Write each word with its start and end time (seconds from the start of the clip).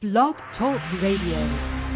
Blog 0.00 0.36
Talk 0.56 0.80
Radio. 1.02 1.87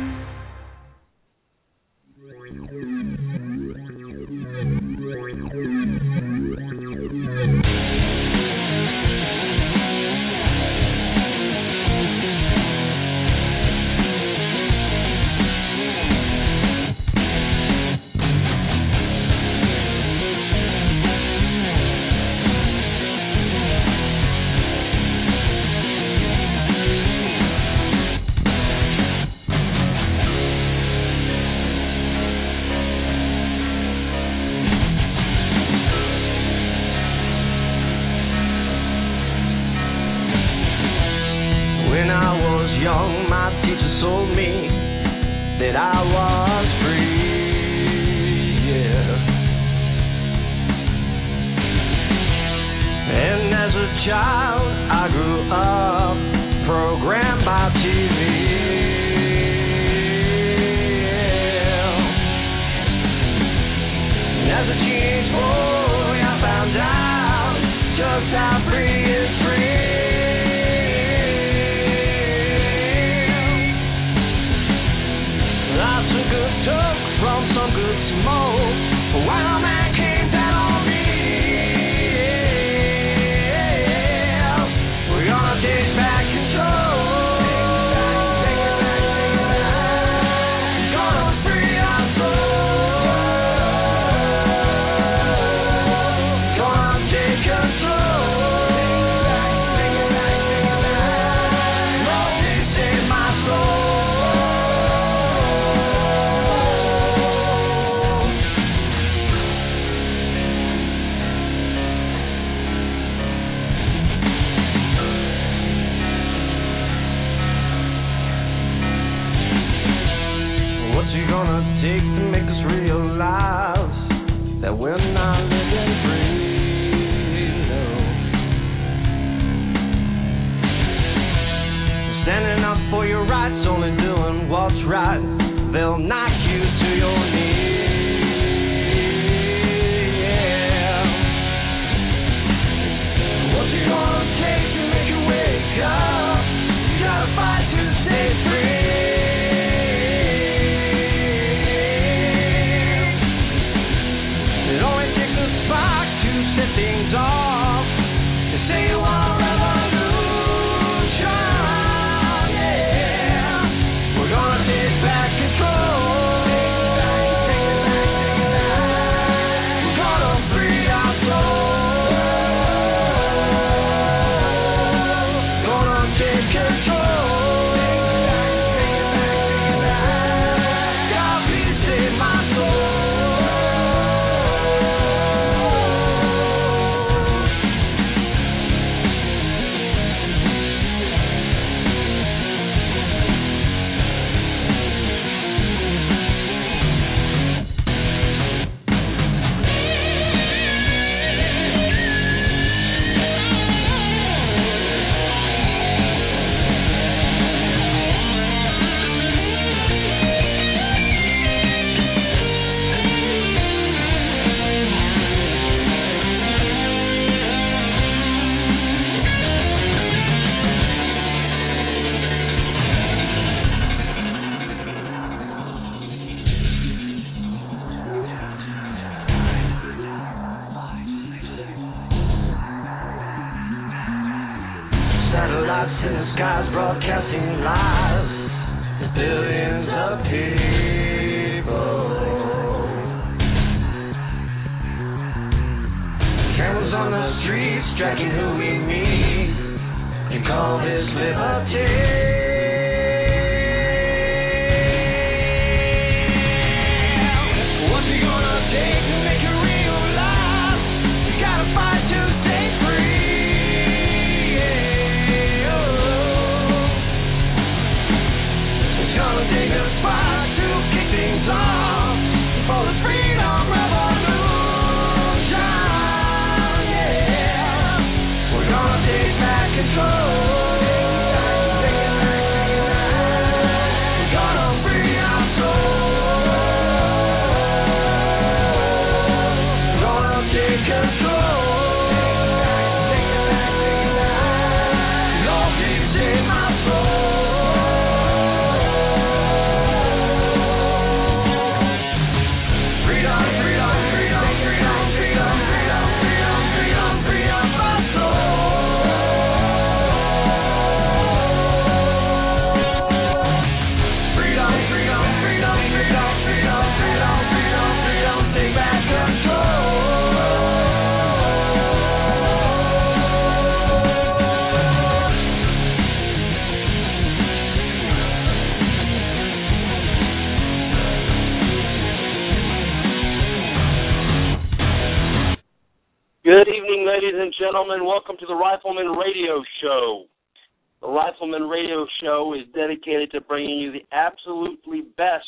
Dedicated 343.03 343.31
to 343.33 343.41
bringing 343.41 343.79
you 343.79 343.93
the 343.93 344.05
absolutely 344.13 345.03
best 345.17 345.45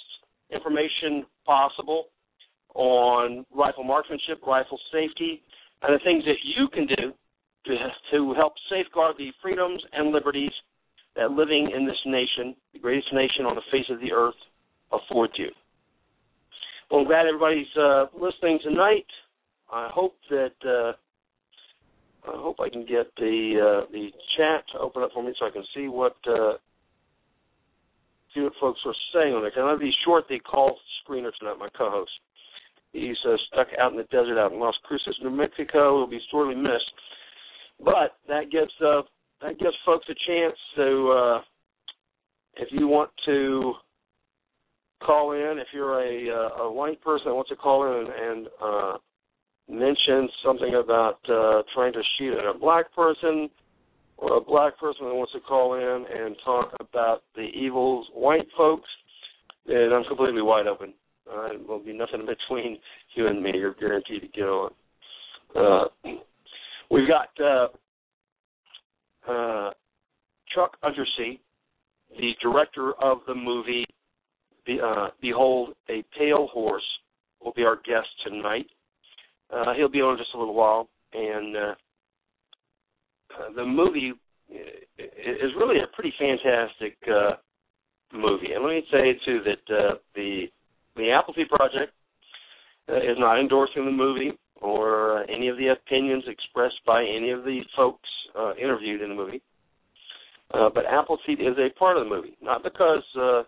information 0.50 1.24
possible 1.46 2.06
on 2.74 3.44
rifle 3.54 3.84
marksmanship, 3.84 4.40
rifle 4.46 4.78
safety, 4.92 5.42
and 5.82 5.94
the 5.94 6.02
things 6.04 6.24
that 6.24 6.36
you 6.56 6.68
can 6.68 6.86
do 6.86 7.12
to, 7.66 7.76
to 8.12 8.34
help 8.34 8.52
safeguard 8.70 9.16
the 9.18 9.30
freedoms 9.42 9.82
and 9.92 10.12
liberties 10.12 10.52
that 11.16 11.30
living 11.30 11.70
in 11.74 11.86
this 11.86 11.96
nation, 12.06 12.56
the 12.72 12.80
greatest 12.80 13.12
nation 13.12 13.46
on 13.46 13.54
the 13.54 13.62
face 13.70 13.86
of 13.90 14.00
the 14.00 14.12
earth, 14.12 14.34
affords 14.92 15.32
you. 15.36 15.48
Well, 16.90 17.00
I'm 17.00 17.06
glad 17.06 17.26
everybody's 17.26 17.66
uh, 17.78 18.06
listening 18.18 18.58
tonight. 18.62 19.06
I 19.72 19.88
hope 19.92 20.16
that 20.30 20.52
uh, 20.64 20.92
I 22.28 22.36
hope 22.36 22.56
I 22.60 22.68
can 22.68 22.82
get 22.82 23.06
the 23.16 23.84
uh, 23.86 23.92
the 23.92 24.10
chat 24.36 24.64
to 24.72 24.78
open 24.78 25.02
up 25.02 25.10
for 25.14 25.22
me 25.22 25.34
so 25.38 25.46
I 25.46 25.50
can 25.50 25.64
see 25.74 25.88
what 25.88 26.16
uh, 26.28 26.54
see 28.34 28.40
what 28.40 28.52
folks 28.60 28.80
are 28.84 28.94
saying 29.14 29.34
on 29.34 29.42
there. 29.42 29.50
Can 29.50 29.62
I 29.62 29.76
be 29.76 29.92
short 30.04 30.24
the 30.28 30.38
call 30.40 30.78
screener 31.06 31.30
tonight? 31.38 31.58
My 31.58 31.68
co-host. 31.76 32.10
He's 32.92 33.16
uh, 33.28 33.36
stuck 33.48 33.68
out 33.80 33.92
in 33.92 33.98
the 33.98 34.04
desert 34.04 34.38
out 34.38 34.52
in 34.52 34.60
Las 34.60 34.74
Cruces, 34.84 35.16
New 35.22 35.30
Mexico. 35.30 35.98
He'll 35.98 36.06
be 36.06 36.20
sorely 36.30 36.54
missed. 36.54 36.92
But 37.84 38.16
that 38.28 38.50
gives 38.50 38.72
uh, 38.84 39.02
that 39.42 39.58
gives 39.58 39.74
folks 39.84 40.06
a 40.08 40.14
chance 40.26 40.56
to, 40.76 41.10
uh, 41.10 41.40
if 42.56 42.68
you 42.70 42.86
want 42.88 43.10
to 43.26 43.74
call 45.02 45.32
in, 45.32 45.58
if 45.58 45.66
you're 45.72 46.00
a, 46.00 46.30
uh, 46.30 46.62
a 46.62 46.72
white 46.72 47.00
person 47.02 47.26
that 47.26 47.34
wants 47.34 47.50
to 47.50 47.56
call 47.56 47.84
in 47.84 48.06
and, 48.06 48.38
and 48.38 48.48
uh, 48.62 48.96
mention 49.68 50.28
something 50.44 50.76
about 50.76 51.18
uh, 51.28 51.62
trying 51.74 51.92
to 51.92 52.02
shoot 52.16 52.38
at 52.38 52.44
a 52.44 52.58
black 52.58 52.94
person, 52.94 53.50
a 54.22 54.40
black 54.40 54.78
person 54.78 55.06
that 55.06 55.14
wants 55.14 55.32
to 55.32 55.40
call 55.40 55.74
in 55.74 56.04
and 56.14 56.36
talk 56.44 56.72
about 56.80 57.22
the 57.34 57.42
evils 57.42 58.06
white 58.14 58.46
folks, 58.56 58.88
then 59.66 59.90
I'm 59.92 60.04
completely 60.04 60.42
wide 60.42 60.66
open. 60.66 60.94
Uh, 61.30 61.48
there'll 61.66 61.84
be 61.84 61.92
nothing 61.92 62.20
in 62.20 62.26
between 62.26 62.78
you 63.14 63.26
and 63.26 63.42
me. 63.42 63.52
You're 63.54 63.74
guaranteed 63.74 64.22
to 64.22 64.28
get 64.28 64.44
on. 64.44 64.70
Uh, 65.56 65.84
we've 66.90 67.08
got 67.08 67.28
uh, 67.44 67.68
uh, 69.30 69.70
Chuck 70.54 70.76
Untersee, 70.82 71.38
the 72.18 72.32
director 72.42 72.92
of 73.02 73.18
the 73.26 73.34
movie 73.34 73.86
Be, 74.66 74.78
uh, 74.82 75.08
Behold 75.20 75.74
a 75.88 76.04
Pale 76.18 76.48
Horse, 76.52 76.84
will 77.42 77.52
be 77.52 77.62
our 77.62 77.76
guest 77.76 78.08
tonight. 78.26 78.66
Uh, 79.54 79.74
he'll 79.76 79.88
be 79.88 80.00
on 80.00 80.12
in 80.12 80.18
just 80.18 80.34
a 80.34 80.38
little 80.38 80.54
while, 80.54 80.88
and 81.12 81.56
uh, 81.56 81.74
uh, 83.38 83.52
the 83.54 83.64
movie 83.64 84.12
is 84.50 85.50
really 85.58 85.78
a 85.78 85.94
pretty 85.94 86.12
fantastic 86.18 86.96
uh, 87.08 87.36
movie. 88.12 88.52
And 88.54 88.64
let 88.64 88.70
me 88.70 88.82
say 88.90 89.18
too 89.24 89.40
that 89.44 89.74
uh, 89.74 89.94
the 90.14 90.44
the 90.96 91.10
Appleseed 91.10 91.48
Project 91.48 91.92
uh, 92.88 92.96
is 92.96 93.18
not 93.18 93.40
endorsing 93.40 93.84
the 93.84 93.90
movie 93.90 94.32
or 94.60 95.18
uh, 95.18 95.22
any 95.28 95.48
of 95.48 95.56
the 95.56 95.68
opinions 95.68 96.24
expressed 96.28 96.80
by 96.86 97.02
any 97.02 97.30
of 97.30 97.44
the 97.44 97.60
folks 97.76 98.08
uh, 98.38 98.54
interviewed 98.54 99.02
in 99.02 99.10
the 99.10 99.14
movie. 99.14 99.42
Uh, 100.52 100.70
but 100.72 100.84
Appleseed 100.86 101.40
is 101.40 101.56
a 101.58 101.76
part 101.78 101.96
of 101.96 102.04
the 102.04 102.10
movie, 102.10 102.36
not 102.42 102.62
because 102.62 103.02
uh, 103.18 103.42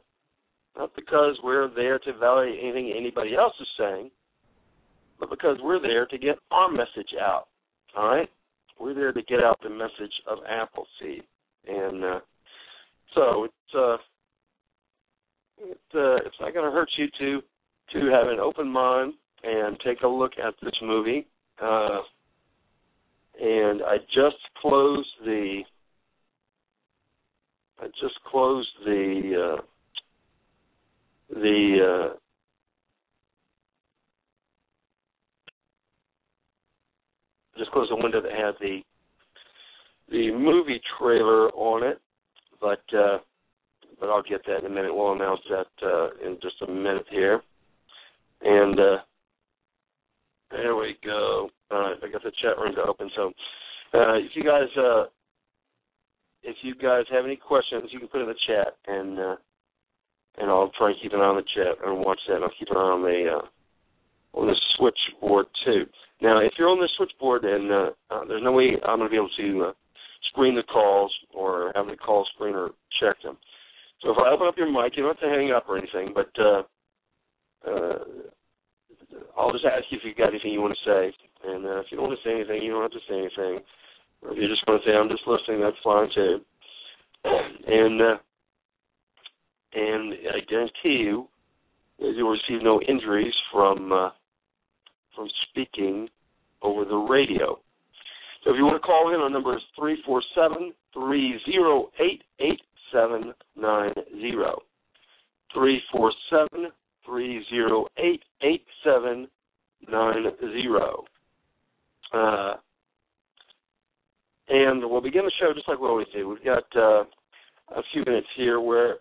not 0.77 0.95
because 0.95 1.39
we're 1.43 1.73
there 1.75 1.99
to 2.01 2.13
validate 2.19 2.59
anything 2.63 2.93
anybody 2.97 3.35
else 3.35 3.55
is 3.61 3.69
saying, 3.79 4.11
but 5.21 5.31
because 5.31 5.57
we're 5.63 5.81
there 5.81 6.07
to 6.07 6.19
get 6.19 6.37
our 6.51 6.71
message 6.71 7.15
out. 7.21 7.47
All 7.97 8.09
right, 8.09 8.29
we're 8.79 8.95
there 8.95 9.13
to 9.13 9.23
get 9.23 9.43
out 9.43 9.59
the 9.63 9.71
message 9.71 10.13
of 10.29 10.39
Appleseed, 10.49 11.25
and 11.67 12.05
uh, 12.05 12.21
so 13.15 13.45
it's 13.45 13.75
uh, 13.75 13.97
it, 15.59 15.81
uh, 15.95 16.17
it's 16.17 16.37
not 16.41 16.53
going 16.55 16.65
to 16.67 16.71
hurt 16.71 16.91
you 16.97 17.07
to 17.19 17.43
to 17.93 18.11
have 18.11 18.29
an 18.29 18.41
open 18.41 18.69
mind 18.69 19.15
and 19.43 19.79
take 19.85 20.03
a 20.03 20.09
look 20.09 20.33
at 20.45 20.55
this 20.63 20.75
movie. 20.83 21.27
Uh, 21.63 22.01
and 23.41 23.83
I 23.83 23.99
just 24.15 24.37
closed 24.61 25.09
the 25.25 25.63
I 27.81 27.87
just 28.01 28.15
closed 28.31 28.69
the 28.85 29.59
uh, 29.59 29.63
the 31.31 32.11
uh, 32.13 32.17
just 37.59 37.71
closed 37.71 37.91
the 37.91 37.97
window 37.97 38.21
that 38.21 38.33
had 38.33 38.55
the 38.61 38.81
the 40.11 40.31
movie 40.31 40.81
trailer 40.99 41.51
on 41.51 41.83
it, 41.83 42.01
but 42.61 42.83
uh, 42.97 43.19
but 43.99 44.09
I'll 44.09 44.23
get 44.23 44.43
that 44.47 44.61
in 44.61 44.67
a 44.67 44.75
minute. 44.75 44.95
We'll 44.95 45.13
announce 45.13 45.41
that 45.51 45.87
uh, 45.87 46.09
in 46.25 46.39
just 46.43 46.63
a 46.63 46.71
minute 46.71 47.07
here. 47.11 47.41
And 48.43 48.79
uh, 48.79 48.97
there 50.51 50.77
we 50.77 50.97
go. 51.05 51.51
Right, 51.71 51.97
I 52.03 52.13
got 52.13 52.23
the 52.23 52.33
chat 52.43 52.59
room 52.59 52.75
to 52.77 52.83
open. 52.83 53.11
So 53.17 53.29
uh, 53.95 54.15
if 54.15 54.31
you 54.35 54.45
guys 54.45 54.69
uh, 54.79 55.05
if 56.43 56.57
you 56.63 56.75
guys 56.75 57.05
have 57.11 57.25
any 57.25 57.37
questions, 57.37 57.91
you 57.91 57.99
can 57.99 58.09
put 58.09 58.21
in 58.21 58.29
the 58.29 58.35
chat, 58.47 58.77
and 58.87 59.19
uh, 59.19 59.37
and 60.39 60.51
I'll 60.51 60.71
try 60.79 60.91
and 60.91 60.97
keep 61.03 61.13
an 61.13 61.21
eye 61.21 61.25
on 61.25 61.37
the 61.37 61.43
chat 61.55 61.77
and 61.85 61.99
watch 62.05 62.21
that. 62.29 62.37
And 62.37 62.45
I'll 62.45 62.51
keep 62.59 62.71
an 62.71 62.77
eye 62.77 62.81
on 62.81 63.03
the 63.03 63.39
uh, 63.39 64.39
on 64.39 64.47
the 64.47 64.57
switchboard 64.77 65.47
too. 65.65 65.87
Now, 66.21 66.41
if 66.41 66.53
you're 66.59 66.69
on 66.69 66.81
the 66.81 66.89
switchboard 66.97 67.45
and 67.45 67.71
uh, 67.71 67.91
uh, 68.11 68.25
there's 68.27 68.43
no 68.43 68.53
way 68.53 68.77
I'm 68.87 68.99
going 68.99 69.09
to 69.09 69.13
be 69.13 69.17
able 69.17 69.31
to 69.37 69.71
uh, 69.71 69.73
screen 70.31 70.55
the 70.55 70.63
calls 70.63 71.13
or 71.35 71.73
have 71.75 71.87
the 71.87 71.97
call 71.97 72.27
screener 72.39 72.71
check 73.01 73.17
them. 73.23 73.37
So 74.03 74.11
if 74.11 74.17
I 74.19 74.31
open 74.31 74.47
up 74.47 74.57
your 74.57 74.71
mic, 74.71 74.97
you 74.97 75.03
don't 75.03 75.17
have 75.17 75.29
to 75.29 75.35
hang 75.35 75.53
up 75.53 75.67
or 75.69 75.79
anything, 75.79 76.15
but 76.15 76.31
uh, 76.39 76.63
uh, 77.69 77.99
I'll 79.37 79.53
just 79.53 79.65
ask 79.65 79.85
you 79.91 79.99
if 79.99 80.05
you've 80.05 80.17
got 80.17 80.31
anything 80.31 80.53
you 80.53 80.61
want 80.61 80.77
to 80.77 80.91
say. 80.91 81.13
And 81.49 81.67
uh, 81.67 81.81
if 81.81 81.87
you 81.91 81.97
don't 81.97 82.09
want 82.09 82.19
to 82.23 82.29
say 82.29 82.35
anything, 82.35 82.63
you 82.63 82.73
don't 82.73 82.83
have 82.83 82.93
to 82.93 83.07
say 83.09 83.19
anything. 83.19 83.61
Or 84.23 84.33
if 84.33 84.39
you 84.39 84.49
just 84.49 84.67
want 84.67 84.83
to 84.83 84.89
say 84.89 84.97
I'm 84.97 85.09
just 85.09 85.27
listening, 85.27 85.61
that's 85.61 85.77
fine 85.85 86.09
too. 86.15 86.41
And 87.67 88.01
uh, 88.01 88.17
and 89.75 90.15
I 90.33 90.41
guarantee 90.49 91.05
you 91.05 91.29
that 91.99 92.13
you'll 92.17 92.31
receive 92.31 92.63
no 92.63 92.81
injuries 92.89 93.35
from 93.53 93.93
uh, 93.93 94.11
from 95.17 95.29
speaking 95.51 96.09
over 96.63 96.85
the 96.85 96.95
radio. 96.97 97.59
So 98.45 98.51
if 98.53 98.57
you 98.57 98.65
want 98.65 98.81
to 98.81 98.87
call 98.87 99.13
in, 99.13 99.21
our 99.21 99.31
number 99.31 99.57
is 99.57 99.63
three 99.77 99.99
four 100.07 100.23
seven 100.35 100.73
three 100.93 101.41
zero 101.51 101.91
eight 101.99 102.23
eight 102.39 102.61
seven 102.93 103.33
nine 103.57 103.93
zero. 104.21 104.63
Three 105.53 105.81
four 105.91 106.13
seven 106.31 106.71
three 107.05 107.45
zero 107.51 107.87
eight 107.99 108.23
eight 108.43 108.65
seven 108.85 109.27
nine 109.91 110.25
zero. 110.41 111.05
Uh, 112.13 112.55
and 114.49 114.89
we'll 114.89 115.01
begin 115.01 115.25
the 115.25 115.33
show 115.41 115.53
just 115.53 115.69
like 115.69 115.81
we 115.81 115.89
always 115.89 116.07
do. 116.15 116.29
We've 116.29 116.45
got 116.45 116.65
uh, 116.77 117.05
a 117.75 117.83
few 117.93 118.05
minutes 118.07 118.29
here 118.37 118.61
where 118.61 118.99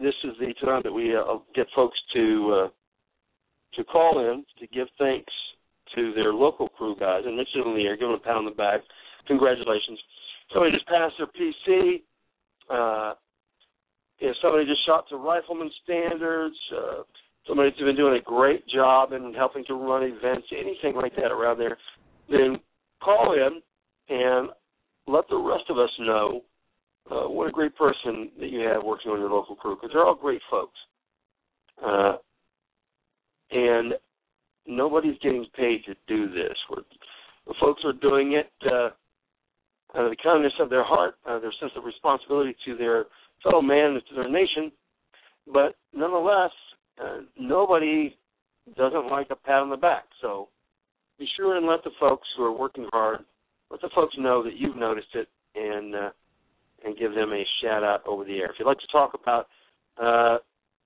this 0.00 0.14
is 0.24 0.32
the 0.40 0.54
time 0.64 0.82
that 0.84 0.92
we 0.92 1.14
uh, 1.14 1.22
get 1.54 1.66
folks 1.74 1.98
to 2.14 2.64
uh, 2.64 2.68
to 3.74 3.84
call 3.84 4.20
in 4.32 4.44
to 4.60 4.66
give 4.68 4.88
thanks 4.98 5.32
to 5.94 6.12
their 6.14 6.32
local 6.32 6.68
crew 6.68 6.96
guys 6.98 7.22
and 7.24 7.36
mention 7.36 7.60
them 7.60 7.70
in 7.70 7.76
the 7.76 7.84
air, 7.84 7.96
give 7.96 8.08
them 8.08 8.16
a 8.16 8.18
pat 8.18 8.36
on 8.36 8.44
the 8.44 8.50
back. 8.50 8.80
Congratulations. 9.26 9.98
Somebody 10.52 10.72
just 10.72 10.86
passed 10.86 11.14
their 11.18 11.28
PC. 11.28 12.02
Uh, 12.70 13.14
somebody 14.42 14.66
just 14.66 14.84
shot 14.86 15.04
to 15.08 15.16
rifleman 15.16 15.70
standards, 15.84 16.56
uh, 16.76 17.02
somebody's 17.46 17.74
been 17.78 17.96
doing 17.96 18.18
a 18.18 18.22
great 18.22 18.66
job 18.68 19.12
in 19.12 19.32
helping 19.34 19.64
to 19.66 19.74
run 19.74 20.02
events, 20.02 20.46
anything 20.52 20.94
like 20.96 21.14
that 21.16 21.30
around 21.30 21.58
there, 21.58 21.78
then 22.28 22.58
call 23.02 23.34
in 23.34 23.62
and 24.14 24.50
let 25.06 25.24
the 25.28 25.36
rest 25.36 25.64
of 25.70 25.78
us 25.78 25.90
know 26.00 26.42
uh, 27.10 27.28
what 27.28 27.48
a 27.48 27.52
great 27.52 27.74
person 27.76 28.30
that 28.38 28.50
you 28.50 28.60
have 28.60 28.84
working 28.84 29.10
on 29.10 29.18
your 29.18 29.30
local 29.30 29.56
crew 29.56 29.76
because 29.76 29.90
they're 29.92 30.04
all 30.04 30.14
great 30.14 30.42
folks. 30.50 30.78
Uh, 31.84 32.16
and 33.50 33.94
nobody's 34.66 35.18
getting 35.22 35.46
paid 35.56 35.84
to 35.86 35.94
do 36.06 36.28
this. 36.28 36.56
We're, 36.70 36.82
the 37.46 37.54
folks 37.60 37.82
are 37.84 37.92
doing 37.94 38.32
it 38.32 38.50
uh, 38.66 38.90
out 39.96 40.04
of 40.04 40.10
the 40.10 40.16
kindness 40.22 40.52
of 40.60 40.70
their 40.70 40.84
heart, 40.84 41.14
out 41.26 41.36
of 41.36 41.42
their 41.42 41.54
sense 41.60 41.72
of 41.76 41.84
responsibility 41.84 42.54
to 42.66 42.76
their 42.76 43.06
fellow 43.42 43.62
man 43.62 43.92
and 43.92 44.02
to 44.08 44.14
their 44.14 44.30
nation. 44.30 44.70
But 45.52 45.76
nonetheless, 45.94 46.50
uh, 47.02 47.20
nobody 47.38 48.16
doesn't 48.76 49.10
like 49.10 49.28
a 49.30 49.36
pat 49.36 49.62
on 49.62 49.70
the 49.70 49.76
back. 49.76 50.04
So 50.20 50.48
be 51.18 51.26
sure 51.36 51.56
and 51.56 51.66
let 51.66 51.82
the 51.84 51.90
folks 51.98 52.28
who 52.36 52.44
are 52.44 52.56
working 52.56 52.86
hard, 52.92 53.20
let 53.70 53.80
the 53.80 53.90
folks 53.94 54.14
know 54.18 54.42
that 54.42 54.56
you've 54.56 54.76
noticed 54.76 55.14
it, 55.14 55.28
and 55.54 55.94
uh, 55.94 56.10
and 56.84 56.96
give 56.96 57.14
them 57.14 57.32
a 57.32 57.44
shout 57.62 57.82
out 57.82 58.06
over 58.06 58.24
the 58.24 58.36
air. 58.38 58.50
If 58.50 58.56
you'd 58.58 58.66
like 58.66 58.78
to 58.78 58.86
talk 58.92 59.14
about 59.14 59.48
uh, 60.00 60.38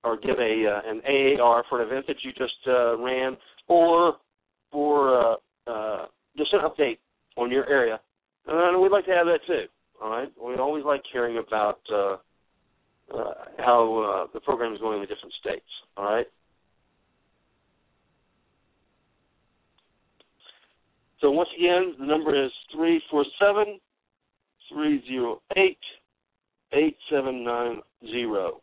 or 0.03 0.17
give 0.17 0.37
a 0.39 0.65
uh, 0.67 0.89
an 0.89 1.01
AAR 1.39 1.63
for 1.69 1.81
an 1.81 1.87
event 1.87 2.07
that 2.07 2.17
you 2.23 2.31
just 2.33 2.55
uh, 2.67 2.97
ran, 2.97 3.37
or 3.67 4.15
for 4.71 5.19
uh, 5.19 5.35
uh, 5.67 6.05
just 6.37 6.53
an 6.53 6.61
update 6.61 6.97
on 7.37 7.51
your 7.51 7.67
area, 7.69 7.99
and 8.47 8.81
we'd 8.81 8.91
like 8.91 9.05
to 9.05 9.11
have 9.11 9.25
that 9.27 9.39
too. 9.47 9.65
All 10.01 10.09
right, 10.09 10.31
we 10.43 10.55
always 10.55 10.83
like 10.83 11.01
hearing 11.11 11.37
about 11.37 11.79
uh, 11.91 12.17
uh, 13.15 13.33
how 13.59 14.27
the 14.33 14.39
program 14.41 14.73
is 14.73 14.79
going 14.79 14.95
in 14.95 15.01
the 15.01 15.07
different 15.07 15.33
states. 15.39 15.65
All 15.95 16.05
right. 16.05 16.27
So 21.21 21.31
once 21.31 21.49
again, 21.57 21.95
the 21.99 22.05
number 22.05 22.45
is 22.45 22.51
three 22.75 23.01
four 23.09 23.23
seven 23.39 23.79
three 24.69 25.01
zero 25.07 25.41
eight 25.55 25.79
eight 26.73 26.97
seven 27.09 27.45
nine 27.45 27.77
zero. 28.11 28.61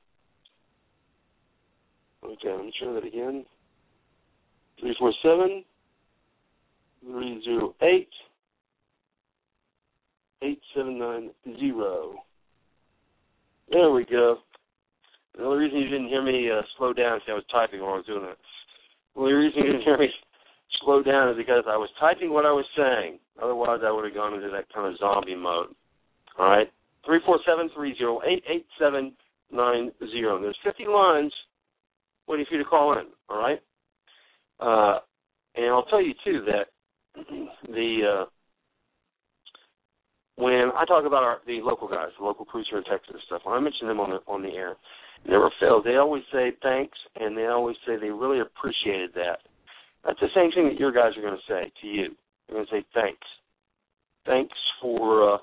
Okay, 2.25 2.53
let 2.53 2.65
me 2.65 2.73
try 2.79 2.93
that 2.93 3.07
again. 3.07 3.45
Three 4.79 4.95
four 4.99 5.13
seven 5.23 5.65
three 7.03 7.43
zero 7.45 7.75
eight 7.83 8.09
eight 10.43 10.61
seven 10.75 10.99
nine 10.99 11.31
zero. 11.59 12.15
There 13.71 13.91
we 13.91 14.05
go. 14.05 14.39
The 15.37 15.45
only 15.45 15.65
reason 15.65 15.79
you 15.79 15.89
didn't 15.89 16.09
hear 16.09 16.23
me 16.23 16.51
uh, 16.51 16.63
slow 16.77 16.93
down 16.93 17.17
is 17.17 17.23
I 17.29 17.35
was 17.35 17.45
typing 17.53 17.81
while 17.81 17.95
I 17.95 17.97
was 17.97 18.07
doing 18.07 18.25
it. 18.25 18.39
The 19.15 19.21
only 19.21 19.33
reason 19.33 19.63
you 19.63 19.73
didn't 19.73 19.83
hear 19.83 19.99
me 19.99 20.09
slow 20.83 21.03
down 21.03 21.31
is 21.31 21.37
because 21.37 21.65
I 21.69 21.77
was 21.77 21.89
typing 21.99 22.33
what 22.33 22.47
I 22.47 22.53
was 22.53 22.67
saying. 22.77 23.19
Otherwise, 23.43 23.81
I 23.85 23.91
would 23.93 24.05
have 24.05 24.15
gone 24.15 24.35
into 24.35 24.51
that 24.51 24.73
kind 24.75 24.93
of 24.93 24.99
zombie 24.99 25.37
mode. 25.37 25.69
All 26.39 26.51
right, 26.51 26.69
three 27.07 27.21
four 27.25 27.39
seven 27.47 27.71
three 27.75 27.97
zero 27.97 28.21
eight 28.27 28.43
eight 28.49 28.67
seven 28.79 29.13
nine 29.53 29.91
zero. 30.13 30.41
There's 30.41 30.59
50 30.65 30.87
lines 30.87 31.33
waiting 32.31 32.47
for 32.49 32.57
you 32.57 32.63
to 32.63 32.69
call 32.69 32.93
in. 32.99 33.07
All 33.29 33.39
right, 33.39 33.61
uh, 34.61 35.01
and 35.57 35.67
I'll 35.67 35.85
tell 35.85 36.03
you 36.03 36.15
too 36.25 36.45
that 36.47 36.67
the 37.69 38.23
uh, 38.23 38.25
when 40.37 40.71
I 40.75 40.85
talk 40.87 41.05
about 41.05 41.23
our, 41.23 41.39
the 41.47 41.61
local 41.63 41.89
guys, 41.89 42.09
the 42.19 42.25
local 42.25 42.45
crews 42.47 42.67
here 42.71 42.79
in 42.79 42.85
Texas 42.85 43.11
and 43.13 43.23
stuff, 43.27 43.43
when 43.45 43.57
I 43.57 43.61
mention 43.61 43.89
them 43.89 44.01
on 44.01 44.11
the 44.11 44.21
on 44.27 44.43
the 44.43 44.51
air, 44.51 44.77
never 45.29 45.51
fails. 45.61 45.85
They 45.85 45.97
always 45.97 46.23
say 46.33 46.53
thanks, 46.63 46.97
and 47.17 47.37
they 47.37 47.47
always 47.47 47.77
say 47.87 47.97
they 48.01 48.11
really 48.11 48.41
appreciated 48.41 49.11
that. 49.15 49.41
That's 50.05 50.21
the 50.21 50.33
same 50.35 50.51
thing 50.53 50.69
that 50.69 50.81
your 50.81 50.93
guys 50.93 51.13
are 51.19 51.23
going 51.23 51.37
to 51.37 51.53
say 51.53 51.71
to 51.83 51.87
you. 51.87 52.17
They're 52.49 52.57
going 52.57 52.67
to 52.67 52.73
say 52.73 52.85
thanks, 52.95 53.27
thanks 54.25 54.57
for 54.81 55.35
uh, 55.35 55.39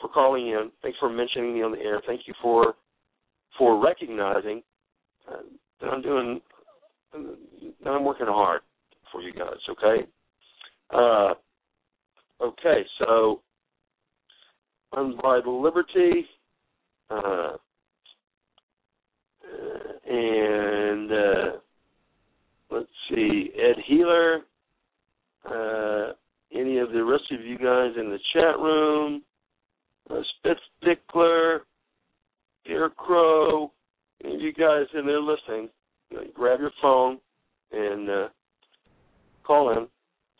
for 0.00 0.08
calling 0.08 0.48
in. 0.48 0.70
Thanks 0.82 0.98
for 0.98 1.10
mentioning 1.10 1.54
me 1.54 1.62
on 1.62 1.72
the 1.72 1.78
air. 1.78 2.00
Thank 2.06 2.22
you 2.26 2.34
for 2.40 2.74
for 3.58 3.82
recognizing 3.82 4.62
uh, 5.28 5.42
that 5.80 5.88
I'm 5.88 6.02
doing 6.02 6.40
I'm 7.86 8.04
working 8.04 8.26
hard 8.26 8.60
for 9.10 9.20
you 9.20 9.32
guys. 9.32 9.58
Okay. 9.68 10.06
Uh, 10.92 11.34
okay, 12.42 12.82
so 12.98 13.40
Unbridled 14.92 15.62
Liberty, 15.62 16.26
uh, 17.10 17.52
and 20.08 21.12
uh, 21.12 21.50
let's 22.70 22.88
see, 23.08 23.50
Ed 23.56 23.76
Healer, 23.86 24.40
uh, 25.44 26.12
any 26.52 26.78
of 26.78 26.90
the 26.92 27.04
rest 27.04 27.30
of 27.32 27.44
you 27.44 27.56
guys 27.56 27.92
in 27.96 28.10
the 28.10 28.18
chat 28.32 28.58
room, 28.58 29.22
uh, 30.10 30.20
Spitz 30.38 30.60
Dickler, 30.84 31.60
Crow, 32.96 33.72
you 34.24 34.52
guys 34.52 34.86
in 34.94 35.06
there 35.06 35.20
listening, 35.20 35.68
grab 36.34 36.60
your 36.60 36.72
phone 36.82 37.18
and 37.72 38.10
uh, 38.10 38.28
call 39.44 39.76
in 39.76 39.86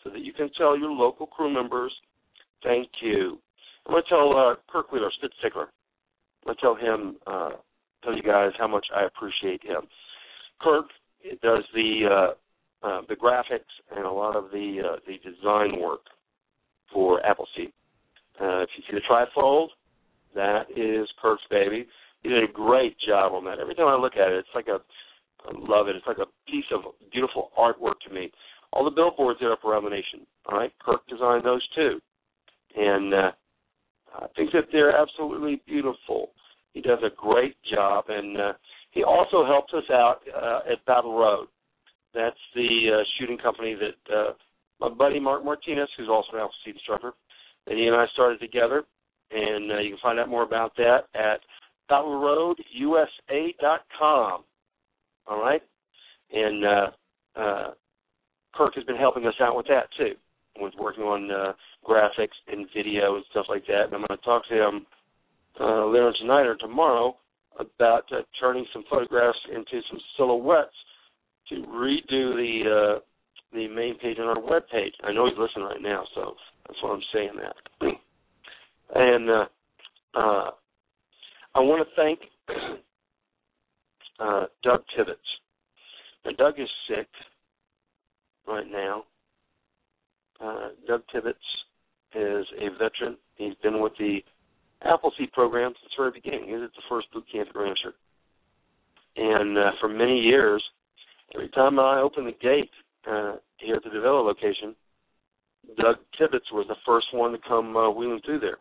so 0.02 0.10
that 0.10 0.20
you 0.20 0.32
can 0.32 0.50
tell 0.56 0.78
your 0.78 0.90
local 0.90 1.26
crew 1.26 1.52
members 1.52 1.92
thank 2.62 2.88
you. 3.02 3.38
I'm 3.86 3.92
going 3.92 4.02
to 4.02 4.08
tell 4.08 4.36
uh, 4.36 4.54
Kirk 4.70 4.92
Wheeler, 4.92 5.10
Spit 5.16 5.32
Stickler. 5.38 5.68
I'm 6.46 6.54
going 6.54 6.56
to 6.56 6.60
tell 6.60 6.74
him, 6.74 7.16
uh, 7.26 7.50
tell 8.04 8.14
you 8.14 8.22
guys 8.22 8.52
how 8.58 8.68
much 8.68 8.86
I 8.94 9.04
appreciate 9.04 9.62
him. 9.62 9.82
Kirk 10.60 10.86
does 11.42 11.64
the 11.74 12.02
uh, 12.10 12.86
uh, 12.86 13.02
the 13.08 13.16
graphics 13.16 13.60
and 13.94 14.06
a 14.06 14.10
lot 14.10 14.36
of 14.36 14.50
the 14.52 14.80
uh, 14.84 14.96
the 15.06 15.18
design 15.18 15.80
work 15.80 16.00
for 16.92 17.24
Appleseed. 17.24 17.72
Uh, 18.40 18.62
if 18.62 18.70
you 18.76 18.84
see 18.88 18.96
the 18.96 19.02
trifold, 19.10 19.68
that 20.34 20.64
is 20.74 21.08
Kirk's 21.20 21.42
baby. 21.50 21.86
He 22.22 22.28
did 22.28 22.44
a 22.44 22.52
great 22.52 22.96
job 23.06 23.32
on 23.32 23.44
that. 23.44 23.58
Every 23.58 23.74
time 23.74 23.88
I 23.88 23.96
look 23.96 24.16
at 24.16 24.30
it, 24.32 24.38
it's 24.38 24.54
like 24.54 24.68
a 24.68 24.80
I 25.46 25.52
love 25.54 25.88
it. 25.88 25.96
It's 25.96 26.06
like 26.06 26.18
a 26.18 26.50
piece 26.50 26.66
of 26.72 26.82
beautiful 27.10 27.50
artwork 27.58 27.98
to 28.06 28.14
me. 28.14 28.30
All 28.72 28.84
the 28.84 28.90
billboards 28.90 29.40
are 29.42 29.52
up 29.52 29.64
around 29.64 29.84
the 29.84 29.90
nation. 29.90 30.26
All 30.46 30.58
right, 30.58 30.72
Kirk 30.84 31.00
designed 31.08 31.44
those 31.44 31.66
too, 31.74 31.98
and 32.76 33.14
uh, 33.14 33.30
I 34.14 34.26
think 34.36 34.52
that 34.52 34.66
they're 34.70 34.96
absolutely 34.96 35.62
beautiful. 35.66 36.30
He 36.74 36.80
does 36.80 36.98
a 37.02 37.14
great 37.16 37.56
job, 37.72 38.04
and 38.08 38.36
uh, 38.36 38.52
he 38.90 39.02
also 39.02 39.44
helps 39.44 39.72
us 39.74 39.88
out 39.90 40.20
uh, 40.34 40.72
at 40.72 40.84
Battle 40.84 41.18
Road. 41.18 41.48
That's 42.14 42.36
the 42.54 43.00
uh, 43.00 43.04
shooting 43.18 43.38
company 43.38 43.74
that 43.74 44.14
uh, 44.14 44.32
my 44.80 44.88
buddy 44.88 45.20
Mark 45.20 45.44
Martinez, 45.44 45.88
who's 45.96 46.08
also 46.08 46.28
an 46.32 46.40
Appleseed 46.40 46.76
instructor, 46.76 47.12
that 47.66 47.76
he 47.76 47.86
and 47.86 47.96
I 47.96 48.06
started 48.12 48.40
together. 48.40 48.84
And 49.30 49.70
uh, 49.70 49.78
you 49.78 49.90
can 49.90 49.98
find 50.02 50.18
out 50.18 50.28
more 50.28 50.42
about 50.42 50.74
that 50.76 51.06
at 51.14 51.40
battleroadusa.com. 51.90 54.44
All 55.26 55.40
right, 55.40 55.62
and 56.32 56.64
uh, 56.64 56.90
uh, 57.36 57.70
Kirk 58.54 58.74
has 58.74 58.84
been 58.84 58.96
helping 58.96 59.26
us 59.26 59.34
out 59.40 59.56
with 59.56 59.66
that 59.68 59.88
too, 59.96 60.14
with 60.58 60.74
working 60.78 61.04
on 61.04 61.30
uh, 61.30 61.52
graphics 61.86 62.36
and 62.50 62.66
video 62.74 63.16
and 63.16 63.24
stuff 63.30 63.46
like 63.48 63.66
that. 63.66 63.84
And 63.84 63.94
I'm 63.94 64.00
going 64.00 64.18
to 64.18 64.24
talk 64.24 64.46
to 64.48 64.54
him 64.54 64.86
uh, 65.60 65.86
later 65.86 66.12
tonight 66.18 66.46
or 66.46 66.56
tomorrow 66.56 67.16
about 67.58 68.04
uh, 68.12 68.22
turning 68.40 68.66
some 68.72 68.84
photographs 68.88 69.38
into 69.54 69.82
some 69.90 70.00
silhouettes 70.16 70.74
to 71.48 71.56
redo 71.56 72.34
the 72.36 72.96
uh, 72.96 73.00
the 73.52 73.68
main 73.68 73.98
page 73.98 74.18
on 74.18 74.26
our 74.26 74.40
web 74.40 74.62
page. 74.70 74.94
I 75.02 75.12
know 75.12 75.26
he's 75.26 75.38
listening 75.38 75.66
right 75.66 75.82
now, 75.82 76.04
so 76.14 76.34
that's 76.66 76.82
why 76.82 76.92
I'm 76.92 77.02
saying 77.12 77.32
that. 77.36 77.88
and 78.94 79.30
uh, 79.30 79.46
uh, 80.14 80.50
I 81.54 81.60
want 81.60 81.86
to 81.86 81.94
thank 81.96 82.20
uh, 84.20 84.44
Doug 84.62 84.82
Tibbetts. 84.96 85.18
Now, 86.24 86.32
Doug 86.38 86.60
is 86.60 86.68
sick 86.88 87.08
right 88.46 88.66
now. 88.70 89.04
Uh, 90.40 90.68
Doug 90.86 91.02
Tibbetts 91.12 91.38
is 92.14 92.46
a 92.58 92.70
veteran. 92.78 93.16
He's 93.36 93.54
been 93.62 93.80
with 93.80 93.92
the 93.98 94.20
Appleseed 94.82 95.32
program 95.32 95.72
since 95.80 95.92
the 95.96 96.02
very 96.02 96.12
beginning. 96.12 96.48
He 96.48 96.54
was 96.54 96.62
at 96.64 96.72
the 96.74 96.82
first 96.88 97.12
boot 97.12 97.24
camp 97.30 97.48
at 97.48 97.56
Ramseur. 97.56 97.92
And 99.16 99.58
uh, 99.58 99.70
for 99.80 99.88
many 99.88 100.18
years, 100.20 100.62
every 101.34 101.48
time 101.50 101.78
I 101.78 102.00
opened 102.00 102.28
the 102.28 102.32
gate 102.32 102.70
uh, 103.10 103.36
here 103.58 103.76
at 103.76 103.84
the 103.84 103.90
Davilla 103.90 104.24
location, 104.24 104.74
Doug 105.76 105.96
Tibbetts 106.18 106.50
was 106.52 106.66
the 106.68 106.76
first 106.86 107.06
one 107.12 107.32
to 107.32 107.38
come 107.46 107.76
uh, 107.76 107.90
wheeling 107.90 108.20
through 108.24 108.40
there. 108.40 108.58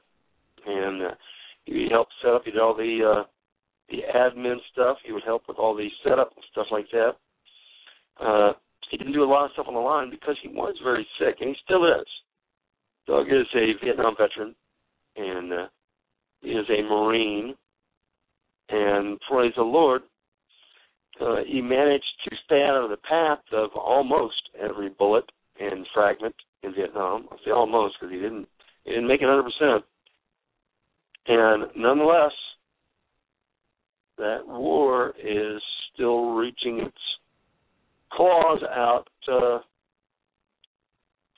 And 0.66 1.04
uh, 1.04 1.12
he 1.74 1.88
helped 1.92 2.12
set 2.22 2.34
up, 2.34 2.44
he 2.46 2.52
did 2.52 2.60
all 2.60 2.76
the 2.76 3.00
uh, 3.20 3.24
the 3.90 4.02
admin 4.16 4.58
stuff. 4.72 4.98
He 5.06 5.12
would 5.12 5.24
help 5.24 5.44
with 5.48 5.58
all 5.58 5.76
the 5.76 5.88
setup 6.04 6.32
and 6.36 6.46
stuff 6.52 6.68
like 6.72 6.86
that. 6.92 7.12
Uh, 8.20 8.54
he 8.92 8.98
didn't 8.98 9.14
do 9.14 9.24
a 9.24 9.26
lot 9.26 9.46
of 9.46 9.52
stuff 9.54 9.68
on 9.68 9.74
the 9.74 9.80
line 9.80 10.10
because 10.10 10.36
he 10.42 10.50
was 10.50 10.76
very 10.84 11.08
sick, 11.20 11.38
and 11.40 11.50
he 11.50 11.56
still 11.64 11.86
is. 11.86 12.08
Doug 13.08 13.28
is 13.28 13.48
a 13.56 13.84
Vietnam 13.84 14.16
veteran, 14.18 14.56
and 15.16 15.54
uh, 15.54 15.68
he 16.42 16.50
is 16.50 16.66
a 16.70 16.82
Marine. 16.84 17.56
And 18.70 19.20
praise 19.30 19.54
the 19.56 19.64
Lord, 19.64 20.04
uh, 21.20 21.38
he 21.48 21.62
managed 21.62 22.06
to 22.26 22.36
stay 22.46 22.64
out 22.64 22.84
of 22.84 22.92
the 22.92 22.98
path 22.98 23.40
of 23.52 23.72
almost 23.76 24.42
every 24.60 24.90
bullet 24.90 25.26
and 25.60 25.88
fragment 25.94 26.36
in 26.64 26.74
Vietnam. 26.74 27.28
I 27.32 27.36
say 27.44 27.52
almost 27.52 27.96
because 28.00 28.14
he 28.14 28.20
didn't 28.20 28.48
he 28.86 28.92
didn't 28.92 29.08
make 29.08 29.22
it 29.22 29.26
100 29.26 29.44
percent. 29.44 29.86
And 31.30 31.66
nonetheless, 31.76 32.32
that 34.18 34.40
war 34.48 35.14
is 35.24 35.62
still 35.94 36.32
reaching 36.32 36.80
its 36.80 36.98
claws 38.12 38.62
out 38.64 39.06
uh, 39.32 39.60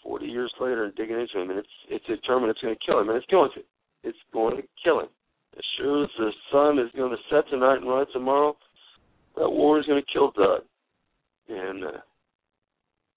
40 0.01 0.25
years 0.25 0.51
later 0.61 0.85
and 0.85 0.95
digging 0.95 1.19
into 1.19 1.41
him, 1.41 1.49
and 1.49 1.59
it's 1.59 1.67
it's 1.89 2.05
determined 2.05 2.51
it's 2.51 2.61
going 2.61 2.73
to 2.73 2.85
kill 2.85 3.01
him, 3.01 3.09
and 3.09 3.17
it's 3.17 3.29
going 3.29 3.51
to. 3.55 3.61
It's 4.03 4.17
going 4.33 4.55
to 4.57 4.63
kill 4.83 5.01
him. 5.01 5.09
As 5.57 5.63
sure 5.77 6.05
as 6.05 6.09
the 6.17 6.31
sun 6.51 6.79
is 6.79 6.89
going 6.95 7.11
to 7.11 7.17
set 7.29 7.47
tonight 7.49 7.75
and 7.75 7.89
rise 7.89 8.07
tomorrow, 8.13 8.55
that 9.35 9.49
war 9.49 9.77
is 9.77 9.85
going 9.85 10.01
to 10.01 10.13
kill 10.13 10.31
Doug, 10.31 10.61
and 11.49 11.83
uh, 11.83 11.99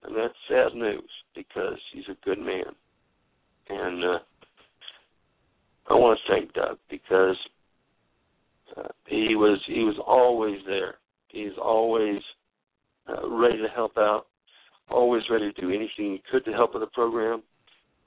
and 0.03 0.17
that's 0.17 0.35
sad 0.49 0.75
news 0.75 1.09
because 1.37 1.79
he's 1.93 2.05
a 2.11 2.25
good 2.25 2.41
man, 2.41 2.75
and 3.69 4.05
uh, 4.05 4.19
I 5.89 5.95
want 5.95 6.19
to 6.19 6.33
thank 6.33 6.53
Doug 6.55 6.79
because 6.91 7.37
uh, 8.77 8.89
he 9.07 9.35
was 9.37 9.61
he 9.67 9.81
was 9.81 9.97
always 10.07 10.59
there. 10.67 10.97
He's 11.29 11.53
always 11.63 12.21
uh, 13.09 13.29
ready 13.29 13.59
to 13.59 13.69
help 13.69 13.99
out, 13.99 14.27
always 14.91 15.23
ready 15.31 15.53
to 15.53 15.61
do 15.61 15.69
anything 15.69 16.13
he 16.13 16.23
could 16.31 16.45
to 16.47 16.53
help 16.53 16.75
with 16.75 16.83
the 16.83 16.87
program. 16.89 17.43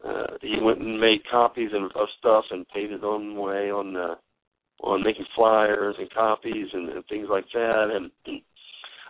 uh, 0.06 0.38
he 0.42 0.58
went 0.62 0.80
and 0.80 1.00
made 1.00 1.20
copies 1.30 1.70
and, 1.74 1.86
of 1.86 2.08
stuff 2.20 2.46
and 2.52 2.68
paid 2.70 2.92
his 2.92 3.02
own 3.04 3.36
way 3.36 3.70
on 3.70 3.96
uh, 3.96 4.16
on 4.84 5.04
making 5.04 5.26
flyers 5.36 5.96
and 6.00 6.12
copies 6.12 6.68
and, 6.74 6.90
and 6.90 7.06
things 7.08 7.28
like 7.30 7.46
that. 7.54 7.90
And 7.94 8.12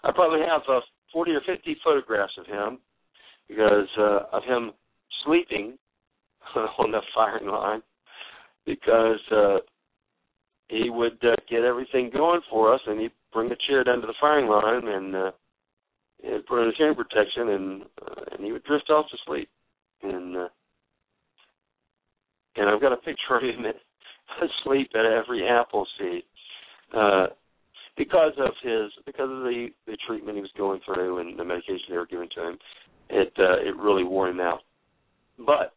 I 0.03 0.11
probably 0.11 0.39
have 0.39 0.61
uh, 0.69 0.81
40 1.11 1.31
or 1.31 1.41
50 1.45 1.77
photographs 1.83 2.33
of 2.37 2.45
him 2.45 2.79
because 3.47 3.87
uh, 3.97 4.19
of 4.31 4.43
him 4.43 4.71
sleeping 5.25 5.77
on 6.55 6.91
the 6.91 7.01
firing 7.13 7.47
line 7.47 7.81
because 8.67 9.19
uh, 9.31 9.57
he 10.67 10.89
would 10.91 11.17
uh, 11.23 11.35
get 11.49 11.63
everything 11.63 12.11
going 12.13 12.41
for 12.51 12.71
us 12.73 12.81
and 12.85 12.99
he'd 12.99 13.11
bring 13.33 13.51
a 13.51 13.55
chair 13.67 13.83
down 13.83 14.01
to 14.01 14.07
the 14.07 14.13
firing 14.21 14.47
line 14.47 14.87
and 14.93 15.15
uh, 15.15 15.31
and 16.23 16.45
put 16.45 16.59
on 16.59 16.67
his 16.67 16.75
hearing 16.77 16.95
protection 16.95 17.49
and 17.49 17.81
uh, 17.83 18.21
and 18.33 18.45
he 18.45 18.51
would 18.51 18.63
drift 18.65 18.89
off 18.89 19.05
to 19.09 19.17
sleep 19.25 19.49
and 20.03 20.35
uh, 20.35 20.47
and 22.57 22.69
I've 22.69 22.81
got 22.81 22.93
a 22.93 22.97
picture 22.97 23.37
of 23.37 23.43
him 23.43 23.65
asleep 24.41 24.91
at 24.93 25.05
every 25.05 25.47
apple 25.47 25.87
seed 25.97 26.23
uh, 26.95 27.27
because 27.97 28.33
of 28.37 28.51
his 28.61 28.91
because 29.05 29.29
of 29.31 29.43
the 29.43 29.69
the 29.87 29.97
treatment 30.05 30.35
he 30.35 30.41
was 30.41 30.51
going 30.57 30.81
through 30.85 31.19
and 31.19 31.39
the 31.39 31.45
medication 31.45 31.85
they 31.89 31.97
were 31.97 32.05
giving 32.05 32.29
to 32.35 32.49
him. 32.49 32.57
It 33.09 33.33
uh, 33.39 33.61
it 33.61 33.77
really 33.77 34.03
wore 34.03 34.27
him 34.27 34.41
out, 34.41 34.59
but 35.37 35.73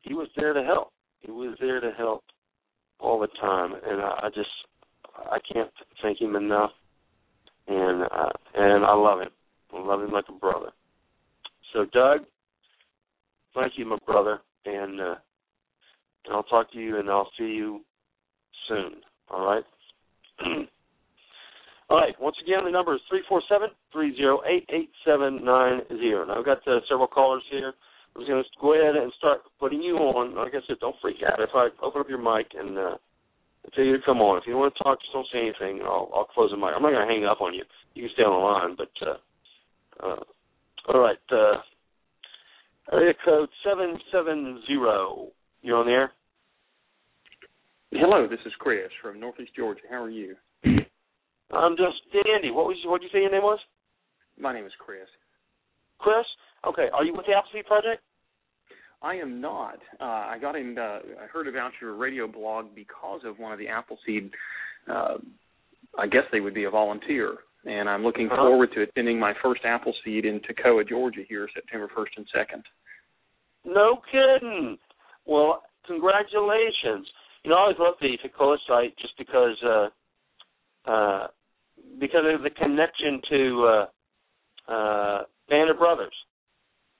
he 0.00 0.14
was 0.14 0.28
there 0.36 0.52
to 0.52 0.64
help. 0.64 0.91
He 1.22 1.30
was 1.30 1.56
there 1.60 1.80
to 1.80 1.92
help 1.96 2.24
all 2.98 3.18
the 3.18 3.28
time, 3.40 3.72
and 3.86 4.00
I, 4.00 4.20
I 4.24 4.28
just 4.34 4.48
I 5.16 5.38
can't 5.52 5.70
thank 6.02 6.20
him 6.20 6.36
enough. 6.36 6.70
And 7.68 8.02
uh, 8.02 8.30
and 8.54 8.84
I 8.84 8.94
love 8.94 9.20
him. 9.20 9.30
I 9.74 9.80
love 9.80 10.02
him 10.02 10.10
like 10.10 10.24
a 10.28 10.32
brother. 10.32 10.70
So 11.72 11.86
Doug, 11.92 12.20
thank 13.54 13.74
you, 13.76 13.86
my 13.86 13.98
brother, 14.04 14.40
and 14.66 15.00
uh, 15.00 15.14
and 16.24 16.34
I'll 16.34 16.42
talk 16.44 16.72
to 16.72 16.78
you, 16.78 16.98
and 16.98 17.08
I'll 17.08 17.30
see 17.38 17.44
you 17.44 17.80
soon. 18.68 18.96
All 19.30 19.44
right. 19.44 19.64
All 21.90 21.98
right. 21.98 22.14
Once 22.20 22.36
again, 22.42 22.64
the 22.64 22.70
number 22.70 22.94
is 22.94 23.00
three 23.08 23.22
four 23.28 23.42
seven 23.48 23.68
three 23.92 24.16
zero 24.16 24.40
eight 24.48 24.68
eight 24.72 24.90
seven 25.04 25.44
nine 25.44 25.80
zero. 25.88 26.24
Now 26.24 26.38
I've 26.38 26.44
got 26.44 26.66
uh, 26.66 26.80
several 26.88 27.06
callers 27.06 27.42
here. 27.50 27.74
I'm 28.14 28.22
just 28.22 28.30
going 28.30 28.44
to 28.44 28.50
go 28.60 28.74
ahead 28.74 28.96
and 28.96 29.12
start 29.16 29.40
putting 29.58 29.82
you 29.82 29.96
on. 29.96 30.34
Like 30.34 30.52
I 30.54 30.60
said, 30.66 30.76
don't 30.80 30.96
freak 31.00 31.16
out. 31.26 31.40
If 31.40 31.50
I 31.54 31.68
open 31.82 32.00
up 32.00 32.08
your 32.08 32.20
mic 32.20 32.48
and 32.58 32.76
uh, 32.76 32.96
tell 33.74 33.84
you 33.84 33.96
to 33.96 34.04
come 34.04 34.20
on, 34.20 34.38
if 34.38 34.44
you 34.46 34.56
want 34.56 34.74
to 34.76 34.84
talk, 34.84 35.00
just 35.00 35.12
don't 35.12 35.26
say 35.32 35.40
anything. 35.40 35.80
I'll, 35.82 36.10
I'll 36.14 36.28
close 36.28 36.50
the 36.50 36.56
mic. 36.56 36.70
I'm 36.76 36.82
not 36.82 36.92
going 36.92 37.08
to 37.08 37.14
hang 37.14 37.24
up 37.24 37.40
on 37.40 37.54
you. 37.54 37.64
You 37.94 38.02
can 38.04 38.12
stay 38.14 38.22
on 38.22 38.36
the 38.36 38.44
line, 38.44 38.76
but 38.76 38.92
uh, 39.06 40.06
uh, 40.06 40.92
all 40.92 41.00
right. 41.00 41.16
Uh, 41.30 41.60
area 42.92 43.14
code 43.24 43.48
seven 43.64 43.98
seven 44.12 44.62
zero. 44.66 45.28
You're 45.62 45.78
on 45.78 45.86
the 45.86 45.92
air. 45.92 46.12
Hello, 47.92 48.26
this 48.26 48.40
is 48.46 48.52
Chris 48.58 48.88
from 49.00 49.20
Northeast 49.20 49.52
Georgia. 49.54 49.82
How 49.90 50.02
are 50.02 50.10
you? 50.10 50.34
I'm 50.64 51.76
just 51.76 52.00
dandy. 52.12 52.50
What 52.50 52.66
was 52.66 52.76
what 52.86 53.00
did 53.00 53.08
you 53.08 53.10
say 53.12 53.20
your 53.20 53.30
name 53.30 53.42
was? 53.42 53.58
My 54.38 54.52
name 54.52 54.64
is 54.64 54.72
Chris. 54.78 55.06
Chris. 55.98 56.24
Okay. 56.66 56.88
Are 56.92 57.04
you 57.04 57.12
with 57.14 57.26
the 57.26 57.32
Appleseed 57.32 57.66
Project? 57.66 58.02
I 59.02 59.16
am 59.16 59.40
not. 59.40 59.78
Uh, 60.00 60.04
I 60.04 60.38
got 60.40 60.54
in. 60.54 60.78
Uh, 60.78 61.00
I 61.22 61.26
heard 61.32 61.48
about 61.48 61.72
your 61.80 61.94
radio 61.94 62.28
blog 62.28 62.74
because 62.74 63.22
of 63.24 63.38
one 63.38 63.52
of 63.52 63.58
the 63.58 63.68
Appleseed. 63.68 64.30
Uh, 64.88 65.18
I 65.98 66.06
guess 66.06 66.22
they 66.30 66.40
would 66.40 66.54
be 66.54 66.64
a 66.64 66.70
volunteer, 66.70 67.34
and 67.64 67.88
I'm 67.88 68.04
looking 68.04 68.26
Uh-huh. 68.26 68.36
forward 68.36 68.70
to 68.74 68.82
attending 68.82 69.18
my 69.18 69.34
first 69.42 69.64
Appleseed 69.64 70.24
in 70.24 70.40
Toccoa, 70.40 70.88
Georgia, 70.88 71.22
here 71.28 71.48
September 71.52 71.88
1st 71.88 72.16
and 72.18 72.26
2nd. 72.34 72.62
No 73.64 74.00
kidding. 74.10 74.78
Well, 75.26 75.62
congratulations. 75.86 77.06
You 77.44 77.50
know, 77.50 77.56
I 77.56 77.60
always 77.62 77.78
love 77.78 77.94
the 78.00 78.16
Toccoa 78.18 78.56
site 78.68 78.96
just 78.98 79.16
because 79.18 79.56
uh 79.64 79.88
uh 80.90 81.26
because 81.98 82.24
of 82.34 82.42
the 82.42 82.50
connection 82.50 83.20
to 83.30 83.66
uh 83.66 84.72
uh 84.72 85.22
Band 85.48 85.70
of 85.70 85.78
Brothers. 85.78 86.14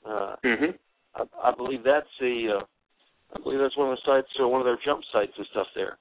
Uh 0.07 0.37
Mm-hmm. 0.45 0.77
I, 1.15 1.51
I 1.51 1.55
believe 1.55 1.83
that's 1.85 2.07
the 2.21 2.59
uh 2.61 2.65
I 3.35 3.43
believe 3.43 3.61
that's 3.61 3.77
one 3.77 3.91
of 3.91 3.97
the 3.97 4.03
sites 4.05 4.29
or 4.39 4.49
one 4.49 4.61
of 4.61 4.67
their 4.67 4.79
jump 4.85 5.03
sites 5.13 5.33
and 5.37 5.47
stuff 5.51 5.67
there. 5.75 5.97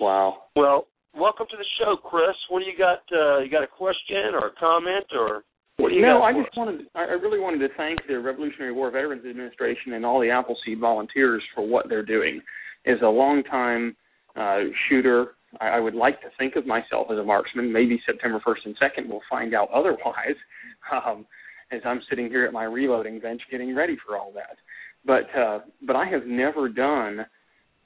Wow. 0.00 0.44
Well, 0.56 0.86
welcome 1.14 1.46
to 1.50 1.56
the 1.56 1.64
show, 1.78 1.96
Chris. 1.96 2.34
What 2.48 2.60
do 2.60 2.66
you 2.66 2.76
got 2.76 3.02
uh 3.12 3.38
you 3.40 3.50
got 3.50 3.62
a 3.62 3.66
question 3.66 4.34
or 4.34 4.48
a 4.48 4.54
comment 4.58 5.06
or 5.16 5.44
what 5.80 5.88
do 5.88 5.94
you 5.94 6.02
no, 6.02 6.22
I 6.22 6.32
just 6.32 6.48
us? 6.48 6.56
wanted. 6.56 6.86
I 6.94 7.16
really 7.16 7.38
wanted 7.40 7.66
to 7.66 7.68
thank 7.76 8.00
the 8.06 8.18
Revolutionary 8.20 8.72
War 8.72 8.90
Veterans 8.90 9.24
Administration 9.24 9.94
and 9.94 10.04
all 10.04 10.20
the 10.20 10.30
Appleseed 10.30 10.78
volunteers 10.78 11.42
for 11.54 11.66
what 11.66 11.88
they're 11.88 12.04
doing. 12.04 12.42
As 12.86 12.96
a 13.02 13.08
longtime 13.08 13.96
uh, 14.36 14.58
shooter, 14.88 15.36
I, 15.58 15.68
I 15.68 15.80
would 15.80 15.94
like 15.94 16.20
to 16.20 16.28
think 16.38 16.56
of 16.56 16.66
myself 16.66 17.06
as 17.10 17.16
a 17.18 17.24
marksman. 17.24 17.72
Maybe 17.72 18.00
September 18.04 18.42
1st 18.46 18.66
and 18.66 18.76
2nd 18.78 19.08
we'll 19.08 19.22
find 19.28 19.54
out 19.54 19.68
otherwise. 19.72 20.36
Um, 20.90 21.24
as 21.72 21.80
I'm 21.84 22.00
sitting 22.08 22.28
here 22.28 22.44
at 22.44 22.52
my 22.52 22.64
reloading 22.64 23.20
bench 23.20 23.42
getting 23.50 23.74
ready 23.74 23.96
for 24.06 24.16
all 24.16 24.32
that, 24.34 24.56
but 25.04 25.38
uh, 25.38 25.60
but 25.86 25.96
I 25.96 26.06
have 26.06 26.26
never 26.26 26.68
done 26.68 27.26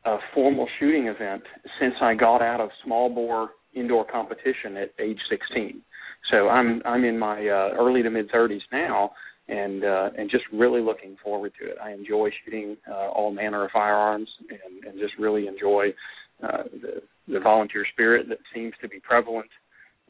a 0.05 0.17
formal 0.35 0.69
shooting 0.79 1.07
event 1.07 1.43
since 1.81 1.95
I 2.01 2.15
got 2.15 2.43
out 2.43 2.61
of 2.61 2.71
small 2.85 3.09
bore 3.09 3.51
indoor 3.75 4.05
competition 4.05 4.77
at 4.77 4.91
age 4.99 5.19
16. 5.31 5.83
So 6.31 6.49
I'm 6.49 6.83
I'm 6.85 7.05
in 7.05 7.19
my 7.19 7.39
uh, 7.41 7.77
early 7.79 8.03
to 8.03 8.11
mid 8.11 8.31
30s 8.31 8.61
now, 8.73 9.11
and 9.49 9.85
uh, 9.85 10.11
and 10.17 10.31
just 10.31 10.45
really 10.53 10.81
looking 10.81 11.17
forward 11.23 11.53
to 11.61 11.67
it. 11.71 11.77
I 11.83 11.93
enjoy 11.93 12.31
shooting 12.45 12.77
uh, 12.91 13.09
all 13.09 13.33
manner 13.33 13.65
of 13.65 13.71
firearms, 13.73 14.29
and, 14.49 14.85
and 14.85 14.99
just 14.99 15.15
really 15.19 15.47
enjoy 15.47 15.89
uh, 16.43 16.65
the 16.81 17.03
the 17.33 17.41
volunteer 17.41 17.87
spirit 17.93 18.29
that 18.29 18.39
seems 18.55 18.73
to 18.81 18.89
be 18.89 19.01
prevalent 19.01 19.49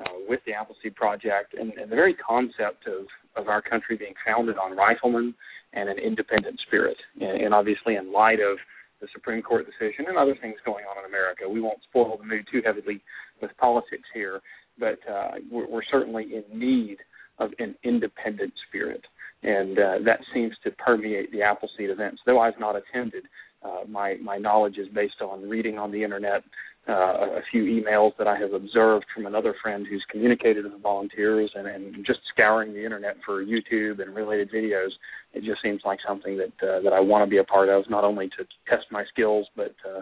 uh, 0.01 0.11
with 0.29 0.41
the 0.47 0.53
Appleseed 0.53 0.95
Project, 0.95 1.55
and, 1.59 1.73
and 1.75 1.91
the 1.91 1.97
very 1.97 2.15
concept 2.15 2.87
of 2.87 3.07
of 3.37 3.49
our 3.49 3.63
country 3.63 3.97
being 3.97 4.15
founded 4.27 4.57
on 4.59 4.77
riflemen 4.77 5.35
and 5.73 5.89
an 5.89 5.99
independent 5.99 6.59
spirit, 6.67 6.97
and, 7.21 7.43
and 7.43 7.55
obviously 7.55 7.97
in 7.97 8.13
light 8.13 8.41
of 8.41 8.59
the 9.01 9.09
Supreme 9.13 9.43
Court 9.43 9.67
decision 9.67 10.07
and 10.09 10.17
other 10.17 10.37
things 10.41 10.57
going 10.65 10.85
on 10.85 10.99
in 10.99 11.09
America. 11.09 11.49
We 11.49 11.61
won't 11.61 11.83
spoil 11.89 12.17
the 12.17 12.25
mood 12.25 12.47
too 12.51 12.63
heavily 12.65 13.03
with 13.43 13.51
politics 13.59 14.09
here, 14.15 14.41
but 14.79 14.99
uh, 15.11 15.33
we're, 15.51 15.69
we're 15.69 15.85
certainly 15.91 16.25
in 16.25 16.59
need 16.59 16.99
of 17.39 17.51
an 17.59 17.75
independent 17.83 18.53
spirit, 18.69 19.03
and 19.45 19.79
uh, 19.79 19.99
that 20.05 20.21
seems 20.33 20.55
to 20.65 20.71
permeate 20.73 21.31
the 21.31 21.43
Appleseed 21.43 21.91
events. 21.91 22.23
Though 22.25 22.41
I've 22.41 22.59
not 22.59 22.77
attended, 22.77 23.25
uh, 23.63 23.85
my 23.89 24.17
my 24.23 24.39
knowledge 24.39 24.79
is 24.79 24.89
based 24.95 25.21
on 25.21 25.49
reading 25.49 25.79
on 25.79 25.93
the 25.93 26.03
internet, 26.03 26.43
uh, 26.89 26.93
a 26.93 27.43
few 27.51 27.65
emails 27.65 28.13
that 28.19 28.27
I 28.27 28.39
have 28.39 28.53
observed 28.53 29.07
from 29.15 29.27
another 29.27 29.55
friend 29.63 29.87
who's 29.89 30.05
communicated 30.11 30.65
with 30.65 30.73
the 30.73 30.79
volunteers, 30.79 31.51
and, 31.55 31.67
and 31.67 32.05
just 32.07 32.21
scouring 32.33 32.73
the 32.73 32.85
internet 32.85 33.17
for 33.25 33.45
YouTube 33.45 34.01
and 34.03 34.15
related 34.15 34.51
videos. 34.51 34.91
It 35.35 35.45
just 35.45 35.63
seems 35.63 35.83
like 35.85 35.99
something 36.07 36.39
that 36.39 36.67
uh, 36.67 36.81
that 36.83 36.93
I 36.93 37.01
want 37.01 37.25
to 37.25 37.31
be 37.31 37.39
a 37.39 37.45
part 37.45 37.69
of, 37.69 37.85
not 37.89 38.05
only 38.05 38.29
to 38.39 38.45
test 38.69 38.87
my 38.91 39.05
skills, 39.13 39.47
but 39.57 39.75
uh, 39.89 40.01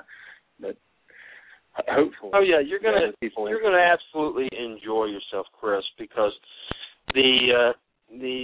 but 0.60 0.76
hopefully. 1.74 2.32
Oh 2.34 2.42
yeah, 2.42 2.60
you're 2.64 2.80
gonna 2.80 3.12
you're 3.20 3.62
gonna 3.62 3.78
absolutely 3.78 4.48
enjoy 4.52 5.06
yourself, 5.06 5.46
Chris, 5.58 5.82
because 5.98 6.32
the 7.14 7.70
uh, 7.70 7.72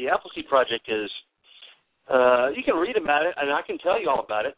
Appleseed 0.08 0.48
Project 0.48 0.88
is 0.88 1.10
uh, 2.08 2.48
you 2.54 2.62
can 2.64 2.76
read 2.76 2.96
about 2.96 3.26
it 3.26 3.34
and 3.36 3.52
I 3.52 3.62
can 3.62 3.78
tell 3.78 4.00
you 4.00 4.08
all 4.08 4.24
about 4.24 4.46
it. 4.46 4.56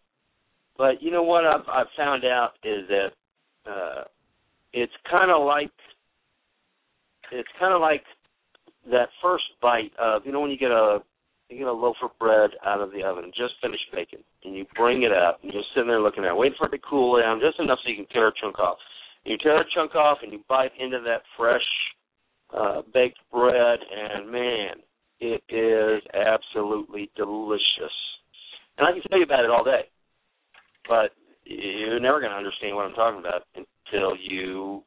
But 0.76 1.02
you 1.02 1.10
know 1.10 1.22
what 1.22 1.44
I've 1.44 1.68
I've 1.68 1.92
found 1.96 2.24
out 2.24 2.52
is 2.64 2.88
that 2.88 3.08
uh, 3.70 4.04
it's 4.72 4.92
kind 5.10 5.30
of 5.30 5.44
like 5.44 5.70
it's 7.32 7.48
kind 7.58 7.74
of 7.74 7.80
like 7.80 8.02
that 8.90 9.08
first 9.22 9.44
bite 9.60 9.92
of 9.98 10.22
you 10.24 10.32
know 10.32 10.40
when 10.40 10.50
you 10.50 10.58
get 10.58 10.70
a 10.70 11.00
you 11.50 11.58
get 11.58 11.66
a 11.66 11.72
loaf 11.72 11.96
of 12.02 12.16
bread 12.18 12.50
out 12.64 12.80
of 12.80 12.92
the 12.92 13.02
oven, 13.02 13.32
just 13.36 13.54
finished 13.60 13.84
baking, 13.92 14.22
and 14.44 14.54
you 14.54 14.64
bring 14.76 15.02
it 15.02 15.12
up, 15.12 15.40
and 15.42 15.52
you're 15.52 15.66
sitting 15.74 15.88
there 15.88 16.00
looking 16.00 16.24
at 16.24 16.30
it, 16.30 16.36
waiting 16.36 16.54
for 16.56 16.68
it 16.68 16.70
to 16.70 16.78
cool 16.78 17.20
down 17.20 17.40
just 17.40 17.58
enough 17.58 17.78
so 17.82 17.90
you 17.90 17.96
can 17.96 18.06
tear 18.06 18.28
a 18.28 18.32
chunk 18.40 18.58
off. 18.58 18.78
You 19.24 19.36
tear 19.36 19.60
a 19.60 19.64
chunk 19.74 19.94
off, 19.96 20.18
and 20.22 20.32
you 20.32 20.40
bite 20.48 20.70
into 20.78 21.00
that 21.04 21.22
fresh 21.36 21.66
uh, 22.56 22.82
baked 22.94 23.18
bread, 23.32 23.80
and 23.82 24.30
man, 24.30 24.76
it 25.20 25.42
is 25.48 26.02
absolutely 26.14 27.11
delicious. 27.16 27.96
And 28.78 28.87
I 28.88 28.92
can 28.92 29.02
tell 29.09 29.18
you 29.18 29.24
about 29.24 29.44
it 29.44 29.50
all 29.50 29.64
day, 29.64 29.83
but 30.88 31.12
you're 31.44 32.00
never 32.00 32.20
going 32.20 32.33
to 32.33 32.38
understand 32.38 32.74
what 32.74 32.87
I'm 32.87 32.94
talking 32.94 33.20
about 33.20 33.42
until 33.54 34.16
you 34.16 34.83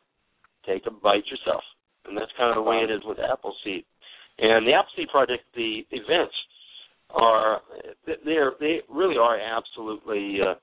take 0.66 0.84
a 0.88 0.92
bite 0.92 1.28
yourself. 1.28 1.64
And 2.06 2.18
that's 2.18 2.32
kind 2.38 2.50
of 2.50 2.64
the 2.64 2.70
way 2.70 2.78
it 2.78 2.92
is 2.92 3.02
with 3.06 3.20
Appleseed. 3.20 3.86
And 4.40 4.66
the 4.68 4.74
Appleseed 4.74 5.10
Project, 5.10 5.44
the 5.56 5.86
events 5.92 6.34
are 7.12 7.62
they're 8.26 8.54
they 8.60 8.80
really 8.90 9.18
are 9.18 9.40
absolutely 9.40 10.40
uh, 10.42 10.56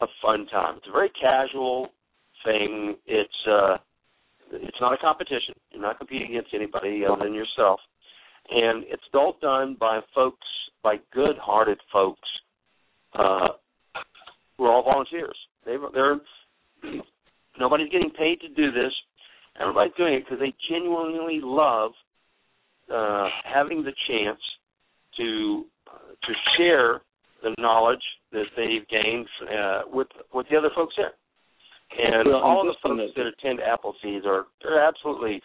a 0.00 0.06
fun 0.22 0.46
time. 0.46 0.76
It's 0.78 0.86
a 0.88 0.92
very 0.92 1.10
casual 1.20 1.88
thing. 2.44 2.96
It's 3.06 3.46
uh, 3.46 3.76
it's 4.52 4.80
not 4.80 4.94
a 4.94 4.98
competition. 4.98 5.54
You're 5.70 5.82
not 5.82 5.98
competing 5.98 6.30
against 6.30 6.54
anybody 6.54 7.04
other 7.04 7.24
than 7.24 7.34
yourself. 7.34 7.80
And 8.50 8.84
it's 8.84 9.02
all 9.12 9.36
done 9.42 9.76
by 9.78 10.00
folks, 10.14 10.46
by 10.82 10.96
good-hearted 11.12 11.78
folks 11.92 12.28
uh, 13.14 13.48
we're 14.58 14.70
all 14.70 14.82
volunteers. 14.82 15.36
They, 15.64 15.76
they're 15.94 16.20
nobody's 17.58 17.90
getting 17.90 18.10
paid 18.10 18.40
to 18.40 18.48
do 18.48 18.70
this. 18.72 18.92
Everybody's 19.60 19.94
doing 19.96 20.14
it 20.14 20.24
because 20.24 20.38
they 20.40 20.54
genuinely 20.70 21.40
love 21.42 21.92
uh, 22.92 23.28
having 23.44 23.82
the 23.82 23.92
chance 24.08 24.40
to 25.16 25.64
uh, 25.88 26.26
to 26.26 26.32
share 26.56 27.00
the 27.42 27.54
knowledge 27.58 28.02
that 28.32 28.44
they've 28.56 28.86
gained 28.88 29.26
uh, 29.42 29.82
with 29.92 30.08
with 30.32 30.46
the 30.50 30.56
other 30.56 30.70
folks 30.74 30.94
there. 30.96 31.12
And 31.90 32.28
Well, 32.28 32.40
all 32.42 32.60
of 32.60 32.66
the 32.66 32.74
folks 32.82 33.12
that 33.16 33.26
attend 33.26 33.60
Appleseed 33.60 34.26
are 34.26 34.46
they're 34.62 34.82
absolutely. 34.82 35.40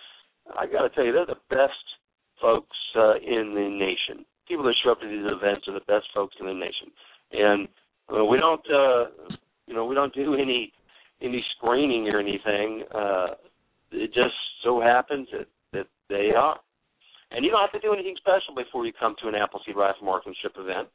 I 0.59 0.65
got 0.65 0.81
to 0.81 0.89
tell 0.89 1.05
you, 1.05 1.13
they're 1.13 1.25
the 1.25 1.39
best 1.49 1.71
folks 2.43 2.75
uh, 2.99 3.15
in 3.15 3.55
the 3.55 3.67
nation. 3.71 4.25
People 4.47 4.65
that 4.65 4.75
show 4.83 4.91
up 4.91 4.99
to 4.99 5.07
these 5.07 5.23
events 5.23 5.65
are 5.69 5.73
the 5.73 5.87
best 5.87 6.11
folks 6.13 6.35
in 6.41 6.45
the 6.45 6.53
nation, 6.53 6.91
and 7.31 7.67
uh, 8.11 8.25
we 8.25 8.37
don't, 8.37 8.61
uh, 8.67 9.05
you 9.65 9.73
know, 9.73 9.85
we 9.85 9.95
don't 9.95 10.13
do 10.13 10.35
any 10.35 10.73
any 11.21 11.43
screening 11.55 12.09
or 12.09 12.19
anything. 12.19 12.83
Uh, 12.93 13.27
it 13.91 14.13
just 14.13 14.35
so 14.63 14.81
happens 14.81 15.29
that 15.31 15.47
that 15.71 15.87
they 16.09 16.31
are, 16.35 16.59
and 17.31 17.45
you 17.45 17.51
don't 17.51 17.61
have 17.61 17.71
to 17.71 17.79
do 17.79 17.93
anything 17.93 18.15
special 18.17 18.53
before 18.53 18.85
you 18.85 18.91
come 18.99 19.15
to 19.21 19.29
an 19.29 19.35
Appleseed 19.35 19.77
Rifle 19.77 20.05
Marksmanship 20.05 20.51
event. 20.57 20.89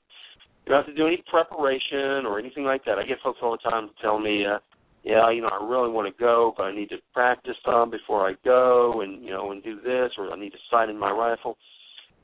You 0.66 0.74
don't 0.74 0.84
have 0.84 0.94
to 0.94 1.00
do 1.00 1.06
any 1.06 1.24
preparation 1.30 2.28
or 2.28 2.38
anything 2.38 2.64
like 2.64 2.84
that. 2.84 2.98
I 2.98 3.06
get 3.06 3.16
folks 3.24 3.38
all 3.42 3.56
the 3.56 3.70
time 3.70 3.88
telling 4.02 4.22
me, 4.22 4.44
uh, 4.44 4.58
yeah, 5.04 5.30
you 5.30 5.42
know, 5.42 5.48
I 5.48 5.64
really 5.64 5.90
want 5.90 6.12
to 6.14 6.20
go, 6.20 6.54
but 6.56 6.64
I 6.64 6.74
need 6.74 6.88
to 6.90 6.96
practice 7.14 7.56
some 7.64 7.90
before 7.90 8.28
I 8.28 8.34
go, 8.44 9.00
and 9.02 9.22
you 9.22 9.30
know, 9.30 9.52
and 9.52 9.62
do 9.62 9.76
this, 9.76 10.12
or 10.18 10.32
I 10.32 10.38
need 10.38 10.50
to 10.50 10.58
sight 10.70 10.88
in 10.88 10.98
my 10.98 11.10
rifle. 11.10 11.56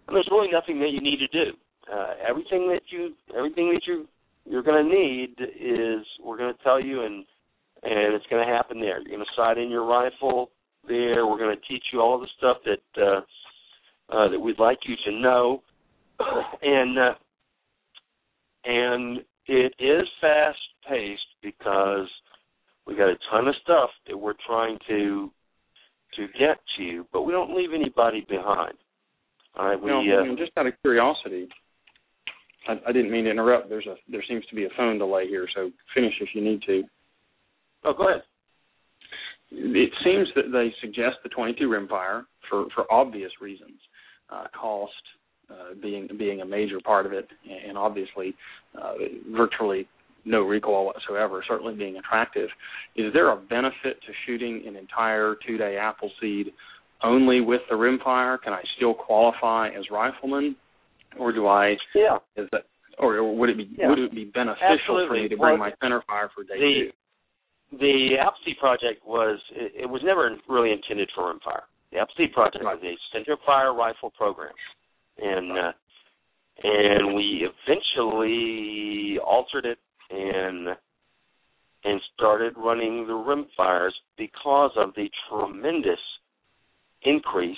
And 0.07 0.17
there's 0.17 0.29
really 0.31 0.51
nothing 0.53 0.81
that 0.81 0.91
you 0.91 1.01
need 1.01 1.19
to 1.19 1.29
do. 1.29 1.53
Uh, 1.93 2.15
everything 2.29 2.69
that 2.69 2.83
you, 2.91 3.15
everything 3.37 3.73
that 3.73 3.83
you, 3.87 4.07
you're 4.45 4.63
going 4.63 4.85
to 4.85 4.91
need 4.91 5.35
is 5.41 6.05
we're 6.23 6.37
going 6.37 6.53
to 6.55 6.63
tell 6.63 6.81
you, 6.81 7.03
and 7.03 7.25
and 7.83 8.15
it's 8.15 8.27
going 8.29 8.47
to 8.47 8.53
happen 8.53 8.81
there. 8.81 9.01
You're 9.01 9.17
going 9.17 9.21
to 9.21 9.37
sight 9.37 9.59
in 9.59 9.71
your 9.71 9.87
rifle 9.87 10.51
there. 10.89 11.27
We're 11.27 11.39
going 11.39 11.57
to 11.57 11.73
teach 11.73 11.85
you 11.93 12.01
all 12.01 12.19
the 12.19 12.29
stuff 12.39 12.59
that 12.65 13.03
uh, 13.03 13.21
uh, 14.15 14.29
that 14.29 14.39
we'd 14.39 14.59
like 14.59 14.79
you 14.87 14.97
to 15.07 15.21
know, 15.21 15.63
and 16.63 16.99
uh, 16.99 17.15
and 18.65 19.19
it 19.47 19.75
is 19.79 20.09
fast 20.21 20.59
paced 20.89 21.21
because 21.43 22.09
we 22.87 22.97
got 22.97 23.09
a 23.09 23.17
ton 23.31 23.49
of 23.49 23.55
stuff 23.63 23.91
that 24.09 24.17
we're 24.17 24.35
trying 24.47 24.79
to 24.89 25.31
to 26.17 26.27
get 26.39 26.59
to, 26.79 27.05
but 27.13 27.23
we 27.23 27.33
don't 27.33 27.57
leave 27.57 27.71
anybody 27.75 28.25
behind. 28.29 28.75
All 29.57 29.67
right, 29.67 29.81
we 29.81 29.91
uh, 29.91 30.21
I 30.21 30.27
mean, 30.27 30.37
just 30.37 30.53
out 30.57 30.67
of 30.67 30.75
curiosity, 30.81 31.49
I, 32.69 32.75
I 32.89 32.93
didn't 32.93 33.11
mean 33.11 33.25
to 33.25 33.31
interrupt. 33.31 33.69
There's 33.69 33.87
a 33.87 33.95
there 34.09 34.23
seems 34.29 34.45
to 34.47 34.55
be 34.55 34.65
a 34.65 34.69
phone 34.77 34.99
delay 34.99 35.27
here, 35.29 35.47
so 35.55 35.71
finish 35.95 36.15
if 36.21 36.29
you 36.35 36.43
need 36.43 36.63
to. 36.63 36.83
oh 37.85 37.93
go 37.97 38.09
ahead. 38.09 38.23
It 39.51 39.91
seems 40.05 40.29
that 40.35 40.51
they 40.53 40.75
suggest 40.81 41.17
the 41.23 41.29
22 41.29 41.69
rimfire 41.69 42.25
for 42.51 42.67
for 42.75 42.91
obvious 42.93 43.31
reasons, 43.41 43.79
uh, 44.31 44.45
cost 44.59 44.93
uh, 45.51 45.75
being 45.81 46.09
being 46.19 46.41
a 46.41 46.47
major 46.47 46.81
part 46.81 47.07
of 47.07 47.13
it, 47.13 47.29
and 47.67 47.79
obviously 47.79 48.35
uh, 48.81 48.95
virtually 49.31 49.87
no 50.25 50.43
recoil 50.43 50.87
whatsoever. 50.87 51.45
Certainly 51.47 51.75
being 51.75 51.97
attractive. 51.97 52.49
Is 52.97 53.13
there 53.13 53.31
a 53.31 53.37
benefit 53.37 54.01
to 54.07 54.13
shooting 54.27 54.65
an 54.67 54.77
entire 54.77 55.37
two-day 55.47 55.77
Appleseed 55.77 56.53
only 57.03 57.41
with 57.41 57.61
the 57.69 57.75
rimfire? 57.77 58.41
Can 58.43 58.53
I 58.53 58.63
still 58.77 58.95
qualify 58.95 59.69
as 59.69 59.85
rifleman, 59.91 60.57
or 61.19 61.33
do 61.33 61.47
I? 61.47 61.77
Yeah, 61.95 62.19
Is 62.37 62.49
that 62.53 62.63
or, 62.99 63.17
or 63.19 63.37
would 63.37 63.51
it 63.51 63.57
be 63.57 63.69
Yeah. 63.77 63.89
would 63.89 63.99
it 63.99 64.15
be 64.15 64.25
beneficial 64.25 64.69
for 64.69 64.73
Absolutely. 64.75 65.23
me 65.23 65.29
to 65.29 65.37
bring 65.37 65.59
Well, 65.59 65.71
my 65.71 65.73
center 65.83 66.01
fire 66.07 66.31
for 66.35 66.45
day 66.45 66.55
the 66.59 66.91
two? 66.91 67.79
the 67.79 68.17
Appleseed 68.21 68.59
project 68.59 69.05
was 69.05 69.41
it, 69.51 69.73
it 69.83 69.87
was 69.87 70.01
never 70.05 70.37
really 70.49 70.71
intended 70.73 71.11
for 71.15 71.33
rimfire. 71.33 71.63
The 71.93 71.99
Appleseed 71.99 72.33
project 72.33 72.65
was 72.65 72.79
a 72.83 72.95
center 73.13 73.37
fire 73.45 73.75
rifle 73.75 74.11
program, 74.11 74.55
and 75.19 75.53
uh, 75.59 75.73
and 76.63 77.15
we 77.15 77.49
eventually 77.51 79.19
altered 79.19 79.67
it 79.67 79.79
and 80.11 80.69
and 81.87 82.01
started 82.15 82.55
running 82.57 83.07
the 83.07 83.13
rimfires 83.13 83.93
because 84.17 84.71
of 84.77 84.95
the 84.97 85.11
tremendous 85.29 85.99
increase 87.03 87.57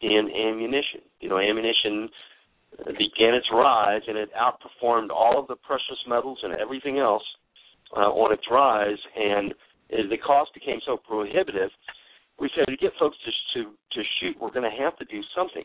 in 0.00 0.28
ammunition. 0.28 1.02
You 1.20 1.28
know, 1.28 1.38
ammunition 1.38 2.08
began 2.78 3.34
its 3.34 3.46
rise 3.52 4.02
and 4.08 4.18
it 4.18 4.30
outperformed 4.34 5.10
all 5.10 5.38
of 5.38 5.46
the 5.46 5.54
precious 5.54 5.98
metals 6.08 6.38
and 6.42 6.54
everything 6.54 6.98
else 6.98 7.22
uh, 7.96 8.10
on 8.10 8.32
its 8.32 8.42
rise, 8.50 8.98
and 9.16 9.54
the 10.10 10.16
cost 10.18 10.52
became 10.54 10.80
so 10.84 10.96
prohibitive, 10.96 11.70
we 12.40 12.50
said 12.56 12.64
to 12.66 12.76
get 12.76 12.92
folks 12.98 13.16
to 13.24 13.30
to, 13.62 13.70
to 13.92 14.02
shoot, 14.18 14.36
we're 14.40 14.50
going 14.50 14.68
to 14.68 14.82
have 14.82 14.96
to 14.98 15.04
do 15.04 15.20
something, 15.36 15.64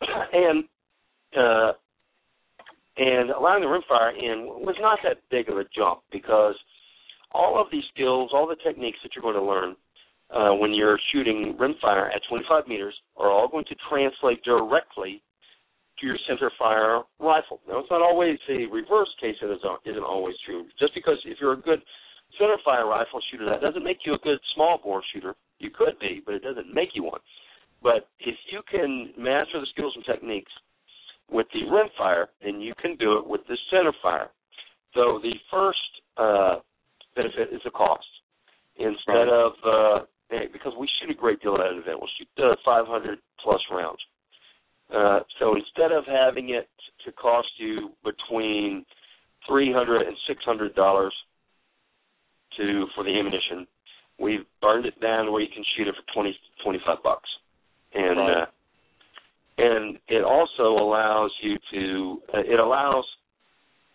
and 0.32 0.64
uh, 1.36 1.72
and 3.00 3.30
allowing 3.30 3.62
the 3.62 3.66
rimfire 3.66 4.12
in 4.12 4.44
was 4.60 4.76
not 4.78 4.98
that 5.02 5.24
big 5.30 5.48
of 5.48 5.56
a 5.56 5.64
jump 5.74 6.00
because 6.12 6.54
all 7.32 7.58
of 7.58 7.66
these 7.72 7.84
skills, 7.94 8.30
all 8.34 8.46
the 8.46 8.60
techniques 8.62 8.98
that 9.02 9.12
you're 9.16 9.22
going 9.22 9.40
to 9.40 9.42
learn 9.42 9.74
uh, 10.28 10.52
when 10.54 10.74
you're 10.74 10.98
shooting 11.10 11.56
rimfire 11.58 12.14
at 12.14 12.20
25 12.28 12.68
meters 12.68 12.94
are 13.16 13.30
all 13.30 13.48
going 13.48 13.64
to 13.64 13.74
translate 13.88 14.44
directly 14.44 15.22
to 15.98 16.06
your 16.06 16.18
center 16.28 16.52
fire 16.58 17.00
rifle. 17.18 17.60
Now, 17.66 17.78
it's 17.78 17.90
not 17.90 18.02
always 18.02 18.36
a 18.50 18.66
reverse 18.66 19.08
case 19.18 19.36
that 19.40 19.50
is, 19.50 19.64
isn't 19.86 20.04
always 20.04 20.34
true. 20.44 20.66
Just 20.78 20.92
because 20.94 21.16
if 21.24 21.38
you're 21.40 21.54
a 21.54 21.60
good 21.60 21.80
center 22.38 22.56
fire 22.64 22.86
rifle 22.86 23.20
shooter, 23.30 23.46
that 23.48 23.62
doesn't 23.62 23.84
make 23.84 24.04
you 24.04 24.12
a 24.12 24.18
good 24.18 24.38
small 24.54 24.78
bore 24.82 25.02
shooter. 25.14 25.34
You 25.58 25.70
could 25.70 25.98
be, 26.00 26.20
but 26.24 26.34
it 26.34 26.42
doesn't 26.42 26.72
make 26.74 26.90
you 26.92 27.04
one. 27.04 27.20
But 27.82 28.08
if 28.20 28.36
you 28.52 28.60
can 28.70 29.12
master 29.16 29.60
the 29.60 29.66
skills 29.72 29.94
and 29.96 30.04
techniques 30.04 30.52
with 31.30 31.46
the 31.52 31.60
rimfire, 31.70 32.26
then 32.44 32.60
you 32.60 32.74
can 32.80 32.96
do 32.96 33.18
it 33.18 33.26
with 33.26 33.40
the 33.48 33.56
center 33.70 33.92
fire. 34.02 34.30
So 34.94 35.20
the 35.22 35.34
first 35.50 35.78
uh, 36.16 36.56
benefit 37.14 37.52
is 37.52 37.60
the 37.64 37.70
cost. 37.70 38.04
Instead 38.76 39.28
of 39.28 39.52
uh, 39.64 39.98
because 40.52 40.72
we 40.78 40.88
shoot 41.00 41.10
a 41.10 41.14
great 41.14 41.40
deal 41.42 41.54
at 41.56 41.60
an 41.72 41.78
event, 41.78 41.98
we'll 42.00 42.10
shoot 42.18 42.28
uh, 42.44 42.54
500 42.64 43.18
plus 43.42 43.60
rounds. 43.70 43.98
Uh, 44.94 45.20
so 45.38 45.54
instead 45.54 45.92
of 45.92 46.04
having 46.06 46.50
it 46.50 46.68
to 47.04 47.12
cost 47.12 47.48
you 47.58 47.90
between 48.04 48.84
300 49.46 50.02
and 50.02 50.16
600 50.26 50.74
dollars 50.74 51.14
to 52.56 52.86
for 52.94 53.04
the 53.04 53.10
ammunition, 53.10 53.66
we've 54.18 54.44
burned 54.60 54.86
it 54.86 55.00
down 55.00 55.30
where 55.30 55.40
you 55.42 55.48
can 55.52 55.64
shoot 55.76 55.86
it 55.86 55.94
for 55.94 56.12
20 56.14 56.36
25 56.64 57.02
bucks, 57.02 57.28
and 57.94 58.18
Right. 58.18 58.36
uh, 58.42 58.46
and 59.60 59.98
it 60.08 60.24
also 60.24 60.82
allows 60.82 61.30
you 61.42 61.56
to 61.72 62.18
uh, 62.34 62.40
it 62.40 62.58
allows 62.58 63.04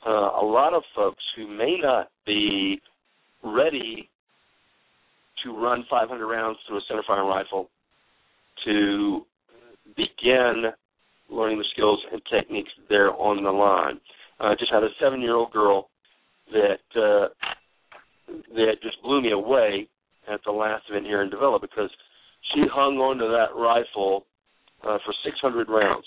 uh, 0.06 0.30
a 0.42 0.46
lot 0.46 0.74
of 0.74 0.84
folks 0.96 1.24
who 1.36 1.48
may 1.48 1.78
not 1.82 2.10
be 2.26 2.80
ready 3.44 4.10
to 5.44 5.52
run 5.52 5.86
500 5.90 6.28
rounds 6.28 6.60
through 6.68 6.78
a 6.78 6.82
centerfire 6.92 7.28
rifle 7.28 7.70
to 8.66 9.22
begin 9.96 10.66
learning 11.30 11.58
the 11.58 11.66
skills 11.74 12.00
and 12.12 12.22
techniques 12.32 12.70
there 12.88 13.12
on 13.12 13.44
the 13.44 13.52
line. 13.52 14.00
I 14.40 14.54
just 14.60 14.72
had 14.72 14.84
a 14.84 14.90
seven-year-old 15.02 15.52
girl 15.52 15.90
that 16.52 16.86
uh, 16.96 17.28
that 18.54 18.76
just 18.84 19.02
blew 19.02 19.22
me 19.22 19.32
away 19.32 19.88
at 20.32 20.42
the 20.46 20.52
last 20.52 20.84
event 20.90 21.06
here 21.06 21.24
in 21.24 21.30
Davilla 21.30 21.60
because 21.60 21.90
she 22.54 22.62
hung 22.72 22.98
onto 22.98 23.28
that 23.28 23.60
rifle 23.60 24.26
uh, 24.84 24.98
for 25.06 25.14
600 25.24 25.70
rounds. 25.70 26.06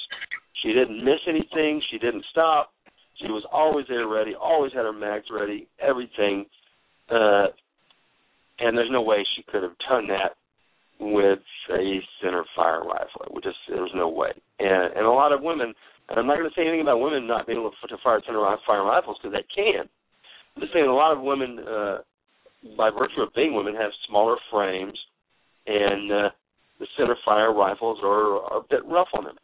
She 0.62 0.72
didn't 0.72 1.04
miss 1.04 1.20
anything. 1.28 1.80
She 1.90 1.98
didn't 1.98 2.24
stop. 2.30 2.72
She 3.20 3.26
was 3.26 3.44
always 3.52 3.86
there 3.88 4.06
ready. 4.06 4.34
Always 4.34 4.72
had 4.72 4.84
her 4.84 4.92
mags 4.92 5.26
ready. 5.30 5.68
Everything. 5.80 6.46
Uh, 7.10 7.46
and 8.60 8.76
there's 8.76 8.90
no 8.90 9.02
way 9.02 9.24
she 9.36 9.42
could 9.50 9.62
have 9.62 9.78
done 9.88 10.08
that 10.08 10.36
with 11.00 11.38
a 11.70 12.00
center 12.22 12.44
fire 12.56 12.82
rifle. 12.82 13.22
It 13.26 13.32
would 13.32 13.44
just 13.44 13.56
there 13.68 13.82
was 13.82 13.94
no 13.94 14.08
way. 14.08 14.30
And 14.58 14.94
and 14.94 15.06
a 15.06 15.10
lot 15.10 15.32
of 15.32 15.42
women, 15.42 15.72
and 16.08 16.18
I'm 16.18 16.26
not 16.26 16.38
going 16.38 16.48
to 16.48 16.54
say 16.54 16.62
anything 16.62 16.80
about 16.80 17.00
women 17.00 17.26
not 17.26 17.46
being 17.46 17.58
able 17.58 17.70
to 17.70 17.96
fire 18.02 18.20
center 18.26 18.44
fire 18.66 18.84
rifles 18.84 19.16
because 19.22 19.34
they 19.34 19.46
can. 19.54 19.88
I'm 20.56 20.62
just 20.62 20.72
saying 20.72 20.86
a 20.86 20.94
lot 20.94 21.16
of 21.16 21.22
women, 21.22 21.58
uh, 21.60 21.98
by 22.76 22.90
virtue 22.90 23.22
of 23.22 23.32
being 23.34 23.54
women, 23.54 23.74
have 23.74 23.92
smaller 24.08 24.36
frames, 24.50 24.98
and 25.66 26.10
uh, 26.10 26.28
the 26.78 26.86
center 26.96 27.16
fire 27.24 27.52
rifles 27.52 27.98
are, 28.02 28.38
are 28.38 28.58
a 28.58 28.66
bit 28.68 28.84
rough 28.86 29.08
on 29.14 29.24
them. 29.24 29.36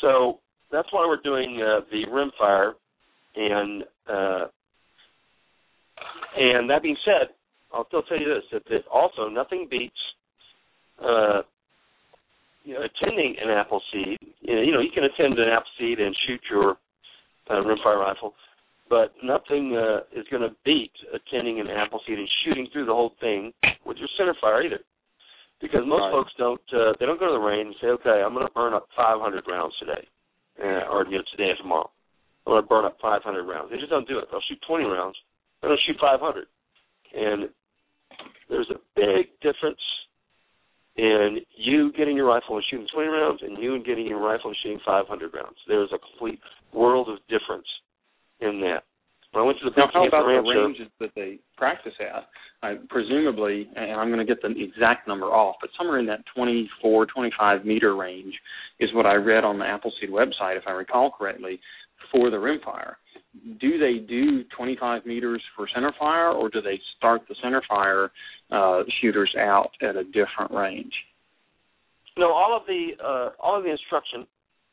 So 0.00 0.40
that's 0.70 0.88
why 0.92 1.06
we're 1.06 1.22
doing 1.22 1.60
uh, 1.62 1.80
the 1.90 2.04
rimfire. 2.10 2.72
And 3.36 3.82
uh, 4.08 4.46
and 6.36 6.68
that 6.70 6.82
being 6.82 6.96
said, 7.04 7.28
I'll 7.72 7.86
still 7.88 8.02
tell 8.02 8.18
you 8.18 8.26
this: 8.26 8.44
that, 8.52 8.62
that 8.70 8.86
also 8.92 9.28
nothing 9.28 9.68
beats 9.70 9.94
uh, 11.02 11.42
you 12.64 12.74
know, 12.74 12.80
attending 12.80 13.36
an 13.40 13.50
Appleseed. 13.50 14.18
You 14.40 14.54
know, 14.54 14.62
you 14.62 14.72
know, 14.72 14.80
you 14.80 14.90
can 14.92 15.04
attend 15.04 15.38
an 15.38 15.48
Appleseed 15.48 16.00
and 16.00 16.16
shoot 16.26 16.40
your 16.50 16.76
uh, 17.50 17.62
rimfire 17.62 18.00
rifle, 18.00 18.34
but 18.88 19.12
nothing 19.22 19.76
uh, 19.76 20.00
is 20.18 20.26
going 20.30 20.42
to 20.42 20.54
beat 20.64 20.92
attending 21.14 21.60
an 21.60 21.68
Appleseed 21.68 22.18
and 22.18 22.28
shooting 22.44 22.68
through 22.72 22.86
the 22.86 22.92
whole 22.92 23.12
thing 23.20 23.52
with 23.84 23.98
your 23.98 24.08
center 24.18 24.34
fire 24.40 24.62
either. 24.62 24.80
Because 25.60 25.86
most 25.86 26.02
Right. 26.02 26.12
folks 26.12 26.32
don't, 26.34 26.72
uh, 26.72 26.92
they 26.98 27.06
don't 27.06 27.18
go 27.18 27.26
to 27.26 27.32
the 27.32 27.38
range 27.38 27.66
and 27.68 27.76
say, 27.80 27.88
okay, 27.88 28.22
I'm 28.22 28.34
going 28.34 28.46
to 28.46 28.52
burn 28.52 28.74
up 28.74 28.88
500 28.94 29.46
rounds 29.48 29.76
today, 29.78 30.06
uh, 30.62 30.86
or 30.90 31.06
you 31.06 31.18
know, 31.18 31.24
today 31.30 31.50
and 31.50 31.58
tomorrow. 31.58 31.90
I'm 32.46 32.52
going 32.52 32.62
to 32.62 32.68
burn 32.68 32.84
up 32.84 33.00
500 33.00 33.44
rounds. 33.44 33.70
They 33.70 33.78
just 33.78 33.90
don't 33.90 34.06
do 34.06 34.18
it. 34.18 34.28
They'll 34.30 34.40
shoot 34.42 34.60
20 34.66 34.84
rounds. 34.84 35.16
They're 35.60 35.70
going 35.70 35.78
to 35.78 35.92
shoot 35.92 35.98
500. 36.00 36.46
And 37.14 37.48
there's 38.48 38.70
a 38.70 38.78
big 38.94 39.32
difference 39.40 39.80
in 40.96 41.40
you 41.56 41.92
getting 41.92 42.16
your 42.16 42.26
rifle 42.26 42.56
and 42.56 42.64
shooting 42.70 42.86
20 42.92 43.08
rounds 43.08 43.42
and 43.42 43.62
you 43.62 43.82
getting 43.84 44.06
your 44.06 44.20
rifle 44.20 44.50
and 44.50 44.56
shooting 44.62 44.80
500 44.84 45.34
rounds. 45.34 45.56
There's 45.66 45.90
a 45.92 45.98
complete 45.98 46.40
world 46.72 47.08
of 47.08 47.18
difference 47.28 47.66
in 48.40 48.60
that. 48.60 48.84
When 49.36 49.44
I 49.44 49.46
went 49.48 49.58
to 49.58 49.68
the 49.68 49.76
Now, 49.76 49.90
how 49.92 50.08
about 50.08 50.24
the 50.24 50.48
ranges 50.48 50.88
that 50.98 51.10
they 51.14 51.38
practice 51.58 51.92
at? 52.00 52.26
I, 52.62 52.76
presumably, 52.88 53.68
and 53.76 54.00
I'm 54.00 54.08
going 54.08 54.24
to 54.26 54.34
get 54.34 54.40
the 54.40 54.48
exact 54.48 55.06
number 55.06 55.26
off, 55.26 55.56
but 55.60 55.68
somewhere 55.76 55.98
in 55.98 56.06
that 56.06 56.20
24, 56.34 57.04
25 57.04 57.66
meter 57.66 57.94
range 57.94 58.32
is 58.80 58.88
what 58.94 59.04
I 59.04 59.16
read 59.16 59.44
on 59.44 59.58
the 59.58 59.66
Appleseed 59.66 60.08
website, 60.08 60.56
if 60.56 60.62
I 60.66 60.70
recall 60.70 61.10
correctly, 61.10 61.60
for 62.10 62.30
the 62.30 62.38
rimfire. 62.38 62.94
Do 63.60 63.76
they 63.76 63.98
do 63.98 64.42
25 64.56 65.04
meters 65.04 65.42
for 65.54 65.68
center 65.74 65.92
fire, 65.98 66.30
or 66.30 66.48
do 66.48 66.62
they 66.62 66.80
start 66.96 67.20
the 67.28 67.34
center 67.42 67.62
fire 67.68 68.10
uh, 68.50 68.84
shooters 69.02 69.34
out 69.38 69.72
at 69.82 69.96
a 69.96 70.04
different 70.04 70.50
range? 70.50 70.94
no, 72.16 72.32
all 72.32 72.56
of 72.56 72.62
the 72.66 72.92
uh, 73.04 73.30
all 73.38 73.58
of 73.58 73.64
the 73.64 73.70
instruction 73.70 74.26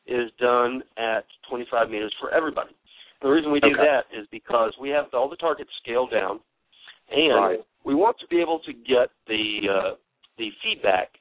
is 0.07 0.31
done 0.39 0.83
at 0.97 1.25
25 1.49 1.89
meters 1.89 2.13
for 2.21 2.33
everybody. 2.33 2.71
The 3.23 3.29
reason 3.29 3.51
we 3.53 3.61
do 3.61 3.67
Okay. 3.67 3.77
that 3.77 4.05
is 4.11 4.27
because 4.27 4.77
we 4.77 4.89
have 4.89 5.11
all 5.13 5.29
the 5.29 5.37
targets 5.37 5.71
scaled 5.77 6.11
down, 6.11 6.41
and 7.09 7.33
Right. 7.33 7.65
we 7.85 7.95
want 7.95 8.19
to 8.19 8.27
be 8.27 8.41
able 8.41 8.59
to 8.59 8.73
get 8.73 9.09
the 9.27 9.69
uh, 9.69 9.95
the 10.35 10.51
feedback 10.61 11.17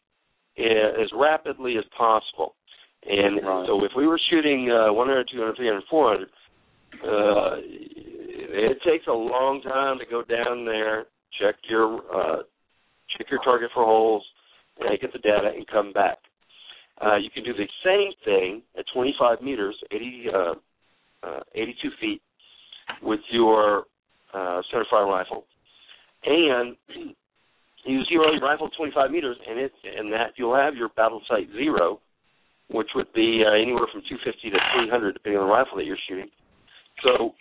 uh, 0.59 0.63
as 0.63 1.13
rapidly 1.13 1.79
as 1.79 1.85
possible. 1.97 2.57
And 3.05 3.45
Right. 3.45 3.67
so 3.67 3.85
if 3.85 3.95
we 3.95 4.09
were 4.09 4.19
shooting 4.19 4.71
uh, 4.71 4.93
100, 4.93 5.29
200, 5.29 5.55
300, 5.57 5.85
400, 5.85 6.29
uh, 7.05 7.57
it 7.61 8.83
takes 8.83 9.07
a 9.07 9.13
long 9.13 9.63
time 9.63 9.99
to 10.01 10.07
go 10.07 10.23
down 10.23 10.65
there, 10.65 11.07
check 11.39 11.55
your 11.69 12.03
uh, 12.13 12.43
check 13.17 13.31
your 13.31 13.41
target 13.45 13.71
for 13.73 13.85
holes, 13.85 14.27
and 14.81 14.99
get 14.99 15.13
the 15.13 15.21
data 15.21 15.53
and 15.55 15.69
come 15.69 15.93
back. 15.93 16.19
Uh, 17.01 17.17
you 17.17 17.31
can 17.31 17.45
do 17.45 17.53
the 17.55 17.69
same 17.85 18.13
thing 18.25 18.63
at 18.77 18.85
25 18.93 19.41
meters, 19.41 19.77
80, 19.93 20.27
uh, 20.35 20.55
uh, 21.23 21.41
82 21.55 21.91
feet, 22.01 22.23
with 23.03 23.21
your 23.31 23.85
uh, 24.35 24.63
centerfire 24.73 25.07
rifle, 25.07 25.45
and 26.25 26.77
you 27.85 28.05
zero 28.05 28.33
your 28.33 28.41
rifle 28.41 28.71
25 28.77 29.11
meters, 29.11 29.37
and 29.49 29.59
it 29.59 29.73
and 29.97 30.13
that 30.13 30.33
you'll 30.37 30.57
have 30.57 30.75
your 30.75 30.89
battle 30.91 31.21
sight 31.29 31.49
zero, 31.53 32.01
which 32.71 32.89
would 32.95 33.13
be 33.13 33.43
uh, 33.47 33.53
anywhere 33.55 33.87
from 33.93 34.03
250 34.09 34.51
to 34.51 34.59
300, 34.87 35.13
depending 35.13 35.41
on 35.41 35.49
the 35.49 35.53
rifle 35.53 35.77
that 35.77 35.85
you're 35.85 35.97
shooting. 36.09 36.29
So, 37.03 37.35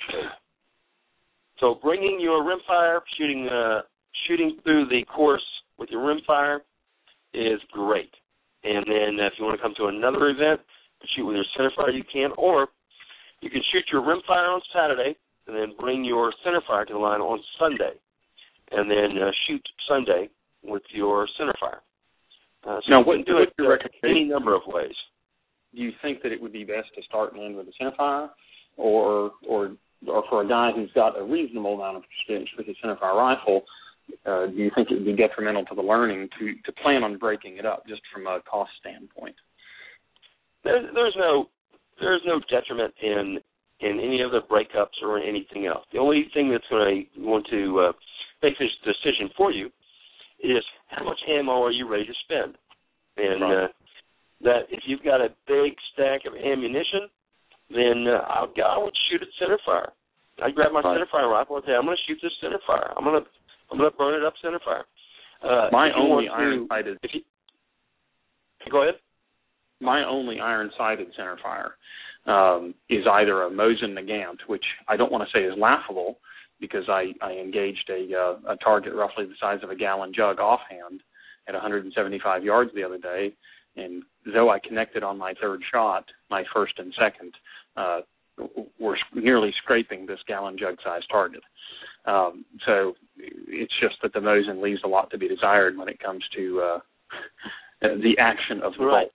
so 1.59 1.79
bringing 1.81 2.19
your 2.19 2.43
rimfire, 2.43 2.99
shooting 3.17 3.47
uh, 3.47 3.81
shooting 4.27 4.57
through 4.63 4.87
the 4.87 5.03
course 5.05 5.45
with 5.77 5.89
your 5.89 6.01
rimfire 6.01 6.59
is 7.33 7.59
great. 7.71 8.11
And 8.63 8.85
then 8.87 9.25
if 9.25 9.33
you 9.39 9.45
want 9.45 9.57
to 9.57 9.61
come 9.61 9.73
to 9.77 9.85
another 9.85 10.29
event, 10.29 10.61
shoot 11.15 11.25
with 11.25 11.35
your 11.35 11.45
centerfire, 11.57 11.95
you 11.95 12.03
can, 12.11 12.31
or 12.37 12.67
you 13.41 13.49
can 13.49 13.61
shoot 13.71 13.83
your 13.91 14.01
rimfire 14.01 14.53
on 14.53 14.61
Saturday 14.73 15.15
and 15.47 15.55
then 15.55 15.73
bring 15.79 16.03
your 16.05 16.31
centerfire 16.45 16.85
to 16.87 16.93
the 16.93 16.99
line 16.99 17.19
on 17.21 17.39
Sunday, 17.59 17.93
and 18.71 18.89
then 18.89 19.17
uh, 19.21 19.31
shoot 19.47 19.61
Sunday 19.89 20.29
with 20.63 20.83
your 20.93 21.27
centerfire. 21.39 21.79
Uh, 22.63 22.79
so 22.85 22.89
Now, 22.91 22.99
you 22.99 23.05
what- 23.05 23.15
can 23.17 23.25
do 23.25 23.35
what's 23.67 23.83
it 23.85 23.91
uh, 24.03 24.07
any 24.07 24.23
number 24.25 24.53
of 24.55 24.61
ways. 24.67 24.95
do 25.75 25.81
you 25.81 25.91
think 26.01 26.21
that 26.21 26.31
it 26.31 26.39
would 26.41 26.53
be 26.53 26.63
best 26.63 26.93
to 26.95 27.01
start 27.03 27.33
and 27.33 27.41
end 27.43 27.55
with 27.55 27.67
a 27.67 27.83
centerfire, 27.83 28.29
or 28.77 29.31
or 29.47 29.71
or 30.07 30.23
for 30.29 30.41
a 30.41 30.47
guy 30.47 30.71
who's 30.71 30.91
got 30.93 31.17
a 31.19 31.23
reasonable 31.23 31.75
amount 31.75 31.97
of 31.97 32.03
experience 32.03 32.49
with 32.57 32.65
his 32.65 32.75
centerfire 32.83 33.13
rifle, 33.15 33.61
uh, 34.25 34.47
do 34.47 34.55
you 34.57 34.71
think 34.73 34.89
it 34.89 34.95
would 34.95 35.05
be 35.05 35.13
detrimental 35.15 35.63
to 35.65 35.75
the 35.75 35.81
learning 35.81 36.27
to 36.39 36.53
to 36.65 36.71
plan 36.81 37.03
on 37.03 37.17
breaking 37.17 37.57
it 37.57 37.65
up 37.65 37.85
just 37.87 38.01
from 38.13 38.25
a 38.27 38.41
cost 38.49 38.71
standpoint? 38.79 39.35
There's, 40.63 40.85
there's 40.93 41.15
no 41.17 41.49
there's 42.01 42.21
no 42.25 42.39
detriment 42.49 42.93
in 43.01 43.39
in 43.79 43.99
any 43.99 44.21
of 44.21 44.31
the 44.31 44.41
breakups 44.49 45.01
or 45.01 45.17
anything 45.19 45.65
else. 45.65 45.85
The 45.91 45.97
only 45.99 46.29
thing 46.35 46.51
that's 46.51 46.67
going 46.69 47.07
to 47.15 47.21
want 47.21 47.47
to 47.49 47.79
uh, 47.79 47.91
make 48.43 48.57
this 48.59 48.69
decision 48.85 49.29
for 49.35 49.51
you 49.51 49.71
is 50.39 50.63
how 50.87 51.03
much 51.03 51.17
ammo 51.27 51.63
are 51.63 51.71
you 51.71 51.87
ready 51.89 52.05
to 52.05 52.13
spend, 52.25 52.55
and 53.17 53.41
Right. 53.41 53.63
uh, 53.63 53.67
that 54.41 54.61
if 54.69 54.81
you've 54.85 55.03
got 55.03 55.21
a 55.21 55.29
big 55.47 55.73
stack 55.93 56.25
of 56.25 56.33
ammunition, 56.35 57.09
then 57.69 58.05
uh, 58.07 58.21
I, 58.25 58.41
would, 58.41 58.59
I 58.61 58.77
would 58.77 58.93
shoot 59.09 59.21
at 59.21 59.27
center 59.39 59.57
fire. 59.65 59.91
I'd 60.43 60.53
grab 60.55 60.71
my 60.73 60.81
Right. 60.81 60.95
center 60.95 61.07
fire 61.11 61.29
rifle 61.29 61.55
and 61.57 61.65
say, 61.65 61.73
I'm 61.73 61.85
going 61.85 61.97
to 61.97 62.03
shoot 62.07 62.19
this 62.21 62.33
center 62.41 62.59
fire. 62.67 62.93
I'm 62.97 63.03
going 63.03 63.23
to 63.23 63.29
I'm 63.71 63.77
going 63.77 63.89
to 63.89 63.97
burn 63.97 64.13
it 64.19 64.25
up 64.25 64.33
center 64.41 64.59
fire. 64.65 64.85
Uh, 65.41 65.69
My 65.71 65.91
only 65.93 66.25
to- 66.25 66.31
iron 66.33 66.67
sighted 66.69 66.97
If 67.03 67.11
you, 67.15 67.21
go 68.71 68.83
ahead. 68.83 68.95
My 69.81 70.03
only 70.05 70.39
iron 70.39 70.71
sighted 70.77 71.07
centerfire 71.19 71.71
um, 72.31 72.73
is 72.89 73.05
either 73.11 73.43
a 73.43 73.49
Mosin 73.49 73.97
Nagant, 73.97 74.37
which 74.47 74.63
I 74.87 74.95
don't 74.95 75.11
want 75.11 75.27
to 75.27 75.37
say 75.37 75.43
is 75.43 75.57
laughable 75.57 76.17
because 76.59 76.83
I, 76.87 77.13
I 77.21 77.31
engaged 77.33 77.89
a 77.89 78.15
uh, 78.15 78.53
a 78.53 78.57
target 78.57 78.93
roughly 78.93 79.25
the 79.25 79.33
size 79.39 79.59
of 79.63 79.69
a 79.71 79.75
gallon 79.75 80.13
jug 80.15 80.39
offhand 80.39 81.01
at 81.47 81.53
175 81.53 82.43
yards 82.43 82.71
the 82.75 82.83
other 82.83 82.99
day, 82.99 83.33
and 83.75 84.03
though 84.31 84.49
I 84.51 84.59
connected 84.59 85.03
on 85.03 85.17
my 85.17 85.33
third 85.41 85.61
shot, 85.71 86.05
my 86.29 86.43
first 86.53 86.73
and 86.77 86.93
second 86.99 87.33
uh, 87.75 88.01
were 88.79 88.97
nearly 89.13 89.51
scraping 89.63 90.05
this 90.05 90.19
gallon 90.27 90.57
jug 90.57 90.75
size 90.83 91.01
target. 91.11 91.41
Um, 92.05 92.45
so 92.65 92.93
it's 93.47 93.73
just 93.81 93.95
that 94.03 94.13
the 94.13 94.19
Mosin 94.19 94.61
leaves 94.61 94.81
a 94.83 94.87
lot 94.87 95.09
to 95.11 95.17
be 95.17 95.27
desired 95.27 95.77
when 95.77 95.87
it 95.89 95.99
comes 95.99 96.23
to 96.35 96.61
uh, 96.61 96.79
the 97.81 98.15
action 98.19 98.61
of 98.63 98.73
the 98.77 98.85
Right. 98.85 99.03
bolt. 99.03 99.11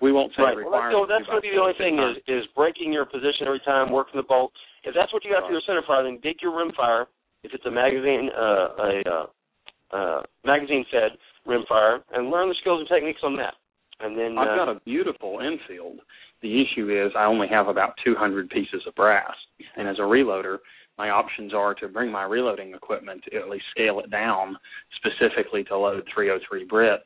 We 0.00 0.12
won't 0.12 0.32
say 0.36 0.42
Right. 0.42 0.56
Well, 0.56 0.70
that's, 1.06 1.26
going 1.26 1.38
to 1.38 1.42
be 1.42 1.50
the 1.50 1.60
only 1.60 1.74
thing 1.78 1.98
is 1.98 2.22
is 2.28 2.44
breaking 2.54 2.92
your 2.92 3.04
position 3.04 3.46
every 3.46 3.60
time, 3.64 3.90
working 3.90 4.16
the 4.16 4.26
bolt. 4.26 4.52
If 4.84 4.94
that's 4.94 5.12
what 5.12 5.24
you 5.24 5.32
got 5.32 5.46
for 5.46 5.52
your 5.52 5.62
center 5.66 5.82
fire, 5.86 6.04
then 6.04 6.18
dig 6.22 6.40
your 6.40 6.56
rim 6.56 6.72
fire. 6.76 7.06
If 7.42 7.52
it's 7.54 7.66
a 7.66 7.70
magazine, 7.70 8.30
uh, 8.36 8.68
a 8.78 9.02
uh, 9.06 9.26
uh, 9.96 10.22
magazine 10.44 10.84
fed 10.90 11.18
rim 11.46 11.64
fire, 11.68 12.00
and 12.12 12.30
learn 12.30 12.48
the 12.48 12.54
skills 12.60 12.80
and 12.80 12.88
techniques 12.88 13.20
on 13.22 13.36
that. 13.36 13.54
And 14.00 14.16
then 14.16 14.38
I've 14.38 14.48
uh, 14.48 14.56
got 14.56 14.68
a 14.68 14.80
beautiful 14.84 15.40
Enfield. 15.40 15.98
The 16.42 16.62
issue 16.62 16.90
is 16.90 17.10
I 17.18 17.24
only 17.24 17.48
have 17.48 17.66
about 17.66 17.94
200 18.04 18.48
pieces 18.50 18.82
of 18.86 18.94
brass, 18.94 19.34
and 19.76 19.88
as 19.88 19.98
a 19.98 20.02
reloader, 20.02 20.58
my 20.96 21.10
options 21.10 21.54
are 21.54 21.74
to 21.74 21.88
bring 21.88 22.10
my 22.10 22.24
reloading 22.24 22.74
equipment, 22.74 23.22
to 23.30 23.38
at 23.38 23.48
least 23.48 23.64
scale 23.70 24.00
it 24.00 24.10
down 24.10 24.56
specifically 24.96 25.64
to 25.64 25.76
load 25.76 26.04
303 26.12 26.64
Brit. 26.64 27.00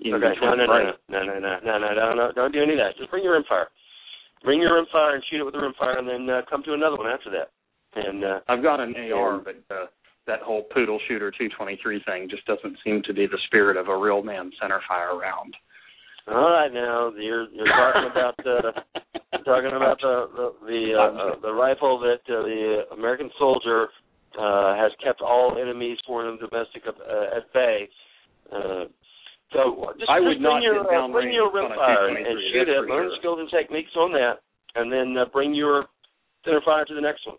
In 0.00 0.14
okay. 0.14 0.32
No, 0.40 0.54
no, 0.54 0.66
no, 0.66 0.92
no, 1.08 1.22
no, 1.24 1.38
no, 1.38 1.58
no, 1.64 1.78
no, 1.78 1.94
no, 1.94 2.14
no, 2.14 2.32
don't 2.34 2.52
do 2.52 2.62
any 2.62 2.72
of 2.72 2.78
that. 2.78 2.96
Just 2.98 3.10
bring 3.10 3.24
your 3.24 3.34
rim 3.34 3.44
fire. 3.48 3.68
Bring 4.42 4.60
your 4.60 4.74
rim 4.76 4.86
fire 4.90 5.14
and 5.14 5.24
shoot 5.30 5.40
it 5.40 5.44
with 5.44 5.54
the 5.54 5.60
rim 5.60 5.74
fire, 5.78 5.98
and 5.98 6.08
then 6.08 6.28
uh, 6.28 6.40
come 6.48 6.62
to 6.64 6.72
another 6.74 6.96
one 6.96 7.06
after 7.06 7.30
that. 7.30 7.50
And 7.94 8.24
uh, 8.24 8.40
I've 8.48 8.62
got 8.62 8.80
an 8.80 8.94
AR, 8.96 9.36
Yeah. 9.36 9.40
but 9.44 9.74
uh, 9.74 9.86
that 10.26 10.40
whole 10.40 10.62
poodle 10.72 10.98
shooter 11.08 11.30
223 11.30 12.02
thing 12.06 12.28
just 12.30 12.46
doesn't 12.46 12.76
seem 12.84 13.02
to 13.04 13.12
be 13.12 13.26
the 13.26 13.38
spirit 13.46 13.76
of 13.76 13.88
a 13.88 13.96
real 13.96 14.22
man 14.22 14.50
center 14.60 14.80
fire 14.88 15.18
round. 15.18 15.54
all 16.28 16.50
right, 16.50 16.72
now 16.72 17.12
you're 17.18 17.48
you're 17.50 17.66
talking 17.66 18.10
about 18.10 18.38
uh, 18.46 18.70
talking 19.44 19.74
about 19.74 19.98
the 20.00 20.28
the 20.36 20.66
the, 20.66 20.94
uh, 20.94 21.02
uh, 21.02 21.40
the 21.40 21.52
rifle 21.52 21.98
that 21.98 22.20
uh, 22.32 22.42
the 22.42 22.82
American 22.92 23.30
soldier 23.38 23.88
uh, 24.38 24.76
has 24.76 24.92
kept 25.02 25.20
all 25.20 25.58
enemies, 25.60 25.98
foreign 26.06 26.28
and 26.30 26.38
domestic, 26.38 26.84
uh, 26.86 27.36
at 27.36 27.52
bay. 27.52 27.88
Uh, 28.52 28.84
so 29.52 29.92
just, 29.98 30.10
I 30.10 30.18
just 30.18 30.26
would 30.26 30.38
bring 30.38 30.42
not 30.42 30.62
your 30.62 30.78
uh, 30.86 31.08
bring 31.10 31.32
your 31.34 31.50
rimfire 31.50 32.14
and, 32.14 32.22
and 32.22 32.38
shoot 32.52 32.68
it. 32.68 32.86
Learn 32.86 33.10
sure. 33.10 33.18
skills 33.18 33.38
and 33.40 33.50
techniques 33.50 33.90
on 33.96 34.12
that, 34.12 34.38
and 34.76 34.92
then 34.92 35.16
uh, 35.18 35.26
bring 35.32 35.54
your 35.54 35.86
center 36.44 36.60
fire 36.64 36.84
to 36.84 36.94
the 36.94 37.00
next 37.00 37.26
one. 37.26 37.36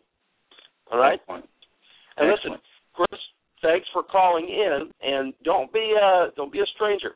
All 0.91 0.99
right. 0.99 1.19
Excellent. 1.21 1.45
And 2.17 2.27
listen, 2.27 2.59
Chris, 2.93 3.19
thanks 3.61 3.87
for 3.93 4.03
calling 4.03 4.45
in, 4.49 4.91
and 5.01 5.33
don't 5.43 5.71
be 5.71 5.95
uh 5.95 6.35
don't 6.35 6.51
be 6.51 6.59
a 6.59 6.67
stranger. 6.75 7.15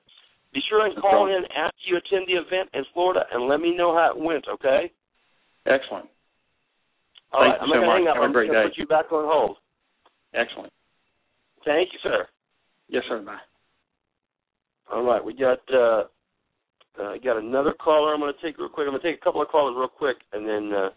Be 0.53 0.61
sure 0.69 0.85
and 0.85 0.95
call 0.95 1.27
in 1.27 1.43
after 1.51 1.83
you 1.85 1.97
attend 1.97 2.27
the 2.27 2.39
event 2.39 2.69
in 2.73 2.85
Florida, 2.93 3.25
and 3.33 3.49
let 3.49 3.59
me 3.59 3.75
know 3.75 3.93
how 3.93 4.15
it 4.15 4.17
went. 4.17 4.45
Okay. 4.47 4.89
Excellent. 5.67 6.07
All 7.33 7.43
Thank 7.43 7.59
right. 7.59 7.59
you 7.59 7.61
I'm 7.61 7.67
so 7.67 7.73
gonna 7.75 7.87
much. 7.87 7.97
hang 7.99 8.07
up. 8.07 8.15
Have 8.15 8.23
I'm 8.23 8.33
gonna 8.33 8.47
day. 8.47 8.63
put 8.71 8.77
you 8.77 8.87
back 8.87 9.11
on 9.11 9.25
hold. 9.27 9.57
Excellent. 10.33 10.71
Thank 11.65 11.89
you, 11.91 11.99
sir. 12.01 12.27
Yes, 12.87 13.03
sir. 13.09 13.19
Bye. 13.19 13.43
All 14.91 15.03
right, 15.03 15.23
we 15.23 15.33
got 15.33 15.59
uh, 15.73 16.03
uh 17.01 17.13
got 17.23 17.37
another 17.37 17.73
caller. 17.73 18.13
I'm 18.13 18.19
going 18.19 18.33
to 18.33 18.41
take 18.45 18.57
real 18.57 18.69
quick. 18.69 18.85
I'm 18.87 18.91
going 18.91 19.01
to 19.01 19.11
take 19.11 19.19
a 19.19 19.23
couple 19.23 19.41
of 19.41 19.47
callers 19.47 19.75
real 19.77 19.87
quick, 19.87 20.17
and 20.33 20.47
then 20.47 20.71
uh, 20.73 20.89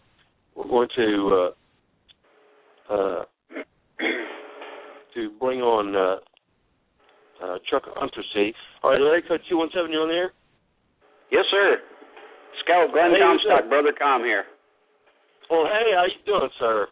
we're 0.55 0.67
going 0.67 0.89
to 0.95 1.51
uh, 2.89 2.93
uh, 2.93 3.23
to 5.15 5.31
bring 5.39 5.61
on 5.61 5.95
uh, 5.95 7.45
uh, 7.45 7.57
Chuck 7.69 7.83
Untersee. 7.97 8.53
All 8.83 8.91
right, 8.91 9.01
area 9.01 9.21
code 9.27 9.41
two 9.49 9.57
one 9.57 9.69
seven. 9.73 9.91
You 9.91 9.99
on 9.99 10.09
there? 10.09 10.31
Yes, 11.31 11.45
sir. 11.51 11.77
Scout 12.63 12.91
Glenn 12.91 13.11
Hey, 13.11 13.21
Comstock, 13.21 13.69
brother 13.69 13.93
Com 13.97 14.23
here. 14.23 14.45
Well, 15.49 15.65
hey, 15.65 15.91
how 15.95 16.05
you 16.05 16.19
doing, 16.25 16.49
sir? 16.59 16.87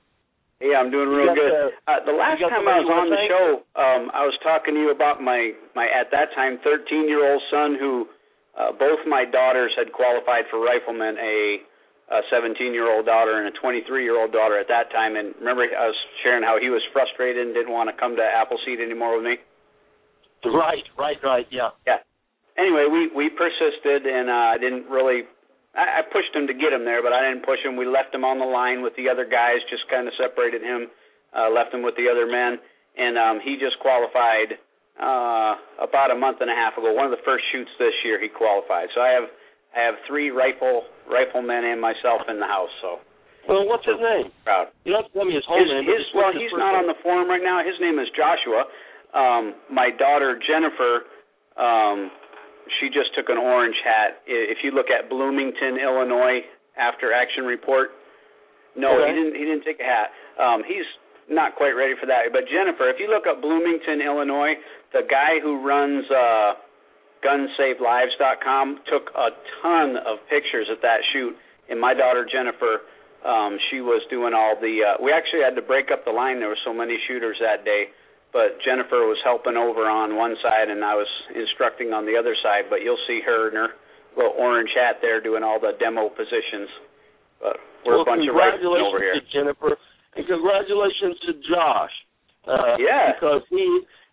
Hey, 0.60 0.74
I'm 0.74 0.89
doing 0.89 1.10
real 1.10 1.36
good. 1.36 1.54
the- 1.54 1.74
uh, 1.86 2.00
the 2.06 2.13
last 2.17 2.41
time 2.41 2.50
somebody 2.65 2.78
I 2.78 2.82
was 2.82 2.89
on 2.89 3.10
the 3.10 3.22
show, 3.30 3.48
um, 3.78 4.12
I 4.13 4.26
was 4.26 4.34
talking 4.41 4.74
to 4.74 4.80
you 4.80 4.89
about 4.89 5.22
my 5.22 5.54
my 5.76 5.88
at 5.88 6.10
that 6.12 6.34
time 6.34 6.58
13 6.60 7.08
year 7.08 7.22
old 7.32 7.41
son 7.52 7.76
who 7.76 8.10
uh, 8.58 8.72
both 8.74 9.06
my 9.06 9.24
daughters 9.26 9.72
had 9.78 9.93
qualified 9.93 10.46
for 10.50 10.60
riflemen. 10.60 11.17
A 11.20 11.62
a 12.10 12.22
17 12.32 12.74
year 12.74 12.88
old 12.89 13.06
daughter 13.06 13.38
and 13.38 13.48
a 13.48 13.60
23 13.60 14.04
year 14.04 14.20
old 14.20 14.32
daughter 14.32 14.58
at 14.58 14.67
that 14.70 14.89
time. 14.91 15.15
And 15.15 15.36
remember, 15.39 15.67
I 15.78 15.88
was 15.88 15.96
sharing 16.24 16.41
how 16.43 16.58
he 16.60 16.70
was 16.70 16.82
frustrated 16.93 17.46
and 17.46 17.54
didn't 17.54 17.74
want 17.74 17.89
to 17.91 17.96
come 18.00 18.15
to 18.15 18.24
Appleseed 18.24 18.80
anymore 18.80 19.17
with 19.17 19.26
me. 19.26 19.36
Right, 20.46 20.84
right, 20.98 21.17
right. 21.24 21.48
Yeah. 21.52 21.70
Yeah. 21.86 22.00
Anyway, 22.58 22.88
we 22.89 23.10
we 23.13 23.30
persisted, 23.30 24.06
and 24.08 24.30
uh, 24.30 24.56
I 24.56 24.58
didn't 24.58 24.89
really. 24.89 25.24
I, 25.78 26.02
I 26.02 26.02
pushed 26.10 26.34
him 26.34 26.50
to 26.50 26.56
get 26.58 26.74
him 26.74 26.84
there, 26.84 27.06
but 27.06 27.13
I 27.13 27.22
didn't 27.30 27.46
push 27.46 27.62
him. 27.63 27.78
We 27.78 27.86
left 27.86 28.10
him 28.13 28.26
on 28.26 28.42
the 28.42 28.50
line 28.50 28.82
with 28.82 28.98
the 28.98 29.08
other 29.08 29.24
guys, 29.30 29.62
just 29.70 29.86
kind 29.88 30.08
of 30.10 30.13
separated 30.18 30.62
him, 30.66 30.90
uh, 31.38 31.54
left 31.54 31.70
him 31.74 31.86
with 31.86 31.94
the 31.96 32.10
other 32.10 32.26
men, 32.26 32.58
and 32.98 33.13
um, 33.18 33.38
he 33.46 33.56
just 33.62 33.78
qualified 33.80 34.58
uh, 34.98 35.54
about 35.78 36.10
a 36.10 36.18
month 36.18 36.42
and 36.42 36.50
a 36.50 36.58
half 36.58 36.74
ago. 36.78 36.90
One 36.92 37.06
of 37.06 37.13
the 37.13 37.22
first 37.22 37.46
shoots 37.54 37.70
this 37.78 37.94
year, 38.04 38.18
he 38.18 38.28
qualified. 38.28 38.90
So 38.98 39.02
I 39.06 39.13
have 39.13 39.30
I 39.78 39.86
have 39.86 39.96
three 40.10 40.32
rifle 40.34 40.90
riflemen 41.06 41.62
and 41.70 41.78
myself 41.80 42.26
in 42.28 42.40
the 42.42 42.50
house. 42.50 42.74
So 42.82 42.98
Well, 43.46 43.68
what's 43.70 43.86
his 43.86 44.02
name? 44.02 44.34
proud. 44.44 44.74
You 44.84 44.98
don't 44.98 45.04
have 45.06 45.12
to 45.12 45.18
tell 45.22 45.28
me 45.30 45.36
his 45.38 45.46
whole 45.46 45.62
His, 45.62 45.70
name. 45.70 45.86
his 45.86 46.02
well, 46.18 46.34
his 46.34 46.42
he's 46.50 46.56
not 46.58 46.74
name? 46.74 46.82
on 46.82 46.86
the 46.90 46.98
forum 47.06 47.30
right 47.30 47.44
now. 47.44 47.62
His 47.62 47.78
name 47.78 48.00
is 48.02 48.10
Joshua. 48.18 48.66
Um, 49.13 49.54
my 49.70 49.94
daughter 49.94 50.40
Jennifer, 50.42 51.06
um, 51.62 52.10
she 52.80 52.88
just 52.89 53.13
took 53.15 53.30
an 53.30 53.38
orange 53.38 53.75
hat. 53.84 54.21
If 54.27 54.60
you 54.63 54.71
look 54.71 54.88
at 54.89 55.10
Bloomington, 55.10 55.77
Illinois, 55.80 56.41
after 56.77 57.13
action 57.13 57.45
report, 57.45 57.91
no, 58.75 58.93
Okay. 58.93 59.10
he 59.10 59.13
didn't. 59.17 59.36
He 59.36 59.43
didn't 59.45 59.63
take 59.65 59.80
a 59.80 59.84
hat. 59.84 60.12
Um, 60.38 60.63
he's 60.63 60.86
not 61.30 61.56
quite 61.56 61.73
ready 61.73 61.93
for 61.99 62.06
that. 62.06 62.32
But 62.32 62.47
Jennifer, 62.47 62.89
if 62.89 62.99
you 62.99 63.10
look 63.10 63.25
up 63.27 63.41
Bloomington, 63.41 64.01
Illinois, 64.01 64.53
the 64.93 65.01
guy 65.10 65.39
who 65.41 65.65
runs 65.65 66.06
uh, 66.12 66.53
GunSaveLives.com 67.25 68.80
took 68.89 69.10
a 69.15 69.30
ton 69.62 69.97
of 69.97 70.19
pictures 70.30 70.67
at 70.71 70.82
that 70.82 70.99
shoot. 71.13 71.36
And 71.69 71.80
my 71.82 71.93
daughter 71.93 72.25
Jennifer, 72.30 72.82
um, 73.25 73.58
she 73.69 73.82
was 73.82 74.01
doing 74.10 74.34
all 74.34 74.56
the. 74.60 74.80
Uh, 74.93 75.03
we 75.03 75.12
actually 75.12 75.41
had 75.43 75.56
to 75.56 75.62
break 75.62 75.91
up 75.91 76.06
the 76.06 76.12
line. 76.12 76.39
There 76.39 76.49
were 76.49 76.63
so 76.65 76.73
many 76.73 76.97
shooters 77.08 77.38
that 77.41 77.65
day. 77.65 77.89
But 78.34 78.60
Jennifer 78.62 79.08
was 79.08 79.18
helping 79.24 79.56
over 79.56 79.88
on 79.90 80.16
one 80.16 80.36
side, 80.44 80.70
and 80.70 80.84
I 80.84 80.94
was 80.94 81.08
instructing 81.34 81.94
on 81.96 82.06
the 82.06 82.20
other 82.20 82.36
side. 82.44 82.68
But 82.70 82.84
you'll 82.84 83.02
see 83.08 83.22
her 83.26 83.50
in 83.50 83.56
her 83.56 83.72
little 84.16 84.36
orange 84.38 84.70
hat 84.76 84.98
there 85.02 85.22
doing 85.22 85.44
all 85.44 85.60
the 85.60 85.74
demo 85.80 86.10
positions. 86.10 86.70
But 87.40 87.58
we're 87.86 88.02
well, 88.02 88.02
a 88.02 88.06
bunch 88.06 88.28
of 88.28 88.36
riflemen 88.36 88.82
over 88.82 89.00
here. 89.00 89.16
to 89.16 89.26
Jennifer, 89.32 89.78
and 90.18 90.26
congratulations 90.28 91.16
to 91.26 91.32
Josh. 91.48 91.96
Uh, 92.48 92.76
Yeah. 92.80 93.13
Because 93.13 93.44
he, 93.50 93.63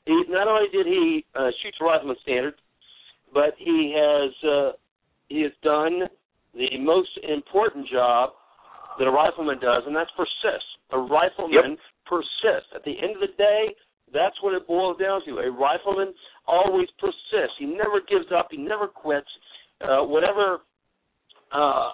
he 0.06 0.14
not 0.28 0.46
only 0.48 0.68
did 0.70 0.86
he 0.86 1.24
uh, 1.34 1.50
shoot 1.62 1.74
the 1.78 1.84
rifleman 1.84 2.16
standard, 2.22 2.54
but 3.32 3.54
he 3.58 3.94
has 3.96 4.30
uh, 4.46 4.72
he 5.28 5.42
has 5.42 5.52
done 5.62 6.06
the 6.54 6.78
most 6.78 7.10
important 7.26 7.88
job 7.88 8.30
that 8.98 9.06
a 9.06 9.10
rifleman 9.10 9.58
does, 9.58 9.82
and 9.86 9.96
that's 9.96 10.10
persist. 10.16 10.66
A 10.92 10.98
rifleman 10.98 11.76
persists. 12.06 12.70
At 12.74 12.84
the 12.84 12.94
end 12.94 13.16
of 13.18 13.22
the 13.22 13.34
day, 13.36 13.74
that's 14.14 14.36
what 14.40 14.54
it 14.54 14.66
boils 14.66 14.96
down 14.98 15.20
to. 15.26 15.38
A 15.38 15.50
rifleman 15.50 16.14
always 16.46 16.88
persists. 16.98 17.58
He 17.58 17.66
never 17.66 18.00
gives 18.08 18.30
up. 18.34 18.48
He 18.50 18.56
never 18.56 18.86
quits. 18.86 19.28
Uh, 19.80 20.06
whatever 20.06 20.60
uh, 21.52 21.90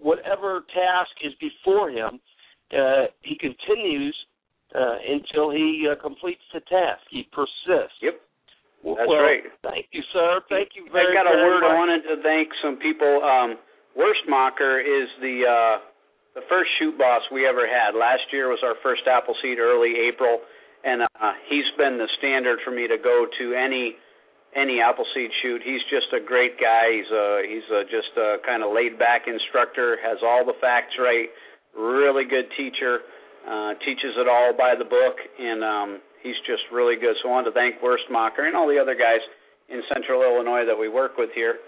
whatever 0.00 0.64
task 0.72 1.10
is 1.24 1.32
before 1.40 1.90
him, 1.90 2.20
uh, 2.72 3.08
he 3.22 3.36
continues 3.36 4.14
uh, 4.74 4.96
until 5.08 5.50
he 5.50 5.88
uh, 5.90 6.00
completes 6.00 6.42
the 6.52 6.60
task. 6.60 7.02
He 7.10 7.28
persists. 7.32 7.96
Yep. 8.02 8.20
Well, 8.84 8.94
That's 8.94 9.10
right. 9.10 9.42
Thank 9.62 9.86
you, 9.90 10.02
sir. 10.12 10.40
Thank 10.48 10.76
you 10.76 10.86
very 10.92 11.10
much. 11.10 11.18
I 11.18 11.24
got 11.24 11.26
a 11.26 11.42
word. 11.42 11.64
I 11.64 11.74
wanted 11.74 12.02
to 12.06 12.22
thank 12.22 12.48
some 12.62 12.76
people. 12.76 13.18
Um, 13.24 13.58
Wurstmacher 13.96 14.78
is 14.84 15.08
the 15.18 15.42
uh, 15.42 15.76
the 16.36 16.44
first 16.48 16.70
shoot 16.78 16.96
boss 16.98 17.22
we 17.32 17.48
ever 17.48 17.66
had. 17.66 17.96
Last 17.96 18.28
year 18.30 18.48
was 18.52 18.60
our 18.62 18.76
first 18.84 19.08
Appleseed, 19.08 19.58
early 19.58 19.96
April, 20.06 20.44
and 20.86 21.02
uh, 21.02 21.34
he's 21.50 21.66
been 21.76 21.98
the 21.98 22.06
standard 22.18 22.62
for 22.64 22.70
me 22.70 22.86
to 22.86 22.96
go 22.96 23.26
to 23.26 23.44
any 23.54 23.98
any 24.54 24.80
Appleseed 24.80 25.28
shoot. 25.42 25.60
He's 25.60 25.82
just 25.90 26.08
a 26.16 26.22
great 26.22 26.56
guy. 26.56 26.94
He's 26.94 27.10
a 27.12 27.42
he's 27.44 27.68
a, 27.74 27.82
just 27.90 28.14
a 28.16 28.38
kind 28.46 28.62
of 28.62 28.72
laid 28.72 28.96
back 28.98 29.26
instructor. 29.26 29.98
Has 30.00 30.22
all 30.22 30.46
the 30.46 30.56
facts 30.62 30.94
right. 30.96 31.28
Really 31.76 32.24
good 32.24 32.46
teacher. 32.56 33.04
Uh, 33.44 33.74
teaches 33.84 34.14
it 34.16 34.26
all 34.26 34.54
by 34.56 34.74
the 34.74 34.86
book, 34.86 35.22
and 35.38 35.62
um, 35.62 36.00
he's 36.22 36.38
just 36.46 36.62
really 36.72 36.96
good. 36.96 37.14
So 37.22 37.28
I 37.28 37.32
wanted 37.32 37.50
to 37.50 37.54
thank 37.54 37.78
Wurstmacher 37.78 38.42
and 38.42 38.56
all 38.56 38.66
the 38.66 38.78
other 38.78 38.96
guys 38.96 39.22
in 39.68 39.82
Central 39.92 40.22
Illinois 40.22 40.66
that 40.66 40.74
we 40.74 40.88
work 40.88 41.14
with 41.14 41.30
here, 41.34 41.62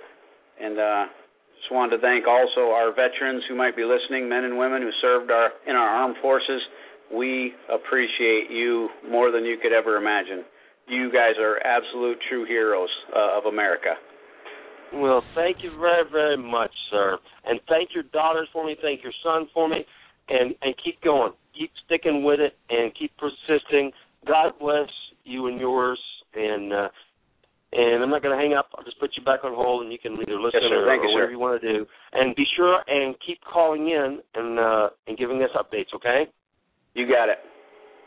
and 0.59 0.74
uh, 0.74 1.07
just 1.54 1.70
wanted 1.70 1.98
to 1.98 2.02
thank 2.02 2.26
also 2.26 2.74
our 2.74 2.90
veterans 2.90 3.44
who 3.46 3.54
might 3.54 3.76
be 3.76 3.85
listening, 3.85 4.26
men 4.26 4.42
and 4.42 4.59
women 4.59 4.83
who 4.83 4.90
served 5.02 5.31
our 5.31 5.51
in 5.66 5.76
our 5.76 5.86
armed 5.86 6.16
forces. 6.22 6.62
We 7.14 7.52
appreciate 7.72 8.50
you 8.50 8.88
more 9.09 9.30
than 9.30 9.44
you 9.44 9.56
could 9.62 9.72
ever 9.72 9.96
imagine. 9.96 10.44
You 10.86 11.11
guys 11.12 11.34
are 11.40 11.59
absolute 11.64 12.18
true 12.28 12.44
heroes 12.46 12.88
uh, 13.14 13.38
of 13.38 13.44
America. 13.44 13.94
Well, 14.92 15.22
thank 15.34 15.59
you 15.62 15.70
very, 15.78 16.04
very 16.11 16.36
much, 16.36 16.70
sir. 16.90 17.18
And 17.44 17.61
thank 17.68 17.90
your 17.94 18.04
daughters 18.04 18.48
for 18.52 18.64
me. 18.66 18.76
Thank 18.80 19.02
your 19.02 19.12
son 19.22 19.48
for 19.52 19.68
me. 19.68 19.84
And 20.28 20.54
and 20.62 20.74
keep 20.82 21.00
going. 21.02 21.32
Keep 21.59 21.70
sticking 21.86 22.24
with 22.24 22.40
it 22.40 22.56
and 22.70 22.92
keep 22.98 23.12
persisting. 23.16 23.92
God 24.26 24.52
bless 24.61 24.88
you 25.24 25.46
and 25.46 25.61
yours. 25.61 26.00
And 26.34 26.72
uh, 26.72 26.88
and 27.72 28.02
I'm 28.02 28.11
not 28.11 28.22
going 28.22 28.36
to 28.36 28.42
hang 28.42 28.54
up. 28.54 28.70
I'll 28.76 28.84
just 28.84 28.98
put 28.98 29.11
you 29.16 29.24
back 29.24 29.44
on 29.44 29.52
hold, 29.54 29.82
and 29.82 29.92
you 29.92 29.98
can 29.98 30.12
either 30.12 30.40
listen 30.40 30.61
sir. 30.68 30.88
or, 30.88 30.94
you, 30.94 31.00
or 31.00 31.09
sir. 31.09 31.14
whatever 31.14 31.32
you 31.32 31.38
want 31.38 31.61
to 31.61 31.72
do. 31.72 31.86
And 32.12 32.34
be 32.34 32.44
sure 32.56 32.80
and 32.86 33.14
keep 33.26 33.40
calling 33.44 33.88
in 33.88 34.20
and 34.34 34.59
uh, 34.59 34.88
and 35.06 35.18
giving 35.18 35.42
us 35.42 35.50
updates. 35.56 35.92
Okay. 35.94 36.30
You 36.99 37.07
got 37.07 37.28
it. 37.28 37.38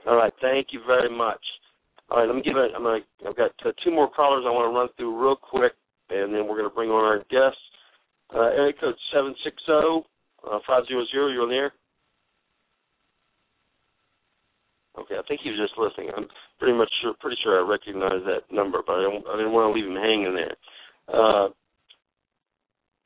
All 0.05 0.17
right. 0.17 0.33
Thank 0.41 0.67
you 0.71 0.81
very 0.85 1.09
much. 1.09 1.39
All 2.09 2.17
right. 2.19 2.27
Let 2.27 2.35
me 2.35 2.41
give 2.41 2.57
it. 2.57 2.71
I'm 2.75 2.83
gonna. 2.83 2.99
I've 3.25 3.37
got 3.37 3.51
uh, 3.65 3.71
two 3.85 3.91
more 3.91 4.11
callers 4.11 4.43
I 4.45 4.51
want 4.51 4.67
to 4.67 4.77
run 4.77 4.89
through 4.97 5.15
real 5.15 5.37
quick, 5.37 5.71
and 6.09 6.33
then 6.33 6.45
we're 6.45 6.61
to 6.61 6.69
bring 6.69 6.89
on 6.89 7.05
our 7.05 7.19
guests. 7.31 7.63
Uh, 8.35 8.51
area 8.51 8.73
code 8.77 8.95
seven 9.13 9.33
six 9.45 9.55
zero 9.65 10.03
five 10.67 10.83
zero 10.89 11.05
zero. 11.09 11.29
You're 11.29 11.43
on 11.43 11.49
the 11.49 11.55
air. 11.55 11.71
Okay, 14.99 15.15
I 15.15 15.21
think 15.25 15.39
he 15.41 15.51
was 15.51 15.59
just 15.59 15.79
listening. 15.79 16.11
I'm 16.17 16.27
pretty 16.59 16.77
much 16.77 16.91
sure, 17.01 17.13
pretty 17.21 17.37
sure 17.45 17.63
I 17.63 17.69
recognize 17.69 18.19
that 18.27 18.43
number, 18.53 18.81
but 18.85 18.91
I, 18.91 19.07
I 19.07 19.37
didn't 19.37 19.53
want 19.53 19.71
to 19.71 19.79
leave 19.79 19.89
him 19.89 19.95
hanging 19.95 20.35
there. 20.35 20.55
Uh, 21.07 21.47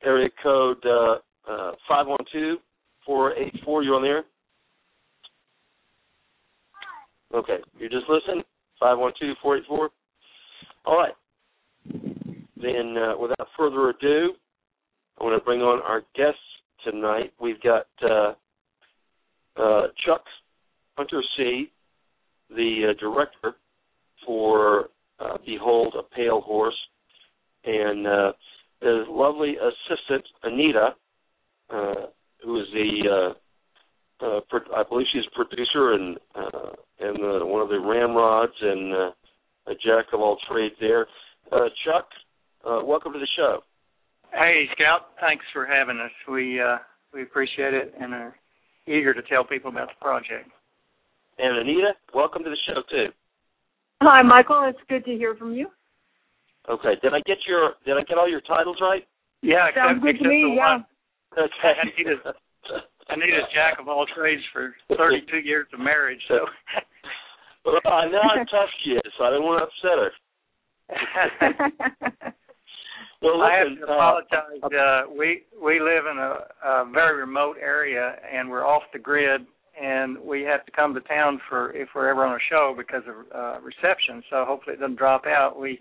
area 0.02 0.28
code 0.42 0.84
uh, 0.84 1.18
uh, 1.48 1.72
five 1.88 2.08
one 2.08 2.18
two 2.32 2.56
four 3.04 3.34
eight 3.34 3.54
four. 3.64 3.84
You're 3.84 3.94
on 3.94 4.02
the 4.02 4.08
air. 4.08 4.24
Okay, 7.34 7.58
you 7.78 7.88
just 7.88 8.06
listen. 8.08 8.42
Five 8.78 8.98
one 8.98 9.12
two 9.18 9.32
four 9.42 9.56
eight 9.56 9.64
four. 9.68 9.90
All 10.84 10.96
right. 10.96 11.14
Then, 12.56 12.96
uh, 12.96 13.18
without 13.18 13.48
further 13.56 13.90
ado, 13.90 14.32
I 15.20 15.24
want 15.24 15.40
to 15.40 15.44
bring 15.44 15.60
on 15.60 15.82
our 15.82 16.02
guests 16.14 16.40
tonight. 16.84 17.32
We've 17.40 17.60
got 17.60 17.86
uh, 18.02 18.34
uh, 19.56 19.86
Chuck 20.04 20.22
Hunter 20.96 21.22
C, 21.36 21.70
the 22.50 22.90
uh, 22.90 23.00
director 23.00 23.56
for 24.24 24.88
uh, 25.20 25.38
Behold 25.44 25.94
a 25.98 26.02
Pale 26.14 26.40
Horse, 26.40 26.76
and 27.64 28.06
uh, 28.06 28.32
his 28.80 29.06
lovely 29.08 29.56
assistant 29.56 30.24
Anita, 30.42 30.94
uh, 31.70 31.94
who 32.44 32.60
is 32.60 32.66
the 32.72 33.34
uh, 34.20 34.40
I 34.74 34.82
believe 34.88 35.06
she's 35.12 35.24
a 35.26 35.34
producer 35.34 35.92
and 35.92 36.16
uh, 36.34 36.70
and 37.00 37.16
uh, 37.18 37.46
one 37.46 37.62
of 37.62 37.68
the 37.68 37.78
ramrods 37.78 38.54
and 38.60 38.94
uh, 38.94 39.10
a 39.66 39.74
jack 39.74 40.06
of 40.12 40.20
all 40.20 40.38
trades 40.50 40.74
there. 40.80 41.06
Uh, 41.52 41.68
Chuck, 41.84 42.08
uh, 42.64 42.80
welcome 42.84 43.12
to 43.12 43.18
the 43.18 43.28
show. 43.36 43.60
Hey, 44.32 44.66
Scout. 44.72 45.10
Thanks 45.20 45.44
for 45.52 45.66
having 45.66 45.98
us. 45.98 46.10
We 46.30 46.60
uh, 46.60 46.78
we 47.12 47.22
appreciate 47.22 47.74
it 47.74 47.94
and 48.00 48.14
are 48.14 48.36
eager 48.86 49.12
to 49.12 49.22
tell 49.22 49.44
people 49.44 49.70
about 49.70 49.88
the 49.88 50.04
project. 50.04 50.50
And 51.38 51.58
Anita, 51.58 51.92
welcome 52.14 52.42
to 52.44 52.50
the 52.50 52.56
show 52.66 52.82
too. 52.90 53.12
Hi, 54.02 54.22
Michael. 54.22 54.64
It's 54.68 54.78
good 54.88 55.04
to 55.04 55.12
hear 55.12 55.34
from 55.34 55.54
you. 55.54 55.68
Okay, 56.68 56.94
did 57.02 57.12
I 57.12 57.20
get 57.26 57.38
your 57.46 57.74
did 57.84 57.96
I 57.96 58.02
get 58.02 58.18
all 58.18 58.28
your 58.28 58.40
titles 58.40 58.78
right? 58.80 59.06
Yeah, 59.42 59.68
Sounds 59.74 59.98
except, 60.02 60.18
good 60.18 60.24
to 60.24 60.28
me. 60.28 60.54
Yeah. 60.56 60.72
one. 60.72 60.86
Okay. 61.38 62.16
Anita's, 63.10 63.46
jack 63.54 63.78
of 63.78 63.88
all 63.88 64.06
trades 64.16 64.42
for 64.52 64.74
32 64.96 65.38
years 65.38 65.66
of 65.72 65.80
marriage. 65.80 66.20
So 66.28 66.34
well, 67.64 67.80
I 67.84 68.08
know 68.08 68.20
how 68.22 68.44
tough 68.50 68.70
she 68.84 68.90
is, 68.90 69.12
so 69.18 69.24
I 69.24 69.30
didn't 69.30 69.44
want 69.44 69.62
to 69.62 69.66
upset 69.66 69.98
her. 69.98 70.10
well, 73.22 73.38
listen, 73.38 73.42
I 73.42 73.58
have 73.58 73.78
to 73.78 73.84
apologize. 73.84 74.60
Uh, 74.62 75.02
we 75.16 75.42
we 75.62 75.80
live 75.80 76.06
in 76.10 76.18
a, 76.18 76.38
a 76.64 76.90
very 76.92 77.18
remote 77.20 77.56
area, 77.60 78.16
and 78.32 78.48
we're 78.48 78.66
off 78.66 78.82
the 78.92 78.98
grid, 78.98 79.42
and 79.80 80.18
we 80.18 80.42
have 80.42 80.64
to 80.66 80.72
come 80.72 80.94
to 80.94 81.00
town 81.00 81.40
for 81.48 81.72
if 81.74 81.88
we're 81.94 82.08
ever 82.08 82.24
on 82.24 82.34
a 82.36 82.44
show 82.50 82.74
because 82.76 83.02
of 83.08 83.26
uh, 83.34 83.60
reception. 83.60 84.22
So 84.30 84.44
hopefully 84.46 84.74
it 84.76 84.80
doesn't 84.80 84.98
drop 84.98 85.26
out. 85.26 85.58
We 85.58 85.80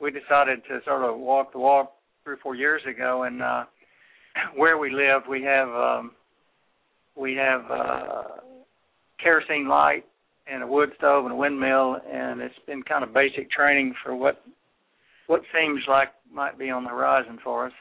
we 0.00 0.10
decided 0.10 0.62
to 0.68 0.80
sort 0.84 1.02
of 1.02 1.18
walk 1.18 1.52
the 1.52 1.58
walk 1.58 1.92
three 2.24 2.34
or 2.34 2.38
four 2.38 2.54
years 2.54 2.82
ago, 2.88 3.24
and 3.24 3.42
uh, 3.42 3.64
where 4.56 4.78
we 4.78 4.90
live, 4.90 5.22
we 5.28 5.42
have 5.42 5.68
um, 5.68 6.12
we 7.16 7.34
have 7.34 7.62
uh, 7.70 8.22
kerosene 9.22 9.68
light 9.68 10.04
and 10.50 10.62
a 10.62 10.66
wood 10.66 10.90
stove 10.98 11.24
and 11.24 11.32
a 11.32 11.36
windmill, 11.36 11.96
and 12.10 12.40
it's 12.40 12.54
been 12.66 12.82
kind 12.82 13.02
of 13.04 13.14
basic 13.14 13.50
training 13.50 13.94
for 14.02 14.14
what 14.14 14.42
what 15.26 15.40
seems 15.56 15.80
like 15.88 16.08
might 16.30 16.58
be 16.58 16.68
on 16.70 16.84
the 16.84 16.90
horizon 16.90 17.38
for 17.42 17.66
us. 17.66 17.72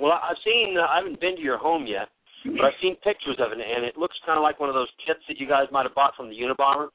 Well, 0.00 0.12
I've 0.12 0.36
seen. 0.44 0.76
Uh, 0.78 0.86
I 0.86 0.96
haven't 0.98 1.20
been 1.20 1.36
to 1.36 1.42
your 1.42 1.58
home 1.58 1.86
yet, 1.86 2.08
but 2.44 2.64
I've 2.66 2.78
seen 2.82 2.94
pictures 3.02 3.38
of 3.40 3.52
it, 3.52 3.58
and 3.58 3.84
it 3.84 3.96
looks 3.96 4.16
kind 4.26 4.38
of 4.38 4.42
like 4.42 4.60
one 4.60 4.68
of 4.68 4.74
those 4.74 4.90
kits 5.06 5.20
that 5.28 5.38
you 5.40 5.48
guys 5.48 5.66
might 5.72 5.84
have 5.86 5.94
bought 5.94 6.14
from 6.16 6.28
the 6.28 6.36
Unabomber. 6.36 6.88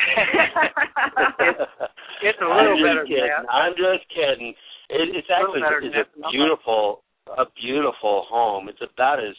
it's, 0.00 1.60
it's 2.24 2.38
a 2.40 2.44
I'm 2.44 2.56
little 2.56 2.78
just 2.78 2.86
better 2.88 3.04
kidding. 3.04 3.28
than 3.28 3.44
that. 3.46 3.52
I'm 3.52 3.74
just 3.76 4.04
kidding. 4.10 4.54
It, 4.90 5.14
it's 5.14 5.28
actually 5.30 5.62
it's 5.62 6.10
a 6.18 6.30
beautiful, 6.32 7.02
a 7.30 7.44
beautiful 7.60 8.26
home. 8.26 8.68
It's 8.68 8.82
about 8.82 9.20
as 9.20 9.36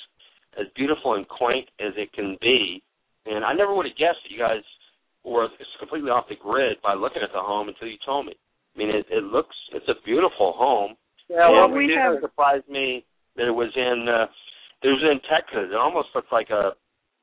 as 0.59 0.67
beautiful 0.75 1.15
and 1.15 1.27
quaint 1.27 1.67
as 1.79 1.93
it 1.97 2.11
can 2.13 2.37
be. 2.41 2.81
And 3.25 3.45
I 3.45 3.53
never 3.53 3.75
would 3.75 3.85
have 3.85 3.97
guessed 3.97 4.19
that 4.23 4.31
you 4.31 4.39
guys 4.39 4.63
were 5.23 5.47
completely 5.79 6.09
off 6.09 6.25
the 6.29 6.35
grid 6.35 6.77
by 6.81 6.93
looking 6.93 7.21
at 7.21 7.31
the 7.33 7.39
home 7.39 7.69
until 7.69 7.87
you 7.87 7.97
told 8.05 8.25
me. 8.25 8.33
I 8.75 8.79
mean, 8.79 8.89
it, 8.89 9.05
it 9.09 9.23
looks 9.23 9.55
it's 9.73 9.87
a 9.87 9.95
beautiful 10.05 10.53
home. 10.57 10.95
Yeah, 11.29 11.47
and 11.47 11.53
well, 11.55 11.69
it 11.69 11.77
we 11.77 11.93
have- 11.97 12.21
surprise 12.21 12.61
me 12.69 13.05
that 13.35 13.47
it 13.47 13.51
was 13.55 13.71
in 13.75 14.07
uh, 14.09 14.25
it 14.83 14.87
was 14.87 15.03
in 15.03 15.19
Texas. 15.29 15.69
It 15.71 15.75
almost 15.75 16.09
looked 16.15 16.31
like 16.31 16.49
a 16.49 16.71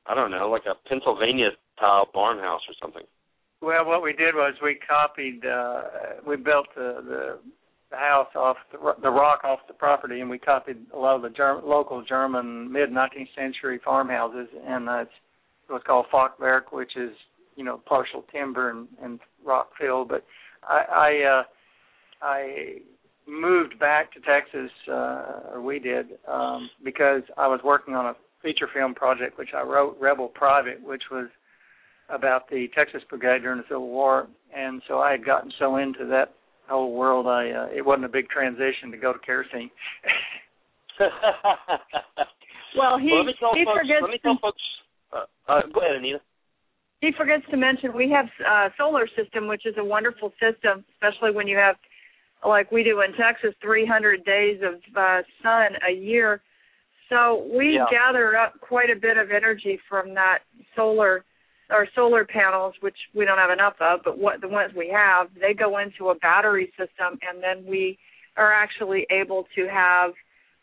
I 0.07 0.15
don't 0.15 0.31
know, 0.31 0.49
like 0.49 0.65
a 0.65 0.75
Pennsylvania 0.87 1.49
style 1.77 2.07
barn 2.13 2.39
house 2.39 2.61
or 2.67 2.73
something. 2.81 3.03
Well, 3.61 3.85
what 3.85 4.01
we 4.01 4.13
did 4.13 4.33
was 4.35 4.55
we 4.63 4.75
copied. 4.87 5.45
uh 5.45 5.81
We 6.25 6.37
built 6.37 6.67
the 6.75 7.03
the, 7.03 7.39
the 7.91 7.97
house 7.97 8.27
off 8.35 8.57
the, 8.71 8.77
the 9.01 9.09
rock 9.09 9.43
off 9.43 9.59
the 9.67 9.73
property, 9.73 10.21
and 10.21 10.29
we 10.29 10.37
copied 10.37 10.77
a 10.93 10.97
lot 10.97 11.15
of 11.15 11.21
the 11.21 11.29
Germ- 11.29 11.61
local 11.65 12.03
German 12.03 12.71
mid 12.71 12.89
19th 12.89 13.33
century 13.35 13.79
farmhouses, 13.83 14.47
and 14.65 14.87
uh, 14.87 14.97
it's 14.99 15.11
what's 15.67 15.85
called 15.85 16.05
Fachwerk, 16.13 16.71
which 16.71 16.95
is 16.95 17.11
you 17.55 17.63
know 17.63 17.81
partial 17.85 18.23
timber 18.31 18.69
and, 18.69 18.87
and 19.03 19.19
rock 19.45 19.69
fill. 19.79 20.05
But 20.05 20.23
I 20.63 20.83
I, 20.91 21.39
uh, 21.39 21.43
I 22.21 22.75
moved 23.27 23.79
back 23.79 24.11
to 24.13 24.19
Texas, 24.21 24.71
uh, 24.87 25.53
or 25.53 25.61
we 25.61 25.79
did, 25.79 26.07
um, 26.27 26.69
because 26.83 27.23
I 27.37 27.47
was 27.47 27.59
working 27.63 27.95
on 27.95 28.07
a 28.07 28.15
feature 28.41 28.67
film 28.73 28.95
project 28.95 29.37
which 29.37 29.49
I 29.55 29.61
wrote, 29.61 29.97
Rebel 29.99 30.29
Private, 30.29 30.81
which 30.81 31.03
was 31.11 31.27
about 32.09 32.49
the 32.49 32.67
Texas 32.73 33.01
Brigade 33.09 33.39
during 33.41 33.59
the 33.59 33.65
Civil 33.67 33.89
War, 33.89 34.27
and 34.55 34.81
so 34.87 34.99
I 34.99 35.11
had 35.11 35.25
gotten 35.25 35.51
so 35.59 35.77
into 35.77 36.05
that 36.07 36.33
whole 36.69 36.93
world, 36.93 37.27
I 37.27 37.49
uh, 37.51 37.67
it 37.75 37.85
wasn't 37.85 38.05
a 38.05 38.09
big 38.09 38.29
transition 38.29 38.91
to 38.91 38.97
go 38.97 39.11
to 39.13 39.19
kerosene. 39.19 39.69
Well, 42.77 42.99
he 42.99 43.07
well, 43.11 43.17
let 43.19 43.25
me 43.25 43.33
tell 43.39 43.53
he 43.55 43.65
folks. 43.65 43.79
forgets 43.81 44.01
Let 44.01 44.11
me 44.11 44.19
tell 44.21 44.37
folks. 44.41 44.61
Uh, 45.11 45.25
uh, 45.51 45.61
go 45.73 45.81
ahead, 45.81 45.95
Anita. 45.95 46.19
he 47.01 47.11
forgets 47.17 47.43
to 47.49 47.57
mention 47.57 47.95
we 47.95 48.11
have 48.11 48.27
uh 48.47 48.69
solar 48.77 49.07
system 49.17 49.47
which 49.47 49.65
is 49.65 49.73
a 49.79 49.83
wonderful 49.83 50.31
system 50.39 50.85
especially 50.93 51.31
when 51.31 51.47
you 51.47 51.57
have 51.57 51.75
like 52.45 52.71
we 52.71 52.83
do 52.83 53.01
in 53.01 53.11
Texas 53.17 53.55
300 53.61 54.23
days 54.23 54.61
of 54.61 54.75
uh 54.95 55.21
sun 55.41 55.69
a 55.89 55.91
year 55.91 56.41
so 57.09 57.47
we 57.57 57.73
Yeah. 57.73 57.85
gather 57.89 58.37
up 58.37 58.53
quite 58.61 58.91
a 58.91 58.95
bit 58.95 59.17
of 59.17 59.31
energy 59.31 59.79
from 59.89 60.13
that 60.13 60.39
solar 60.75 61.25
our 61.69 61.87
solar 61.95 62.25
panels 62.25 62.73
which 62.81 62.97
we 63.15 63.25
don't 63.25 63.37
have 63.37 63.51
enough 63.51 63.75
of 63.79 63.99
but 64.03 64.17
what 64.17 64.41
the 64.41 64.47
ones 64.47 64.71
we 64.75 64.89
have 64.93 65.27
they 65.39 65.53
go 65.53 65.77
into 65.77 66.09
a 66.09 66.15
battery 66.15 66.71
system 66.77 67.19
and 67.29 67.41
then 67.41 67.65
we 67.69 67.97
are 68.37 68.53
actually 68.53 69.05
able 69.11 69.45
to 69.55 69.67
have 69.67 70.11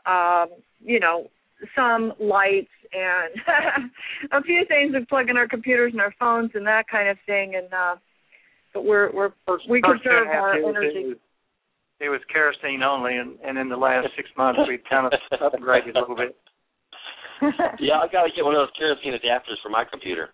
um 0.07 0.49
you 0.81 1.01
know 1.01 1.29
some 1.75 2.13
lights 2.21 2.69
and 2.93 3.91
a 4.33 4.43
few 4.43 4.65
things 4.69 4.93
we 4.95 5.05
plug 5.07 5.29
in 5.31 5.37
our 5.37 5.49
computers 5.49 5.93
and 5.93 6.01
our 6.01 6.15
phones 6.19 6.51
and 6.55 6.67
that 6.67 6.85
kind 6.91 7.09
of 7.09 7.17
thing 7.27 7.55
and 7.57 7.73
uh 7.73 7.97
but 8.77 8.85
we're 8.85 9.11
we're 9.13 9.33
we 9.71 9.81
First 9.81 10.03
conserve 10.03 10.29
and 10.29 10.31
a 10.31 10.35
half 10.35 10.43
our 10.43 10.55
energy 10.55 11.01
It 11.01 11.09
was, 11.09 11.17
it 11.99 12.09
was 12.11 12.21
kerosene 12.29 12.83
only, 12.83 13.17
and, 13.17 13.41
and 13.41 13.57
in 13.57 13.71
the 13.71 13.77
last 13.77 14.09
six 14.17 14.29
months 14.37 14.61
we've 14.69 14.85
kind 14.89 15.09
of 15.09 15.13
upgraded 15.41 15.97
a 15.97 16.01
little 16.01 16.17
bit. 16.17 16.37
Yeah, 17.81 18.01
I 18.01 18.09
got 18.09 18.25
to 18.25 18.33
get 18.35 18.45
one 18.45 18.55
of 18.55 18.65
those 18.65 18.73
kerosene 18.79 19.13
adapters 19.13 19.61
for 19.63 19.69
my 19.69 19.85
computer. 19.85 20.31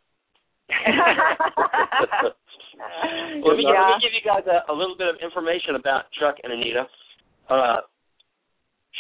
Let 3.45 3.57
me, 3.57 3.65
let 3.65 3.97
me 3.97 4.03
give 4.03 4.13
you 4.15 4.23
guys 4.25 4.43
a, 4.47 4.71
a 4.73 4.75
little 4.75 4.97
bit 4.97 5.09
of 5.09 5.17
information 5.23 5.77
about 5.77 6.05
Chuck 6.19 6.37
and 6.43 6.53
Anita. 6.53 6.87
Uh, 7.49 7.81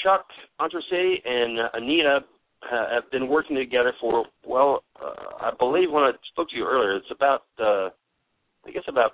Chuck 0.02 0.24
Untersee 0.60 1.16
and 1.24 1.58
uh, 1.60 1.68
Anita 1.74 2.20
uh, 2.70 2.94
have 2.94 3.10
been 3.10 3.28
working 3.28 3.56
together 3.56 3.92
for 4.00 4.24
well, 4.46 4.82
uh, 5.02 5.36
I 5.40 5.50
believe 5.58 5.90
when 5.90 6.04
I 6.04 6.12
spoke 6.32 6.48
to 6.50 6.56
you 6.56 6.64
earlier, 6.66 6.96
it's 6.96 7.10
about 7.10 7.42
uh, 7.58 7.90
I 8.66 8.70
guess 8.72 8.84
about 8.88 9.12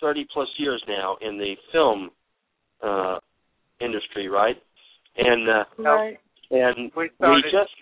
thirty 0.00 0.26
plus 0.32 0.48
years 0.58 0.82
now 0.88 1.16
in 1.20 1.38
the 1.38 1.54
film 1.72 2.10
uh, 2.82 3.18
industry, 3.80 4.28
right? 4.28 4.56
And 5.16 5.48
uh, 5.48 5.64
right. 5.78 6.18
and 6.50 6.90
We 6.96 7.04
we 7.04 7.10
started- 7.16 7.44
just 7.52 7.72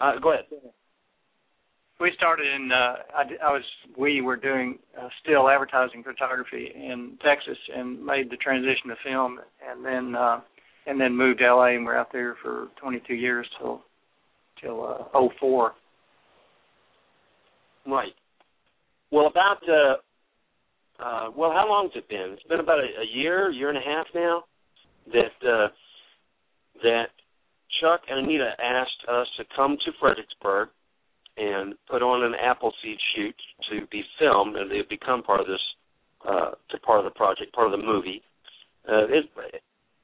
uh, 0.00 0.18
go 0.22 0.32
ahead. 0.32 0.44
We 1.98 2.12
started 2.16 2.46
in. 2.46 2.70
Uh, 2.70 2.94
I, 3.14 3.22
I 3.48 3.52
was. 3.52 3.62
We 3.96 4.20
were 4.20 4.36
doing 4.36 4.78
uh, 5.00 5.08
still 5.22 5.48
advertising 5.48 6.02
photography 6.02 6.70
in 6.74 7.18
Texas, 7.24 7.56
and 7.74 8.04
made 8.04 8.30
the 8.30 8.36
transition 8.36 8.88
to 8.88 8.96
film, 9.02 9.38
and 9.66 9.84
then 9.84 10.14
uh, 10.14 10.40
and 10.86 11.00
then 11.00 11.16
moved 11.16 11.38
to 11.38 11.54
LA, 11.54 11.68
and 11.68 11.86
we're 11.86 11.96
out 11.96 12.12
there 12.12 12.36
for 12.42 12.68
22 12.80 13.14
years 13.14 13.46
till 13.58 13.80
till 14.62 15.08
uh, 15.14 15.28
04. 15.40 15.72
Right. 17.86 18.12
Well, 19.10 19.26
about 19.26 19.58
uh, 19.68 21.02
uh, 21.02 21.30
well, 21.36 21.52
how 21.52 21.66
long 21.68 21.90
has 21.92 22.02
it 22.02 22.08
been? 22.08 22.32
It's 22.34 22.42
been 22.44 22.60
about 22.60 22.78
a, 22.78 23.00
a 23.02 23.06
year, 23.16 23.50
year 23.50 23.68
and 23.68 23.78
a 23.78 23.80
half 23.80 24.06
now 24.14 24.44
that 25.12 25.48
uh, 25.48 25.68
that 26.82 27.06
Chuck 27.80 28.02
and 28.08 28.26
Anita 28.26 28.50
asked 28.62 29.08
us 29.08 29.26
to 29.38 29.44
come 29.54 29.76
to 29.84 29.92
Fredericksburg 30.00 30.68
and 31.36 31.74
put 31.88 32.02
on 32.02 32.24
an 32.24 32.34
Appleseed 32.34 32.98
shoot 33.14 33.34
to 33.70 33.86
be 33.88 34.02
filmed, 34.18 34.56
and 34.56 34.70
they've 34.70 34.88
become 34.88 35.22
part 35.22 35.40
of 35.40 35.46
this, 35.46 35.60
uh, 36.26 36.50
to 36.70 36.78
part 36.80 36.98
of 36.98 37.04
the 37.04 37.10
project, 37.16 37.52
part 37.52 37.66
of 37.66 37.78
the 37.78 37.84
movie. 37.84 38.22
Uh, 38.88 39.04
it, 39.08 39.24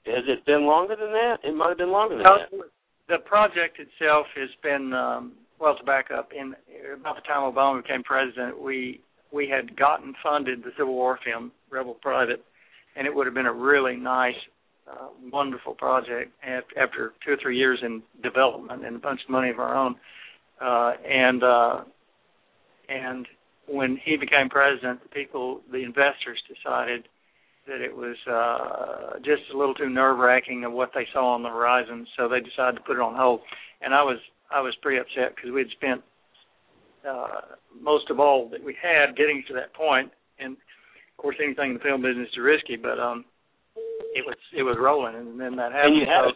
has 0.07 0.25
it 0.27 0.45
been 0.45 0.67
longer 0.67 0.97
than 0.97 1.13
that? 1.13 1.37
It 1.45 1.55
might 1.55 1.69
have 1.69 1.79
been 1.79 1.93
longer 1.93 2.17
than 2.17 2.25
No, 2.25 2.39
that. 2.39 2.69
the 3.09 3.19
project 3.25 3.79
itself 3.79 4.27
has 4.37 4.51
been 4.63 4.93
um, 4.93 5.33
well 5.61 5.77
to 5.77 5.85
back 5.85 6.11
up. 6.11 6.31
In 6.33 6.55
about 7.01 7.17
the 7.17 7.23
time 7.23 7.51
Obama 7.51 7.83
became 7.83 8.03
president, 8.03 8.61
we 8.61 9.01
we 9.33 9.49
had 9.49 9.77
gotten 9.77 10.15
funded 10.23 10.63
the 10.63 10.73
Civil 10.77 10.95
War 10.95 11.19
film 11.25 11.53
Rebel 11.71 11.95
Private, 12.03 12.45
and 12.97 13.07
it 13.07 13.15
would 13.15 13.27
have 13.27 13.35
been 13.35 13.47
a 13.47 13.53
really 13.53 13.97
nice, 13.97 14.35
uh, 14.91 15.09
wonderful 15.33 15.75
project 15.75 16.33
after 16.45 17.13
two 17.25 17.33
or 17.33 17.37
three 17.41 17.57
years 17.57 17.79
in 17.83 18.03
development 18.23 18.85
and 18.85 18.97
a 18.97 18.99
bunch 18.99 19.21
of 19.25 19.31
money 19.31 19.49
of 19.49 19.59
our 19.59 19.75
own. 19.75 19.95
Uh, 20.63 20.93
and 21.05 21.43
uh, 21.43 21.81
and 22.89 23.27
when 23.67 23.99
he 24.05 24.17
became 24.17 24.49
president, 24.49 25.03
the 25.03 25.09
people, 25.09 25.61
the 25.71 25.83
investors, 25.83 26.39
decided 26.49 27.09
that 27.67 27.81
it 27.81 27.95
was 27.95 28.17
uh 28.27 29.19
just 29.19 29.43
a 29.55 29.57
little 29.57 29.75
too 29.75 29.89
nerve 29.89 30.19
wracking 30.19 30.65
of 30.65 30.73
what 30.73 30.91
they 30.95 31.07
saw 31.13 31.35
on 31.35 31.43
the 31.43 31.49
horizon, 31.49 32.07
so 32.17 32.29
they 32.29 32.41
decided 32.41 32.77
to 32.77 32.83
put 32.83 32.97
it 32.97 33.01
on 33.01 33.15
hold. 33.15 33.41
And 33.81 33.95
I 33.95 34.03
was 34.03 34.19
I 34.51 34.61
was 34.61 34.75
pretty 34.83 34.99
upset 34.99 35.35
because 35.35 35.51
we 35.53 35.61
had 35.61 35.71
spent 35.71 36.03
uh 37.09 37.55
most 37.81 38.11
of 38.11 38.19
all 38.21 38.49
that 38.51 38.63
we 38.63 38.77
had 38.81 39.17
getting 39.17 39.45
to 39.49 39.55
that 39.55 39.73
point, 39.75 40.11
and 40.39 40.53
of 40.53 41.17
course 41.17 41.37
anything 41.43 41.71
in 41.71 41.75
the 41.75 41.81
film 41.81 42.03
business 42.03 42.29
is 42.33 42.39
risky, 42.39 42.77
but 42.77 42.99
um 42.99 43.25
it 44.15 44.25
was 44.27 44.37
it 44.57 44.63
was 44.63 44.77
rolling, 44.79 45.15
and 45.15 45.41
then 45.41 45.57
that 45.57 45.73
happened. 45.73 45.95
And 45.95 46.03
you 46.03 46.07
had 46.07 46.35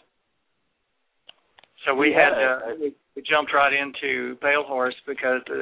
so, 1.85 1.93
so 1.93 1.95
we 1.95 2.09
You 2.09 2.14
had 2.14 2.33
had 2.35 2.47
uh, 2.47 2.91
we, 3.17 3.23
jumped 3.23 3.53
right 3.53 3.73
into 3.73 4.37
Pale 4.37 4.64
Horse 4.64 4.95
because, 5.07 5.41
uh, 5.51 5.55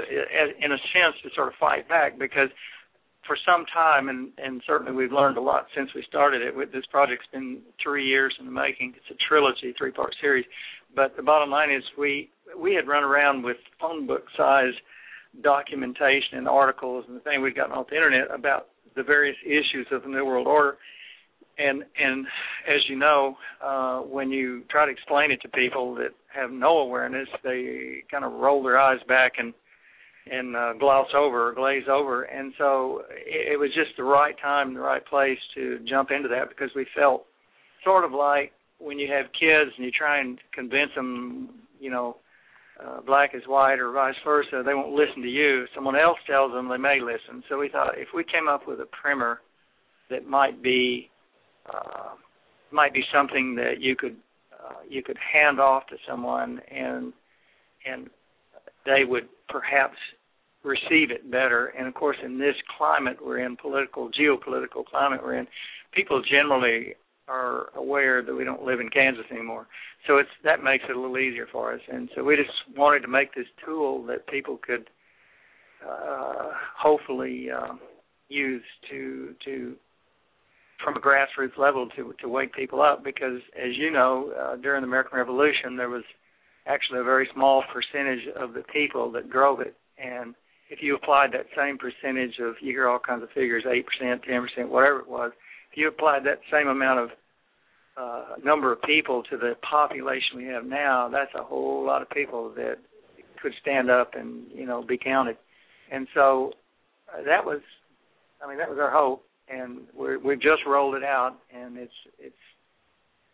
in 0.61 0.73
a 0.73 0.79
sense, 0.93 1.17
to 1.23 1.31
sort 1.35 1.49
of 1.49 1.55
fight 1.61 1.89
back 1.89 2.19
because 2.19 2.49
for 3.27 3.37
some 3.47 3.65
time, 3.73 4.09
and 4.09 4.31
and 4.39 4.63
certainly 4.67 4.93
we've 4.93 5.13
learned 5.13 5.37
a 5.37 5.41
lot 5.41 5.67
since 5.75 5.91
we 5.95 6.05
started 6.09 6.43
it. 6.43 6.55
This 6.73 6.85
project's 6.91 7.27
been 7.33 7.61
three 7.83 8.07
years 8.07 8.35
in 8.39 8.47
the 8.47 8.53
making. 8.53 8.95
It's 8.97 9.11
a 9.11 9.29
trilogy, 9.29 9.75
three 9.79 9.93
part 9.93 10.15
series. 10.21 10.45
But 10.95 11.17
the 11.17 11.23
bottom 11.23 11.51
line 11.51 11.71
is 11.71 11.83
we 11.99 12.31
we 12.59 12.75
had 12.75 12.87
run 12.87 13.03
around 13.03 13.43
with 13.43 13.57
phone 13.81 14.07
book 14.07 14.25
size 14.37 14.75
documentation 15.43 16.39
and 16.39 16.49
articles 16.49 17.05
and 17.09 17.17
the 17.17 17.21
thing 17.21 17.43
we'd 17.43 17.57
gotten 17.57 17.73
off 17.73 17.89
the 17.89 17.97
internet 17.97 18.33
about 18.33 18.69
the 18.95 19.03
various 19.03 19.37
issues 19.45 19.87
of 19.91 20.03
the 20.03 20.09
New 20.09 20.25
World 20.25 20.47
Order. 20.47 20.77
And 21.59 21.85
and 21.99 22.27
as 22.69 22.81
you 22.89 22.97
know, 22.97 23.37
uh, 23.63 24.01
when 24.01 24.31
you 24.31 24.63
try 24.71 24.87
to 24.87 24.93
explain 24.93 25.31
it 25.31 25.41
to 25.43 25.49
people 25.49 25.95
that 25.97 26.11
have 26.35 26.51
no 26.51 26.79
awareness, 26.79 27.29
they 27.43 28.03
kind 28.11 28.25
of 28.25 28.33
roll 28.33 28.63
their 28.63 28.79
eyes 28.79 29.01
back 29.09 29.33
and 29.39 29.53
and 30.27 30.57
uh, 30.57 30.73
gloss 30.81 31.09
over 31.15 31.51
or 31.51 31.55
glaze 31.55 31.85
over. 31.91 32.23
And 32.23 32.55
so 32.57 33.03
it, 33.11 33.53
it 33.53 33.57
was 33.59 33.69
just 33.75 33.91
the 33.97 34.05
right 34.05 34.35
time, 34.41 34.73
the 34.73 34.81
right 34.81 35.05
place 35.05 35.39
to 35.55 35.79
jump 35.89 36.11
into 36.11 36.29
that 36.31 36.49
because 36.49 36.71
we 36.75 36.87
felt 36.97 37.27
sort 37.85 38.05
of 38.05 38.13
like 38.13 38.53
when 38.79 38.99
you 38.99 39.07
have 39.13 39.27
kids 39.39 39.71
and 39.77 39.85
you 39.85 39.91
try 39.91 40.21
and 40.21 40.39
convince 40.55 40.91
them, 40.97 41.51
you 41.79 41.91
know, 41.91 42.17
uh, 42.83 43.01
black 43.03 43.35
is 43.35 43.43
white 43.47 43.79
or 43.79 43.93
vice 43.93 44.15
versa, 44.25 44.63
they 44.65 44.75
won't 44.75 44.95
listen 44.95 45.23
to 45.23 45.29
you. 45.29 45.65
Someone 45.75 45.95
else 45.95 46.19
tells 46.27 46.53
them 46.53 46.69
they 46.69 46.77
may 46.77 46.99
listen. 47.01 47.43
So 47.49 47.59
we 47.59 47.69
thought 47.69 47.99
if 47.99 48.09
we 48.15 48.25
came 48.25 48.49
up 48.49 48.67
with 48.67 48.81
a 48.81 48.87
primer 48.87 49.41
that 50.11 50.27
might 50.27 50.63
be 50.63 51.11
uh, 51.73 52.15
might 52.73 52.93
be 52.93 53.03
something 53.15 53.55
that 53.55 53.81
you 53.81 53.95
could 53.95 54.17
uh, 54.65 54.75
you 54.89 55.03
could 55.03 55.19
hand 55.33 55.61
off 55.61 55.87
to 55.89 55.97
someone 56.09 56.61
and 56.71 57.13
and 57.87 58.09
they 58.87 59.05
would 59.05 59.29
perhaps 59.49 59.97
receive 60.63 61.11
it 61.11 61.31
better. 61.31 61.67
And 61.67 61.87
of 61.87 61.95
course, 61.95 62.17
in 62.25 62.39
this 62.39 62.55
climate 62.79 63.19
we're 63.23 63.39
in, 63.39 63.57
political 63.57 64.11
geopolitical 64.11 64.85
climate 64.85 65.21
we're 65.23 65.39
in, 65.39 65.47
people 65.93 66.23
generally 66.23 66.95
are 67.29 67.69
aware 67.77 68.23
that 68.23 68.35
we 68.35 68.45
don't 68.45 68.63
live 68.65 68.81
in 68.81 68.91
Kansas 68.91 69.25
anymore. 69.31 69.67
So 70.07 70.19
it's 70.19 70.29
that 70.45 70.63
makes 70.63 70.85
it 70.89 70.97
a 70.97 71.01
little 71.01 71.19
easier 71.19 71.47
for 71.51 71.73
us. 71.75 71.81
And 71.91 72.11
so 72.15 72.23
we 72.25 72.37
just 72.37 72.51
wanted 72.77 73.01
to 73.01 73.09
make 73.09 73.35
this 73.35 73.47
tool 73.65 74.05
that 74.07 74.27
people 74.27 74.59
could 74.65 74.91
uh, 75.87 76.51
hopefully 76.79 77.49
uh, 77.51 77.75
use 78.29 78.63
to 78.91 79.35
to 79.45 79.77
from 80.85 80.97
a 80.97 81.01
grassroots 81.01 81.57
level 81.59 81.89
to 81.97 82.15
to 82.21 82.29
wake 82.29 82.53
people 82.55 82.83
up 82.83 83.03
because 83.03 83.41
as 83.57 83.77
you 83.77 83.91
know 83.91 84.33
uh, 84.39 84.57
during 84.57 84.83
the 84.83 84.87
American 84.87 85.19
Revolution 85.19 85.77
there 85.77 85.89
was 85.89 86.05
actually 86.67 87.01
a 87.01 87.05
very 87.05 87.29
small 87.35 87.65
percentage 87.73 88.27
of 88.37 88.55
the 88.55 88.63
people 88.73 89.11
that 89.13 89.31
drove 89.31 89.61
it 89.61 89.75
and 89.99 90.35
if 90.71 90.81
you 90.83 90.95
applied 90.97 91.31
that 91.33 91.47
same 91.57 91.79
percentage 91.79 92.39
of 92.41 92.55
you 92.61 92.73
hear 92.73 92.89
all 92.89 92.99
kinds 92.99 93.23
of 93.23 93.29
figures 93.31 93.65
eight 93.71 93.87
percent 93.87 94.23
ten 94.23 94.43
percent 94.43 94.71
whatever 94.71 95.01
it 95.01 95.09
was 95.09 95.33
if 95.73 95.79
you 95.79 95.89
applied 95.89 96.25
that 96.25 96.41
same 96.53 96.69
amount 96.69 97.01
of 97.01 97.09
uh, 97.97 98.25
number 98.43 98.73
of 98.73 98.83
people 98.83 99.23
to 99.31 99.37
the 99.37 99.55
population 99.69 100.37
we 100.37 100.45
have 100.47 100.65
now, 100.65 101.09
that's 101.11 101.31
a 101.39 101.43
whole 101.43 101.85
lot 101.87 102.03
of 102.03 102.11
people 102.11 102.53
that 102.57 102.77
could 103.41 103.53
stand 103.61 103.91
up 103.91 104.13
and 104.15 104.45
you 104.53 104.67
know 104.67 104.83
be 104.83 104.99
counted. 104.99 105.37
And 105.93 106.09
so 106.15 106.53
uh, 107.13 107.23
that 107.25 107.45
was, 107.45 107.61
I 108.43 108.49
mean, 108.49 108.59
that 108.59 108.69
was 108.69 108.79
our 108.81 108.91
hope, 108.91 109.25
and 109.49 109.81
we 109.99 110.17
we 110.17 110.37
just 110.37 110.63
rolled 110.67 110.95
it 110.95 111.05
out, 111.05 111.37
and 111.55 111.77
it's 111.77 111.93
it's 112.19 112.35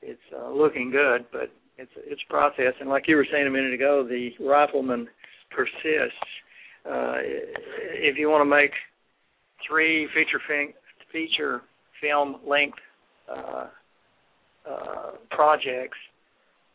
it's 0.02 0.20
uh, 0.36 0.50
looking 0.50 0.90
good, 0.90 1.26
but 1.32 1.50
it's 1.78 1.92
it's 1.96 2.20
a 2.28 2.32
process. 2.32 2.74
And 2.80 2.88
like 2.88 3.04
you 3.06 3.16
were 3.16 3.26
saying 3.30 3.46
a 3.46 3.50
minute 3.50 3.74
ago, 3.74 4.06
the 4.08 4.30
rifleman 4.44 5.08
persists. 5.50 6.18
Uh, 6.86 7.16
if 7.92 8.16
you 8.16 8.30
want 8.30 8.40
to 8.40 8.50
make 8.50 8.70
three 9.68 10.08
feature 10.14 10.40
fin- 10.48 10.74
feature 11.12 11.62
film 12.00 12.36
length 12.46 12.78
uh, 13.30 13.66
uh, 14.68 15.10
projects, 15.30 15.98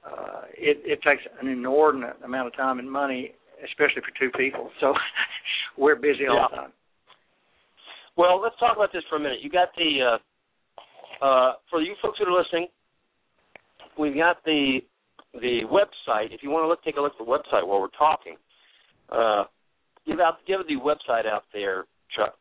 uh, 0.05 0.41
it, 0.55 0.77
it 0.85 1.01
takes 1.01 1.23
an 1.41 1.47
inordinate 1.47 2.15
amount 2.23 2.47
of 2.47 2.55
time 2.55 2.77
and 2.77 2.91
money, 2.91 3.33
especially 3.63 4.01
for 4.01 4.13
two 4.19 4.31
people. 4.37 4.69
So 4.79 4.93
we're 5.77 5.95
busy 5.95 6.27
all 6.27 6.47
the 6.49 6.55
time. 6.55 6.71
Well, 8.17 8.41
let's 8.41 8.55
talk 8.59 8.75
about 8.75 8.93
this 8.93 9.03
for 9.09 9.17
a 9.17 9.19
minute. 9.19 9.39
You 9.41 9.49
got 9.49 9.69
the 9.75 10.17
uh, 11.21 11.25
uh, 11.25 11.53
for 11.69 11.81
you 11.81 11.95
folks 12.01 12.19
that 12.19 12.27
are 12.27 12.37
listening, 12.37 12.67
we've 13.97 14.15
got 14.15 14.37
the 14.45 14.79
the 15.33 15.61
website. 15.69 16.33
If 16.33 16.41
you 16.41 16.49
want 16.49 16.63
to 16.63 16.67
look, 16.67 16.83
take 16.83 16.97
a 16.97 17.01
look 17.01 17.13
at 17.19 17.25
the 17.25 17.29
website 17.29 17.67
while 17.67 17.81
we're 17.81 17.87
talking. 17.97 18.35
Uh, 19.09 19.43
give 20.07 20.19
out 20.19 20.37
give 20.47 20.59
the 20.67 20.75
website 20.75 21.25
out 21.25 21.43
there, 21.53 21.85
Chuck. 22.15 22.35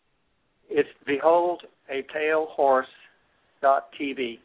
It's 0.71 0.89
behold 1.07 1.63
a 1.91 2.03
pale 2.13 2.47
horse 2.51 2.87
dot 3.61 3.89
TV. 4.01 4.39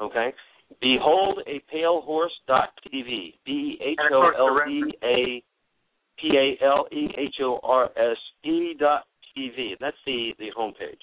Okay. 0.00 0.32
Behold 0.80 1.40
a 1.46 1.60
pale 1.70 2.00
horse 2.02 2.32
dot 2.46 2.70
TV. 2.86 3.34
B 3.44 3.78
H 3.80 3.98
O 4.12 4.30
L 4.38 4.58
D 4.66 4.82
A 5.02 5.42
P 6.20 6.30
A 6.36 6.64
L 6.64 6.86
E 6.92 7.08
H 7.18 7.36
O 7.42 7.58
R 7.62 7.90
S 7.96 8.16
E 8.44 8.74
dot 8.78 9.04
TV. 9.36 9.74
That's 9.80 9.96
the 10.06 10.32
the 10.38 10.50
homepage. 10.58 11.02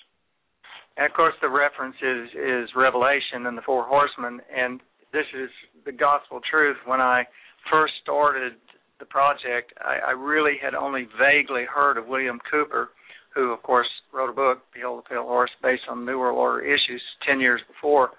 And 0.98 1.06
of 1.06 1.14
course, 1.14 1.34
the 1.42 1.50
reference 1.50 1.96
is 2.02 2.30
is 2.36 2.70
Revelation 2.76 3.46
and 3.46 3.58
the 3.58 3.62
four 3.66 3.84
horsemen, 3.84 4.42
and 4.56 4.80
this 5.14 5.26
is 5.36 5.50
the 5.86 5.92
gospel 5.92 6.40
truth. 6.50 6.78
When 6.86 7.02
I 7.02 7.24
first 7.72 7.94
started 8.02 8.54
the 9.00 9.06
project, 9.06 9.74
I, 9.80 10.10
I 10.10 10.12
really 10.12 10.58
had 10.62 10.76
only 10.76 11.08
vaguely 11.18 11.64
heard 11.64 11.98
of 11.98 12.08
William 12.08 12.40
Cooper, 12.52 12.90
who 13.34 13.52
of 13.52 13.64
course 13.64 13.88
wrote 14.14 14.30
a 14.30 14.34
book, 14.34 14.60
Behold 14.74 15.04
the 15.04 15.10
Pale 15.10 15.24
Horse, 15.24 15.52
based 15.62 15.84
on 15.90 16.06
New 16.06 16.20
World 16.20 16.38
Order 16.38 16.66
issues 16.66 17.02
ten 17.26 17.40
years 17.40 17.62
before 17.68 18.12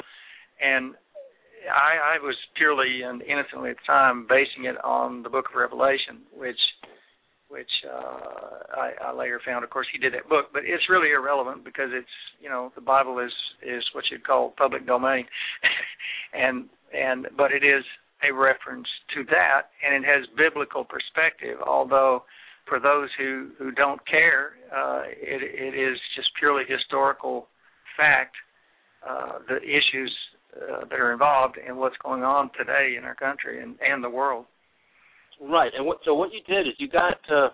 and 0.61 0.95
I, 1.69 2.17
I 2.17 2.25
was 2.25 2.37
purely 2.57 3.03
and 3.03 3.23
innocently 3.23 3.71
at 3.71 3.77
the 3.77 3.87
time 3.87 4.27
basing 4.29 4.65
it 4.65 4.77
on 4.85 5.23
the 5.23 5.29
Book 5.29 5.47
of 5.51 5.61
Revelation, 5.61 6.25
which 6.33 6.59
which 7.51 7.71
uh, 7.85 8.79
I, 8.79 8.93
I 9.07 9.13
later 9.13 9.41
found. 9.45 9.65
Of 9.65 9.71
course, 9.71 9.89
he 9.93 9.99
did 9.99 10.15
that 10.15 10.29
book, 10.29 10.47
but 10.53 10.63
it's 10.65 10.89
really 10.89 11.11
irrelevant 11.11 11.65
because 11.65 11.91
it's 11.93 12.17
you 12.41 12.49
know 12.49 12.73
the 12.75 12.81
Bible 12.81 13.19
is 13.19 13.33
is 13.63 13.83
what 13.93 14.05
you'd 14.11 14.27
call 14.27 14.55
public 14.57 14.87
domain, 14.87 15.27
and 16.33 16.67
and 16.95 17.27
but 17.37 17.53
it 17.53 17.65
is 17.65 17.85
a 18.23 18.33
reference 18.33 18.87
to 19.15 19.25
that, 19.25 19.73
and 19.85 20.05
it 20.05 20.07
has 20.07 20.27
biblical 20.37 20.85
perspective. 20.85 21.59
Although 21.67 22.23
for 22.69 22.79
those 22.79 23.09
who 23.19 23.51
who 23.59 23.73
don't 23.73 24.01
care, 24.07 24.53
uh, 24.75 25.03
it 25.07 25.43
it 25.43 25.75
is 25.75 25.99
just 26.17 26.31
purely 26.39 26.63
historical 26.69 27.49
fact. 27.97 28.35
Uh, 29.01 29.39
the 29.49 29.57
issues 29.63 30.15
uh, 30.55 30.85
that 30.91 31.01
are 31.01 31.13
involved 31.13 31.57
in 31.57 31.77
what's 31.77 31.97
going 32.05 32.23
on 32.23 32.51
today 32.59 32.97
in 32.99 33.05
our 33.05 33.15
country 33.15 33.63
and, 33.63 33.77
and 33.81 34.05
the 34.05 34.11
world. 34.11 34.45
Right, 35.41 35.73
and 35.75 35.87
what 35.87 35.99
so 36.05 36.15
what 36.15 36.31
you 36.33 36.41
did 36.47 36.67
is 36.67 36.75
you 36.79 36.89
got 36.89 37.19
uh, 37.33 37.49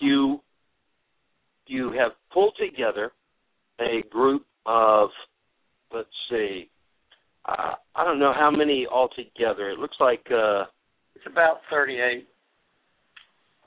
you 0.00 0.40
you 1.66 1.92
have 1.92 2.12
pulled 2.32 2.56
together 2.58 3.12
a 3.80 4.02
group 4.10 4.44
of 4.66 5.10
let's 5.92 6.08
see 6.28 6.68
uh, 7.46 7.74
I 7.94 8.04
don't 8.04 8.18
know 8.18 8.32
how 8.32 8.50
many 8.50 8.86
altogether. 8.86 9.70
It 9.70 9.78
looks 9.78 9.96
like 10.00 10.26
uh, 10.30 10.64
it's 11.14 11.26
about 11.26 11.60
38. 11.70 12.26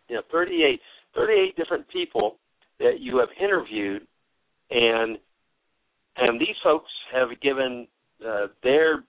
Yeah, 0.09 0.17
38, 0.31 0.79
38 1.15 1.55
different 1.55 1.87
people 1.89 2.37
that 2.79 2.99
you 2.99 3.17
have 3.17 3.29
interviewed, 3.41 4.05
and 4.69 5.17
and 6.17 6.39
these 6.39 6.55
folks 6.63 6.91
have 7.11 7.29
given 7.41 7.87
uh, 8.25 8.47
their 8.61 9.03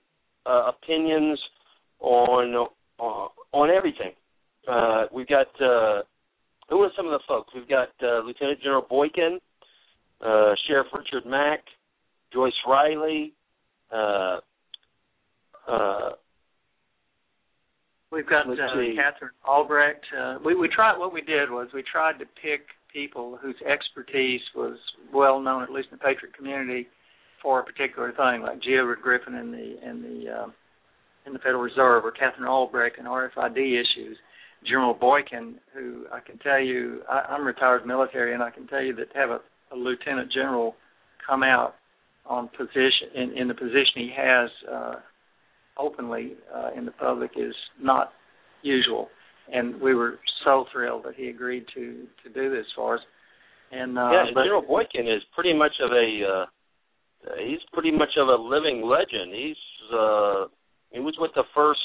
uh, 0.45 0.71
opinions 0.71 1.39
on 1.99 2.67
uh, 2.99 3.27
on 3.55 3.69
everything. 3.71 4.11
Uh, 4.67 5.05
we've 5.13 5.27
got 5.27 5.47
uh, 5.61 6.03
who 6.69 6.81
are 6.81 6.91
some 6.97 7.05
of 7.05 7.13
the 7.13 7.23
folks? 7.27 7.53
We've 7.55 7.69
got 7.69 7.89
uh, 8.03 8.19
Lieutenant 8.25 8.59
General 8.61 8.85
Boykin, 8.87 9.39
uh, 10.21 10.53
Sheriff 10.67 10.87
Richard 10.93 11.25
Mack, 11.25 11.61
Joyce 12.33 12.53
Riley. 12.67 13.33
Uh, 13.91 14.39
uh, 15.67 16.09
We've 18.11 18.27
got 18.29 18.47
uh, 18.47 18.55
Katherine 18.55 19.31
Albrecht. 19.45 20.05
Uh, 20.17 20.37
we 20.43 20.55
we 20.55 20.69
tried. 20.69 20.97
What 20.97 21.11
we 21.11 21.21
did 21.21 21.49
was 21.49 21.67
we 21.73 21.83
tried 21.83 22.17
to 22.19 22.25
pick 22.41 22.61
people 22.93 23.37
whose 23.41 23.55
expertise 23.69 24.39
was 24.55 24.77
well 25.13 25.41
known, 25.41 25.63
at 25.63 25.71
least 25.71 25.89
in 25.91 25.97
the 25.97 26.03
Patriot 26.03 26.33
community, 26.33 26.87
for 27.41 27.59
a 27.59 27.63
particular 27.63 28.11
thing, 28.11 28.41
like. 28.41 28.59
Edward 28.65 29.01
Griffin 29.01 29.35
in 29.35 29.51
the 29.51 29.89
in 29.89 30.01
the 30.01 30.31
uh, 30.31 30.47
in 31.25 31.33
the 31.33 31.39
Federal 31.39 31.61
Reserve, 31.61 32.05
or 32.05 32.11
Katherine 32.11 32.47
Albrecht 32.47 32.97
and 32.97 33.07
RFID 33.07 33.57
issues. 33.57 34.17
General 34.65 34.93
Boykin, 34.93 35.55
who 35.73 36.05
I 36.11 36.19
can 36.19 36.39
tell 36.39 36.59
you, 36.59 37.01
I, 37.09 37.33
I'm 37.33 37.45
retired 37.45 37.85
military, 37.85 38.33
and 38.33 38.41
I 38.41 38.49
can 38.49 38.67
tell 38.67 38.81
you 38.81 38.95
that 38.95 39.11
to 39.13 39.17
have 39.17 39.29
a, 39.29 39.39
a 39.73 39.75
lieutenant 39.75 40.31
general 40.31 40.75
come 41.27 41.43
out 41.43 41.75
on 42.25 42.49
position 42.49 43.09
in, 43.13 43.37
in 43.37 43.47
the 43.47 43.53
position 43.53 43.93
he 43.95 44.11
has 44.15 44.49
uh, 44.71 44.95
openly 45.77 46.33
uh, 46.53 46.69
in 46.75 46.85
the 46.85 46.91
public 46.91 47.31
is 47.37 47.53
not 47.81 48.11
usual. 48.61 49.09
And 49.51 49.79
we 49.79 49.93
were 49.93 50.19
so 50.43 50.65
thrilled 50.73 51.03
that 51.05 51.15
he 51.15 51.27
agreed 51.27 51.65
to 51.75 52.07
to 52.23 52.33
do 52.33 52.49
this 52.49 52.65
for 52.75 52.95
us. 52.95 53.01
And 53.71 53.97
uh, 53.97 54.09
yeah, 54.11 54.23
but, 54.33 54.43
General 54.43 54.63
Boykin 54.63 55.07
is 55.07 55.21
pretty 55.35 55.53
much 55.53 55.73
of 55.83 55.91
a 55.91 56.21
uh, 56.25 56.45
he's 57.45 57.59
pretty 57.71 57.91
much 57.91 58.17
of 58.17 58.27
a 58.27 58.41
living 58.41 58.81
legend. 58.83 59.33
He's 59.33 59.55
uh 59.93 60.45
he 60.91 60.99
was 60.99 61.15
with 61.19 61.31
the 61.35 61.43
first 61.53 61.79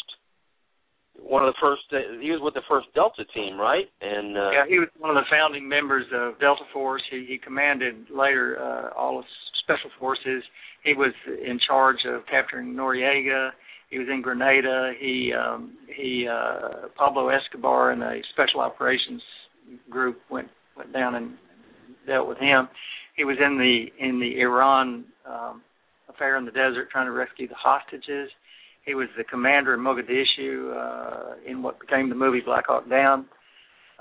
one 1.22 1.42
of 1.42 1.52
the 1.52 1.58
first. 1.60 1.82
He 2.20 2.30
was 2.30 2.40
with 2.42 2.54
the 2.54 2.62
first 2.68 2.88
Delta 2.94 3.24
team, 3.34 3.58
right? 3.58 3.86
And 4.00 4.36
uh, 4.36 4.50
yeah, 4.50 4.66
he 4.68 4.78
was 4.78 4.88
one 4.98 5.10
of 5.10 5.16
the 5.16 5.28
founding 5.30 5.68
members 5.68 6.06
of 6.14 6.38
Delta 6.40 6.64
Force. 6.72 7.02
He, 7.10 7.26
he 7.28 7.38
commanded 7.38 8.06
later 8.10 8.58
uh, 8.60 8.98
all 8.98 9.18
of 9.18 9.24
Special 9.62 9.90
Forces. 9.98 10.42
He 10.84 10.94
was 10.94 11.12
in 11.26 11.58
charge 11.66 11.98
of 12.06 12.22
capturing 12.26 12.74
Noriega. 12.74 13.50
He 13.90 13.98
was 13.98 14.08
in 14.08 14.22
Grenada. 14.22 14.92
He 14.98 15.32
um, 15.32 15.76
he 15.94 16.26
uh, 16.30 16.88
Pablo 16.96 17.28
Escobar 17.28 17.90
and 17.90 18.02
a 18.02 18.20
special 18.32 18.60
operations 18.60 19.22
group 19.90 20.18
went 20.30 20.48
went 20.76 20.92
down 20.92 21.16
and 21.16 21.34
dealt 22.06 22.28
with 22.28 22.38
him. 22.38 22.68
He 23.16 23.24
was 23.24 23.36
in 23.44 23.58
the 23.58 23.86
in 24.04 24.20
the 24.20 24.40
Iran 24.40 25.04
um, 25.28 25.62
affair 26.08 26.36
in 26.38 26.44
the 26.44 26.50
desert 26.50 26.88
trying 26.90 27.06
to 27.06 27.12
rescue 27.12 27.48
the 27.48 27.54
hostages. 27.54 28.30
He 28.84 28.94
was 28.94 29.08
the 29.16 29.24
commander 29.24 29.74
in 29.74 29.80
Mogadishu 29.80 30.74
uh, 30.74 31.34
in 31.46 31.62
what 31.62 31.78
became 31.80 32.08
the 32.08 32.14
movie 32.14 32.40
Black 32.40 32.66
Hawk 32.66 32.88
Down. 32.88 33.26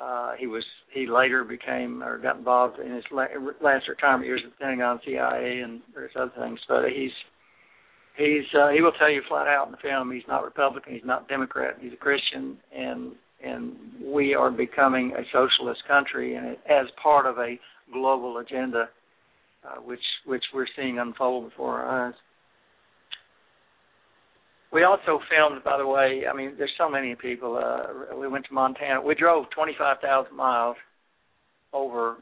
Uh, 0.01 0.33
he 0.39 0.47
was 0.47 0.63
he 0.93 1.05
later 1.07 1.43
became 1.43 2.01
or 2.01 2.17
got 2.17 2.37
involved 2.37 2.79
in 2.79 2.93
his 2.93 3.03
last 3.11 3.87
retirement 3.87 4.25
years 4.25 4.41
at 4.45 4.51
the 4.51 4.63
Pentagon, 4.63 4.99
CIA, 5.05 5.59
and 5.59 5.81
various 5.93 6.13
other 6.15 6.31
things. 6.39 6.59
But 6.67 6.85
he's 6.95 7.11
he's 8.17 8.45
uh, 8.57 8.69
he 8.69 8.81
will 8.81 8.93
tell 8.93 9.11
you 9.11 9.21
flat 9.27 9.47
out 9.47 9.67
in 9.67 9.71
the 9.71 9.77
film 9.77 10.11
he's 10.11 10.27
not 10.27 10.45
Republican, 10.45 10.93
he's 10.93 11.05
not 11.05 11.27
Democrat, 11.27 11.75
he's 11.81 11.93
a 11.93 11.97
Christian, 11.97 12.57
and 12.75 13.11
and 13.43 13.75
we 14.03 14.33
are 14.33 14.51
becoming 14.51 15.13
a 15.17 15.23
socialist 15.31 15.81
country, 15.87 16.35
and 16.35 16.47
it, 16.47 16.59
as 16.69 16.87
part 17.01 17.25
of 17.25 17.37
a 17.37 17.59
global 17.91 18.37
agenda, 18.37 18.89
uh, 19.65 19.81
which 19.81 19.99
which 20.25 20.43
we're 20.53 20.67
seeing 20.77 20.97
unfold 20.99 21.49
before 21.49 21.79
our 21.79 22.07
eyes. 22.07 22.15
We 24.71 24.83
also 24.83 25.19
filmed, 25.29 25.63
by 25.63 25.77
the 25.77 25.87
way. 25.87 26.23
I 26.31 26.35
mean, 26.35 26.53
there's 26.57 26.73
so 26.77 26.89
many 26.89 27.15
people. 27.15 27.57
Uh, 27.57 28.15
we 28.15 28.27
went 28.27 28.45
to 28.45 28.53
Montana. 28.53 29.01
We 29.01 29.15
drove 29.15 29.45
25,000 29.55 30.35
miles 30.35 30.75
over, 31.73 32.17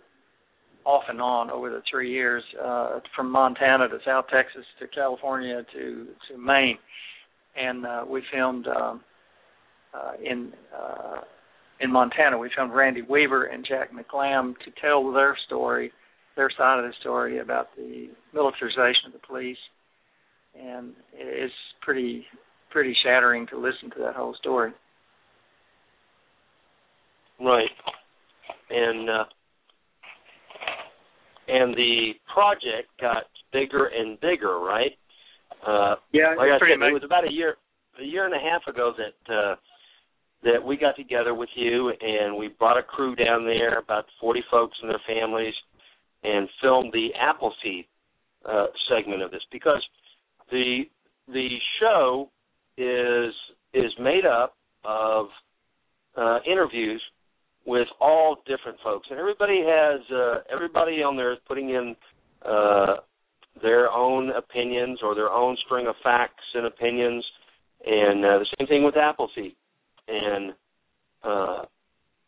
off 0.85 1.03
and 1.09 1.21
on, 1.21 1.51
over 1.51 1.69
the 1.69 1.81
three 1.91 2.11
years, 2.11 2.43
uh, 2.63 2.99
from 3.15 3.31
Montana 3.31 3.89
to 3.89 3.97
South 4.05 4.25
Texas 4.33 4.63
to 4.79 4.87
California 4.87 5.63
to 5.73 6.07
to 6.29 6.37
Maine, 6.37 6.77
and 7.57 7.85
uh, 7.85 8.05
we 8.07 8.21
filmed 8.33 8.67
um, 8.67 9.01
uh, 9.93 10.11
in 10.23 10.53
uh, 10.73 11.21
in 11.81 11.91
Montana. 11.91 12.37
We 12.37 12.49
filmed 12.55 12.73
Randy 12.73 13.01
Weaver 13.01 13.45
and 13.45 13.65
Jack 13.67 13.89
McLamb 13.91 14.53
to 14.63 14.71
tell 14.81 15.11
their 15.11 15.35
story, 15.47 15.91
their 16.37 16.49
side 16.57 16.79
of 16.79 16.85
the 16.85 16.93
story 17.01 17.39
about 17.39 17.67
the 17.75 18.09
militarization 18.33 19.07
of 19.07 19.13
the 19.13 19.27
police 19.27 19.57
and 20.59 20.93
it's 21.13 21.53
pretty 21.81 22.25
pretty 22.69 22.95
shattering 23.03 23.47
to 23.47 23.57
listen 23.57 23.89
to 23.91 23.99
that 23.99 24.15
whole 24.15 24.35
story. 24.35 24.71
Right, 27.39 27.69
and 28.69 29.09
uh, 29.09 29.25
and 31.47 31.75
the 31.75 32.13
project 32.33 32.89
got 32.99 33.23
bigger 33.53 33.87
and 33.87 34.19
bigger, 34.19 34.59
right? 34.59 34.91
Uh, 35.65 35.95
yeah, 36.11 36.33
like 36.37 36.49
I 36.51 36.57
pretty 36.59 36.73
said, 36.73 36.77
amazing. 36.77 36.89
it 36.89 36.93
was 36.93 37.03
about 37.03 37.27
a 37.27 37.31
year 37.31 37.55
a 37.99 38.03
year 38.03 38.25
and 38.25 38.33
a 38.33 38.39
half 38.39 38.65
ago 38.67 38.93
that 38.97 39.33
uh, 39.33 39.55
that 40.43 40.63
we 40.63 40.77
got 40.77 40.95
together 40.95 41.33
with 41.33 41.49
you 41.55 41.91
and 42.01 42.35
we 42.35 42.47
brought 42.47 42.77
a 42.77 42.83
crew 42.83 43.15
down 43.15 43.45
there, 43.45 43.79
about 43.79 44.05
forty 44.19 44.43
folks 44.49 44.77
and 44.81 44.89
their 44.89 45.01
families, 45.07 45.53
and 46.23 46.49
filmed 46.61 46.91
the 46.93 47.09
Appleseed 47.19 47.85
uh, 48.45 48.67
segment 48.89 49.21
of 49.21 49.31
this 49.31 49.41
because 49.51 49.83
the 50.51 50.83
the 51.27 51.49
show 51.79 52.29
is 52.77 53.33
is 53.73 53.91
made 53.99 54.25
up 54.25 54.55
of 54.83 55.27
uh, 56.15 56.39
interviews 56.49 57.01
with 57.65 57.87
all 57.99 58.37
different 58.47 58.77
folks, 58.83 59.07
and 59.09 59.19
everybody 59.19 59.61
has 59.65 59.99
uh, 60.11 60.39
everybody 60.51 61.03
on 61.03 61.17
there 61.17 61.33
is 61.33 61.39
putting 61.47 61.69
in 61.69 61.95
uh, 62.45 62.95
their 63.61 63.91
own 63.91 64.31
opinions 64.31 64.99
or 65.03 65.15
their 65.15 65.29
own 65.29 65.57
string 65.65 65.87
of 65.87 65.95
facts 66.01 66.43
and 66.53 66.65
opinions, 66.65 67.25
and 67.85 68.23
uh, 68.23 68.39
the 68.39 68.45
same 68.57 68.67
thing 68.67 68.83
with 68.83 68.95
Appleseed, 68.95 69.55
and 70.07 70.53
uh, 71.23 71.63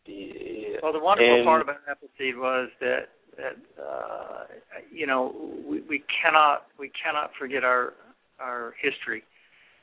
the, 0.05 0.79
well, 0.83 0.93
the 0.93 0.99
wonderful 0.99 1.35
and, 1.35 1.45
part 1.45 1.61
about 1.61 1.77
Appleseed 1.89 2.35
was 2.35 2.69
that 2.81 3.09
that 3.37 3.81
uh, 3.81 4.43
you 4.91 5.07
know 5.07 5.33
we, 5.65 5.81
we 5.89 6.03
cannot 6.21 6.67
we 6.77 6.91
cannot 7.01 7.31
forget 7.39 7.63
our 7.63 7.93
our 8.41 8.73
history, 8.81 9.23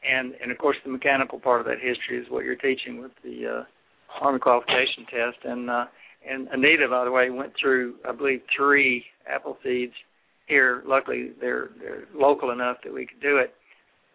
and 0.08 0.34
and 0.42 0.50
of 0.50 0.58
course 0.58 0.76
the 0.84 0.90
mechanical 0.90 1.38
part 1.38 1.60
of 1.60 1.66
that 1.66 1.78
history 1.80 2.18
is 2.18 2.26
what 2.30 2.44
you're 2.44 2.56
teaching 2.56 3.00
with 3.00 3.12
the 3.22 3.46
uh, 3.46 4.24
Army 4.24 4.38
qualification 4.38 5.04
test. 5.10 5.44
And 5.44 5.70
uh, 5.70 5.84
and 6.28 6.48
Anita, 6.48 6.86
by 6.90 7.04
the 7.04 7.10
way, 7.10 7.30
went 7.30 7.52
through 7.60 7.96
I 8.08 8.12
believe 8.12 8.40
three 8.56 9.04
Appleseeds 9.30 9.92
here. 10.46 10.82
Luckily, 10.86 11.32
they're 11.40 11.70
they're 11.80 12.04
local 12.14 12.50
enough 12.50 12.78
that 12.84 12.92
we 12.92 13.06
could 13.06 13.20
do 13.20 13.38
it. 13.38 13.54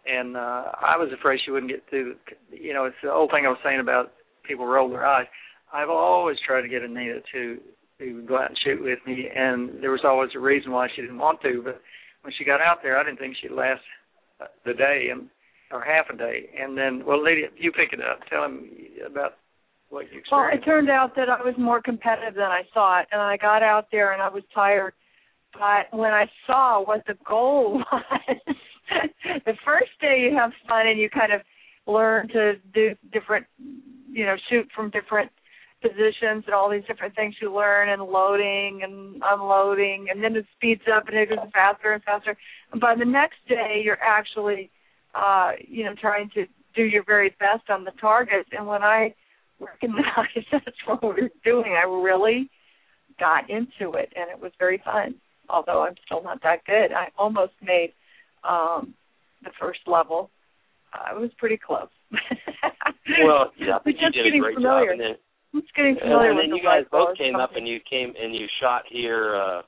And 0.08 0.36
uh, 0.36 0.64
I 0.82 0.98
was 0.98 1.10
afraid 1.14 1.40
she 1.46 1.52
wouldn't 1.52 1.72
get 1.72 1.84
through. 1.90 2.16
You 2.52 2.74
know, 2.74 2.86
it's 2.86 2.96
the 3.04 3.12
old 3.12 3.30
thing 3.30 3.46
I 3.46 3.50
was 3.50 3.60
saying 3.64 3.80
about 3.80 4.14
people 4.48 4.66
roll 4.66 4.90
their 4.90 5.06
eyes. 5.06 5.28
I've 5.72 5.90
always 5.90 6.38
tried 6.46 6.62
to 6.62 6.68
get 6.68 6.82
Anita 6.82 7.22
to 7.34 7.58
to 8.00 8.22
go 8.28 8.38
out 8.38 8.50
and 8.50 8.58
shoot 8.64 8.84
with 8.84 9.00
me, 9.06 9.30
and 9.34 9.82
there 9.82 9.92
was 9.92 10.02
always 10.04 10.32
a 10.36 10.40
reason 10.40 10.72
why 10.72 10.88
she 10.96 11.02
didn't 11.02 11.20
want 11.20 11.40
to. 11.42 11.62
But 11.64 11.82
when 12.24 12.34
she 12.38 12.44
got 12.44 12.60
out 12.60 12.80
there, 12.82 12.98
I 12.98 13.04
didn't 13.04 13.20
think 13.20 13.36
she'd 13.40 13.52
last 13.52 13.82
the 14.66 14.74
day 14.74 15.08
and 15.12 15.30
or 15.72 15.82
half 15.82 16.06
a 16.14 16.18
day. 16.18 16.50
And 16.60 16.78
then, 16.78 17.04
well, 17.06 17.24
Lydia, 17.24 17.48
you 17.58 17.72
pick 17.72 17.94
it 17.94 18.00
up. 18.02 18.20
Tell 18.30 18.44
him 18.44 18.70
about 19.06 19.38
what 19.90 20.12
you 20.12 20.20
experienced. 20.20 20.32
Well, 20.32 20.50
it 20.54 20.66
turned 20.66 20.90
out 20.90 21.16
that 21.16 21.30
I 21.30 21.42
was 21.44 21.56
more 21.58 21.82
competitive 21.82 22.36
than 22.36 22.44
I 22.44 22.64
thought, 22.74 23.06
and 23.12 23.22
I 23.22 23.38
got 23.38 23.64
out 23.64 23.88
there 23.92 24.14
and 24.14 24.22
I 24.22 24.30
was 24.30 24.44
tired. 24.54 24.94
But 25.54 25.98
when 25.98 26.12
I 26.12 26.26
saw 26.48 26.84
what 26.84 27.04
the 27.08 27.16
goal 27.28 27.84
was, 27.92 28.56
the 29.46 29.54
first 29.66 29.92
day 30.00 30.28
you 30.30 30.36
have 30.38 30.52
fun 30.68 30.88
and 30.88 31.00
you 31.00 31.10
kind 31.10 31.34
of 31.34 31.42
learn 31.88 32.28
to 32.30 32.54
do 32.74 32.96
different, 33.12 33.46
you 34.12 34.26
know, 34.26 34.36
shoot 34.50 34.68
from 34.76 34.90
different 34.92 35.32
positions 35.82 36.44
and 36.46 36.54
all 36.54 36.70
these 36.70 36.84
different 36.88 37.16
things 37.16 37.36
you 37.42 37.54
learn 37.54 37.90
and 37.90 38.02
loading 38.04 38.82
and 38.84 39.22
unloading 39.26 40.08
and 40.10 40.24
then 40.24 40.36
it 40.36 40.46
speeds 40.56 40.84
up 40.96 41.08
and 41.08 41.18
it 41.18 41.30
goes 41.30 41.40
faster 41.54 41.94
and 41.94 42.04
faster. 42.04 42.38
And 42.72 42.80
by 42.80 42.96
the 42.96 43.06
next 43.06 43.38
day 43.48 43.82
you're 43.84 44.02
actually 44.02 44.70
uh 45.16 45.52
you 45.68 45.84
know 45.84 45.94
trying 46.00 46.30
to 46.36 46.46
do 46.76 46.84
your 46.84 47.04
very 47.04 47.36
best 47.40 47.70
on 47.70 47.84
the 47.84 47.92
targets 48.00 48.50
and 48.58 48.66
when 48.66 48.82
i 48.82 49.14
recognized 49.60 50.48
that's 50.52 50.78
what 50.86 51.04
we 51.04 51.24
were 51.24 51.30
doing 51.44 51.74
i 51.74 51.86
really 51.86 52.50
got 53.20 53.50
into 53.50 53.94
it 53.94 54.14
and 54.16 54.30
it 54.32 54.40
was 54.42 54.52
very 54.58 54.82
fun. 54.86 55.16
Although 55.50 55.84
i'm 55.84 55.96
still 56.06 56.24
not 56.24 56.42
that 56.44 56.64
good 56.66 56.94
i 56.94 57.08
almost 57.18 57.54
made 57.62 57.92
um 58.44 58.94
the 59.44 59.52
first 59.60 59.80
level. 59.88 60.30
Uh, 60.94 61.16
it 61.16 61.20
was 61.20 61.32
pretty 61.38 61.58
close. 61.58 61.90
Well 63.26 63.52
yeah 63.58 63.80
but 63.84 63.94
you 63.94 64.00
just 64.00 64.14
did 64.14 64.24
getting 64.26 64.40
a 64.40 64.44
great 64.44 64.56
familiar. 64.56 64.92
job 64.96 65.00
and 65.02 65.18
then 65.54 65.62
It's 65.62 65.72
getting 65.76 65.96
familiar 66.02 66.30
and 66.30 66.38
with 66.38 66.44
then 66.46 66.50
the 66.52 66.58
you 66.58 66.64
guys 66.64 66.86
both 66.92 67.18
came 67.18 67.36
up 67.36 67.52
and 67.56 67.68
you 67.68 67.80
came 67.90 68.14
and 68.22 68.34
you 68.36 68.48
shot 68.62 68.84
here 68.90 69.36
uh 69.36 69.62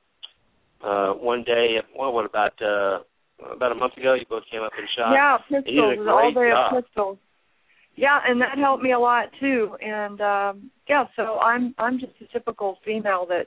uh 0.86 1.12
one 1.14 1.42
day 1.44 1.76
well 1.96 2.12
what 2.12 2.24
about 2.26 2.52
uh 2.62 2.98
about 3.52 3.72
a 3.72 3.74
month 3.74 3.96
ago 3.96 4.14
you 4.14 4.24
both 4.28 4.44
came 4.50 4.62
up 4.62 4.72
and 4.78 4.88
shot 4.96 5.12
Yeah, 5.12 5.38
pistols, 5.48 5.98
a 5.98 6.10
all 6.10 6.32
day 6.32 6.50
job. 6.50 6.76
of 6.76 6.84
pistols. 6.84 7.18
Yeah, 7.96 8.18
and 8.26 8.40
that 8.40 8.58
helped 8.58 8.82
me 8.82 8.90
a 8.92 8.98
lot 8.98 9.26
too. 9.38 9.76
And 9.80 10.20
um 10.20 10.70
yeah, 10.88 11.04
so 11.16 11.38
I'm 11.38 11.74
I'm 11.78 11.98
just 12.00 12.12
a 12.20 12.26
typical 12.32 12.78
female 12.84 13.26
that 13.28 13.46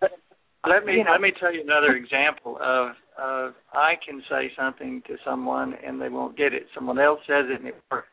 Let 0.68 0.86
me 0.86 0.94
you 0.98 1.04
know. 1.04 1.12
let 1.12 1.22
me 1.22 1.32
tell 1.40 1.54
you 1.54 1.62
another 1.62 1.96
example 1.96 2.58
of 2.62 2.92
of 3.18 3.54
I 3.74 3.94
can 4.06 4.22
say 4.30 4.52
something 4.58 5.02
to 5.08 5.16
someone 5.26 5.74
and 5.86 6.00
they 6.02 6.10
won't 6.10 6.38
get 6.38 6.54
it. 6.54 6.68
Someone 6.76 7.00
else 7.00 7.20
says 7.28 7.46
it 7.50 7.60
and 7.60 7.68
it 7.70 7.76
works. 7.92 8.08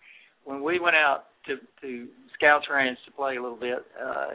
When 0.45 0.63
we 0.63 0.79
went 0.81 0.97
out 0.97 1.25
to 1.47 1.57
to 1.83 2.09
Scouts 2.35 2.67
Ranch 2.71 2.99
to 3.07 3.13
play 3.13 3.37
a 3.37 3.43
little 3.43 3.59
bit, 3.59 3.79
uh 4.01 4.29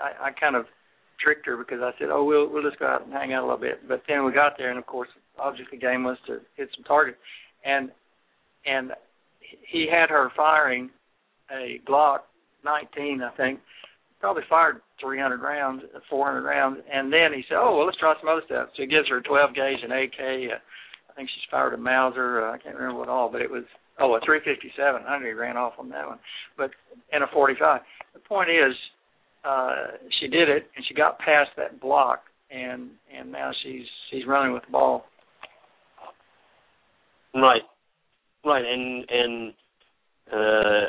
I, 0.00 0.28
I 0.28 0.30
kind 0.38 0.56
of 0.56 0.66
tricked 1.22 1.46
her 1.46 1.56
because 1.56 1.80
I 1.80 1.92
said, 1.98 2.08
"Oh, 2.10 2.24
we'll 2.24 2.48
we'll 2.48 2.62
just 2.62 2.78
go 2.78 2.86
out 2.86 3.04
and 3.04 3.12
hang 3.12 3.32
out 3.32 3.42
a 3.42 3.46
little 3.46 3.60
bit." 3.60 3.88
But 3.88 4.02
then 4.08 4.24
we 4.24 4.32
got 4.32 4.58
there, 4.58 4.70
and 4.70 4.78
of 4.78 4.86
course, 4.86 5.08
object 5.38 5.72
of 5.72 5.80
the 5.80 5.86
game 5.86 6.04
was 6.04 6.18
to 6.26 6.40
hit 6.56 6.68
some 6.76 6.84
targets, 6.84 7.18
and 7.64 7.90
and 8.64 8.92
he 9.40 9.88
had 9.90 10.10
her 10.10 10.30
firing 10.36 10.90
a 11.50 11.80
Glock 11.88 12.20
19, 12.64 13.22
I 13.22 13.30
think, 13.36 13.60
probably 14.20 14.42
fired 14.48 14.80
300 15.00 15.40
rounds, 15.40 15.82
400 16.10 16.42
rounds, 16.42 16.80
and 16.92 17.12
then 17.12 17.32
he 17.32 17.44
said, 17.48 17.58
"Oh, 17.58 17.76
well, 17.76 17.86
let's 17.86 17.98
try 17.98 18.14
some 18.20 18.28
other 18.28 18.42
stuff." 18.46 18.68
So 18.76 18.82
he 18.82 18.88
gives 18.88 19.08
her 19.08 19.18
a 19.18 19.22
12 19.22 19.54
gauge, 19.54 19.82
an 19.82 19.92
AK. 19.92 20.20
Uh, 20.52 20.58
I 21.10 21.12
think 21.14 21.28
she's 21.30 21.50
fired 21.50 21.74
a 21.74 21.76
Mauser. 21.76 22.44
Uh, 22.44 22.52
I 22.52 22.58
can't 22.58 22.76
remember 22.76 22.98
what 22.98 23.08
all, 23.08 23.30
but 23.30 23.42
it 23.42 23.50
was 23.50 23.64
oh 24.00 24.14
a 24.14 24.20
357. 24.24 25.02
I 25.06 25.18
know 25.18 25.24
he 25.26 25.32
ran 25.32 25.56
off 25.56 25.74
on 25.78 25.88
that 25.90 26.06
one, 26.06 26.18
but 26.56 26.70
and 27.12 27.24
a 27.24 27.26
45. 27.32 27.80
The 28.14 28.20
point 28.20 28.50
is, 28.50 28.74
uh, 29.44 29.96
she 30.20 30.28
did 30.28 30.48
it, 30.48 30.66
and 30.76 30.84
she 30.88 30.94
got 30.94 31.18
past 31.18 31.50
that 31.56 31.80
block, 31.80 32.20
and 32.50 32.90
and 33.16 33.30
now 33.32 33.50
she's 33.62 33.86
she's 34.10 34.26
running 34.26 34.52
with 34.52 34.64
the 34.66 34.72
ball. 34.72 35.04
Right. 37.34 37.62
Right. 38.44 38.64
And 38.64 39.04
and 39.10 39.52
uh, 40.32 40.88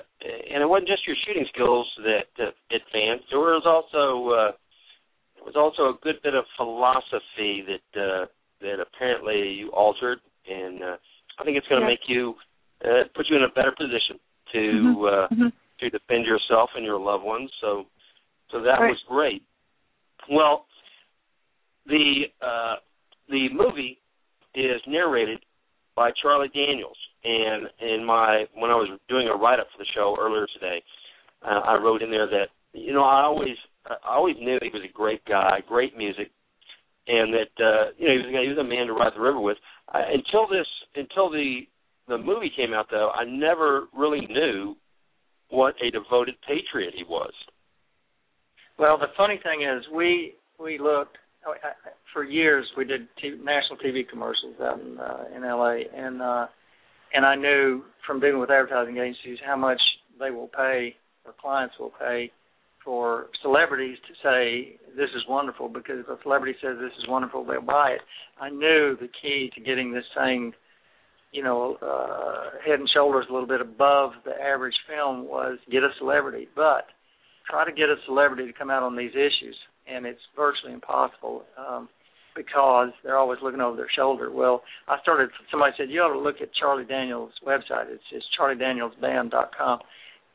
and 0.51 0.63
it 0.63 0.67
wasn't 0.69 0.87
just 0.87 1.05
your 1.05 1.15
shooting 1.27 1.45
skills 1.53 1.87
that 2.03 2.43
uh, 2.43 2.51
advanced. 2.71 3.25
There 3.29 3.39
was 3.39 3.63
also 3.65 4.29
uh, 4.33 4.51
there 5.35 5.45
was 5.45 5.55
also 5.55 5.89
a 5.89 5.97
good 6.01 6.15
bit 6.23 6.33
of 6.33 6.45
philosophy 6.57 7.63
that 7.67 7.99
uh, 7.99 8.25
that 8.61 8.79
apparently 8.81 9.49
you 9.53 9.69
altered, 9.69 10.19
and 10.49 10.81
uh, 10.81 10.97
I 11.39 11.43
think 11.43 11.57
it's 11.57 11.67
going 11.67 11.81
to 11.81 11.85
Yeah. 11.85 11.93
make 11.93 12.07
you 12.07 12.33
uh, 12.85 13.03
put 13.15 13.29
you 13.29 13.35
in 13.35 13.43
a 13.43 13.49
better 13.49 13.71
position 13.71 14.19
to 14.53 14.59
Mhm. 14.59 15.13
uh, 15.13 15.27
Mhm. 15.29 15.51
to 15.79 15.89
defend 15.89 16.25
yourself 16.25 16.71
and 16.75 16.83
your 16.85 16.99
loved 16.99 17.23
ones. 17.23 17.51
So 17.61 17.87
so 18.51 18.61
that 18.61 18.79
Right. 18.79 18.89
was 18.89 19.01
great. 19.03 19.43
Well, 20.29 20.65
the 21.85 22.31
uh, 22.41 22.75
the 23.29 23.49
movie 23.49 23.99
is 24.53 24.81
narrated 24.87 25.43
by 25.95 26.11
Charlie 26.11 26.49
Daniels, 26.49 26.97
and 27.23 27.69
in 27.79 28.03
my 28.05 28.47
when 28.53 28.71
I 28.71 28.75
was 28.75 28.89
doing 29.07 29.27
a 29.27 29.35
write 29.35 29.59
up 29.59 29.69
for 29.71 29.77
the 29.79 29.85
show 29.85 30.15
earlier 30.19 30.47
today, 30.47 30.81
uh, 31.43 31.61
I 31.65 31.75
wrote 31.75 32.01
in 32.01 32.09
there 32.11 32.27
that 32.27 32.49
you 32.73 32.93
know 32.93 33.03
I 33.03 33.23
always 33.23 33.57
I 33.85 33.95
always 34.03 34.37
knew 34.37 34.59
he 34.61 34.69
was 34.69 34.83
a 34.83 34.87
great 34.91 35.23
guy, 35.25 35.61
great 35.61 35.95
music, 35.97 36.31
and 37.07 37.33
that 37.33 37.51
uh, 37.59 37.91
you 37.97 38.07
know 38.07 38.13
he 38.13 38.17
was 38.19 38.27
a- 38.35 38.41
he 38.43 38.49
was 38.49 38.57
a 38.57 38.63
man 38.63 38.87
to 38.87 38.93
ride 38.93 39.13
the 39.13 39.21
river 39.21 39.39
with. 39.39 39.57
I, 39.89 40.01
until 40.11 40.47
this 40.47 40.67
until 40.95 41.29
the 41.29 41.67
the 42.07 42.17
movie 42.17 42.51
came 42.55 42.73
out 42.73 42.87
though, 42.89 43.11
I 43.13 43.23
never 43.25 43.87
really 43.95 44.25
knew 44.27 44.75
what 45.49 45.75
a 45.81 45.91
devoted 45.91 46.35
patriot 46.47 46.93
he 46.95 47.03
was. 47.03 47.31
Well, 48.79 48.97
the 48.97 49.07
funny 49.15 49.39
thing 49.43 49.63
is, 49.63 49.83
we 49.93 50.35
we 50.59 50.77
looked 50.77 51.17
I- 51.45 51.73
for 52.13 52.23
years. 52.23 52.65
We 52.77 52.85
did 52.85 53.07
t- 53.21 53.39
national 53.43 53.77
TV 53.79 54.07
commercials 54.07 54.55
out 54.61 54.79
in 54.79 54.97
uh, 54.99 55.23
in 55.35 55.43
LA, 55.43 55.79
and 55.95 56.21
uh, 56.21 56.47
and 57.13 57.25
I 57.25 57.35
knew 57.35 57.83
from 58.05 58.19
dealing 58.19 58.39
with 58.39 58.51
advertising 58.51 58.97
agencies 58.97 59.39
how 59.45 59.55
much 59.55 59.81
they 60.19 60.31
will 60.31 60.47
pay 60.49 60.95
or 61.25 61.33
clients 61.39 61.75
will 61.79 61.93
pay 61.99 62.31
for 62.83 63.27
celebrities 63.41 63.97
to 64.07 64.13
say 64.23 64.79
this 64.95 65.09
is 65.15 65.23
wonderful 65.27 65.67
because 65.67 65.99
if 65.99 66.07
a 66.07 66.17
celebrity 66.23 66.57
says 66.61 66.77
this 66.79 66.93
is 66.97 67.07
wonderful, 67.07 67.43
they'll 67.45 67.61
buy 67.61 67.89
it. 67.91 68.01
I 68.39 68.49
knew 68.49 68.95
the 68.99 69.09
key 69.21 69.51
to 69.55 69.61
getting 69.61 69.91
this 69.93 70.05
thing, 70.17 70.53
you 71.31 71.43
know, 71.43 71.77
uh, 71.81 72.57
head 72.65 72.79
and 72.79 72.89
shoulders 72.93 73.25
a 73.29 73.33
little 73.33 73.47
bit 73.47 73.61
above 73.61 74.11
the 74.25 74.31
average 74.31 74.75
film 74.87 75.27
was 75.27 75.57
get 75.69 75.83
a 75.83 75.89
celebrity, 75.99 76.47
but 76.55 76.87
try 77.49 77.65
to 77.65 77.71
get 77.71 77.89
a 77.89 77.95
celebrity 78.05 78.45
to 78.45 78.57
come 78.57 78.69
out 78.69 78.83
on 78.83 78.95
these 78.95 79.11
issues, 79.11 79.55
and 79.87 80.05
it's 80.05 80.21
virtually 80.35 80.73
impossible 80.73 81.43
um, 81.57 81.89
because 82.35 82.89
they're 83.03 83.17
always 83.17 83.39
looking 83.41 83.61
over 83.61 83.75
their 83.75 83.89
shoulder. 83.95 84.31
Well, 84.31 84.63
I 84.87 84.97
started. 85.01 85.29
Somebody 85.51 85.73
said 85.77 85.89
you 85.89 86.01
ought 86.01 86.13
to 86.13 86.19
look 86.19 86.41
at 86.41 86.53
Charlie 86.53 86.85
Daniels' 86.85 87.33
website. 87.45 87.89
It's 87.89 88.03
it's 88.11 88.25
charliedanielsband.com, 88.39 89.79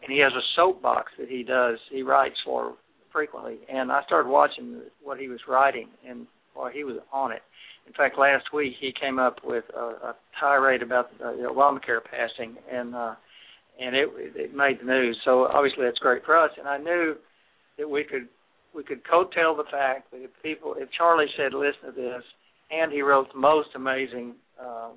and 0.03 0.13
he 0.13 0.19
has 0.21 0.33
a 0.33 0.45
soapbox 0.57 1.13
that 1.19 1.29
he 1.29 1.43
does. 1.43 1.79
He 1.91 2.03
writes 2.03 2.37
for 2.45 2.75
frequently, 3.13 3.59
and 3.73 3.93
I 3.93 4.03
started 4.05 4.29
watching 4.29 4.83
what 5.03 5.19
he 5.19 5.29
was 5.29 5.41
writing, 5.49 5.89
and 6.09 6.27
while 6.55 6.71
he 6.71 6.85
was 6.85 6.97
on 7.13 7.33
it. 7.33 7.43
In 7.87 7.93
fact, 7.93 8.19
last 8.19 8.45
week 8.55 8.75
he 8.81 8.93
came 8.99 9.19
up 9.19 9.39
with 9.45 9.65
a, 9.77 9.81
a 9.81 10.17
tirade 10.41 10.83
about 10.83 11.11
uh, 11.23 11.33
Obamacare 11.51 12.01
passing, 12.03 12.57
and 12.71 12.95
uh, 12.95 13.15
and 13.81 13.97
it 13.97 14.09
it 14.37 14.55
made 14.55 14.81
the 14.81 14.87
news. 14.87 15.19
So 15.25 15.47
obviously 15.47 15.85
that's 15.85 15.99
great 15.99 16.25
for 16.25 16.37
us. 16.37 16.51
And 16.59 16.69
I 16.69 16.79
knew 16.79 17.15
that 17.79 17.89
we 17.89 18.05
could 18.05 18.29
we 18.75 18.83
could 18.83 19.03
coattail 19.05 19.57
the 19.57 19.65
fact 19.71 20.11
that 20.11 20.23
if 20.23 20.31
people 20.43 20.75
if 20.79 20.89
Charlie 20.97 21.27
said 21.37 21.53
listen 21.55 21.95
to 21.95 22.01
this, 22.01 22.23
and 22.71 22.93
he 22.93 23.03
wrote 23.03 23.33
the 23.33 23.39
most 23.39 23.69
amazing 23.75 24.35
um, 24.61 24.93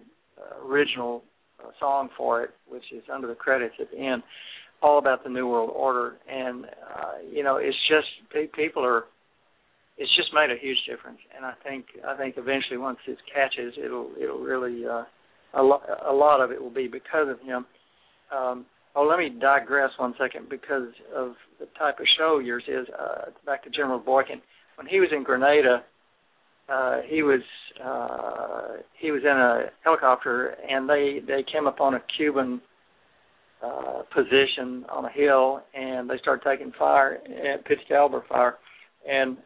original 0.65 1.23
uh, 1.59 1.69
song 1.79 2.09
for 2.15 2.43
it, 2.43 2.51
which 2.67 2.83
is 2.95 3.03
under 3.11 3.27
the 3.27 3.36
credits 3.36 3.75
at 3.79 3.91
the 3.91 3.97
end, 3.97 4.23
all 4.81 4.99
about 4.99 5.23
the 5.23 5.29
New 5.29 5.47
World 5.47 5.71
Order. 5.73 6.17
And 6.31 6.65
uh, 6.65 7.17
you 7.29 7.43
know 7.43 7.57
it's 7.57 7.77
just 7.89 8.07
pe- 8.31 8.47
people 8.47 8.86
are. 8.86 9.05
It's 9.97 10.13
just 10.17 10.33
made 10.33 10.51
a 10.51 10.59
huge 10.59 10.79
difference, 10.89 11.19
and 11.35 11.45
I 11.45 11.53
think 11.63 11.85
I 12.05 12.17
think 12.17 12.35
eventually 12.37 12.77
once 12.77 12.97
it 13.07 13.17
catches, 13.33 13.73
it'll 13.83 14.11
it'll 14.21 14.39
really 14.39 14.85
uh, 14.85 15.03
a 15.53 15.63
lot 15.63 15.83
a 16.05 16.13
lot 16.13 16.41
of 16.41 16.51
it 16.51 16.61
will 16.61 16.73
be 16.73 16.87
because 16.87 17.29
of 17.29 17.39
him. 17.39 17.65
Um, 18.35 18.65
oh, 18.95 19.03
let 19.03 19.19
me 19.19 19.29
digress 19.29 19.91
one 19.97 20.13
second 20.19 20.49
because 20.49 20.89
of 21.15 21.33
the 21.59 21.67
type 21.79 21.99
of 21.99 22.05
show 22.17 22.39
yours 22.39 22.63
is. 22.67 22.87
Uh, 22.97 23.31
back 23.45 23.63
to 23.63 23.69
General 23.69 23.99
Boykin. 23.99 24.41
When 24.75 24.87
he 24.87 24.99
was 24.99 25.09
in 25.13 25.23
Grenada, 25.23 25.83
uh, 26.67 26.97
he 27.07 27.21
was 27.21 27.41
uh, 27.83 28.81
he 28.99 29.11
was 29.11 29.21
in 29.23 29.29
a 29.29 29.69
helicopter, 29.83 30.55
and 30.69 30.89
they 30.89 31.19
they 31.25 31.43
came 31.49 31.67
upon 31.67 31.93
a 31.93 32.01
Cuban 32.17 32.61
uh, 33.63 34.01
position 34.13 34.85
on 34.89 35.05
a 35.05 35.11
hill, 35.11 35.61
and 35.73 36.09
they 36.09 36.17
started 36.17 36.43
taking 36.43 36.73
fire, 36.77 37.19
uh, 37.25 37.57
pitch 37.67 37.79
caliber 37.87 38.23
fire, 38.27 38.55
and 39.07 39.37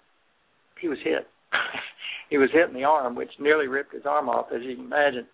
he 0.82 0.88
was 0.88 1.00
hit. 1.04 1.28
he 2.30 2.38
was 2.38 2.50
hit 2.54 2.68
in 2.70 2.74
the 2.74 2.84
arm, 2.84 3.16
which 3.16 3.32
nearly 3.40 3.68
ripped 3.68 3.94
his 3.94 4.06
arm 4.06 4.30
off, 4.30 4.48
as 4.54 4.62
you 4.64 4.76
can 4.76 4.86
imagine. 4.86 5.26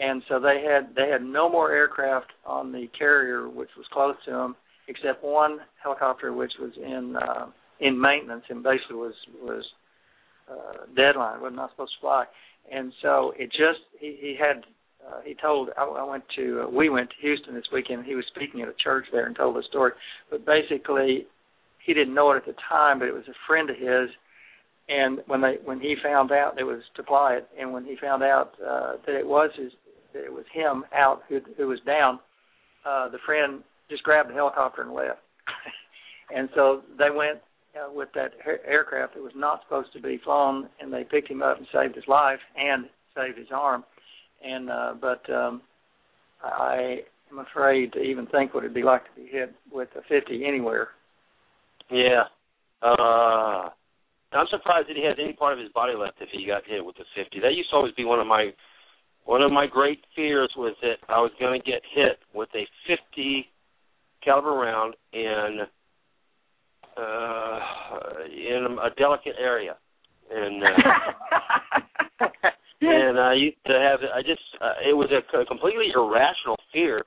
And 0.00 0.22
so 0.28 0.40
they 0.40 0.64
had 0.66 0.94
they 0.96 1.08
had 1.08 1.22
no 1.22 1.48
more 1.48 1.70
aircraft 1.70 2.32
on 2.44 2.72
the 2.72 2.88
carrier 2.98 3.48
which 3.48 3.70
was 3.76 3.86
close 3.92 4.16
to 4.24 4.30
them 4.32 4.56
except 4.88 5.22
one 5.22 5.58
helicopter 5.82 6.32
which 6.32 6.52
was 6.60 6.72
in 6.76 7.16
uh 7.16 7.46
in 7.80 8.00
maintenance 8.00 8.44
and 8.48 8.62
basically 8.62 8.96
was 8.96 9.14
was 9.40 9.64
uh 10.50 10.86
deadline 10.96 11.40
was 11.40 11.52
not 11.54 11.70
supposed 11.70 11.92
to 11.94 12.00
fly. 12.00 12.24
And 12.72 12.92
so 13.02 13.32
it 13.38 13.50
just 13.50 13.86
he 14.00 14.16
he 14.20 14.36
had 14.38 14.64
uh, 15.06 15.20
he 15.24 15.36
told 15.40 15.68
I, 15.78 15.84
I 15.84 16.04
went 16.04 16.24
to 16.36 16.64
uh, 16.64 16.70
we 16.70 16.88
went 16.88 17.10
to 17.10 17.16
Houston 17.20 17.54
this 17.54 17.70
weekend 17.72 18.04
he 18.04 18.16
was 18.16 18.24
speaking 18.34 18.62
at 18.62 18.68
a 18.68 18.74
church 18.82 19.04
there 19.12 19.26
and 19.26 19.36
told 19.36 19.54
the 19.54 19.62
story. 19.68 19.92
But 20.28 20.44
basically 20.44 21.26
he 21.86 21.94
didn't 21.94 22.14
know 22.14 22.32
it 22.32 22.38
at 22.38 22.46
the 22.46 22.54
time 22.68 22.98
but 22.98 23.06
it 23.06 23.14
was 23.14 23.28
a 23.28 23.46
friend 23.46 23.70
of 23.70 23.76
his 23.76 24.10
and 24.88 25.20
when 25.26 25.40
they 25.40 25.56
when 25.64 25.80
he 25.80 25.96
found 26.02 26.30
out 26.30 26.58
it 26.58 26.64
was 26.64 26.82
to 26.94 27.02
fly 27.04 27.40
and 27.58 27.72
when 27.72 27.84
he 27.84 27.96
found 28.00 28.22
out 28.22 28.52
uh 28.64 28.92
that 29.06 29.14
it 29.14 29.26
was 29.26 29.50
his 29.56 29.72
that 30.12 30.24
it 30.24 30.32
was 30.32 30.44
him 30.52 30.84
out 30.94 31.22
who 31.28 31.40
who 31.56 31.68
was 31.68 31.80
down 31.86 32.18
uh 32.84 33.08
the 33.08 33.18
friend 33.24 33.62
just 33.90 34.02
grabbed 34.02 34.30
the 34.30 34.34
helicopter 34.34 34.82
and 34.82 34.92
left. 34.92 35.20
And 36.34 36.48
so 36.54 36.80
they 36.98 37.10
went 37.14 37.40
uh, 37.76 37.92
with 37.92 38.08
that 38.14 38.32
air- 38.46 38.66
aircraft 38.66 39.12
that 39.14 39.22
was 39.22 39.34
not 39.36 39.60
supposed 39.62 39.92
to 39.92 40.00
be 40.00 40.18
flown 40.24 40.70
and 40.80 40.90
they 40.90 41.04
picked 41.04 41.30
him 41.30 41.42
up 41.42 41.58
and 41.58 41.66
saved 41.70 41.94
his 41.94 42.08
life 42.08 42.38
and 42.56 42.86
saved 43.14 43.36
his 43.36 43.48
arm. 43.54 43.84
And 44.42 44.70
uh 44.70 44.94
but 45.00 45.30
um 45.30 45.60
I 46.42 47.00
am 47.30 47.38
afraid 47.40 47.92
to 47.92 48.00
even 48.00 48.26
think 48.26 48.54
what 48.54 48.64
it'd 48.64 48.74
be 48.74 48.82
like 48.82 49.04
to 49.04 49.20
be 49.20 49.28
hit 49.30 49.54
with 49.70 49.88
a 49.96 50.02
50 50.08 50.44
anywhere. 50.46 50.88
Yeah. 51.90 52.24
Uh 52.82 53.68
I'm 54.34 54.46
surprised 54.50 54.88
that 54.88 54.96
he 54.96 55.04
has 55.06 55.16
any 55.22 55.32
part 55.32 55.52
of 55.52 55.58
his 55.58 55.72
body 55.72 55.94
left 55.94 56.18
if 56.20 56.28
he 56.32 56.46
got 56.46 56.62
hit 56.66 56.84
with 56.84 56.96
the 56.96 57.04
50. 57.14 57.40
That 57.40 57.54
used 57.54 57.70
to 57.70 57.76
always 57.76 57.94
be 57.94 58.04
one 58.04 58.20
of 58.20 58.26
my 58.26 58.50
one 59.24 59.40
of 59.42 59.50
my 59.52 59.66
great 59.66 60.04
fears 60.14 60.52
was 60.56 60.74
that 60.82 60.96
I 61.08 61.18
was 61.20 61.30
going 61.40 61.58
to 61.58 61.64
get 61.64 61.80
hit 61.94 62.18
with 62.34 62.50
a 62.54 62.66
50 62.86 63.46
caliber 64.22 64.52
round 64.52 64.94
in 65.12 65.60
uh 66.96 67.58
in 68.30 68.78
a 68.82 68.90
delicate 68.98 69.36
area. 69.40 69.76
And 70.30 70.62
uh, 70.62 72.26
and 72.80 73.18
I 73.18 73.34
used 73.34 73.56
to 73.66 73.72
have 73.72 74.00
I 74.14 74.22
just 74.22 74.42
uh, 74.60 74.74
it 74.88 74.94
was 74.94 75.10
a 75.10 75.20
c- 75.30 75.44
completely 75.48 75.88
irrational 75.94 76.56
fear. 76.72 77.04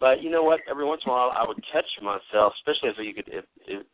But 0.00 0.22
you 0.22 0.30
know 0.30 0.44
what? 0.44 0.60
Every 0.70 0.84
once 0.84 1.02
in 1.04 1.10
a 1.10 1.14
while, 1.14 1.32
I 1.36 1.46
would 1.46 1.58
catch 1.72 1.86
myself, 2.02 2.52
especially 2.60 2.90
if 2.90 2.96
you 2.98 3.14
could 3.14 3.28
if 3.32 3.44
if, 3.66 3.86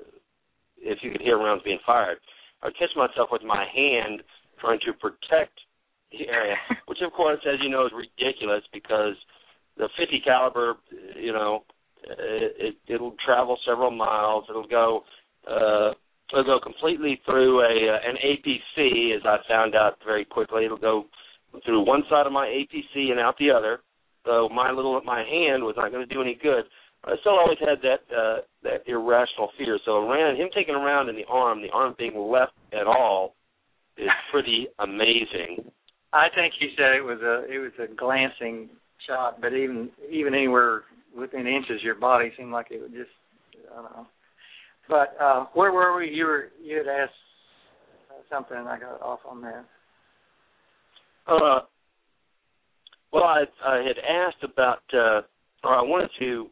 if 0.78 0.98
you 1.02 1.10
could 1.12 1.22
hear 1.22 1.38
rounds 1.38 1.62
being 1.64 1.78
fired. 1.86 2.18
I 2.64 2.68
would 2.68 2.78
catch 2.78 2.96
myself 2.96 3.28
with 3.30 3.42
my 3.42 3.66
hand 3.74 4.22
trying 4.58 4.80
to 4.86 4.92
protect 4.94 5.60
the 6.10 6.26
area, 6.28 6.56
which 6.86 6.98
of 7.04 7.12
course, 7.12 7.40
as 7.46 7.60
you 7.62 7.68
know, 7.68 7.84
is 7.84 7.92
ridiculous 7.92 8.62
because 8.72 9.14
the 9.76 9.88
50 9.98 10.22
caliber, 10.24 10.76
you 11.14 11.32
know, 11.32 11.64
it, 12.04 12.56
it 12.58 12.92
it'll 12.94 13.16
travel 13.24 13.58
several 13.68 13.90
miles. 13.90 14.44
It'll 14.48 14.66
go 14.66 15.02
uh, 15.46 15.92
it'll 16.32 16.44
go 16.44 16.58
completely 16.62 17.20
through 17.26 17.60
a 17.60 17.92
uh, 17.92 18.08
an 18.08 18.16
APC, 18.24 19.14
as 19.14 19.22
I 19.24 19.38
found 19.48 19.74
out 19.74 19.98
very 20.04 20.24
quickly. 20.24 20.64
It'll 20.64 20.78
go 20.78 21.04
through 21.64 21.86
one 21.86 22.02
side 22.10 22.26
of 22.26 22.32
my 22.32 22.46
APC 22.46 23.10
and 23.10 23.20
out 23.20 23.36
the 23.38 23.50
other. 23.50 23.80
So 24.24 24.48
my 24.48 24.70
little 24.70 25.00
my 25.02 25.18
hand 25.18 25.62
was 25.64 25.74
not 25.76 25.92
going 25.92 26.06
to 26.06 26.14
do 26.14 26.22
any 26.22 26.38
good. 26.42 26.64
I 27.06 27.16
still 27.20 27.38
always 27.38 27.58
had 27.60 27.78
that 27.82 28.14
uh, 28.14 28.36
that 28.62 28.82
irrational 28.86 29.50
fear. 29.58 29.78
So 29.84 29.98
around 29.98 30.36
him 30.36 30.48
taking 30.54 30.74
around 30.74 31.08
in 31.08 31.16
the 31.16 31.24
arm, 31.28 31.60
the 31.60 31.70
arm 31.70 31.94
being 31.98 32.16
left 32.16 32.52
at 32.72 32.86
all, 32.86 33.34
is 33.98 34.08
pretty 34.32 34.68
amazing. 34.78 35.70
I 36.12 36.28
think 36.34 36.54
he 36.58 36.70
said 36.76 36.94
it 36.94 37.04
was 37.04 37.20
a 37.20 37.44
it 37.52 37.58
was 37.58 37.72
a 37.78 37.94
glancing 37.94 38.70
shot, 39.06 39.40
but 39.40 39.52
even 39.52 39.90
even 40.10 40.34
anywhere 40.34 40.82
within 41.16 41.46
inches 41.46 41.82
your 41.82 41.94
body 41.94 42.32
seemed 42.36 42.52
like 42.52 42.68
it 42.70 42.80
would 42.80 42.92
just 42.92 43.10
I 43.70 43.82
don't 43.82 43.96
know. 43.96 44.06
But 44.88 45.16
uh 45.20 45.46
where 45.54 45.72
were 45.72 45.96
we? 45.96 46.10
You 46.10 46.24
were 46.24 46.48
you 46.62 46.78
had 46.78 46.86
asked 46.86 47.12
something 48.30 48.56
and 48.56 48.68
I 48.68 48.78
got 48.78 49.02
off 49.02 49.20
on 49.28 49.42
that. 49.42 49.64
Uh, 51.26 51.60
well, 53.12 53.24
I, 53.24 53.44
I 53.64 53.76
had 53.76 53.96
asked 53.98 54.42
about, 54.42 54.82
uh, 54.92 55.22
or 55.62 55.74
I 55.74 55.82
wanted 55.82 56.10
to 56.18 56.48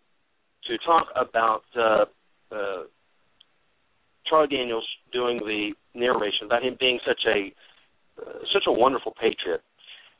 to 0.66 0.78
talk 0.78 1.08
about 1.16 1.62
uh, 1.76 2.04
uh, 2.54 2.82
Charlie 4.26 4.48
Daniels 4.48 4.86
doing 5.12 5.38
the 5.38 5.72
narration, 5.94 6.46
about 6.46 6.62
him 6.62 6.76
being 6.78 6.98
such 7.06 7.20
a 7.26 7.52
uh, 8.20 8.38
such 8.52 8.64
a 8.66 8.72
wonderful 8.72 9.12
patriot, 9.20 9.62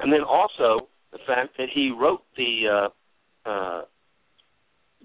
and 0.01 0.13
then 0.13 0.23
also 0.23 0.89
the 1.13 1.19
fact 1.27 1.57
that 1.59 1.69
he 1.73 1.91
wrote 1.91 2.23
the 2.37 2.89
uh, 3.47 3.49
uh, 3.49 3.83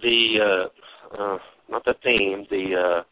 the 0.01 0.37
uh, 0.41 1.17
uh, 1.17 1.37
not 1.69 1.83
the 1.85 1.95
theme, 2.03 2.45
the 2.49 2.75
uh, 2.75 3.03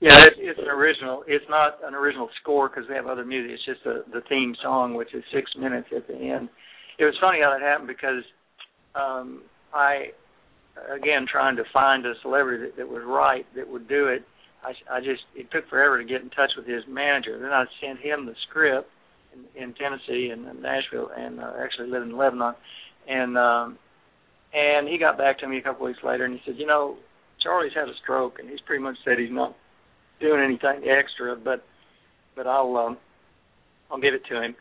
yeah, 0.00 0.26
it's, 0.26 0.36
it's 0.38 0.58
an 0.58 0.66
original. 0.68 1.22
It's 1.28 1.44
not 1.48 1.78
an 1.84 1.94
original 1.94 2.28
score 2.40 2.68
because 2.68 2.88
we 2.88 2.96
have 2.96 3.06
other 3.06 3.24
music. 3.24 3.52
It's 3.52 3.64
just 3.64 3.84
the 3.84 4.04
the 4.12 4.22
theme 4.28 4.54
song, 4.62 4.94
which 4.94 5.14
is 5.14 5.22
six 5.32 5.50
minutes 5.56 5.88
at 5.94 6.08
the 6.08 6.16
end. 6.16 6.48
It 6.98 7.04
was 7.04 7.14
funny 7.20 7.38
how 7.40 7.50
that 7.50 7.62
happened 7.62 7.88
because 7.88 8.24
um, 8.94 9.42
I, 9.72 10.10
again, 10.90 11.26
trying 11.30 11.56
to 11.56 11.64
find 11.72 12.06
a 12.06 12.14
celebrity 12.22 12.64
that, 12.64 12.76
that 12.76 12.88
was 12.88 13.02
right 13.06 13.46
that 13.56 13.68
would 13.68 13.88
do 13.88 14.08
it. 14.08 14.24
I, 14.64 14.72
I 14.96 15.00
just 15.00 15.22
it 15.34 15.50
took 15.50 15.68
forever 15.68 15.98
to 15.98 16.04
get 16.04 16.22
in 16.22 16.30
touch 16.30 16.52
with 16.56 16.66
his 16.66 16.82
manager. 16.88 17.38
Then 17.38 17.52
I 17.52 17.64
sent 17.80 18.00
him 18.00 18.26
the 18.26 18.34
script 18.48 18.88
in, 19.34 19.62
in 19.62 19.74
Tennessee 19.74 20.30
and 20.32 20.46
in 20.46 20.62
Nashville, 20.62 21.10
and 21.16 21.40
uh, 21.40 21.52
actually 21.60 21.88
lived 21.90 22.06
in 22.06 22.16
Lebanon, 22.16 22.54
and 23.08 23.36
um, 23.36 23.78
and 24.54 24.88
he 24.88 24.98
got 24.98 25.18
back 25.18 25.38
to 25.40 25.48
me 25.48 25.58
a 25.58 25.62
couple 25.62 25.86
weeks 25.86 26.00
later, 26.04 26.24
and 26.24 26.34
he 26.34 26.40
said, 26.44 26.56
you 26.58 26.66
know, 26.66 26.96
Charlie's 27.42 27.72
had 27.74 27.88
a 27.88 27.94
stroke, 28.02 28.38
and 28.38 28.48
he's 28.48 28.60
pretty 28.60 28.82
much 28.82 28.96
said 29.04 29.18
he's 29.18 29.32
not 29.32 29.56
doing 30.20 30.40
anything 30.40 30.88
extra, 30.88 31.36
but 31.36 31.64
but 32.36 32.46
I'll 32.46 32.76
um, 32.76 32.98
I'll 33.90 34.00
give 34.00 34.14
it 34.14 34.24
to 34.30 34.42
him 34.42 34.54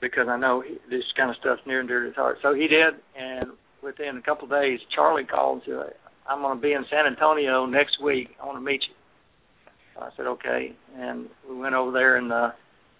because 0.00 0.28
I 0.28 0.36
know 0.36 0.60
he, 0.60 0.74
this 0.90 1.04
kind 1.16 1.30
of 1.30 1.36
stuff's 1.36 1.62
near 1.66 1.80
and 1.80 1.88
dear 1.88 2.00
to 2.00 2.06
his 2.06 2.16
heart. 2.16 2.38
So 2.42 2.54
he 2.54 2.66
did, 2.66 2.94
and 3.16 3.50
within 3.86 4.16
a 4.16 4.22
couple 4.22 4.44
of 4.44 4.50
days, 4.50 4.80
Charlie 4.94 5.24
called 5.24 5.62
and 5.66 5.84
said, 5.86 5.94
"I'm 6.28 6.42
going 6.42 6.58
to 6.58 6.62
be 6.62 6.72
in 6.72 6.84
San 6.90 7.06
Antonio 7.06 7.64
next 7.66 8.02
week. 8.02 8.36
I 8.42 8.46
want 8.46 8.58
to 8.58 8.64
meet 8.64 8.82
you." 8.88 8.94
I 10.02 10.10
said, 10.16 10.26
"Okay," 10.26 10.74
and 10.98 11.28
we 11.48 11.56
went 11.56 11.74
over 11.74 11.92
there 11.92 12.16
and 12.16 12.32
uh, 12.32 12.50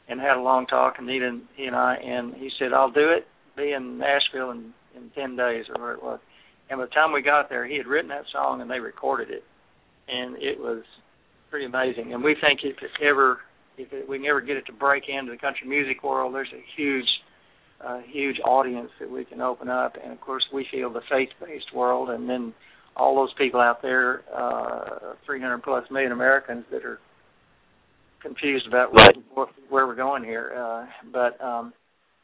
and 0.08 0.20
had 0.20 0.36
a 0.36 0.40
long 0.40 0.66
talk, 0.66 0.94
and 0.98 1.10
he 1.10 1.18
and 1.18 1.42
he 1.56 1.64
and 1.66 1.76
I, 1.76 1.96
and 1.96 2.34
he 2.34 2.48
said, 2.58 2.72
"I'll 2.72 2.90
do 2.90 3.10
it. 3.10 3.26
Be 3.56 3.72
in 3.72 3.98
Nashville 3.98 4.52
in 4.52 4.72
in 4.96 5.10
ten 5.14 5.36
days 5.36 5.66
or 5.74 5.82
where 5.82 5.92
it 5.92 6.02
was." 6.02 6.20
And 6.70 6.80
by 6.80 6.86
the 6.86 6.90
time 6.90 7.12
we 7.12 7.22
got 7.22 7.48
there, 7.48 7.66
he 7.66 7.76
had 7.76 7.86
written 7.86 8.08
that 8.08 8.24
song 8.32 8.60
and 8.60 8.70
they 8.70 8.80
recorded 8.80 9.30
it, 9.30 9.44
and 10.08 10.36
it 10.36 10.58
was 10.58 10.82
pretty 11.50 11.66
amazing. 11.66 12.12
And 12.12 12.24
we 12.24 12.34
think 12.40 12.60
if 12.64 12.76
it 12.82 12.90
ever, 13.04 13.38
if 13.78 13.92
it, 13.92 14.08
we 14.08 14.18
can 14.18 14.26
ever 14.26 14.40
get 14.40 14.56
it 14.56 14.66
to 14.66 14.72
break 14.72 15.04
into 15.08 15.30
the 15.30 15.38
country 15.38 15.68
music 15.68 16.02
world, 16.02 16.34
there's 16.34 16.52
a 16.52 16.64
huge, 16.76 17.06
uh, 17.84 18.00
huge 18.10 18.38
audience 18.44 18.90
that 19.00 19.10
we 19.10 19.24
can 19.24 19.40
open 19.40 19.68
up. 19.68 19.96
And 20.02 20.12
of 20.12 20.20
course, 20.20 20.44
we 20.52 20.66
feel 20.70 20.92
the 20.92 21.02
faith-based 21.10 21.74
world, 21.74 22.10
and 22.10 22.28
then 22.28 22.54
all 22.96 23.14
those 23.14 23.32
people 23.36 23.60
out 23.60 23.82
there, 23.82 24.22
uh, 24.34 25.14
300 25.26 25.62
plus 25.62 25.84
million 25.90 26.12
Americans 26.12 26.64
that 26.70 26.84
are 26.84 26.98
confused 28.22 28.66
about 28.66 28.92
where, 28.92 29.12
where 29.68 29.86
we're 29.86 29.94
going 29.94 30.24
here. 30.24 30.52
Uh, 30.56 30.86
but 31.12 31.42
um, 31.44 31.72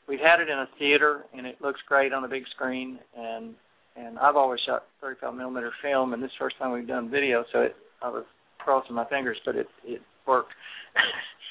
we've 0.08 0.20
had 0.20 0.40
it 0.40 0.48
in 0.48 0.58
a 0.58 0.68
theater, 0.78 1.24
and 1.36 1.46
it 1.46 1.60
looks 1.60 1.80
great 1.86 2.12
on 2.12 2.22
the 2.22 2.28
big 2.28 2.44
screen. 2.54 2.98
And 3.16 3.54
and 3.94 4.18
I've 4.18 4.36
always 4.36 4.60
shot 4.66 4.84
35 5.02 5.34
millimeter 5.34 5.70
film, 5.82 6.14
and 6.14 6.22
this 6.22 6.28
is 6.28 6.34
the 6.38 6.44
first 6.44 6.58
time 6.58 6.72
we've 6.72 6.88
done 6.88 7.10
video, 7.10 7.44
so 7.52 7.60
it, 7.60 7.76
I 8.00 8.08
was 8.08 8.24
crossing 8.58 8.94
my 8.94 9.04
fingers, 9.04 9.36
but 9.44 9.54
it 9.56 9.66
it 9.84 10.00
worked. 10.26 10.52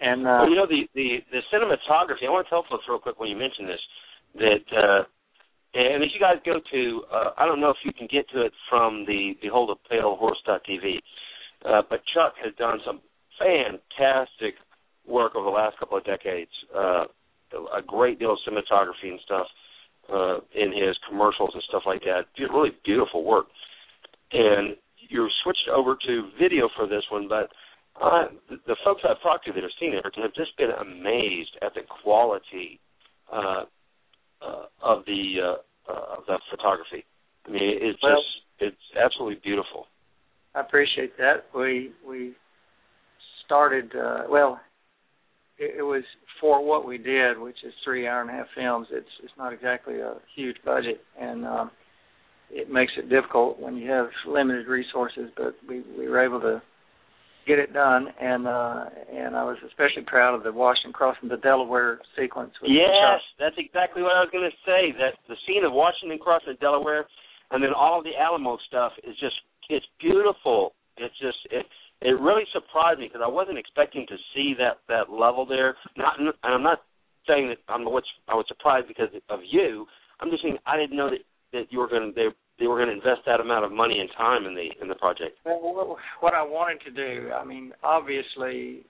and 0.00 0.26
uh, 0.26 0.42
well, 0.42 0.50
you 0.50 0.56
know 0.56 0.66
the 0.66 0.88
the 0.94 1.18
the 1.30 1.40
cinematography. 1.52 2.26
I 2.26 2.30
want 2.30 2.46
to 2.46 2.50
tell 2.50 2.64
folks 2.68 2.84
real 2.88 2.98
quick 2.98 3.18
when 3.20 3.28
you 3.28 3.36
mention 3.36 3.66
this 3.66 3.80
that. 4.36 4.66
uh 4.76 5.04
and 5.72 6.02
if 6.02 6.10
you 6.12 6.18
guys 6.18 6.42
go 6.44 6.58
to, 6.58 7.02
uh, 7.12 7.30
I 7.38 7.46
don't 7.46 7.60
know 7.60 7.70
if 7.70 7.76
you 7.84 7.92
can 7.92 8.08
get 8.10 8.28
to 8.30 8.42
it 8.42 8.52
from 8.68 9.04
the 9.06 9.34
Behold 9.40 9.70
a 9.70 9.88
Pale 9.88 10.16
Horse.tv, 10.16 10.98
uh, 11.64 11.82
but 11.88 12.00
Chuck 12.12 12.34
has 12.42 12.52
done 12.58 12.80
some 12.84 13.00
fantastic 13.38 14.54
work 15.06 15.36
over 15.36 15.44
the 15.44 15.50
last 15.50 15.78
couple 15.78 15.96
of 15.96 16.04
decades. 16.04 16.50
Uh, 16.76 17.04
a 17.76 17.82
great 17.86 18.18
deal 18.18 18.32
of 18.32 18.38
cinematography 18.46 19.10
and 19.10 19.20
stuff 19.24 19.46
uh, 20.12 20.38
in 20.54 20.72
his 20.72 20.96
commercials 21.08 21.50
and 21.54 21.62
stuff 21.68 21.82
like 21.86 22.02
that. 22.02 22.22
Really 22.38 22.70
beautiful 22.84 23.24
work. 23.24 23.46
And 24.32 24.76
you 25.08 25.28
switched 25.42 25.68
over 25.72 25.96
to 26.06 26.28
video 26.40 26.68
for 26.76 26.86
this 26.86 27.02
one, 27.10 27.28
but 27.28 27.50
uh, 28.00 28.24
the 28.66 28.76
folks 28.84 29.02
I've 29.08 29.20
talked 29.22 29.46
to 29.46 29.52
that 29.52 29.62
have 29.62 29.76
seen 29.78 29.94
it 29.94 30.04
have 30.04 30.34
just 30.34 30.56
been 30.56 30.70
amazed 30.70 31.56
at 31.62 31.74
the 31.74 31.82
quality 32.02 32.80
uh, 33.32 33.64
uh, 34.42 34.64
of 34.82 35.04
the 35.06 35.34
uh, 35.42 35.90
uh, 35.92 36.18
of 36.18 36.24
the 36.26 36.38
photography. 36.50 37.04
I 37.46 37.50
mean, 37.50 37.62
it's 37.62 37.98
well, 38.02 38.16
just 38.16 38.72
it's 38.72 38.98
absolutely 39.02 39.40
beautiful. 39.42 39.86
I 40.54 40.60
appreciate 40.60 41.16
that. 41.18 41.46
We 41.54 41.92
we 42.06 42.32
started 43.44 43.92
uh, 43.94 44.22
well. 44.30 44.60
It, 45.58 45.78
it 45.78 45.82
was 45.82 46.02
for 46.40 46.64
what 46.64 46.86
we 46.86 46.96
did, 46.96 47.38
which 47.38 47.56
is 47.64 47.72
three 47.84 48.08
hour 48.08 48.22
and 48.22 48.30
a 48.30 48.32
half 48.32 48.46
films. 48.56 48.88
It's 48.90 49.08
it's 49.22 49.32
not 49.36 49.52
exactly 49.52 50.00
a 50.00 50.14
huge 50.34 50.56
budget, 50.64 51.00
and 51.20 51.44
um, 51.44 51.70
it 52.50 52.70
makes 52.70 52.92
it 52.96 53.10
difficult 53.10 53.60
when 53.60 53.76
you 53.76 53.90
have 53.90 54.06
limited 54.26 54.66
resources. 54.66 55.30
But 55.36 55.54
we 55.68 55.84
we 55.98 56.08
were 56.08 56.24
able 56.24 56.40
to 56.40 56.62
get 57.46 57.58
it 57.58 57.72
done, 57.72 58.08
and 58.20 58.46
uh, 58.46 58.84
and 59.12 59.36
I 59.36 59.44
was 59.44 59.56
especially 59.66 60.02
proud 60.06 60.34
of 60.34 60.42
the 60.42 60.52
Washington 60.52 60.92
crossing 60.92 61.28
the 61.28 61.36
Delaware 61.36 62.00
sequence. 62.18 62.52
Yes, 62.62 63.20
that's 63.38 63.56
exactly 63.58 64.02
what 64.02 64.12
I 64.12 64.20
was 64.20 64.30
going 64.32 64.48
to 64.48 64.56
say. 64.66 64.92
That 64.98 65.18
the 65.28 65.36
scene 65.46 65.64
of 65.64 65.72
Washington 65.72 66.18
crossing 66.18 66.54
the 66.54 66.60
Delaware, 66.60 67.06
and 67.50 67.62
then 67.62 67.70
all 67.76 68.02
the 68.02 68.16
Alamo 68.18 68.58
stuff 68.68 68.92
is 69.04 69.16
just 69.18 69.36
it's 69.68 69.86
beautiful. 70.00 70.74
It's 70.96 71.16
just 71.18 71.38
it 71.50 71.66
it 72.02 72.18
really 72.20 72.44
surprised 72.52 73.00
me 73.00 73.06
because 73.06 73.22
I 73.24 73.30
wasn't 73.30 73.58
expecting 73.58 74.06
to 74.08 74.16
see 74.34 74.54
that 74.58 74.80
that 74.88 75.12
level 75.12 75.46
there. 75.46 75.76
Not 75.96 76.18
and 76.18 76.32
I'm 76.42 76.62
not 76.62 76.82
saying 77.26 77.48
that 77.48 77.58
I'm 77.72 77.84
what's 77.84 78.08
I 78.28 78.34
was 78.34 78.46
surprised 78.48 78.88
because 78.88 79.08
of 79.28 79.40
you. 79.48 79.86
I'm 80.20 80.30
just 80.30 80.42
saying 80.42 80.58
I 80.66 80.76
didn't 80.76 80.96
know 80.96 81.10
that 81.10 81.24
that 81.52 81.66
you 81.70 81.78
were 81.78 81.88
going 81.88 82.08
to 82.08 82.14
they 82.14 82.28
they 82.60 82.66
were 82.66 82.76
going 82.76 82.88
to 82.88 82.94
invest 82.94 83.22
that 83.26 83.40
amount 83.40 83.64
of 83.64 83.72
money 83.72 83.98
and 83.98 84.08
time 84.16 84.44
in 84.44 84.54
the 84.54 84.68
in 84.80 84.88
the 84.88 84.94
project. 84.94 85.38
Well, 85.44 85.96
what 86.20 86.34
I 86.34 86.42
wanted 86.42 86.80
to 86.84 86.90
do, 86.90 87.30
I 87.32 87.44
mean, 87.44 87.72
obviously, 87.82 88.84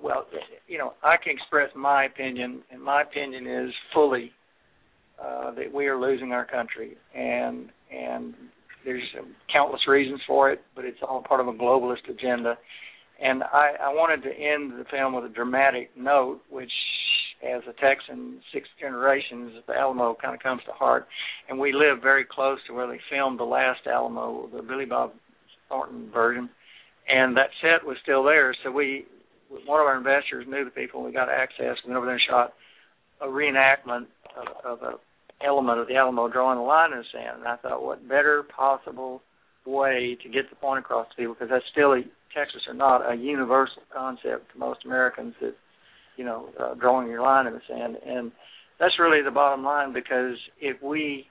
well, 0.00 0.26
you 0.68 0.78
know, 0.78 0.92
I 1.02 1.16
can 1.22 1.32
express 1.32 1.70
my 1.74 2.04
opinion, 2.04 2.62
and 2.70 2.82
my 2.82 3.02
opinion 3.02 3.46
is 3.46 3.72
fully 3.94 4.32
uh, 5.22 5.54
that 5.54 5.72
we 5.72 5.86
are 5.86 5.98
losing 5.98 6.32
our 6.32 6.44
country, 6.44 6.96
and 7.14 7.70
and 7.90 8.34
there's 8.84 9.02
countless 9.52 9.80
reasons 9.88 10.20
for 10.26 10.52
it, 10.52 10.60
but 10.76 10.84
it's 10.84 10.98
all 11.02 11.22
part 11.22 11.40
of 11.40 11.48
a 11.48 11.52
globalist 11.52 12.08
agenda. 12.08 12.56
And 13.20 13.42
I, 13.42 13.72
I 13.82 13.88
wanted 13.94 14.22
to 14.22 14.28
end 14.28 14.72
the 14.72 14.84
film 14.90 15.14
with 15.14 15.24
a 15.24 15.34
dramatic 15.34 15.90
note, 15.96 16.40
which 16.50 16.70
as 17.42 17.62
a 17.68 17.72
Texan, 17.80 18.40
six 18.52 18.68
generations, 18.80 19.52
the 19.66 19.74
Alamo 19.74 20.16
kind 20.20 20.34
of 20.34 20.42
comes 20.42 20.62
to 20.66 20.72
heart. 20.72 21.06
And 21.48 21.58
we 21.58 21.72
live 21.72 22.02
very 22.02 22.24
close 22.24 22.58
to 22.66 22.74
where 22.74 22.86
they 22.86 23.00
filmed 23.10 23.38
the 23.38 23.44
last 23.44 23.80
Alamo, 23.86 24.48
the 24.54 24.62
Billy 24.62 24.86
Bob 24.86 25.12
Thornton 25.68 26.10
version. 26.12 26.48
And 27.08 27.36
that 27.36 27.50
set 27.60 27.86
was 27.86 27.96
still 28.02 28.24
there. 28.24 28.54
So 28.64 28.70
we, 28.70 29.06
one 29.48 29.80
of 29.80 29.86
our 29.86 29.96
investors 29.96 30.46
knew 30.48 30.64
the 30.64 30.70
people, 30.70 31.00
and 31.00 31.06
we 31.06 31.12
got 31.12 31.28
access. 31.28 31.76
We 31.84 31.90
went 31.90 31.98
over 31.98 32.06
there 32.06 32.14
and 32.14 32.24
shot 32.28 32.52
a 33.20 33.26
reenactment 33.26 34.06
of, 34.36 34.78
of 34.78 34.82
a 34.82 34.92
element 35.44 35.78
of 35.78 35.86
the 35.86 35.96
Alamo 35.96 36.28
drawing 36.28 36.58
a 36.58 36.64
line 36.64 36.92
in 36.92 36.98
the 36.98 37.04
sand. 37.12 37.38
And 37.40 37.48
I 37.48 37.56
thought, 37.56 37.84
what 37.84 38.08
better 38.08 38.42
possible 38.42 39.22
way 39.66 40.16
to 40.22 40.28
get 40.28 40.48
the 40.48 40.56
point 40.56 40.78
across 40.78 41.08
to 41.10 41.16
people? 41.16 41.34
Because 41.34 41.50
that's 41.50 41.64
still 41.70 41.92
a, 41.92 42.02
Texas 42.34 42.62
or 42.68 42.74
not 42.74 43.10
a 43.10 43.14
universal 43.14 43.82
concept 43.92 44.52
to 44.52 44.58
most 44.58 44.84
Americans 44.84 45.34
that 45.40 45.54
you 46.16 46.24
know, 46.24 46.48
uh, 46.58 46.74
drawing 46.74 47.08
your 47.08 47.22
line 47.22 47.46
in 47.46 47.54
the 47.54 47.60
sand. 47.68 47.96
And 48.06 48.32
that's 48.78 48.98
really 48.98 49.22
the 49.22 49.30
bottom 49.30 49.64
line 49.64 49.92
because 49.92 50.36
if 50.60 50.82
we, 50.82 51.26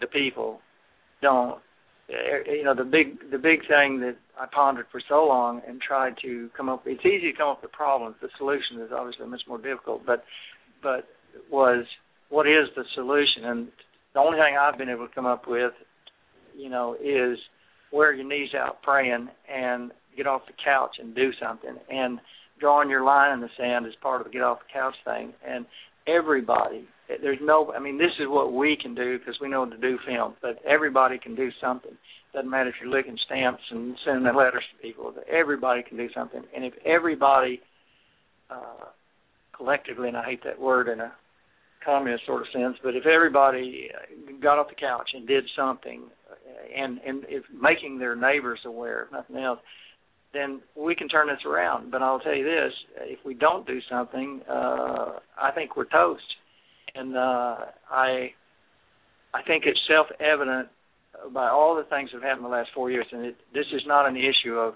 the 0.00 0.06
people, 0.06 0.60
don't, 1.20 1.58
eh, 2.08 2.52
you 2.52 2.64
know, 2.64 2.74
the 2.74 2.84
big 2.84 3.30
the 3.30 3.38
big 3.38 3.60
thing 3.68 4.00
that 4.00 4.16
I 4.38 4.46
pondered 4.46 4.86
for 4.90 5.00
so 5.08 5.24
long 5.26 5.62
and 5.66 5.80
tried 5.80 6.14
to 6.22 6.50
come 6.56 6.68
up. 6.68 6.82
It's 6.86 7.04
easy 7.04 7.32
to 7.32 7.38
come 7.38 7.48
up 7.48 7.62
with 7.62 7.72
problems. 7.72 8.16
The 8.20 8.28
solution 8.38 8.80
is 8.80 8.90
obviously 8.94 9.26
much 9.26 9.42
more 9.48 9.58
difficult. 9.58 10.04
But 10.04 10.24
but 10.82 11.06
was 11.50 11.84
what 12.28 12.46
is 12.46 12.68
the 12.76 12.84
solution? 12.94 13.44
And 13.44 13.68
the 14.14 14.20
only 14.20 14.38
thing 14.38 14.56
I've 14.60 14.78
been 14.78 14.88
able 14.88 15.06
to 15.06 15.14
come 15.14 15.26
up 15.26 15.46
with, 15.46 15.72
you 16.56 16.68
know, 16.68 16.94
is 16.94 17.38
wear 17.92 18.12
your 18.12 18.26
knees 18.26 18.50
out 18.54 18.82
praying 18.82 19.28
and 19.52 19.92
get 20.16 20.26
off 20.26 20.42
the 20.46 20.52
couch 20.64 20.96
and 20.98 21.14
do 21.14 21.30
something. 21.40 21.76
And 21.90 22.18
drawing 22.62 22.88
your 22.88 23.04
line 23.04 23.34
in 23.34 23.40
the 23.40 23.48
sand 23.58 23.86
is 23.86 23.92
part 24.00 24.20
of 24.20 24.26
the 24.26 24.32
get 24.32 24.42
off 24.42 24.60
the 24.60 24.72
couch 24.72 24.94
thing. 25.04 25.34
And 25.46 25.66
everybody, 26.06 26.86
there's 27.20 27.38
no, 27.42 27.72
I 27.72 27.80
mean, 27.80 27.98
this 27.98 28.14
is 28.20 28.26
what 28.28 28.52
we 28.52 28.78
can 28.80 28.94
do 28.94 29.18
because 29.18 29.34
we 29.40 29.48
know 29.48 29.68
to 29.68 29.76
do 29.76 29.98
film, 30.06 30.34
but 30.40 30.58
everybody 30.64 31.18
can 31.18 31.34
do 31.34 31.50
something. 31.60 31.92
Doesn't 32.32 32.48
matter 32.48 32.70
if 32.70 32.76
you're 32.80 32.90
licking 32.90 33.18
stamps 33.26 33.62
and 33.70 33.96
sending 34.06 34.24
letters 34.34 34.64
to 34.72 34.82
people. 34.82 35.12
Everybody 35.30 35.82
can 35.86 35.98
do 35.98 36.08
something. 36.14 36.42
And 36.54 36.64
if 36.64 36.72
everybody 36.86 37.60
uh, 38.48 38.86
collectively, 39.54 40.08
and 40.08 40.16
I 40.16 40.24
hate 40.24 40.44
that 40.44 40.58
word 40.58 40.88
in 40.88 41.00
a 41.00 41.12
communist 41.84 42.24
sort 42.24 42.42
of 42.42 42.48
sense, 42.54 42.76
but 42.82 42.94
if 42.96 43.04
everybody 43.04 43.90
got 44.40 44.58
off 44.58 44.68
the 44.68 44.76
couch 44.76 45.10
and 45.14 45.26
did 45.26 45.44
something 45.56 46.04
and 46.74 46.98
and 47.04 47.24
if 47.28 47.44
making 47.52 47.98
their 47.98 48.16
neighbors 48.16 48.60
aware, 48.64 49.02
if 49.02 49.12
nothing 49.12 49.36
else, 49.36 49.58
then 50.32 50.60
we 50.76 50.94
can 50.94 51.08
turn 51.08 51.28
this 51.28 51.44
around. 51.46 51.90
But 51.90 52.02
I'll 52.02 52.20
tell 52.20 52.34
you 52.34 52.44
this: 52.44 52.72
if 53.02 53.18
we 53.24 53.34
don't 53.34 53.66
do 53.66 53.78
something, 53.90 54.40
uh, 54.48 55.18
I 55.40 55.50
think 55.54 55.76
we're 55.76 55.84
toast. 55.84 56.22
And 56.94 57.16
uh, 57.16 57.56
I 57.90 58.30
I 59.34 59.42
think 59.46 59.64
it's 59.66 59.80
self-evident 59.88 60.68
by 61.32 61.48
all 61.48 61.76
the 61.76 61.84
things 61.84 62.10
that 62.12 62.18
have 62.18 62.22
happened 62.22 62.46
in 62.46 62.50
the 62.50 62.56
last 62.56 62.70
four 62.74 62.90
years, 62.90 63.06
and 63.12 63.24
it, 63.26 63.36
this 63.54 63.66
is 63.72 63.82
not 63.86 64.06
an 64.08 64.16
issue 64.16 64.54
of 64.54 64.74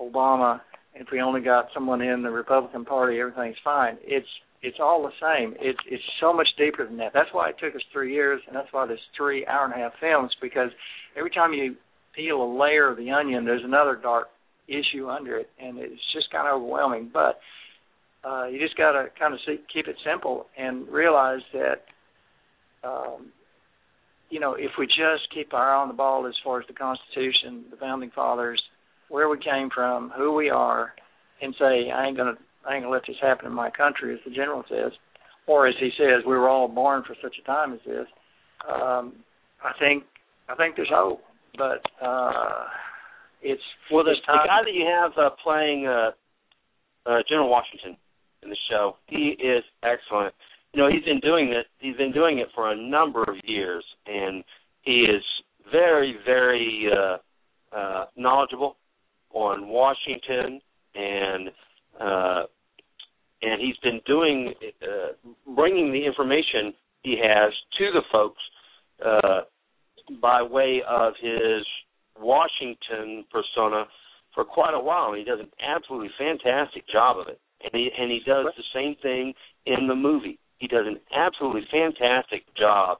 Obama. 0.00 0.60
If 0.94 1.08
we 1.10 1.20
only 1.20 1.40
got 1.40 1.66
someone 1.74 2.00
in 2.00 2.22
the 2.22 2.30
Republican 2.30 2.84
Party, 2.84 3.18
everything's 3.18 3.56
fine. 3.64 3.98
It's 4.02 4.28
it's 4.62 4.78
all 4.80 5.02
the 5.02 5.12
same. 5.20 5.54
It's 5.60 5.78
it's 5.90 6.02
so 6.20 6.32
much 6.32 6.48
deeper 6.58 6.86
than 6.86 6.96
that. 6.98 7.12
That's 7.12 7.28
why 7.32 7.50
it 7.50 7.56
took 7.60 7.74
us 7.74 7.82
three 7.92 8.12
years, 8.12 8.40
and 8.46 8.56
that's 8.56 8.72
why 8.72 8.86
there's 8.86 9.00
three 9.16 9.46
hour 9.46 9.64
and 9.64 9.74
a 9.74 9.76
half 9.76 9.92
films 10.00 10.32
because 10.40 10.70
every 11.16 11.30
time 11.30 11.52
you 11.52 11.76
peel 12.14 12.42
a 12.42 12.50
layer 12.58 12.90
of 12.90 12.96
the 12.96 13.10
onion, 13.10 13.44
there's 13.44 13.64
another 13.64 13.98
dark 14.00 14.28
issue 14.68 15.08
under 15.08 15.36
it, 15.36 15.50
and 15.60 15.78
it's 15.78 16.00
just 16.12 16.30
kind 16.30 16.48
of 16.48 16.60
overwhelming. 16.62 17.10
But 17.12 17.38
uh, 18.24 18.46
you 18.46 18.58
just 18.58 18.76
got 18.76 18.92
to 18.92 19.08
kind 19.18 19.34
of 19.34 19.40
keep 19.72 19.86
it 19.86 19.96
simple 20.04 20.46
and 20.56 20.88
realize 20.88 21.42
that, 21.52 21.84
um, 22.82 23.32
you 24.30 24.40
know, 24.40 24.54
if 24.54 24.70
we 24.78 24.86
just 24.86 25.32
keep 25.32 25.52
our 25.52 25.74
eye 25.74 25.82
on 25.82 25.88
the 25.88 25.94
ball 25.94 26.26
as 26.26 26.34
far 26.42 26.60
as 26.60 26.66
the 26.66 26.72
Constitution, 26.74 27.64
the 27.70 27.76
founding 27.76 28.10
fathers, 28.14 28.62
where 29.08 29.28
we 29.28 29.38
came 29.38 29.68
from, 29.74 30.10
who 30.16 30.32
we 30.34 30.48
are, 30.48 30.92
and 31.42 31.54
say, 31.58 31.90
I 31.90 32.06
ain't 32.06 32.16
gonna, 32.16 32.38
I 32.66 32.74
ain't 32.74 32.84
gonna 32.84 32.94
let 32.94 33.02
this 33.06 33.16
happen 33.20 33.46
in 33.46 33.52
my 33.52 33.70
country, 33.70 34.14
as 34.14 34.20
the 34.24 34.34
general 34.34 34.64
says, 34.68 34.92
or 35.46 35.66
as 35.66 35.74
he 35.78 35.90
says, 35.98 36.24
we 36.26 36.34
were 36.34 36.48
all 36.48 36.68
born 36.68 37.02
for 37.06 37.14
such 37.22 37.36
a 37.40 37.46
time 37.46 37.74
as 37.74 37.80
this. 37.86 38.06
Um, 38.66 39.12
I 39.62 39.72
think, 39.78 40.04
I 40.48 40.54
think 40.54 40.76
there's 40.76 40.90
hope, 40.90 41.20
but 41.58 41.82
uh, 42.02 42.64
it's 43.44 43.62
well, 43.92 44.04
the, 44.04 44.14
the 44.26 44.38
guy 44.46 44.64
that 44.64 44.72
you 44.72 44.86
have 44.86 45.12
uh, 45.18 45.30
playing 45.42 45.86
uh, 45.86 46.10
uh, 47.06 47.18
General 47.28 47.50
Washington 47.50 47.96
in 48.42 48.48
the 48.48 48.56
show, 48.70 48.96
he 49.06 49.36
is 49.38 49.62
excellent. 49.82 50.34
You 50.72 50.82
know, 50.82 50.88
he's 50.90 51.04
been 51.04 51.20
doing 51.20 51.52
it. 51.52 51.66
He's 51.78 51.96
been 51.96 52.12
doing 52.12 52.38
it 52.38 52.48
for 52.54 52.72
a 52.72 52.76
number 52.76 53.22
of 53.22 53.36
years, 53.44 53.84
and 54.06 54.42
he 54.82 55.02
is 55.02 55.22
very, 55.70 56.16
very 56.24 56.88
uh, 56.90 57.76
uh, 57.76 58.06
knowledgeable 58.16 58.76
on 59.32 59.68
Washington, 59.68 60.60
and 60.94 61.48
uh, 62.00 62.42
and 63.42 63.60
he's 63.60 63.76
been 63.82 64.00
doing 64.06 64.54
uh, 64.82 65.30
bringing 65.54 65.92
the 65.92 66.04
information 66.04 66.72
he 67.02 67.18
has 67.22 67.52
to 67.78 67.90
the 67.92 68.02
folks 68.10 68.40
uh, 69.04 69.40
by 70.20 70.42
way 70.42 70.82
of 70.88 71.12
his 71.20 71.64
Washington 72.18 73.24
persona 73.30 73.84
for 74.34 74.44
quite 74.44 74.74
a 74.74 74.80
while. 74.80 75.10
And 75.10 75.18
he 75.18 75.24
does 75.24 75.40
an 75.40 75.50
absolutely 75.60 76.10
fantastic 76.18 76.84
job 76.88 77.18
of 77.18 77.28
it, 77.28 77.40
and 77.62 77.70
he 77.72 77.90
and 77.98 78.10
he 78.10 78.20
does 78.26 78.46
the 78.56 78.64
same 78.74 78.96
thing 79.02 79.34
in 79.66 79.86
the 79.86 79.94
movie. 79.94 80.38
He 80.58 80.68
does 80.68 80.86
an 80.86 81.00
absolutely 81.14 81.66
fantastic 81.70 82.42
job 82.56 82.98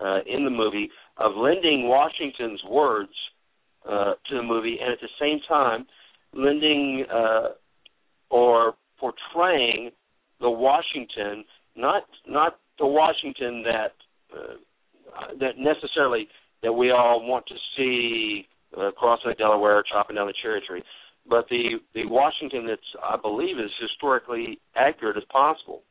uh, 0.00 0.20
in 0.26 0.44
the 0.44 0.50
movie 0.50 0.90
of 1.18 1.32
lending 1.36 1.88
Washington's 1.88 2.62
words 2.68 3.12
uh, 3.88 4.14
to 4.28 4.36
the 4.36 4.42
movie, 4.42 4.78
and 4.80 4.92
at 4.92 5.00
the 5.00 5.08
same 5.20 5.40
time 5.48 5.86
lending 6.34 7.04
uh, 7.12 7.48
or 8.30 8.74
portraying 8.98 9.90
the 10.40 10.50
Washington, 10.50 11.44
not 11.76 12.04
not 12.26 12.58
the 12.78 12.86
Washington 12.86 13.62
that 13.64 13.92
uh, 14.34 14.54
that 15.38 15.58
necessarily 15.58 16.28
that 16.62 16.72
we 16.72 16.90
all 16.90 17.26
want 17.26 17.46
to 17.46 17.54
see 17.76 18.46
uh, 18.76 18.90
crossing 18.92 19.30
the 19.30 19.34
Delaware, 19.34 19.82
chopping 19.90 20.16
down 20.16 20.26
the 20.26 20.34
cherry 20.42 20.62
tree, 20.66 20.82
but 21.28 21.46
the 21.48 21.80
the 21.94 22.06
Washington 22.06 22.66
that's 22.66 22.80
I 23.02 23.16
believe 23.16 23.58
is 23.58 23.70
historically 23.80 24.58
accurate 24.76 25.16
as 25.16 25.24
possible. 25.30 25.82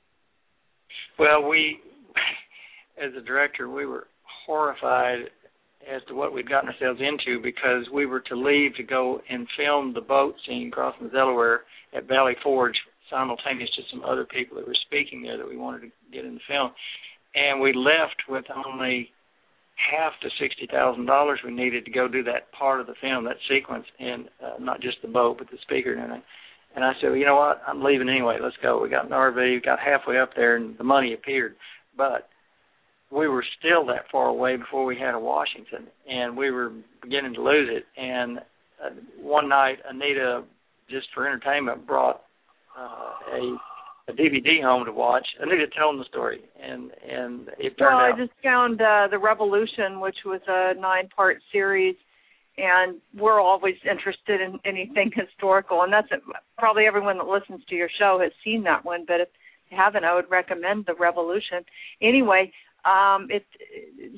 Well, 1.17 1.47
we, 1.47 1.79
as 3.01 3.11
a 3.17 3.21
director, 3.21 3.69
we 3.69 3.85
were 3.85 4.07
horrified 4.45 5.29
as 5.89 6.01
to 6.07 6.13
what 6.13 6.33
we'd 6.33 6.49
gotten 6.49 6.69
ourselves 6.69 6.99
into 6.99 7.41
because 7.41 7.85
we 7.93 8.05
were 8.05 8.19
to 8.19 8.35
leave 8.35 8.75
to 8.75 8.83
go 8.83 9.21
and 9.29 9.47
film 9.57 9.93
the 9.93 10.01
boat 10.01 10.35
scene 10.47 10.69
crossing 10.71 11.07
the 11.07 11.13
Delaware 11.13 11.61
at 11.95 12.07
Valley 12.07 12.35
Forge 12.43 12.75
simultaneous 13.09 13.69
to 13.75 13.81
some 13.91 14.03
other 14.03 14.25
people 14.25 14.57
that 14.57 14.67
were 14.67 14.77
speaking 14.85 15.21
there 15.21 15.37
that 15.37 15.47
we 15.47 15.57
wanted 15.57 15.81
to 15.81 15.91
get 16.11 16.25
in 16.25 16.35
the 16.35 16.41
film. 16.47 16.71
And 17.35 17.61
we 17.61 17.73
left 17.73 18.23
with 18.29 18.45
only 18.65 19.09
half 19.89 20.13
the 20.21 20.29
sixty 20.39 20.67
thousand 20.67 21.05
dollars 21.05 21.39
we 21.43 21.51
needed 21.51 21.85
to 21.85 21.91
go 21.91 22.07
do 22.07 22.23
that 22.23 22.51
part 22.51 22.81
of 22.81 22.87
the 22.87 22.95
film, 23.01 23.25
that 23.25 23.37
sequence, 23.49 23.85
and 23.99 24.27
uh, 24.43 24.59
not 24.59 24.81
just 24.81 24.97
the 25.01 25.07
boat, 25.07 25.37
but 25.37 25.49
the 25.49 25.57
speaker 25.63 25.93
and 25.93 26.01
everything. 26.01 26.23
And 26.75 26.85
I 26.85 26.93
said, 27.01 27.09
well, 27.09 27.17
you 27.17 27.25
know 27.25 27.35
what? 27.35 27.61
I'm 27.67 27.83
leaving 27.83 28.07
anyway. 28.07 28.37
Let's 28.41 28.55
go. 28.61 28.81
We 28.81 28.89
got 28.89 29.05
an 29.05 29.11
RV. 29.11 29.35
We 29.35 29.61
got 29.61 29.79
halfway 29.79 30.19
up 30.19 30.31
there, 30.35 30.55
and 30.55 30.77
the 30.77 30.85
money 30.85 31.13
appeared. 31.13 31.55
But 31.97 32.29
we 33.11 33.27
were 33.27 33.43
still 33.59 33.85
that 33.87 34.05
far 34.11 34.27
away 34.27 34.55
before 34.55 34.85
we 34.85 34.97
had 34.97 35.13
a 35.13 35.19
Washington, 35.19 35.87
and 36.09 36.37
we 36.37 36.49
were 36.49 36.71
beginning 37.03 37.33
to 37.33 37.43
lose 37.43 37.69
it. 37.69 37.83
And 38.01 38.39
uh, 38.39 38.89
one 39.19 39.49
night, 39.49 39.79
Anita, 39.87 40.43
just 40.89 41.07
for 41.13 41.27
entertainment, 41.27 41.85
brought 41.85 42.21
uh, 42.77 43.35
a 43.35 43.57
a 44.11 44.21
DVD 44.21 44.61
home 44.63 44.85
to 44.85 44.91
watch. 44.91 45.25
Anita 45.39 45.67
telling 45.75 45.97
the 45.97 46.05
story, 46.05 46.41
and 46.61 46.91
and 47.07 47.49
it 47.59 47.77
turned 47.77 47.95
well, 47.95 47.97
out. 47.97 48.13
I 48.13 48.17
just 48.17 48.31
found 48.43 48.81
uh, 48.81 49.07
the 49.09 49.19
Revolution, 49.19 49.99
which 49.99 50.17
was 50.25 50.41
a 50.47 50.73
nine-part 50.79 51.37
series, 51.51 51.95
and 52.57 52.97
we're 53.17 53.39
always 53.39 53.75
interested 53.89 54.41
in 54.41 54.59
anything 54.65 55.11
historical, 55.15 55.81
and 55.81 55.91
that's 55.91 56.09
probably 56.57 56.85
everyone 56.85 57.17
that 57.17 57.27
listens 57.27 57.61
to 57.69 57.75
your 57.75 57.89
show 57.99 58.19
has 58.21 58.31
seen 58.43 58.63
that 58.63 58.85
one. 58.85 59.05
But 59.07 59.21
if 59.21 59.29
you 59.69 59.77
haven't, 59.77 60.03
I 60.03 60.15
would 60.15 60.29
recommend 60.29 60.85
the 60.85 60.95
Revolution. 60.95 61.63
Anyway, 62.01 62.51
um, 62.85 63.27
it 63.29 63.45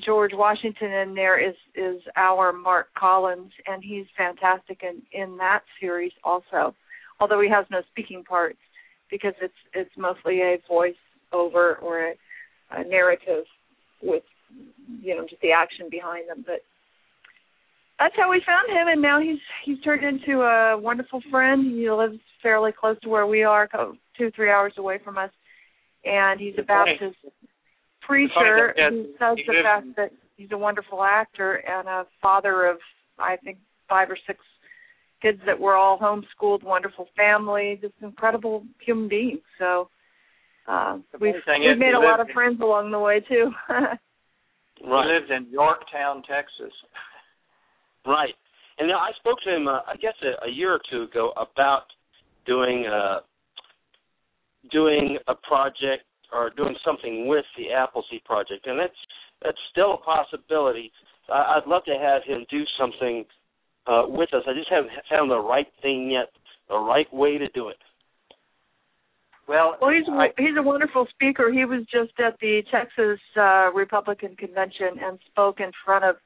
George 0.04 0.32
Washington 0.34 0.90
in 0.90 1.14
there 1.14 1.38
is 1.38 1.54
is 1.74 2.00
our 2.16 2.52
Mark 2.52 2.88
Collins, 2.98 3.52
and 3.66 3.82
he's 3.82 4.06
fantastic 4.16 4.82
in 4.82 5.02
in 5.12 5.36
that 5.38 5.60
series 5.80 6.12
also. 6.24 6.74
Although 7.20 7.40
he 7.40 7.48
has 7.48 7.64
no 7.70 7.80
speaking 7.90 8.24
parts, 8.24 8.58
because 9.10 9.34
it's 9.40 9.54
it's 9.74 9.90
mostly 9.96 10.40
a 10.40 10.56
voice 10.68 10.94
over 11.32 11.76
or 11.76 12.08
a, 12.08 12.14
a 12.70 12.84
narrative 12.84 13.44
with 14.02 14.22
you 15.02 15.16
know 15.16 15.26
just 15.28 15.42
the 15.42 15.52
action 15.52 15.88
behind 15.90 16.28
them. 16.28 16.44
But 16.46 16.60
that's 17.98 18.14
how 18.16 18.30
we 18.30 18.42
found 18.44 18.68
him, 18.70 18.88
and 18.88 19.02
now 19.02 19.20
he's 19.20 19.40
he's 19.64 19.80
turned 19.82 20.04
into 20.04 20.42
a 20.42 20.78
wonderful 20.78 21.22
friend. 21.30 21.76
He 21.76 21.90
lives 21.90 22.18
fairly 22.42 22.72
close 22.72 22.98
to 23.02 23.08
where 23.08 23.26
we 23.26 23.42
are, 23.42 23.68
two 24.18 24.30
three 24.34 24.50
hours 24.50 24.74
away 24.76 24.98
from 25.02 25.18
us, 25.18 25.30
and 26.04 26.40
he's 26.40 26.54
a 26.58 26.62
Baptist 26.62 27.16
preacher 28.00 28.74
who 28.76 29.06
says 29.18 29.38
the 29.46 29.62
fact 29.62 29.86
that 29.96 30.10
he's 30.36 30.50
a 30.52 30.58
wonderful 30.58 31.02
actor 31.02 31.54
and 31.54 31.88
a 31.88 32.06
father 32.20 32.66
of 32.66 32.78
I 33.18 33.36
think 33.36 33.58
five 33.88 34.10
or 34.10 34.18
six 34.26 34.38
kids 35.24 35.40
that 35.46 35.58
were 35.58 35.74
all 35.74 35.98
homeschooled, 35.98 36.62
wonderful 36.62 37.08
family, 37.16 37.78
just 37.80 37.94
incredible 38.02 38.64
human 38.84 39.08
beings. 39.08 39.40
So 39.58 39.88
uh, 40.68 40.98
we've 41.18 41.34
we've 41.34 41.36
is 41.36 41.78
made 41.78 41.94
a 41.94 41.98
lot 41.98 42.18
lives 42.18 42.22
of 42.22 42.28
in- 42.28 42.34
friends 42.34 42.60
along 42.60 42.90
the 42.90 42.98
way 42.98 43.20
too. 43.20 43.50
He 44.76 44.86
lives 44.86 45.30
in 45.30 45.46
Yorktown, 45.50 46.24
Texas. 46.28 46.74
Right. 48.04 48.34
And 48.78 48.88
now 48.88 48.98
I 48.98 49.12
spoke 49.20 49.38
to 49.44 49.54
him, 49.54 49.68
uh, 49.68 49.80
I 49.86 49.94
guess, 49.96 50.14
a, 50.20 50.46
a 50.46 50.50
year 50.50 50.74
or 50.74 50.80
two 50.90 51.04
ago 51.04 51.32
about 51.36 51.84
doing 52.44 52.84
uh, 52.84 53.20
doing 54.72 55.16
a 55.28 55.34
project 55.34 56.04
or 56.32 56.50
doing 56.56 56.74
something 56.84 57.28
with 57.28 57.44
the 57.56 57.72
Appleseed 57.72 58.24
project, 58.24 58.66
and 58.66 58.78
that's 58.78 58.98
that's 59.42 59.58
still 59.70 59.94
a 59.94 59.98
possibility. 59.98 60.90
I, 61.32 61.56
I'd 61.56 61.68
love 61.68 61.84
to 61.84 61.96
have 61.96 62.22
him 62.24 62.44
do 62.50 62.64
something 62.78 63.24
uh, 63.86 64.02
with 64.06 64.32
us. 64.34 64.42
I 64.46 64.54
just 64.54 64.70
haven't 64.70 64.92
found 65.10 65.30
the 65.30 65.38
right 65.38 65.66
thing 65.82 66.10
yet, 66.10 66.28
the 66.68 66.78
right 66.78 67.12
way 67.12 67.38
to 67.38 67.48
do 67.48 67.68
it. 67.68 67.76
Well, 69.46 69.76
well, 69.80 69.90
he's 69.90 70.08
I, 70.08 70.28
he's 70.38 70.56
a 70.58 70.62
wonderful 70.62 71.06
speaker. 71.10 71.52
He 71.52 71.66
was 71.66 71.82
just 71.92 72.18
at 72.18 72.38
the 72.40 72.62
Texas 72.70 73.20
uh, 73.36 73.70
Republican 73.74 74.36
convention 74.36 74.98
and 75.02 75.18
spoke 75.30 75.60
in 75.60 75.70
front 75.84 76.04
of 76.04 76.16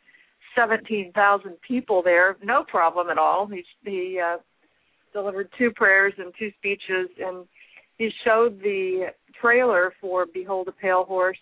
seventeen 0.55 1.11
thousand 1.13 1.57
people 1.67 2.01
there. 2.03 2.37
No 2.45 2.63
problem 2.63 3.11
at 3.11 3.19
all. 3.19 3.49
He 3.49 3.65
he 3.85 4.21
uh, 4.25 4.37
delivered 5.13 5.51
two 5.59 5.73
prayers 5.73 6.13
and 6.19 6.33
two 6.39 6.51
speeches, 6.59 7.09
and 7.19 7.45
he 7.97 8.11
showed 8.25 8.61
the 8.61 9.07
trailer 9.41 9.93
for 10.01 10.27
"Behold 10.33 10.69
a 10.69 10.73
Pale 10.73 11.05
Horse," 11.05 11.39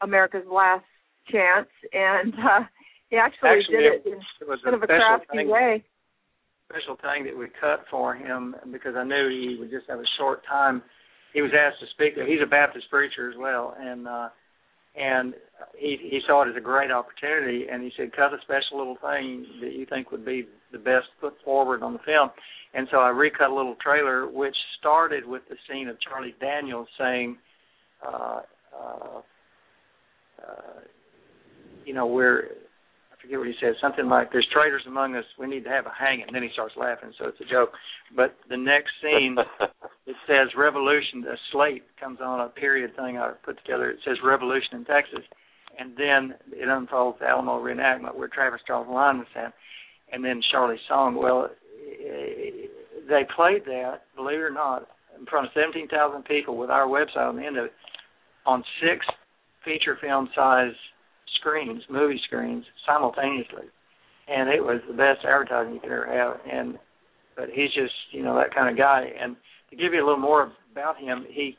America's 0.00 0.46
Last 0.48 0.84
Chance, 1.28 1.68
and 1.92 2.34
uh, 2.34 2.60
he 3.14 3.18
actually, 3.22 3.62
Actually, 3.62 3.78
did 3.78 3.86
it 3.86 4.02
it 4.02 4.10
in 4.10 4.18
it 4.42 4.48
was 4.50 4.58
kind 4.66 4.74
a 4.74 4.78
of 4.78 4.82
a 4.82 4.86
crafty 4.90 5.46
thing. 5.46 5.48
way. 5.48 5.84
special 6.66 6.96
thing 6.98 7.22
that 7.24 7.36
we 7.38 7.46
cut 7.62 7.84
for 7.90 8.14
him 8.14 8.54
because 8.72 8.94
I 8.98 9.04
knew 9.04 9.28
he 9.30 9.56
would 9.60 9.70
just 9.70 9.86
have 9.88 10.00
a 10.02 10.10
short 10.18 10.42
time. 10.46 10.82
He 11.32 11.42
was 11.42 11.52
asked 11.54 11.78
to 11.80 11.86
speak. 11.94 12.14
He's 12.18 12.42
a 12.42 12.50
Baptist 12.50 12.90
preacher 12.90 13.30
as 13.30 13.36
well, 13.38 13.74
and 13.78 14.08
uh, 14.08 14.28
and 14.98 15.34
he 15.78 15.96
he 16.00 16.20
saw 16.26 16.42
it 16.42 16.50
as 16.50 16.56
a 16.56 16.60
great 16.60 16.90
opportunity, 16.90 17.66
and 17.70 17.82
he 17.82 17.90
said, 17.96 18.10
"Cut 18.14 18.34
a 18.34 18.38
special 18.42 18.78
little 18.78 18.98
thing 19.02 19.46
that 19.60 19.72
you 19.72 19.86
think 19.86 20.10
would 20.10 20.24
be 20.24 20.46
the 20.72 20.78
best 20.78 21.06
foot 21.20 21.34
forward 21.44 21.82
on 21.82 21.92
the 21.92 21.98
film." 22.00 22.30
And 22.74 22.88
so 22.90 22.98
I 22.98 23.10
recut 23.10 23.50
a 23.50 23.54
little 23.54 23.76
trailer, 23.80 24.26
which 24.28 24.56
started 24.80 25.24
with 25.26 25.42
the 25.48 25.56
scene 25.68 25.88
of 25.88 25.96
Charlie 26.00 26.34
Daniels 26.40 26.88
saying, 26.98 27.36
uh, 28.04 28.40
uh, 28.76 29.20
uh, 30.42 30.80
"You 31.84 31.94
know, 31.94 32.06
we're." 32.06 32.48
Forget 33.24 33.38
what 33.38 33.48
he 33.48 33.54
says. 33.58 33.74
Something 33.80 34.06
like, 34.06 34.30
"There's 34.30 34.46
traitors 34.52 34.84
among 34.86 35.16
us. 35.16 35.24
We 35.38 35.46
need 35.46 35.64
to 35.64 35.70
have 35.70 35.86
a 35.86 35.90
hanging." 35.90 36.26
And 36.26 36.36
then 36.36 36.42
he 36.42 36.50
starts 36.52 36.76
laughing, 36.76 37.14
so 37.18 37.26
it's 37.26 37.40
a 37.40 37.46
joke. 37.46 37.72
But 38.14 38.36
the 38.50 38.56
next 38.56 38.90
scene, 39.00 39.38
it 40.06 40.16
says 40.26 40.54
"Revolution." 40.54 41.24
A 41.26 41.36
slate 41.50 41.84
comes 41.98 42.20
on 42.20 42.40
a 42.40 42.48
period 42.50 42.94
thing 42.96 43.16
I 43.16 43.32
put 43.42 43.56
together. 43.64 43.88
It 43.90 44.00
says 44.04 44.18
"Revolution 44.22 44.76
in 44.76 44.84
Texas," 44.84 45.24
and 45.78 45.96
then 45.96 46.34
it 46.52 46.68
unfolds 46.68 47.18
the 47.20 47.26
Alamo 47.26 47.62
reenactment 47.62 48.14
where 48.14 48.28
Travis 48.28 48.60
Charles 48.66 48.88
Lyman 48.88 49.20
was 49.20 49.28
at, 49.36 49.54
and 50.12 50.22
then 50.22 50.42
Charlie's 50.52 50.84
song. 50.86 51.14
Well, 51.14 51.48
they 53.08 53.24
played 53.34 53.64
that, 53.64 54.02
believe 54.16 54.40
it 54.40 54.42
or 54.42 54.50
not, 54.50 54.86
in 55.18 55.24
front 55.24 55.46
of 55.46 55.52
17,000 55.54 56.24
people 56.24 56.58
with 56.58 56.68
our 56.68 56.86
website 56.86 57.28
on 57.28 57.36
the 57.36 57.46
end 57.46 57.56
of 57.56 57.66
it, 57.66 57.72
on 58.44 58.62
six 58.82 59.06
feature 59.64 59.96
film 60.00 60.28
size 60.34 60.74
screens, 61.38 61.82
movie 61.90 62.20
screens, 62.24 62.64
simultaneously, 62.86 63.68
and 64.28 64.48
it 64.48 64.62
was 64.62 64.80
the 64.88 64.94
best 64.94 65.24
advertising 65.24 65.74
you 65.74 65.80
could 65.80 65.92
ever 65.92 66.06
have. 66.06 66.40
And 66.50 66.78
but 67.36 67.48
he's 67.52 67.72
just 67.74 67.94
you 68.12 68.22
know 68.22 68.36
that 68.36 68.54
kind 68.54 68.68
of 68.70 68.76
guy. 68.76 69.06
And 69.20 69.36
to 69.70 69.76
give 69.76 69.92
you 69.92 70.04
a 70.04 70.06
little 70.06 70.20
more 70.20 70.52
about 70.72 70.98
him, 70.98 71.26
he 71.28 71.56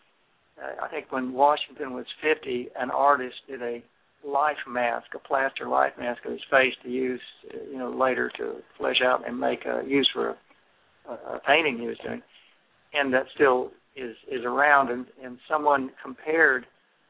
uh, 0.62 0.86
I 0.86 0.88
think 0.90 1.12
when 1.12 1.34
Washington 1.34 1.94
was 1.94 2.06
50, 2.22 2.70
an 2.80 2.92
artist 2.92 3.36
did 3.48 3.62
a 3.62 3.84
life 4.26 4.58
mask, 4.68 5.08
a 5.14 5.20
plaster 5.20 5.68
life 5.68 5.94
mask 6.00 6.26
of 6.26 6.32
his 6.32 6.42
face 6.50 6.74
to 6.84 6.90
use, 6.90 7.22
uh, 7.54 7.58
you 7.72 7.78
know, 7.78 7.90
later 7.90 8.32
to 8.38 8.56
flesh 8.78 9.02
out 9.04 9.28
and 9.28 9.40
make 9.40 9.66
a 9.66 9.84
use 9.88 10.10
for 10.14 10.36
a, 11.10 11.14
a 11.14 11.42
painting 11.46 11.78
he 11.78 11.88
was 11.88 11.98
doing, 12.04 12.22
and 12.94 13.14
that 13.14 13.26
still 13.36 13.72
is 13.96 14.16
is 14.32 14.44
around. 14.44 14.90
And 14.90 15.06
and 15.24 15.38
someone 15.50 15.92
compared, 16.02 16.66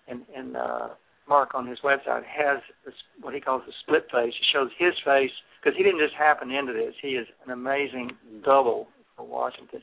and 0.07 0.23
and 0.35 0.57
uh, 0.57 0.89
Mark 1.27 1.55
on 1.55 1.65
his 1.67 1.79
website 1.83 2.23
has 2.23 2.61
this, 2.85 2.93
what 3.21 3.33
he 3.33 3.41
calls 3.41 3.63
a 3.67 3.71
split 3.83 4.05
face. 4.11 4.33
It 4.33 4.47
shows 4.53 4.69
his 4.77 4.93
face 5.03 5.31
because 5.61 5.75
he 5.77 5.83
didn't 5.83 5.99
just 5.99 6.15
happen 6.15 6.51
into 6.51 6.73
this. 6.73 6.93
He 7.01 7.09
is 7.09 7.27
an 7.45 7.51
amazing 7.51 8.11
double 8.43 8.87
for 9.17 9.25
Washington. 9.25 9.81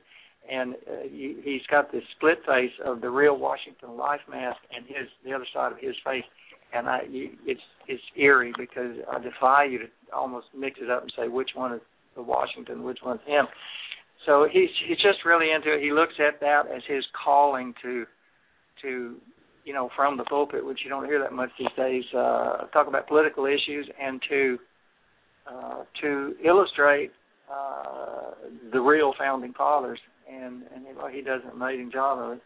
And 0.51 0.75
uh, 0.75 1.03
he, 1.05 1.37
he's 1.43 1.67
got 1.71 1.93
this 1.93 2.03
split 2.17 2.39
face 2.47 2.73
of 2.85 3.01
the 3.01 3.11
real 3.11 3.37
Washington 3.39 3.97
life 3.97 4.21
mask 4.29 4.59
and 4.75 4.87
his 4.87 5.09
the 5.25 5.33
other 5.33 5.47
side 5.53 5.73
of 5.73 5.79
his 5.79 5.95
face 6.05 6.25
and 6.73 6.89
I 6.89 7.01
you, 7.09 7.31
it's 7.47 7.61
it's 7.87 8.03
eerie 8.17 8.53
because 8.57 8.97
I 9.11 9.19
defy 9.19 9.65
you 9.65 9.79
to 9.79 9.85
almost 10.15 10.47
mix 10.57 10.79
it 10.83 10.91
up 10.91 11.03
and 11.03 11.13
say 11.17 11.29
which 11.29 11.51
one 11.55 11.75
is 11.75 11.81
the 12.15 12.23
Washington, 12.23 12.85
which 12.85 12.99
one's 13.05 13.21
him. 13.27 13.47
So 14.27 14.47
he's 14.51 14.71
he's 14.87 14.99
just 14.99 15.25
really 15.25 15.51
into 15.53 15.75
it. 15.75 15.83
He 15.83 15.93
looks 15.93 16.15
at 16.19 16.41
that 16.41 16.63
as 16.75 16.83
his 16.87 17.05
calling 17.25 17.75
to 17.83 18.07
to 18.83 19.17
you 19.65 19.73
know 19.73 19.89
from 19.97 20.17
the 20.17 20.25
pulpit, 20.25 20.65
which 20.65 20.81
you 20.85 20.91
don't 20.91 21.05
hear 21.05 21.21
that 21.21 21.33
much 21.33 21.51
these 21.59 21.69
days, 21.77 22.05
uh, 22.17 22.67
talk 22.73 22.87
about 22.89 23.07
political 23.09 23.47
issues 23.47 23.89
and 24.01 24.21
to 24.29 24.59
uh, 25.47 25.85
to 26.01 26.35
illustrate 26.45 27.11
uh, 27.53 28.31
the 28.73 28.81
real 28.81 29.13
founding 29.19 29.53
fathers. 29.53 29.99
And 30.31 30.63
and 30.75 30.87
he 31.13 31.21
does 31.21 31.41
an 31.45 31.51
amazing 31.51 31.91
job 31.93 32.19
of 32.19 32.37
it. 32.37 32.43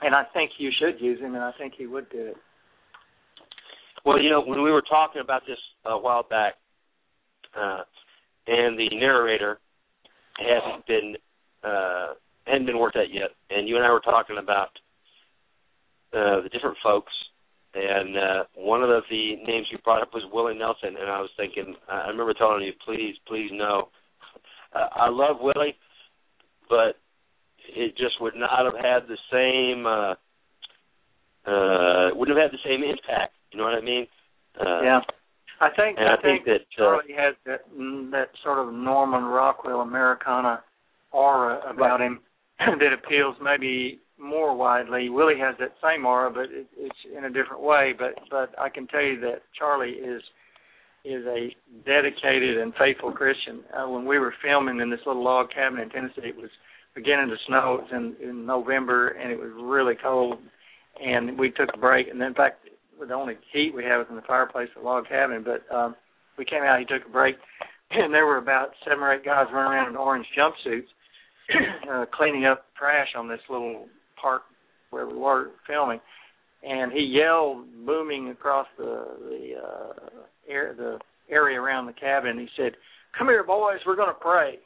And 0.00 0.14
I 0.14 0.24
think 0.32 0.52
you 0.58 0.70
should 0.78 1.00
use 1.00 1.20
him, 1.20 1.34
and 1.34 1.42
I 1.42 1.52
think 1.58 1.74
he 1.76 1.86
would 1.86 2.08
do 2.10 2.26
it. 2.26 2.36
Well, 4.04 4.20
you 4.20 4.30
know, 4.30 4.42
when 4.42 4.62
we 4.62 4.70
were 4.70 4.82
talking 4.82 5.22
about 5.22 5.42
this 5.46 5.58
a 5.86 5.98
while 5.98 6.24
back, 6.28 6.54
uh, 7.56 7.82
and 8.46 8.78
the 8.78 8.88
narrator 8.92 9.58
hasn't 10.38 10.86
been 10.86 11.14
uh, 11.62 12.14
hadn't 12.46 12.66
been 12.66 12.78
worked 12.78 12.96
out 12.96 13.12
yet, 13.12 13.30
and 13.50 13.68
you 13.68 13.76
and 13.76 13.84
I 13.84 13.90
were 13.90 14.00
talking 14.00 14.36
about 14.38 14.68
uh, 16.14 16.40
the 16.42 16.48
different 16.52 16.76
folks, 16.82 17.12
and 17.74 18.16
uh, 18.16 18.44
one 18.54 18.82
of 18.82 18.88
the, 18.88 19.00
the 19.10 19.36
names 19.46 19.66
you 19.70 19.78
brought 19.84 20.02
up 20.02 20.14
was 20.14 20.22
Willie 20.32 20.56
Nelson, 20.56 20.96
and 21.00 21.10
I 21.10 21.20
was 21.20 21.30
thinking, 21.36 21.74
I 21.90 22.08
remember 22.08 22.34
telling 22.34 22.62
you, 22.62 22.72
please, 22.84 23.16
please 23.26 23.50
no. 23.52 23.88
Uh, 24.74 24.88
I 24.92 25.08
love 25.08 25.36
Willie, 25.40 25.76
but 26.68 26.96
it 27.74 27.96
just 27.96 28.20
would 28.20 28.34
not 28.36 28.64
have 28.64 28.74
had 28.74 29.08
the 29.08 29.18
same 29.32 29.86
uh 29.86 30.14
uh 31.48 32.14
wouldn't 32.14 32.36
have 32.36 32.50
had 32.50 32.52
the 32.52 32.62
same 32.64 32.82
impact 32.84 33.34
you 33.54 33.58
know 33.58 33.66
what 33.66 33.78
I 33.78 33.80
mean? 33.80 34.06
Uh, 34.60 34.82
yeah. 34.82 35.00
I 35.60 35.68
think 35.70 35.98
I, 35.98 36.14
I, 36.14 36.20
think, 36.20 36.44
think, 36.44 36.46
that 36.46 36.66
Charlie 36.76 37.14
has 37.16 37.36
that 37.46 37.60
that 38.10 38.30
sort 38.42 38.58
of 38.58 38.74
Norman 38.74 39.22
Rockwell 39.22 39.80
Americana 39.80 40.64
aura 41.12 41.60
about 41.70 42.00
him 42.00 42.18
that 42.58 42.92
appeals 42.92 43.36
maybe 43.40 44.00
more 44.18 44.56
widely. 44.56 45.08
Willie 45.08 45.38
has 45.40 45.54
that 45.58 45.74
same 45.82 46.06
aura, 46.06 46.30
but 46.30 46.44
it, 46.44 46.66
it's 46.76 46.96
in 47.16 47.24
a 47.24 47.30
different 47.30 47.62
way. 47.62 47.92
But 47.96 48.14
but 48.30 48.58
I 48.58 48.68
can 48.68 48.86
tell 48.86 49.02
you 49.02 49.20
that 49.20 49.42
Charlie 49.58 49.90
is 49.90 50.22
is 51.04 51.24
a 51.26 51.54
dedicated 51.84 52.58
and 52.58 52.72
faithful 52.78 53.12
Christian. 53.12 53.62
Uh, 53.76 53.88
when 53.88 54.06
we 54.06 54.18
were 54.18 54.34
filming 54.42 54.80
in 54.80 54.90
this 54.90 55.00
little 55.06 55.22
log 55.22 55.48
cabin 55.54 55.80
in 55.80 55.90
Tennessee, 55.90 56.28
it 56.28 56.36
was 56.36 56.50
beginning 56.94 57.28
to 57.28 57.36
snow. 57.46 57.80
It 57.80 57.92
was 57.92 58.14
in, 58.20 58.28
in 58.28 58.46
November, 58.46 59.08
and 59.08 59.30
it 59.30 59.38
was 59.38 59.50
really 59.60 59.94
cold. 60.02 60.38
And 61.02 61.38
we 61.38 61.50
took 61.50 61.68
a 61.74 61.78
break, 61.78 62.08
and 62.08 62.22
in 62.22 62.34
fact, 62.34 62.68
the 62.98 63.12
only 63.12 63.34
heat 63.52 63.72
we 63.74 63.84
had 63.84 63.98
was 63.98 64.06
in 64.08 64.16
the 64.16 64.22
fireplace 64.22 64.68
of 64.76 64.82
the 64.82 64.88
log 64.88 65.08
cabin. 65.08 65.44
But 65.44 65.74
um, 65.74 65.96
we 66.38 66.44
came 66.44 66.62
out, 66.62 66.78
he 66.78 66.86
took 66.86 67.06
a 67.06 67.12
break, 67.12 67.36
and 67.90 68.14
there 68.14 68.24
were 68.24 68.38
about 68.38 68.70
seven 68.84 69.02
or 69.02 69.12
eight 69.12 69.24
guys 69.24 69.46
running 69.52 69.72
around 69.72 69.90
in 69.90 69.96
orange 69.96 70.26
jumpsuits, 70.38 70.88
uh, 71.90 72.06
cleaning 72.14 72.46
up 72.46 72.64
trash 72.78 73.08
on 73.16 73.28
this 73.28 73.40
little 73.50 73.86
park 74.24 74.42
where 74.90 75.06
we 75.06 75.14
were 75.14 75.50
filming. 75.66 76.00
And 76.66 76.92
he 76.92 77.00
yelled, 77.00 77.66
booming 77.84 78.30
across 78.30 78.66
the 78.78 79.04
the 79.20 79.52
uh, 79.62 79.92
air 80.48 80.74
the 80.76 80.98
area 81.28 81.60
around 81.60 81.86
the 81.86 81.92
cabin. 81.92 82.38
He 82.38 82.48
said, 82.56 82.72
"Come 83.18 83.28
here, 83.28 83.44
boys, 83.44 83.80
we're 83.86 83.96
going 83.96 84.08
to 84.08 84.20
pray." 84.20 84.58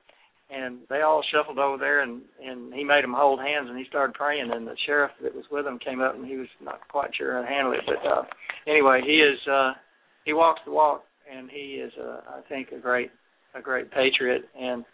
and 0.50 0.78
they 0.88 1.02
all 1.02 1.22
shuffled 1.32 1.58
over 1.58 1.76
there 1.76 2.02
and 2.02 2.22
and 2.42 2.72
he 2.72 2.84
made 2.84 3.04
them 3.04 3.14
hold 3.14 3.38
hands 3.38 3.68
and 3.68 3.78
he 3.78 3.84
started 3.88 4.14
praying 4.14 4.50
and 4.52 4.66
the 4.66 4.76
sheriff 4.86 5.10
that 5.22 5.34
was 5.34 5.44
with 5.50 5.66
him 5.66 5.78
came 5.78 6.00
up 6.00 6.14
and 6.14 6.26
he 6.26 6.36
was 6.36 6.48
not 6.62 6.80
quite 6.88 7.10
sure 7.16 7.34
how 7.34 7.42
to 7.42 7.46
handle 7.46 7.72
it 7.72 7.80
but 7.86 8.08
uh 8.08 8.22
anyway 8.66 9.00
he 9.04 9.16
is 9.16 9.38
uh 9.50 9.72
he 10.24 10.32
walks 10.32 10.60
the 10.64 10.72
walk 10.72 11.02
and 11.30 11.50
he 11.50 11.82
is 11.84 11.92
uh 12.00 12.20
I 12.36 12.40
think 12.48 12.68
a 12.72 12.78
great 12.78 13.10
a 13.54 13.60
great 13.60 13.90
patriot 13.90 14.42
and 14.58 14.84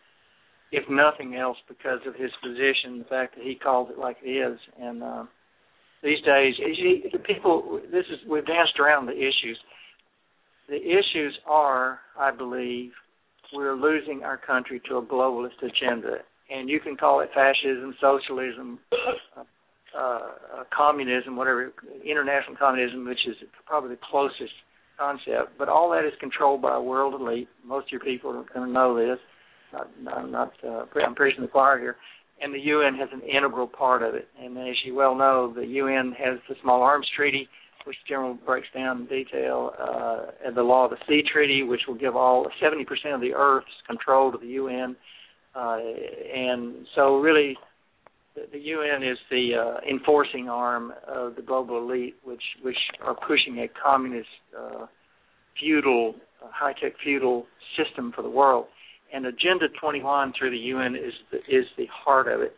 if 0.74 0.88
nothing 0.90 1.36
else 1.36 1.58
because 1.68 2.00
of 2.06 2.14
his 2.14 2.30
position 2.42 2.98
the 2.98 3.06
fact 3.08 3.36
that 3.36 3.44
he 3.44 3.54
calls 3.54 3.88
it 3.90 3.98
like 3.98 4.16
it 4.22 4.28
is 4.28 4.58
and 4.80 5.02
uh 5.02 5.24
these 6.02 6.20
days 6.24 6.54
see, 6.56 7.04
the 7.12 7.18
people 7.18 7.80
this 7.90 8.04
is 8.10 8.18
we've 8.28 8.46
danced 8.46 8.78
around 8.78 9.06
the 9.06 9.16
issues 9.16 9.58
the 10.68 10.76
issues 10.76 11.38
are 11.46 12.00
i 12.18 12.30
believe 12.30 12.92
we're 13.54 13.76
losing 13.76 14.22
our 14.24 14.36
country 14.36 14.80
to 14.88 14.96
a 14.96 15.02
globalist 15.02 15.62
agenda. 15.62 16.18
And 16.50 16.68
you 16.68 16.80
can 16.80 16.96
call 16.96 17.20
it 17.20 17.30
fascism, 17.34 17.94
socialism, 18.00 18.78
uh, 19.36 19.42
uh, 19.98 20.20
communism, 20.76 21.36
whatever, 21.36 21.72
international 22.04 22.56
communism, 22.58 23.06
which 23.06 23.20
is 23.26 23.36
probably 23.64 23.90
the 23.90 24.00
closest 24.10 24.52
concept. 24.98 25.56
But 25.58 25.68
all 25.68 25.90
that 25.90 26.04
is 26.04 26.12
controlled 26.20 26.62
by 26.62 26.76
a 26.76 26.82
world 26.82 27.18
elite. 27.18 27.48
Most 27.64 27.86
of 27.86 27.92
your 27.92 28.00
people 28.00 28.30
are 28.30 28.44
going 28.52 28.66
to 28.66 28.72
know 28.72 28.96
this. 28.96 29.18
Not, 30.00 30.18
I'm 30.18 30.30
not. 30.30 30.52
Uh, 30.66 30.84
I'm 31.04 31.14
preaching 31.14 31.42
the 31.42 31.48
choir 31.48 31.78
here. 31.78 31.96
And 32.42 32.52
the 32.52 32.58
UN 32.58 32.94
has 32.96 33.08
an 33.12 33.22
integral 33.22 33.66
part 33.66 34.02
of 34.02 34.14
it. 34.14 34.28
And 34.40 34.58
as 34.58 34.74
you 34.84 34.94
well 34.94 35.14
know, 35.14 35.52
the 35.54 35.66
UN 35.66 36.12
has 36.18 36.38
the 36.48 36.56
Small 36.62 36.82
Arms 36.82 37.06
Treaty, 37.16 37.48
which 37.86 37.96
generally 38.08 38.38
breaks 38.44 38.66
down 38.74 39.02
in 39.02 39.06
detail, 39.06 39.72
uh, 39.78 40.26
and 40.44 40.56
the 40.56 40.62
Law 40.62 40.86
of 40.86 40.90
the 40.90 40.96
Sea 41.08 41.22
Treaty, 41.30 41.62
which 41.62 41.82
will 41.86 41.94
give 41.94 42.16
all 42.16 42.46
70% 42.62 42.82
of 43.14 43.20
the 43.20 43.32
Earth's 43.34 43.66
control 43.86 44.32
to 44.32 44.38
the 44.38 44.46
UN. 44.46 44.96
Uh, 45.54 45.78
and 46.34 46.86
so, 46.94 47.18
really, 47.18 47.56
the, 48.34 48.42
the 48.52 48.58
UN 48.58 49.02
is 49.02 49.18
the 49.30 49.50
uh, 49.54 49.88
enforcing 49.88 50.48
arm 50.48 50.92
of 51.06 51.36
the 51.36 51.42
global 51.42 51.78
elite, 51.78 52.16
which 52.24 52.42
which 52.62 52.76
are 53.00 53.14
pushing 53.14 53.60
a 53.60 53.68
communist, 53.80 54.28
uh, 54.58 54.86
feudal, 55.60 56.14
uh, 56.42 56.48
high-tech 56.52 56.94
feudal 57.02 57.46
system 57.76 58.12
for 58.14 58.22
the 58.22 58.28
world. 58.28 58.66
And 59.14 59.26
Agenda 59.26 59.66
21 59.80 60.34
through 60.38 60.50
the 60.50 60.58
UN 60.58 60.96
is 60.96 61.14
the, 61.30 61.38
is 61.38 61.64
the 61.78 61.86
heart 62.04 62.28
of 62.28 62.40
it 62.40 62.54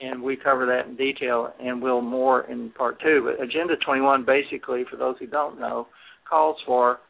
and 0.00 0.22
we 0.22 0.36
cover 0.36 0.66
that 0.66 0.86
in 0.88 0.96
detail 0.96 1.52
and 1.62 1.80
will 1.80 2.00
more 2.00 2.42
in 2.50 2.70
part 2.70 3.00
two. 3.00 3.22
But 3.24 3.42
Agenda 3.42 3.76
21, 3.84 4.24
basically, 4.24 4.84
for 4.90 4.96
those 4.96 5.16
who 5.18 5.26
don't 5.26 5.60
know, 5.60 5.86
calls 6.28 6.56
for 6.66 7.00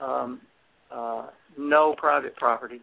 um, 0.00 0.40
uh, 0.92 1.28
no 1.56 1.94
private 1.96 2.34
property, 2.36 2.80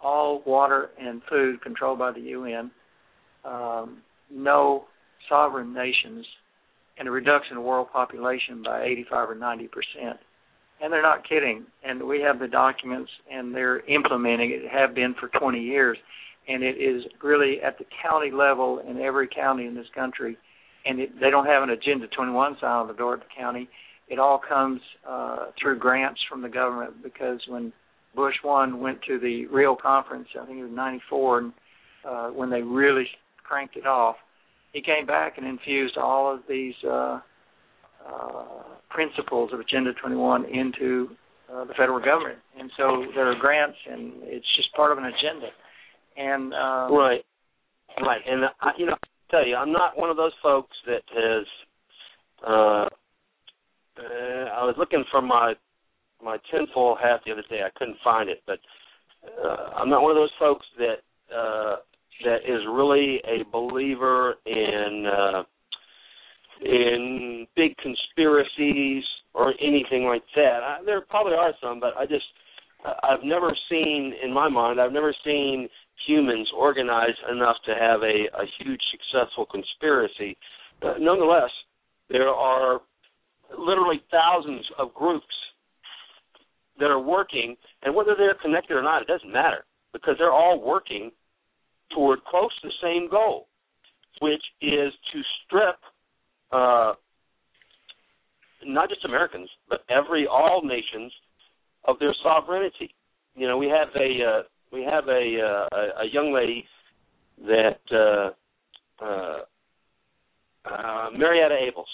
all 0.00 0.42
water 0.46 0.90
and 0.98 1.20
food 1.28 1.60
controlled 1.62 1.98
by 1.98 2.12
the 2.12 2.20
UN, 2.20 2.70
um, 3.44 3.98
no 4.30 4.84
sovereign 5.28 5.74
nations, 5.74 6.24
and 6.98 7.06
a 7.06 7.10
reduction 7.10 7.56
of 7.56 7.62
world 7.62 7.88
population 7.92 8.62
by 8.64 8.84
85 8.84 9.30
or 9.30 9.34
90 9.34 9.68
percent. 9.68 10.18
And 10.80 10.92
they're 10.92 11.02
not 11.02 11.28
kidding. 11.28 11.66
And 11.84 12.06
we 12.06 12.20
have 12.20 12.38
the 12.38 12.48
documents, 12.48 13.10
and 13.30 13.54
they're 13.54 13.80
implementing 13.86 14.50
it. 14.50 14.70
Have 14.70 14.94
been 14.94 15.14
for 15.18 15.28
20 15.38 15.58
years, 15.58 15.98
and 16.46 16.62
it 16.62 16.76
is 16.76 17.02
really 17.22 17.60
at 17.62 17.78
the 17.78 17.84
county 18.02 18.30
level 18.30 18.80
in 18.88 19.00
every 19.00 19.28
county 19.28 19.66
in 19.66 19.74
this 19.74 19.88
country. 19.94 20.36
And 20.86 21.00
it, 21.00 21.20
they 21.20 21.30
don't 21.30 21.46
have 21.46 21.62
an 21.62 21.70
Agenda 21.70 22.06
21 22.08 22.56
sign 22.60 22.70
on 22.70 22.86
the 22.86 22.94
door 22.94 23.14
at 23.14 23.20
the 23.20 23.26
county. 23.36 23.68
It 24.08 24.18
all 24.18 24.40
comes 24.46 24.80
uh, 25.06 25.46
through 25.60 25.78
grants 25.78 26.20
from 26.30 26.42
the 26.42 26.48
government 26.48 27.02
because 27.02 27.40
when 27.48 27.72
Bush 28.14 28.36
one 28.42 28.80
went 28.80 29.02
to 29.02 29.18
the 29.18 29.46
Rio 29.46 29.76
conference, 29.76 30.28
I 30.40 30.46
think 30.46 30.58
it 30.58 30.62
was 30.62 30.72
'94, 30.72 31.38
and 31.38 31.52
uh, 32.08 32.28
when 32.28 32.50
they 32.50 32.62
really 32.62 33.06
cranked 33.44 33.76
it 33.76 33.86
off, 33.86 34.16
he 34.72 34.80
came 34.80 35.06
back 35.06 35.38
and 35.38 35.46
infused 35.46 35.96
all 35.96 36.32
of 36.32 36.40
these 36.48 36.74
uh, 36.88 37.20
principles 38.90 39.50
of 39.52 39.60
Agenda 39.60 39.92
21 39.94 40.46
into 40.46 41.08
uh, 41.52 41.64
the 41.64 41.74
federal 41.74 41.98
government, 41.98 42.38
and 42.58 42.70
so 42.76 43.06
there 43.14 43.30
are 43.30 43.34
grants, 43.38 43.78
and 43.90 44.12
it's 44.24 44.46
just 44.56 44.72
part 44.74 44.92
of 44.92 44.98
an 44.98 45.04
agenda. 45.04 45.48
And 46.16 46.52
uh, 46.52 46.88
right, 46.92 47.24
right, 48.02 48.20
and 48.26 48.44
I, 48.60 48.70
you 48.76 48.86
know, 48.86 48.92
I 48.92 49.30
tell 49.30 49.46
you, 49.46 49.56
I'm 49.56 49.72
not 49.72 49.96
one 49.96 50.10
of 50.10 50.16
those 50.16 50.32
folks 50.42 50.76
that 50.86 51.02
has. 51.14 51.46
Uh, 52.46 52.88
uh, 53.98 54.44
I 54.60 54.64
was 54.64 54.74
looking 54.78 55.04
for 55.10 55.22
my 55.22 55.54
my 56.22 56.36
tinfoil 56.50 56.96
hat 57.00 57.20
the 57.24 57.32
other 57.32 57.44
day. 57.48 57.60
I 57.64 57.70
couldn't 57.78 57.96
find 58.04 58.28
it, 58.28 58.42
but 58.46 58.58
uh, 59.24 59.70
I'm 59.76 59.88
not 59.88 60.02
one 60.02 60.10
of 60.10 60.16
those 60.16 60.32
folks 60.38 60.66
that 60.78 61.34
uh, 61.34 61.76
that 62.24 62.38
is 62.46 62.60
really 62.70 63.20
a 63.24 63.44
believer 63.50 64.34
in 64.44 65.06
uh, 65.06 65.42
in 66.64 67.46
big 67.56 67.76
conspiracies 67.78 69.04
or 69.34 69.54
anything 69.60 70.04
like 70.04 70.22
that. 70.34 70.60
I, 70.62 70.78
there 70.84 71.00
probably 71.00 71.34
are 71.34 71.52
some, 71.62 71.80
but 71.80 71.96
I 71.96 72.06
just 72.06 72.24
I've 72.84 73.24
never 73.24 73.56
seen 73.70 74.14
in 74.22 74.32
my 74.32 74.48
mind 74.48 74.80
I've 74.80 74.92
never 74.92 75.14
seen 75.24 75.68
humans 76.06 76.48
organized 76.56 77.18
enough 77.30 77.56
to 77.66 77.74
have 77.74 78.02
a, 78.02 78.26
a 78.34 78.44
huge 78.58 78.80
successful 78.90 79.46
conspiracy. 79.46 80.36
Uh, 80.82 80.94
nonetheless, 80.98 81.50
there 82.08 82.28
are 82.28 82.80
literally 83.58 84.00
thousands 84.10 84.64
of 84.78 84.94
groups 84.94 85.26
that 86.78 86.86
are 86.86 87.00
working, 87.00 87.56
and 87.82 87.94
whether 87.94 88.14
they're 88.16 88.36
connected 88.40 88.74
or 88.74 88.82
not, 88.82 89.02
it 89.02 89.08
doesn't 89.08 89.32
matter 89.32 89.64
because 89.92 90.14
they're 90.18 90.32
all 90.32 90.60
working 90.60 91.10
toward 91.94 92.22
close 92.24 92.50
to 92.60 92.68
the 92.68 92.74
same 92.82 93.10
goal, 93.10 93.48
which 94.20 94.42
is 94.60 94.92
to 95.12 95.20
strip 95.44 95.76
uh, 96.52 96.92
not 98.64 98.88
just 98.88 99.04
Americans, 99.04 99.48
but 99.68 99.80
every 99.90 100.26
all 100.26 100.62
nations 100.64 101.12
of 101.84 101.98
their 101.98 102.14
sovereignty. 102.22 102.94
You 103.34 103.46
know, 103.46 103.56
we 103.56 103.66
have 103.66 103.88
a 103.96 104.24
uh, 104.24 104.42
we 104.72 104.82
have 104.82 105.08
a 105.08 105.66
uh, 105.72 106.02
a 106.02 106.06
young 106.12 106.32
lady 106.32 106.64
that 107.46 107.80
uh, 107.92 109.04
uh, 109.04 109.38
uh, 110.64 111.10
Marietta 111.16 111.54
Abels 111.54 111.84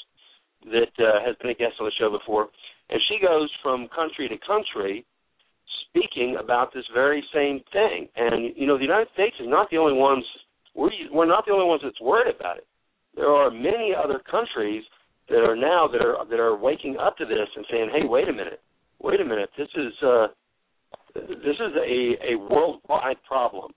that 0.64 1.04
uh, 1.04 1.20
has 1.24 1.36
been 1.42 1.50
a 1.50 1.54
guest 1.54 1.74
on 1.80 1.86
the 1.86 1.92
show 1.98 2.10
before, 2.10 2.48
and 2.88 3.00
she 3.08 3.18
goes 3.24 3.50
from 3.62 3.88
country 3.94 4.28
to 4.28 4.36
country 4.46 5.04
speaking 5.88 6.36
about 6.42 6.72
this 6.72 6.84
very 6.94 7.22
same 7.32 7.60
thing. 7.72 8.08
And 8.16 8.54
you 8.56 8.66
know, 8.66 8.76
the 8.76 8.84
United 8.84 9.08
States 9.12 9.36
is 9.38 9.46
not 9.48 9.68
the 9.70 9.76
only 9.76 9.98
ones. 9.98 10.24
We're 10.74 10.90
we're 11.12 11.26
not 11.26 11.44
the 11.46 11.52
only 11.52 11.66
ones 11.66 11.82
that's 11.84 12.00
worried 12.00 12.34
about 12.34 12.56
it 12.56 12.66
there 13.16 13.30
are 13.30 13.50
many 13.50 13.92
other 13.96 14.20
countries 14.30 14.82
that 15.28 15.38
are 15.38 15.56
now 15.56 15.88
that 15.90 16.02
are 16.02 16.24
that 16.26 16.40
are 16.40 16.56
waking 16.56 16.96
up 16.98 17.16
to 17.18 17.24
this 17.24 17.48
and 17.56 17.64
saying, 17.70 17.90
"Hey, 17.94 18.06
wait 18.06 18.28
a 18.28 18.32
minute, 18.32 18.60
wait 19.00 19.20
a 19.20 19.24
minute. 19.24 19.50
This 19.56 19.68
is 19.74 19.92
uh, 20.02 20.26
this 21.14 21.56
is 21.56 21.72
a 21.76 22.32
a 22.32 22.36
worldwide 22.36 23.22
problem, 23.26 23.72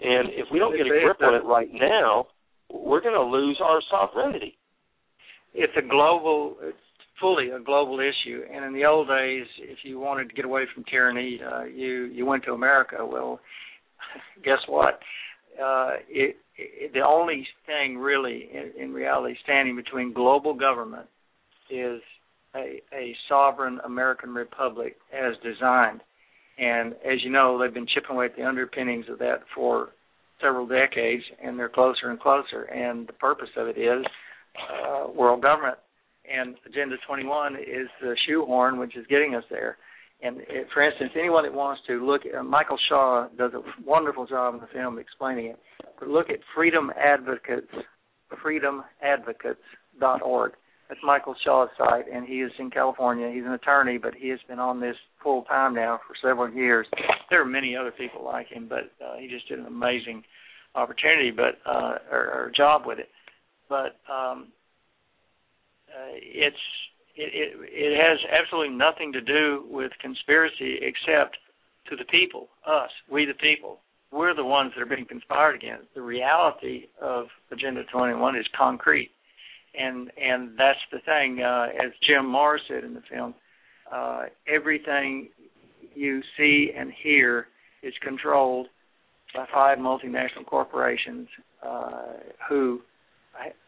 and 0.00 0.28
if 0.30 0.46
we 0.52 0.58
don't 0.58 0.76
get 0.76 0.86
a 0.86 1.00
grip 1.04 1.18
on 1.22 1.34
it 1.34 1.44
right 1.44 1.68
now, 1.72 2.26
we're 2.70 3.00
going 3.00 3.14
to 3.14 3.22
lose 3.22 3.60
our 3.62 3.80
sovereignty." 3.90 4.56
It's 5.58 5.72
a 5.78 5.88
global, 5.88 6.56
it's 6.60 6.76
fully 7.18 7.48
a 7.48 7.58
global 7.58 7.98
issue. 7.98 8.42
And 8.52 8.62
in 8.64 8.74
the 8.74 8.84
old 8.84 9.08
days, 9.08 9.46
if 9.58 9.78
you 9.84 9.98
wanted 9.98 10.28
to 10.28 10.34
get 10.34 10.44
away 10.44 10.64
from 10.74 10.84
tyranny, 10.84 11.40
uh, 11.40 11.64
you 11.64 12.04
you 12.04 12.26
went 12.26 12.44
to 12.44 12.52
America. 12.52 12.96
Well, 13.00 13.40
guess 14.44 14.58
what? 14.68 15.00
Uh, 15.62 15.90
it 16.08 16.36
the 16.94 17.00
only 17.00 17.46
thing 17.66 17.98
really 17.98 18.48
in, 18.52 18.82
in 18.82 18.92
reality 18.92 19.34
standing 19.42 19.76
between 19.76 20.12
global 20.12 20.54
government 20.54 21.06
is 21.70 22.00
a, 22.54 22.80
a 22.92 23.14
sovereign 23.28 23.78
American 23.84 24.30
republic 24.34 24.96
as 25.12 25.34
designed. 25.42 26.00
And 26.58 26.94
as 27.04 27.22
you 27.22 27.30
know, 27.30 27.58
they've 27.58 27.74
been 27.74 27.86
chipping 27.86 28.16
away 28.16 28.26
at 28.26 28.36
the 28.36 28.46
underpinnings 28.46 29.06
of 29.10 29.18
that 29.18 29.40
for 29.54 29.90
several 30.40 30.66
decades, 30.66 31.22
and 31.42 31.58
they're 31.58 31.68
closer 31.68 32.10
and 32.10 32.18
closer. 32.18 32.62
And 32.62 33.06
the 33.06 33.12
purpose 33.12 33.50
of 33.56 33.68
it 33.68 33.76
is 33.76 34.04
uh, 34.56 35.10
world 35.14 35.42
government. 35.42 35.78
And 36.30 36.56
Agenda 36.66 36.96
21 37.06 37.56
is 37.56 37.88
the 38.00 38.16
shoehorn 38.26 38.78
which 38.78 38.96
is 38.96 39.06
getting 39.08 39.34
us 39.34 39.44
there. 39.50 39.76
And 40.22 40.38
it, 40.48 40.68
for 40.72 40.82
instance, 40.82 41.12
anyone 41.18 41.44
that 41.44 41.52
wants 41.52 41.82
to 41.88 42.04
look, 42.04 42.22
uh, 42.26 42.42
Michael 42.42 42.78
Shaw 42.88 43.28
does 43.36 43.52
a 43.52 43.60
wonderful 43.84 44.26
job 44.26 44.54
in 44.54 44.60
the 44.60 44.66
film 44.72 44.98
explaining 44.98 45.46
it. 45.46 45.58
But 45.98 46.08
look 46.08 46.30
at 46.30 46.38
Freedom 46.54 46.90
Advocates, 46.98 47.70
freedomadvocates.org. 48.44 50.52
That's 50.88 51.00
Michael 51.02 51.34
Shaw's 51.44 51.68
site, 51.76 52.04
and 52.12 52.26
he 52.26 52.42
is 52.42 52.52
in 52.58 52.70
California. 52.70 53.30
He's 53.32 53.44
an 53.44 53.52
attorney, 53.52 53.98
but 53.98 54.14
he 54.14 54.28
has 54.28 54.38
been 54.48 54.60
on 54.60 54.80
this 54.80 54.96
full 55.22 55.42
time 55.42 55.74
now 55.74 56.00
for 56.06 56.14
several 56.22 56.52
years. 56.52 56.86
There 57.28 57.42
are 57.42 57.46
many 57.46 57.76
other 57.76 57.90
people 57.90 58.24
like 58.24 58.48
him, 58.48 58.68
but 58.68 58.92
uh, 59.04 59.16
he 59.18 59.28
just 59.28 59.48
did 59.48 59.58
an 59.58 59.66
amazing 59.66 60.22
opportunity, 60.76 61.32
but 61.32 61.58
uh, 61.68 61.96
or, 62.10 62.18
or 62.18 62.52
job 62.56 62.82
with 62.86 63.00
it. 63.00 63.08
But 63.68 63.96
um, 64.10 64.52
uh, 65.88 66.14
it's 66.14 66.56
it, 67.16 67.32
it 67.32 67.58
it 67.72 68.00
has 68.00 68.18
absolutely 68.30 68.74
nothing 68.74 69.12
to 69.12 69.20
do 69.20 69.64
with 69.68 69.92
conspiracy 70.00 70.78
except 70.82 71.36
to 71.88 71.96
the 71.96 72.04
people, 72.04 72.48
us, 72.66 72.90
we 73.10 73.24
the 73.24 73.34
people. 73.34 73.78
We're 74.12 74.34
the 74.34 74.44
ones 74.44 74.72
that 74.74 74.82
are 74.82 74.86
being 74.86 75.06
conspired 75.06 75.56
against. 75.56 75.86
The 75.94 76.02
reality 76.02 76.86
of 77.00 77.26
Agenda 77.50 77.82
21 77.92 78.36
is 78.36 78.46
concrete, 78.56 79.10
and 79.78 80.10
and 80.20 80.50
that's 80.58 80.78
the 80.92 81.00
thing. 81.00 81.42
Uh, 81.42 81.66
as 81.84 81.92
Jim 82.06 82.24
Marrs 82.24 82.58
said 82.68 82.84
in 82.84 82.94
the 82.94 83.02
film, 83.10 83.34
uh, 83.92 84.24
everything 84.48 85.28
you 85.94 86.22
see 86.36 86.70
and 86.76 86.92
hear 87.02 87.48
is 87.82 87.94
controlled 88.02 88.66
by 89.34 89.46
five 89.52 89.78
multinational 89.78 90.46
corporations 90.46 91.28
uh, 91.66 92.14
who 92.48 92.80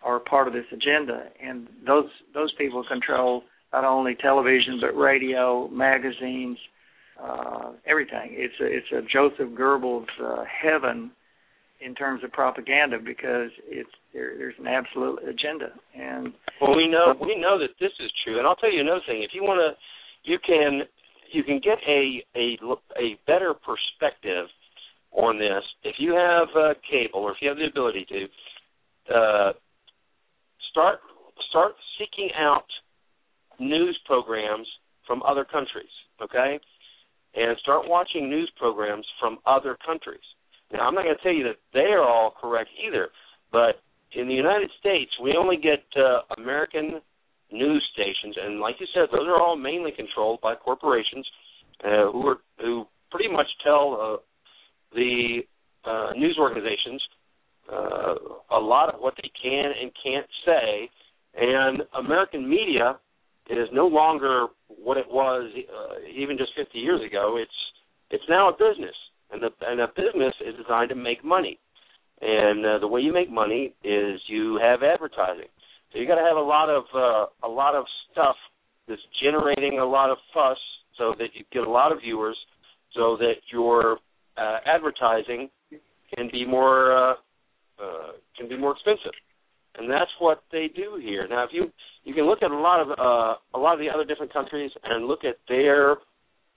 are 0.03 0.21
part 0.21 0.49
of 0.49 0.55
this 0.55 0.65
agenda, 0.73 1.25
and 1.43 1.67
those 1.87 2.09
those 2.35 2.53
people 2.59 2.85
control 2.89 3.43
not 3.73 3.85
only 3.85 4.15
television 4.15 4.81
but 4.81 4.99
radio, 4.99 5.69
magazines, 5.69 6.59
uh, 7.23 7.73
everything. 7.87 8.31
It's 8.33 8.55
a 8.61 8.67
it's 8.67 8.93
a 8.93 9.03
Joseph 9.13 9.57
Goebbels 9.59 10.07
uh, 10.23 10.45
heaven 10.63 11.11
in 11.81 11.95
terms 11.95 12.25
of 12.25 12.33
propaganda 12.33 12.99
because 12.99 13.51
it's 13.67 13.91
there, 14.13 14.33
there's 14.37 14.55
an 14.59 14.67
absolute 14.67 15.21
agenda. 15.23 15.71
And 15.95 16.33
well, 16.61 16.77
we 16.77 16.89
know 16.89 17.15
we 17.21 17.39
know 17.39 17.59
that 17.59 17.71
this 17.81 17.93
is 18.01 18.11
true. 18.25 18.39
And 18.39 18.47
I'll 18.47 18.57
tell 18.57 18.73
you 18.73 18.81
another 18.81 19.03
thing. 19.07 19.23
If 19.23 19.31
you 19.35 19.43
want 19.43 19.61
to, 19.61 20.31
you 20.31 20.39
can 20.45 20.83
you 21.33 21.45
can 21.45 21.61
get 21.63 21.79
a 21.87 22.25
a 22.37 22.57
a 22.99 23.19
better 23.27 23.55
perspective 23.55 24.47
on 25.13 25.39
this 25.39 25.65
if 25.85 25.97
you 25.99 26.13
have 26.13 26.49
uh, 26.57 26.75
cable 26.89 27.21
or 27.21 27.33
if 27.33 27.39
you 27.41 27.49
have 27.49 27.57
the 27.57 27.67
ability 27.67 28.05
to 28.09 28.27
uh, 29.15 29.53
start 30.71 31.01
start 31.49 31.73
seeking 31.99 32.31
out 32.37 32.67
news 33.59 33.99
programs 34.07 34.67
from 35.07 35.23
other 35.23 35.45
countries, 35.45 35.91
okay? 36.23 36.59
And 37.35 37.57
start 37.59 37.89
watching 37.89 38.29
news 38.29 38.51
programs 38.59 39.07
from 39.21 39.39
other 39.47 39.77
countries. 39.85 40.21
Now, 40.73 40.81
I'm 40.81 40.95
not 40.95 41.05
going 41.05 41.17
to 41.17 41.23
tell 41.23 41.33
you 41.33 41.45
that 41.45 41.57
they 41.73 41.93
are 41.93 42.03
all 42.03 42.35
correct 42.39 42.71
either, 42.87 43.09
but 43.51 43.81
in 44.13 44.29
the 44.29 44.35
United 44.35 44.71
States, 44.79 45.11
we 45.23 45.35
only 45.39 45.57
get 45.57 45.85
uh, 45.97 46.21
American 46.37 47.01
news 47.51 47.85
stations, 47.93 48.37
and 48.43 48.61
like 48.61 48.77
you 48.79 48.87
said, 48.95 49.09
those 49.11 49.27
are 49.27 49.41
all 49.41 49.57
mainly 49.57 49.91
controlled 49.93 50.41
by 50.41 50.55
corporations 50.55 51.27
uh, 51.85 52.11
who 52.13 52.27
are 52.27 52.37
who 52.61 52.87
pretty 53.11 53.33
much 53.33 53.47
tell 53.65 53.99
uh, 54.01 54.17
the 54.95 55.41
uh, 55.85 56.13
news 56.17 56.37
organizations 56.39 57.03
uh, 57.73 58.15
a 58.51 58.61
lot 58.61 58.95
of 58.95 59.01
what 59.01 59.15
they 59.17 59.31
can 59.41 59.73
and 59.81 59.91
can't 60.03 60.27
say, 60.45 60.91
and 61.35 61.83
American 61.99 62.49
media 62.49 62.99
is 63.51 63.69
no 63.73 63.87
longer 63.87 64.47
what 64.69 64.97
it 64.97 65.07
was 65.09 65.51
uh, 65.55 65.95
even 66.15 66.37
just 66.37 66.51
50 66.57 66.79
years 66.79 67.01
ago. 67.07 67.39
It's 67.41 67.51
it's 68.11 68.25
now 68.29 68.49
a 68.49 68.53
business, 68.53 68.95
and 69.31 69.43
the 69.43 69.51
and 69.67 69.81
a 69.81 69.89
business 69.89 70.35
is 70.47 70.55
designed 70.57 70.89
to 70.91 70.95
make 70.95 71.25
money, 71.25 71.59
and 72.21 72.65
uh, 72.65 72.79
the 72.79 72.89
way 72.89 73.01
you 73.01 73.13
make 73.13 73.31
money 73.31 73.75
is 73.85 74.21
you 74.27 74.59
have 74.63 74.83
advertising. 74.83 75.49
So 75.93 75.99
you 75.99 76.07
got 76.07 76.17
to 76.17 76.27
have 76.27 76.37
a 76.37 76.41
lot 76.41 76.69
of 76.69 76.85
uh, 76.95 77.47
a 77.47 77.51
lot 77.51 77.75
of 77.75 77.85
stuff 78.13 78.37
that's 78.89 79.01
generating 79.23 79.79
a 79.79 79.85
lot 79.85 80.11
of 80.11 80.19
fuss, 80.33 80.59
so 80.97 81.15
that 81.19 81.29
you 81.35 81.45
get 81.53 81.67
a 81.67 81.71
lot 81.71 81.93
of 81.93 82.01
viewers, 82.01 82.37
so 82.95 83.17
that 83.19 83.35
your 83.53 83.99
uh, 84.37 84.59
advertising 84.67 85.51
can 86.15 86.29
be 86.33 86.47
more 86.47 87.11
uh, 87.11 87.15
uh, 87.83 88.13
can 88.37 88.49
be 88.49 88.57
more 88.57 88.73
expensive, 88.73 89.13
and 89.77 89.91
that's 89.91 90.11
what 90.19 90.43
they 90.53 90.69
do 90.75 91.01
here. 91.03 91.27
Now, 91.29 91.45
if 91.45 91.51
you 91.53 91.71
you 92.05 92.15
can 92.15 92.27
look 92.27 92.43
at 92.43 92.51
a 92.51 92.59
lot 92.59 92.81
of 92.81 92.91
uh, 92.91 93.35
a 93.55 93.59
lot 93.59 93.75
of 93.75 93.81
the 93.81 93.91
other 93.91 94.05
different 94.05 94.33
countries 94.33 94.71
and 94.85 95.07
look 95.07 95.25
at 95.25 95.37
their 95.49 95.97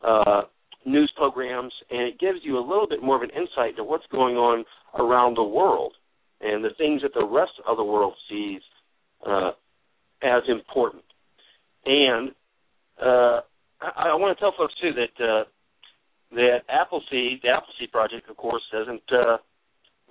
uh, 0.04 0.44
news 0.86 1.12
programs, 1.16 1.74
and 1.90 2.02
it 2.02 2.20
gives 2.20 2.40
you 2.44 2.58
a 2.58 2.66
little 2.66 2.88
bit 2.88 3.04
more 3.04 3.16
of 3.16 3.22
an 3.22 3.30
insight 3.32 3.76
to 3.78 3.84
what's 3.84 4.06
going 4.12 4.36
on 4.36 4.66
around 4.98 5.38
the 5.38 5.44
world 5.44 5.94
and 6.42 6.64
the 6.64 6.72
things 6.78 7.02
that 7.04 7.14
the 7.14 7.26
rest 7.26 7.54
of 7.68 7.78
the 7.78 7.84
world 7.84 8.14
sees 8.30 8.62
uh, 9.28 9.52
as 10.24 10.42
important. 10.48 11.04
And 11.86 12.32
uh, 13.02 13.42
I, 13.82 14.10
I 14.10 14.16
want 14.16 14.38
to 14.38 14.42
tell 14.42 14.54
folks 14.58 14.74
too 14.82 14.92
that 14.94 15.24
uh, 15.24 15.44
that 16.32 16.60
Appleseed, 16.70 17.42
the 17.44 17.50
Appleseed 17.50 17.92
Project, 17.92 18.30
of 18.30 18.38
course, 18.38 18.64
doesn't. 18.72 19.04
Uh, 19.12 19.38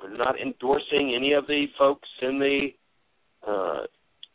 we're 0.02 0.16
not 0.16 0.40
endorsing 0.40 1.14
any 1.16 1.32
of 1.32 1.46
the 1.46 1.66
folks 1.78 2.08
in 2.22 2.38
the 2.38 2.68
uh, 3.46 3.82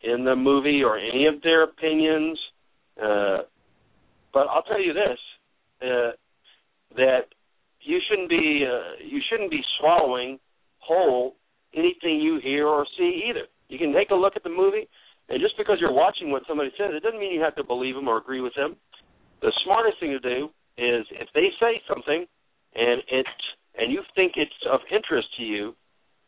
in 0.03 0.25
the 0.25 0.35
movie 0.35 0.81
or 0.83 0.97
any 0.97 1.25
of 1.25 1.41
their 1.41 1.63
opinions. 1.63 2.37
Uh, 3.01 3.39
but 4.33 4.47
I'll 4.47 4.63
tell 4.63 4.81
you 4.81 4.93
this: 4.93 5.19
uh, 5.81 6.11
that 6.95 7.25
you 7.81 7.99
shouldn't 8.09 8.29
be 8.29 8.65
uh, 8.65 9.03
you 9.05 9.19
shouldn't 9.29 9.51
be 9.51 9.61
swallowing 9.79 10.39
whole 10.79 11.35
anything 11.73 12.19
you 12.21 12.39
hear 12.43 12.67
or 12.67 12.85
see 12.97 13.25
either. 13.29 13.47
You 13.67 13.77
can 13.77 13.93
take 13.93 14.11
a 14.11 14.15
look 14.15 14.33
at 14.35 14.43
the 14.43 14.49
movie, 14.49 14.87
and 15.29 15.41
just 15.41 15.57
because 15.57 15.77
you're 15.79 15.93
watching 15.93 16.31
what 16.31 16.43
somebody 16.47 16.71
says, 16.77 16.91
it 16.93 17.03
doesn't 17.03 17.19
mean 17.19 17.33
you 17.33 17.41
have 17.41 17.55
to 17.55 17.63
believe 17.63 17.95
them 17.95 18.07
or 18.07 18.17
agree 18.17 18.41
with 18.41 18.53
them. 18.55 18.75
The 19.41 19.51
smartest 19.63 19.99
thing 19.99 20.11
to 20.11 20.19
do 20.19 20.49
is 20.77 21.05
if 21.11 21.27
they 21.33 21.49
say 21.59 21.81
something 21.87 22.25
and 22.75 23.01
it 23.07 23.25
and 23.77 23.91
you 23.91 24.01
think 24.15 24.33
it's 24.35 24.51
of 24.71 24.79
interest 24.91 25.27
to 25.37 25.43
you, 25.43 25.75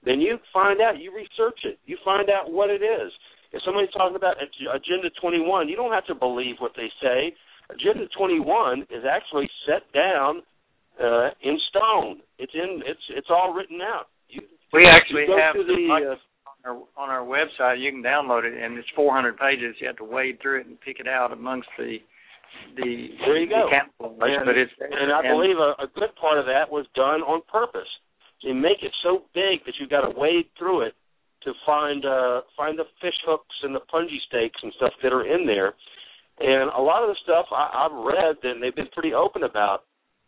then 0.03 0.21
you 0.21 0.37
find 0.53 0.81
out, 0.81 0.99
you 0.99 1.13
research 1.15 1.59
it, 1.63 1.79
you 1.85 1.97
find 2.03 2.29
out 2.29 2.51
what 2.51 2.69
it 2.69 2.81
is. 2.81 3.11
If 3.51 3.61
somebody's 3.63 3.91
talking 3.91 4.15
about 4.15 4.37
Agenda 4.39 5.09
21, 5.21 5.69
you 5.69 5.75
don't 5.75 5.93
have 5.93 6.05
to 6.07 6.15
believe 6.15 6.55
what 6.59 6.73
they 6.75 6.89
say. 7.01 7.33
Agenda 7.69 8.07
21 8.17 8.81
is 8.89 9.03
actually 9.09 9.49
set 9.65 9.83
down 9.93 10.41
uh, 11.03 11.29
in 11.41 11.57
stone. 11.69 12.19
It's 12.39 12.53
in 12.53 12.81
it's 12.85 13.01
it's 13.09 13.27
all 13.29 13.53
written 13.53 13.81
out. 13.81 14.07
You, 14.29 14.41
we 14.73 14.85
actually 14.85 15.25
have 15.37 15.55
the, 15.55 15.63
the 15.63 16.11
uh, 16.11 16.15
on 16.69 16.77
our, 16.97 17.03
on 17.03 17.09
our 17.09 17.25
website. 17.25 17.81
You 17.81 17.91
can 17.91 18.03
download 18.03 18.43
it, 18.43 18.53
and 18.61 18.77
it's 18.77 18.87
400 18.95 19.37
pages. 19.37 19.75
You 19.79 19.87
have 19.87 19.97
to 19.97 20.03
wade 20.03 20.39
through 20.41 20.61
it 20.61 20.67
and 20.67 20.79
pick 20.81 20.99
it 20.99 21.07
out 21.07 21.31
amongst 21.31 21.69
the 21.77 21.97
the. 22.75 23.09
There 23.25 23.37
you 23.37 23.49
go. 23.49 23.69
The 23.99 24.05
and, 24.05 24.45
but 24.45 24.57
it's 24.57 24.71
and 24.79 25.11
I 25.11 25.21
believe 25.21 25.57
a, 25.57 25.75
a 25.83 25.87
good 25.95 26.15
part 26.19 26.39
of 26.39 26.45
that 26.45 26.69
was 26.69 26.85
done 26.95 27.21
on 27.21 27.41
purpose. 27.51 27.89
You 28.41 28.53
make 28.53 28.83
it 28.83 28.91
so 29.03 29.25
big 29.33 29.65
that 29.65 29.73
you've 29.79 29.89
got 29.89 30.01
to 30.01 30.13
wade 30.13 30.45
through 30.57 30.81
it 30.81 30.93
to 31.43 31.53
find 31.65 32.05
uh 32.05 32.41
find 32.55 32.77
the 32.77 32.85
fish 33.01 33.17
hooks 33.25 33.55
and 33.63 33.73
the 33.73 33.81
punji 33.93 34.17
stakes 34.27 34.59
and 34.61 34.73
stuff 34.77 34.93
that 35.03 35.13
are 35.13 35.25
in 35.25 35.45
there. 35.45 35.73
And 36.39 36.69
a 36.69 36.81
lot 36.81 37.01
of 37.01 37.09
the 37.09 37.17
stuff 37.23 37.47
I, 37.51 37.87
I've 37.87 37.97
read 38.05 38.35
and 38.43 38.61
they've 38.61 38.75
been 38.75 38.93
pretty 38.93 39.13
open 39.13 39.43
about. 39.43 39.83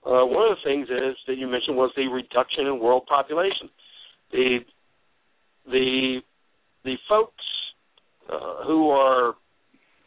Uh, 0.05 0.25
one 0.25 0.49
of 0.49 0.57
the 0.57 0.63
things 0.63 0.87
is 0.89 1.17
that 1.27 1.37
you 1.37 1.45
mentioned 1.45 1.75
was 1.75 1.91
the 1.95 2.07
reduction 2.07 2.65
in 2.65 2.79
world 2.79 3.05
population. 3.07 3.69
The 4.31 4.59
the 5.65 6.21
the 6.85 6.95
folks 7.07 7.43
uh, 8.31 8.63
who 8.65 8.89
are 8.89 9.35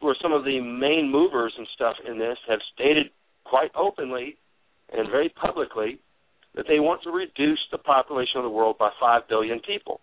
who 0.03 0.09
are 0.09 0.17
some 0.21 0.33
of 0.33 0.45
the 0.45 0.61
main 0.61 1.11
movers 1.11 1.55
and 1.57 1.67
stuff 1.75 1.95
in 2.07 2.19
this 2.19 2.37
have 2.49 2.59
stated 2.75 3.07
quite 3.45 3.71
openly 3.77 4.37
and 4.93 5.09
very 5.09 5.29
publicly 5.29 6.01
that 6.57 6.67
they 6.69 6.81
want 6.81 7.03
to 7.05 7.11
reduce 7.11 7.61
the 7.71 7.79
population 7.79 8.37
of 8.37 8.43
the 8.43 8.51
world 8.51 8.77
by 8.79 8.91
five 9.01 9.23
billion 9.29 9.61
people. 9.61 10.01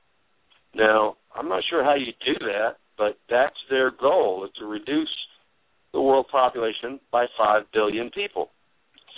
Now, 0.73 1.17
I'm 1.35 1.49
not 1.49 1.63
sure 1.69 1.84
how 1.84 1.95
you 1.95 2.13
do 2.26 2.45
that, 2.45 2.77
but 2.97 3.17
that's 3.30 3.55
their 3.69 3.91
goal 3.91 4.45
is 4.45 4.51
to 4.59 4.65
reduce 4.65 5.13
the 5.91 6.01
world 6.01 6.27
population 6.31 6.99
by 7.11 7.26
five 7.38 7.63
billion 7.73 8.09
people. 8.09 8.49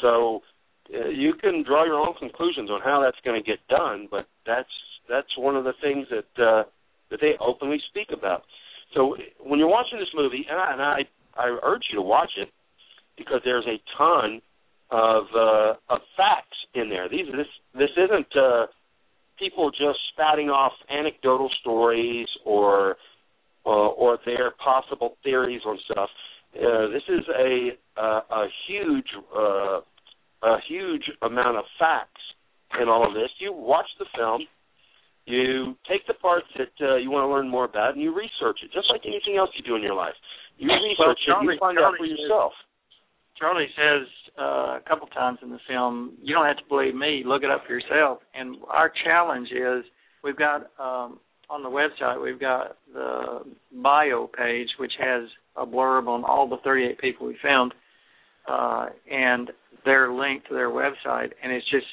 So 0.01 0.41
uh, 0.93 1.09
you 1.09 1.33
can 1.39 1.63
draw 1.63 1.85
your 1.85 1.99
own 1.99 2.15
conclusions 2.19 2.69
on 2.69 2.81
how 2.81 3.01
that's 3.03 3.17
going 3.23 3.41
to 3.41 3.47
get 3.47 3.59
done, 3.69 4.07
but 4.09 4.27
that's 4.47 4.69
that's 5.07 5.37
one 5.37 5.55
of 5.55 5.63
the 5.63 5.73
things 5.81 6.07
that 6.09 6.43
uh, 6.43 6.63
that 7.11 7.19
they 7.21 7.33
openly 7.39 7.79
speak 7.89 8.07
about. 8.11 8.43
So 8.93 9.15
when 9.39 9.59
you're 9.59 9.69
watching 9.69 9.99
this 9.99 10.09
movie, 10.13 10.45
and 10.49 10.59
I, 10.59 10.73
and 10.73 10.81
I 10.81 10.99
I 11.35 11.57
urge 11.63 11.83
you 11.91 11.97
to 11.97 12.01
watch 12.01 12.31
it 12.37 12.49
because 13.17 13.41
there's 13.45 13.65
a 13.67 13.79
ton 13.97 14.41
of 14.89 15.23
uh, 15.35 15.73
of 15.89 16.01
facts 16.17 16.57
in 16.73 16.89
there. 16.89 17.07
These 17.09 17.27
this 17.31 17.47
this 17.73 17.89
isn't 17.97 18.35
uh, 18.35 18.67
people 19.39 19.71
just 19.71 19.99
spouting 20.13 20.49
off 20.49 20.73
anecdotal 20.89 21.49
stories 21.61 22.27
or 22.45 22.97
uh, 23.65 23.69
or 23.69 24.17
their 24.25 24.51
possible 24.51 25.17
theories 25.23 25.61
on 25.65 25.79
stuff. 25.89 26.09
Uh, 26.55 26.87
this 26.87 27.03
is 27.07 27.25
a 27.37 27.69
a, 27.97 28.21
a 28.31 28.47
huge 28.67 29.07
uh, 29.35 29.79
a 30.43 30.57
huge 30.67 31.03
amount 31.21 31.57
of 31.57 31.63
facts 31.79 32.21
in 32.81 32.89
all 32.89 33.07
of 33.07 33.13
this. 33.13 33.29
You 33.39 33.53
watch 33.53 33.87
the 33.99 34.05
film, 34.17 34.41
you 35.25 35.75
take 35.89 36.05
the 36.07 36.15
parts 36.15 36.47
that 36.57 36.73
uh, 36.81 36.95
you 36.95 37.11
want 37.11 37.23
to 37.23 37.31
learn 37.31 37.49
more 37.49 37.65
about, 37.65 37.93
and 37.93 38.01
you 38.01 38.13
research 38.13 38.59
it, 38.63 38.71
just 38.73 38.87
like 38.89 39.01
anything 39.05 39.37
else 39.37 39.49
you 39.55 39.63
do 39.63 39.75
in 39.75 39.83
your 39.83 39.95
life. 39.95 40.15
You 40.57 40.67
research 40.67 41.19
well, 41.27 41.41
it, 41.41 41.43
you 41.43 41.59
find 41.59 41.77
Charlie 41.77 41.95
out 41.95 41.97
for 41.97 42.05
yourself. 42.05 42.53
Charlie 43.37 43.69
says 43.75 44.07
uh, 44.39 44.77
a 44.77 44.81
couple 44.87 45.07
times 45.07 45.39
in 45.41 45.49
the 45.49 45.59
film, 45.67 46.17
"You 46.21 46.35
don't 46.35 46.45
have 46.45 46.57
to 46.57 46.67
believe 46.69 46.95
me. 46.95 47.23
Look 47.25 47.43
it 47.43 47.51
up 47.51 47.63
for 47.65 47.73
yourself." 47.73 48.19
And 48.33 48.57
our 48.69 48.91
challenge 49.05 49.49
is, 49.49 49.85
we've 50.23 50.37
got 50.37 50.69
um, 50.79 51.19
on 51.49 51.63
the 51.63 51.69
website, 51.69 52.21
we've 52.21 52.39
got 52.39 52.77
the 52.93 53.39
bio 53.83 54.27
page, 54.27 54.69
which 54.79 54.93
has 54.99 55.23
a 55.55 55.65
blurb 55.65 56.07
on 56.07 56.23
all 56.23 56.47
the 56.47 56.57
38 56.63 56.99
people 56.99 57.27
we 57.27 57.35
found, 57.43 57.73
uh, 58.49 58.87
and 59.11 59.51
their 59.83 60.13
link 60.13 60.45
to 60.47 60.53
their 60.53 60.69
website, 60.69 61.31
and 61.43 61.51
it's 61.51 61.69
just 61.69 61.85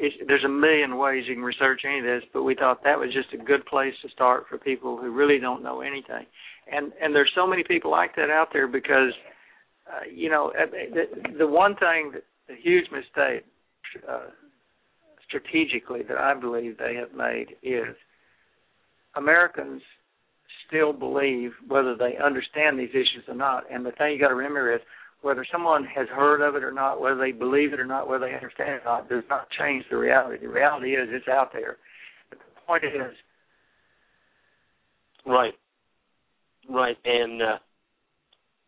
it's, 0.00 0.16
there's 0.26 0.44
a 0.44 0.48
million 0.48 0.96
ways 0.96 1.24
you 1.28 1.34
can 1.34 1.44
research 1.44 1.82
any 1.86 1.98
of 1.98 2.04
this, 2.04 2.22
but 2.32 2.42
we 2.42 2.54
thought 2.54 2.82
that 2.84 2.98
was 2.98 3.12
just 3.12 3.34
a 3.34 3.44
good 3.44 3.64
place 3.66 3.92
to 4.02 4.08
start 4.08 4.44
for 4.48 4.56
people 4.56 4.96
who 4.96 5.10
really 5.10 5.38
don't 5.38 5.62
know 5.62 5.82
anything. 5.82 6.24
And 6.72 6.92
and 7.02 7.14
there's 7.14 7.30
so 7.34 7.46
many 7.46 7.62
people 7.64 7.90
like 7.90 8.16
that 8.16 8.30
out 8.30 8.48
there 8.52 8.66
because, 8.66 9.12
uh, 9.86 10.04
you 10.12 10.30
know, 10.30 10.52
the, 10.54 11.04
the 11.38 11.46
one 11.46 11.76
thing, 11.76 12.12
the 12.48 12.54
huge 12.54 12.86
mistake 12.90 13.44
uh, 14.08 14.30
strategically 15.26 16.02
that 16.08 16.16
I 16.16 16.34
believe 16.34 16.78
they 16.78 16.94
have 16.94 17.12
made 17.14 17.56
is 17.62 17.94
Americans 19.16 19.82
still 20.66 20.92
believe 20.92 21.50
whether 21.68 21.96
they 21.96 22.16
understand 22.24 22.78
these 22.78 22.90
issues 22.90 23.24
or 23.28 23.34
not. 23.34 23.64
And 23.70 23.84
the 23.84 23.92
thing 23.92 24.12
you 24.12 24.20
got 24.20 24.28
to 24.28 24.34
remember 24.34 24.74
is 24.74 24.80
whether 25.22 25.44
someone 25.50 25.84
has 25.84 26.08
heard 26.08 26.40
of 26.40 26.56
it 26.56 26.64
or 26.64 26.72
not, 26.72 27.00
whether 27.00 27.18
they 27.18 27.32
believe 27.32 27.72
it 27.72 27.80
or 27.80 27.86
not, 27.86 28.08
whether 28.08 28.26
they 28.26 28.34
understand 28.34 28.70
it 28.70 28.82
or 28.84 28.84
not, 28.84 29.08
does 29.08 29.24
not 29.28 29.48
change 29.58 29.84
the 29.90 29.96
reality. 29.96 30.38
The 30.44 30.52
reality 30.52 30.94
is 30.94 31.08
it's 31.10 31.28
out 31.28 31.52
there. 31.52 31.76
But 32.30 32.38
the 32.38 32.60
point 32.66 32.84
is, 32.84 33.16
right, 35.26 35.54
right, 36.68 36.96
and 37.04 37.42
uh, 37.42 37.58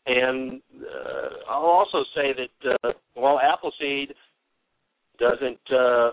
and 0.07 0.61
uh, 0.81 1.51
I'll 1.51 1.63
also 1.63 2.05
say 2.15 2.35
that 2.37 2.79
uh, 2.85 2.93
while 3.15 3.39
Appleseed 3.41 4.13
doesn't, 5.19 5.61
uh, 5.73 6.11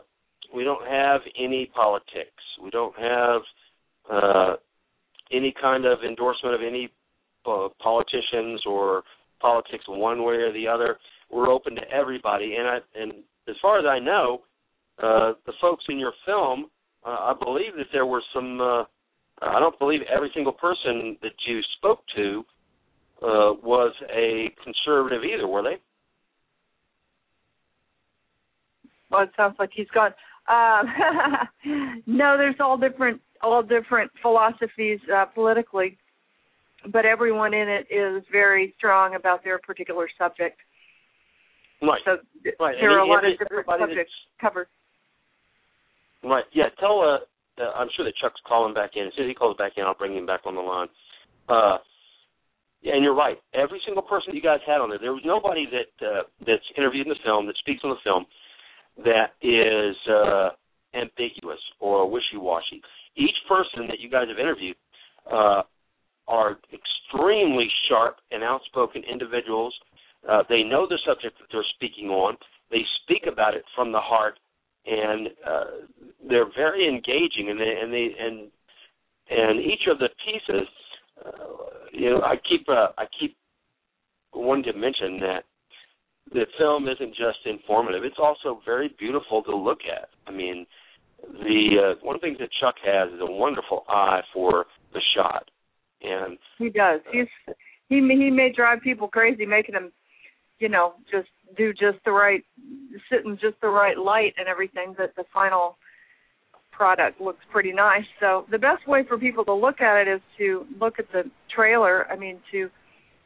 we 0.54 0.64
don't 0.64 0.88
have 0.88 1.22
any 1.38 1.72
politics. 1.76 2.44
We 2.62 2.70
don't 2.70 2.96
have 2.98 3.42
uh, 4.12 4.56
any 5.32 5.54
kind 5.60 5.86
of 5.86 6.00
endorsement 6.08 6.56
of 6.56 6.62
any 6.62 6.90
uh, 7.46 7.70
politicians 7.82 8.62
or 8.68 9.04
politics 9.40 9.86
one 9.88 10.24
way 10.24 10.36
or 10.36 10.54
the 10.54 10.68
other. 10.68 10.98
We're 11.32 11.50
open 11.50 11.76
to 11.76 11.82
everybody, 11.92 12.56
and 12.58 12.68
I 12.68 12.78
and 12.96 13.14
as 13.48 13.56
far 13.62 13.80
as 13.80 13.86
I 13.86 14.00
know, 14.00 14.42
uh, 15.02 15.34
the 15.46 15.54
folks 15.62 15.86
in 15.90 16.00
your 16.00 16.14
film, 16.26 16.66
uh, 17.06 17.10
I 17.10 17.34
believe 17.42 17.74
that 17.78 17.88
there 17.92 18.06
were 18.06 18.24
some. 18.34 18.60
Uh, 18.62 18.84
I 19.42 19.60
don't 19.60 19.78
believe 19.80 20.02
every 20.14 20.32
single 20.34 20.52
person 20.52 21.18
that 21.22 21.32
you 21.48 21.62
spoke 21.78 22.02
to 22.16 22.44
uh, 23.22 23.54
was 23.64 23.94
a 24.14 24.50
conservative 24.64 25.22
either, 25.24 25.48
were 25.48 25.64
they? 25.64 25.78
Well, 29.10 29.24
it 29.24 29.32
sounds 29.38 29.56
like 29.60 29.70
he's 29.74 29.88
gone. 29.94 30.14
Um, 30.48 32.02
no, 32.06 32.38
there's 32.38 32.56
all 32.60 32.78
different 32.78 33.22
all 33.42 33.64
different 33.64 34.12
philosophies 34.22 35.00
uh, 35.16 35.26
politically 35.26 35.98
but 36.92 37.06
everyone 37.06 37.54
in 37.54 37.68
it 37.68 37.88
is 37.94 38.24
very 38.32 38.74
strong 38.78 39.16
about 39.16 39.44
their 39.44 39.60
particular 39.60 40.08
subject. 40.18 40.60
Right. 41.82 42.02
So 42.06 42.18
right. 42.60 42.76
there 42.80 42.92
are 42.92 43.00
a 43.00 43.08
lot 43.08 43.26
of 43.26 43.38
different 43.38 43.68
subjects 43.68 44.14
covered. 44.40 44.68
Right. 46.24 46.44
Yeah. 46.54 46.66
Tell. 46.80 47.00
Uh, 47.00 47.18
uh, 47.62 47.72
I'm 47.76 47.88
sure 47.96 48.06
that 48.06 48.14
Chuck's 48.22 48.40
calling 48.48 48.74
back 48.74 48.92
in. 48.96 49.08
As 49.08 49.14
soon 49.16 49.26
as 49.26 49.30
he 49.30 49.36
calls 49.36 49.58
back 49.58 49.74
in, 49.76 49.84
I'll 49.84 49.98
bring 49.98 50.16
him 50.16 50.26
back 50.26 50.42
on 50.46 50.56
the 50.56 50.62
line. 50.62 50.88
Uh, 51.50 51.78
and 52.84 53.04
you're 53.04 53.16
right. 53.16 53.38
Every 53.54 53.82
single 53.86 54.04
person 54.04 54.34
you 54.34 54.42
guys 54.42 54.60
had 54.66 54.80
on 54.80 54.90
there, 54.90 55.00
there 55.00 55.12
was 55.12 55.24
nobody 55.26 55.68
that 55.68 56.06
uh, 56.06 56.24
that's 56.40 56.64
interviewed 56.78 57.08
in 57.08 57.10
the 57.10 57.20
film 57.26 57.46
that 57.48 57.58
speaks 57.60 57.82
on 57.84 57.92
the 57.92 58.04
film 58.04 58.26
that 59.04 59.36
is 59.44 59.96
uh, 60.08 60.50
ambiguous 60.96 61.60
or 61.80 62.10
wishy-washy. 62.10 62.82
Each 63.16 63.36
person 63.48 63.88
that 63.88 64.00
you 64.00 64.10
guys 64.10 64.28
have 64.30 64.40
interviewed 64.40 64.76
uh, 65.28 65.64
are 66.30 66.60
extremely 66.72 67.68
sharp 67.90 68.18
and 68.32 68.44
outspoken 68.44 69.04
individuals. 69.12 69.74
Uh, 70.30 70.44
they 70.48 70.64
know 70.64 70.86
the 70.88 71.00
subject 71.06 71.38
that 71.40 71.48
they're 71.52 71.66
speaking 71.76 72.10
on. 72.10 72.38
They 72.72 72.84
speak 73.04 73.24
about 73.32 73.56
it 73.56 73.64
from 73.76 73.92
the 73.92 74.00
heart, 74.00 74.40
and 74.86 75.30
uh, 75.46 75.64
they're 76.30 76.52
very 76.56 76.88
engaging. 76.88 77.50
And 77.50 77.60
they 77.60 77.74
and 77.82 77.92
they 77.92 78.08
and 78.20 78.52
and 79.30 79.60
each 79.60 79.88
of 79.90 79.98
the 79.98 80.10
pieces, 80.26 80.68
uh, 81.26 81.32
you 81.92 82.12
know, 82.12 82.22
I 82.22 82.36
keep 82.48 82.68
uh, 82.70 82.90
I 82.98 83.06
keep 83.20 83.36
wanting 84.34 84.72
to 84.72 84.80
mention 84.80 85.20
that 85.22 85.44
the 86.32 86.46
film 86.60 86.88
isn't 86.88 87.16
just 87.16 87.40
informative; 87.46 88.04
it's 88.04 88.20
also 88.20 88.62
very 88.66 88.94
beautiful 89.00 89.42
to 89.44 89.56
look 89.56 89.80
at. 89.92 90.10
I 90.28 90.32
mean, 90.32 90.68
the 91.24 91.96
uh, 91.96 92.06
one 92.06 92.16
of 92.16 92.22
the 92.22 92.28
things 92.28 92.40
that 92.40 92.50
Chuck 92.62 92.76
has 92.86 93.12
is 93.14 93.20
a 93.22 93.32
wonderful 93.32 93.84
eye 93.90 94.22
for 94.34 94.66
the 94.94 95.02
shot, 95.16 95.50
and 96.02 96.38
he 96.58 96.70
does. 96.70 97.02
He's 97.12 97.28
he 97.88 97.96
he 97.96 98.32
may 98.32 98.52
drive 98.56 98.82
people 98.82 99.08
crazy, 99.08 99.46
making 99.46 99.74
them, 99.74 99.92
you 100.60 100.70
know, 100.70 100.94
just 101.12 101.28
do 101.58 101.74
just 101.74 101.98
the 102.06 102.12
right, 102.12 102.44
sit 103.12 103.26
in 103.26 103.38
just 103.42 103.60
the 103.62 103.70
right 103.70 103.98
light 103.98 104.34
and 104.38 104.48
everything. 104.48 104.94
But 104.98 105.16
the 105.16 105.24
final 105.34 105.78
product 106.72 107.20
looks 107.20 107.40
pretty 107.52 107.74
nice. 107.74 108.06
So 108.20 108.46
the 108.50 108.58
best 108.58 108.88
way 108.88 109.04
for 109.08 109.18
people 109.18 109.44
to 109.46 109.54
look 109.54 109.82
at 109.82 110.02
it 110.02 110.08
is 110.08 110.22
to 110.38 110.66
look 110.80 111.00
at 111.00 111.12
the 111.12 111.24
trailer. 111.54 112.10
I 112.10 112.16
mean, 112.16 112.40
to 112.52 112.70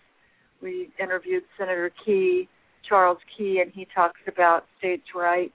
We 0.61 0.89
interviewed 0.99 1.43
Senator 1.57 1.91
Key, 2.05 2.47
Charles 2.87 3.19
Key, 3.37 3.61
and 3.63 3.71
he 3.73 3.87
talks 3.95 4.19
about 4.27 4.65
states' 4.77 5.03
rights. 5.15 5.53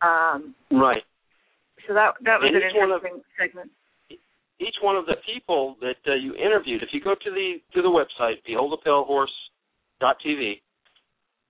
Um, 0.00 0.54
right. 0.70 1.02
So 1.86 1.94
that 1.94 2.14
that 2.24 2.40
was 2.40 2.52
And 2.54 2.62
an 2.62 2.76
one 2.76 2.92
of- 2.92 3.02
segment. 3.38 3.70
Each 4.60 4.74
one 4.82 4.96
of 4.96 5.06
the 5.06 5.16
people 5.24 5.76
that 5.80 5.96
uh, 6.06 6.14
you 6.14 6.34
interviewed, 6.34 6.82
if 6.82 6.90
you 6.92 7.00
go 7.00 7.14
to 7.14 7.30
the 7.30 7.62
to 7.74 7.82
the 7.82 7.88
website 7.88 8.42
beholdapalehorse.tv, 8.48 10.60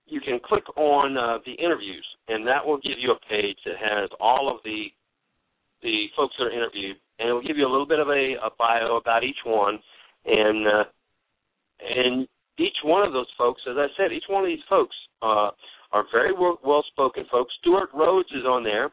you 0.05 0.21
can 0.21 0.39
click 0.43 0.63
on 0.77 1.17
uh, 1.17 1.39
the 1.45 1.53
interviews, 1.53 2.05
and 2.27 2.45
that 2.47 2.65
will 2.65 2.77
give 2.77 2.99
you 2.99 3.11
a 3.11 3.19
page 3.27 3.57
that 3.65 3.77
has 3.77 4.09
all 4.19 4.49
of 4.53 4.61
the 4.63 4.91
the 5.81 6.09
folks 6.15 6.35
that 6.37 6.45
are 6.45 6.51
interviewed, 6.51 6.97
and 7.19 7.29
it 7.29 7.33
will 7.33 7.41
give 7.41 7.57
you 7.57 7.65
a 7.65 7.71
little 7.71 7.87
bit 7.87 7.99
of 7.99 8.09
a, 8.09 8.35
a 8.43 8.49
bio 8.59 8.97
about 8.97 9.23
each 9.23 9.43
one, 9.45 9.79
and 10.25 10.67
uh, 10.67 10.83
and 11.81 12.27
each 12.59 12.77
one 12.83 13.07
of 13.07 13.13
those 13.13 13.31
folks, 13.37 13.61
as 13.69 13.77
I 13.77 13.87
said, 13.97 14.11
each 14.11 14.27
one 14.27 14.43
of 14.43 14.49
these 14.49 14.59
folks 14.69 14.95
uh, 15.21 15.51
are 15.91 16.05
very 16.11 16.33
well 16.33 16.83
spoken 16.91 17.25
folks. 17.31 17.53
Stewart 17.61 17.89
Rhodes 17.93 18.29
is 18.31 18.45
on 18.45 18.63
there. 18.63 18.91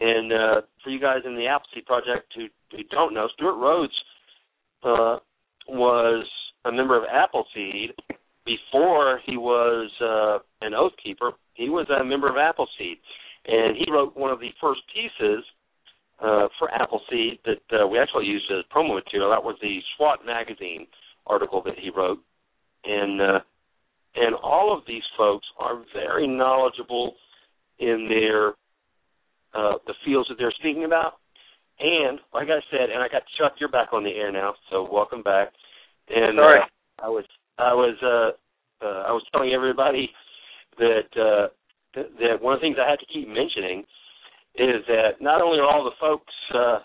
And 0.00 0.32
uh, 0.32 0.60
for 0.84 0.90
you 0.90 1.00
guys 1.00 1.22
in 1.26 1.34
the 1.34 1.46
Appleseed 1.46 1.86
Project 1.86 2.32
who, 2.36 2.46
who 2.70 2.82
don't 2.90 3.14
know, 3.14 3.28
Stewart 3.34 3.56
Rhodes 3.56 3.92
uh, 4.82 5.16
was 5.68 6.26
a 6.64 6.72
member 6.72 6.96
of 6.96 7.04
Appleseed 7.10 7.92
before 8.44 9.20
he 9.26 9.36
was 9.36 9.90
uh, 10.00 10.38
an 10.64 10.74
oath 10.74 10.92
keeper. 11.02 11.32
He 11.54 11.68
was 11.68 11.86
a 11.90 12.04
member 12.04 12.28
of 12.28 12.36
Appleseed, 12.36 12.98
and 13.46 13.76
he 13.76 13.90
wrote 13.90 14.16
one 14.16 14.30
of 14.30 14.40
the 14.40 14.50
first 14.60 14.80
pieces 14.92 15.44
uh, 16.20 16.48
for 16.58 16.70
Appleseed 16.72 17.38
that 17.44 17.80
uh, 17.80 17.86
we 17.86 17.98
actually 17.98 18.26
used 18.26 18.50
as 18.50 18.64
promo 18.74 18.94
material. 18.94 19.30
That 19.30 19.44
was 19.44 19.56
the 19.60 19.78
SWAT 19.96 20.20
magazine 20.26 20.86
article 21.26 21.62
that 21.64 21.78
he 21.78 21.90
wrote, 21.90 22.18
and 22.84 23.20
uh, 23.20 23.40
and 24.16 24.34
all 24.42 24.76
of 24.76 24.84
these 24.86 25.02
folks 25.16 25.46
are 25.58 25.82
very 25.94 26.26
knowledgeable 26.26 27.14
in 27.78 28.08
their 28.08 28.48
uh, 29.54 29.78
the 29.86 29.94
fields 30.04 30.28
that 30.28 30.36
they're 30.38 30.54
speaking 30.58 30.84
about. 30.84 31.14
And 31.80 32.18
like 32.34 32.48
I 32.48 32.60
said, 32.70 32.90
and 32.90 33.02
I 33.02 33.08
got 33.08 33.22
Chuck, 33.38 33.54
you're 33.60 33.68
back 33.68 33.92
on 33.92 34.02
the 34.02 34.10
air 34.10 34.32
now, 34.32 34.54
so 34.70 34.88
welcome 34.90 35.22
back. 35.22 35.52
And 36.08 36.38
Sorry. 36.38 36.58
uh, 36.58 37.04
I 37.04 37.08
was 37.08 37.24
I 37.58 37.74
was 37.74 37.96
uh, 38.02 38.84
uh, 38.84 39.02
I 39.06 39.12
was 39.12 39.22
telling 39.32 39.52
everybody 39.52 40.10
that 40.78 41.08
uh, 41.16 41.48
th- 41.94 42.12
that 42.18 42.42
one 42.42 42.54
of 42.54 42.60
the 42.60 42.64
things 42.64 42.76
I 42.84 42.90
had 42.90 42.98
to 42.98 43.06
keep 43.12 43.28
mentioning 43.28 43.84
is 44.56 44.82
that 44.88 45.20
not 45.20 45.40
only 45.40 45.58
are 45.58 45.66
all 45.66 45.84
the 45.84 45.96
folks 46.00 46.32
uh, 46.54 46.78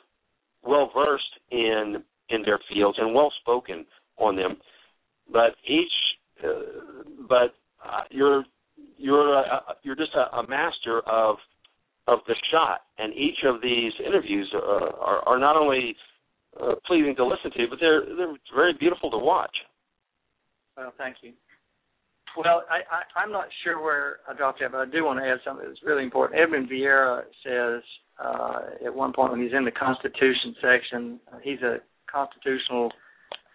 well 0.63 0.91
versed 0.93 1.23
in 1.51 2.03
in 2.29 2.43
their 2.43 2.59
fields 2.71 2.97
and 3.01 3.15
well 3.15 3.31
spoken 3.41 3.85
on 4.17 4.35
them, 4.35 4.57
but 5.31 5.55
each 5.67 5.91
uh, 6.43 7.03
but 7.27 7.55
uh, 7.83 8.01
you're 8.11 8.43
you're 8.97 9.39
uh, 9.39 9.73
you're 9.81 9.95
just 9.95 10.13
a, 10.13 10.37
a 10.37 10.47
master 10.47 11.01
of 11.07 11.37
of 12.07 12.19
the 12.27 12.35
shot, 12.51 12.81
and 12.97 13.13
each 13.13 13.43
of 13.45 13.61
these 13.61 13.93
interviews 14.05 14.51
uh, 14.53 14.59
are, 14.59 15.27
are 15.27 15.39
not 15.39 15.55
only 15.55 15.95
uh, 16.61 16.75
pleasing 16.85 17.15
to 17.15 17.25
listen 17.25 17.51
to, 17.51 17.67
but 17.69 17.79
they're 17.79 18.03
they're 18.15 18.35
very 18.53 18.73
beautiful 18.73 19.09
to 19.11 19.17
watch. 19.17 19.55
Well, 20.77 20.93
thank 20.97 21.17
you. 21.21 21.33
Well, 22.35 22.63
I, 22.69 22.77
I, 22.89 23.21
I'm 23.21 23.31
not 23.31 23.45
sure 23.63 23.81
where 23.81 24.17
I 24.27 24.33
dropped 24.33 24.61
out, 24.61 24.71
but 24.71 24.79
I 24.79 24.85
do 24.85 25.05
want 25.05 25.19
to 25.19 25.25
add 25.25 25.37
something 25.45 25.67
that's 25.67 25.83
really 25.83 26.03
important. 26.03 26.41
Edwin 26.41 26.67
Vieira 26.67 27.21
says 27.45 27.83
uh, 28.23 28.85
at 28.85 28.93
one 28.93 29.13
point 29.13 29.31
when 29.31 29.41
he's 29.41 29.53
in 29.55 29.65
the 29.65 29.71
Constitution 29.71 30.55
section, 30.61 31.19
uh, 31.31 31.37
he's 31.43 31.61
a 31.61 31.77
constitutional 32.11 32.91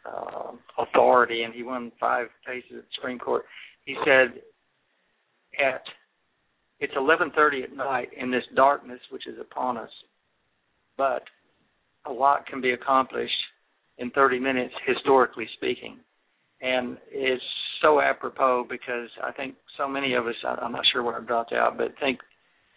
uh, 0.06 0.52
authority, 0.78 1.42
and 1.42 1.52
he 1.52 1.64
won 1.64 1.90
five 1.98 2.28
cases 2.46 2.70
at 2.70 2.82
the 2.82 2.88
Supreme 2.94 3.18
Court. 3.18 3.44
He 3.84 3.96
said 4.04 4.40
at 5.64 5.82
it's 6.80 6.94
11:30 6.94 7.64
at 7.64 7.72
night 7.72 8.12
in 8.12 8.30
this 8.30 8.44
darkness 8.54 9.00
which 9.10 9.26
is 9.26 9.38
upon 9.38 9.76
us, 9.76 9.90
but 10.96 11.22
a 12.06 12.12
lot 12.12 12.46
can 12.46 12.60
be 12.60 12.72
accomplished 12.72 13.42
in 13.98 14.10
30 14.10 14.38
minutes, 14.38 14.74
historically 14.86 15.48
speaking. 15.56 15.98
And 16.60 16.98
it's 17.10 17.42
so 17.82 18.00
apropos 18.00 18.64
because 18.68 19.08
I 19.22 19.32
think 19.32 19.54
so 19.76 19.88
many 19.88 20.14
of 20.14 20.26
us 20.26 20.34
I'm 20.44 20.72
not 20.72 20.84
sure 20.92 21.02
where 21.02 21.16
I 21.16 21.20
dropped 21.20 21.52
out, 21.52 21.76
but 21.76 21.98
think 22.00 22.20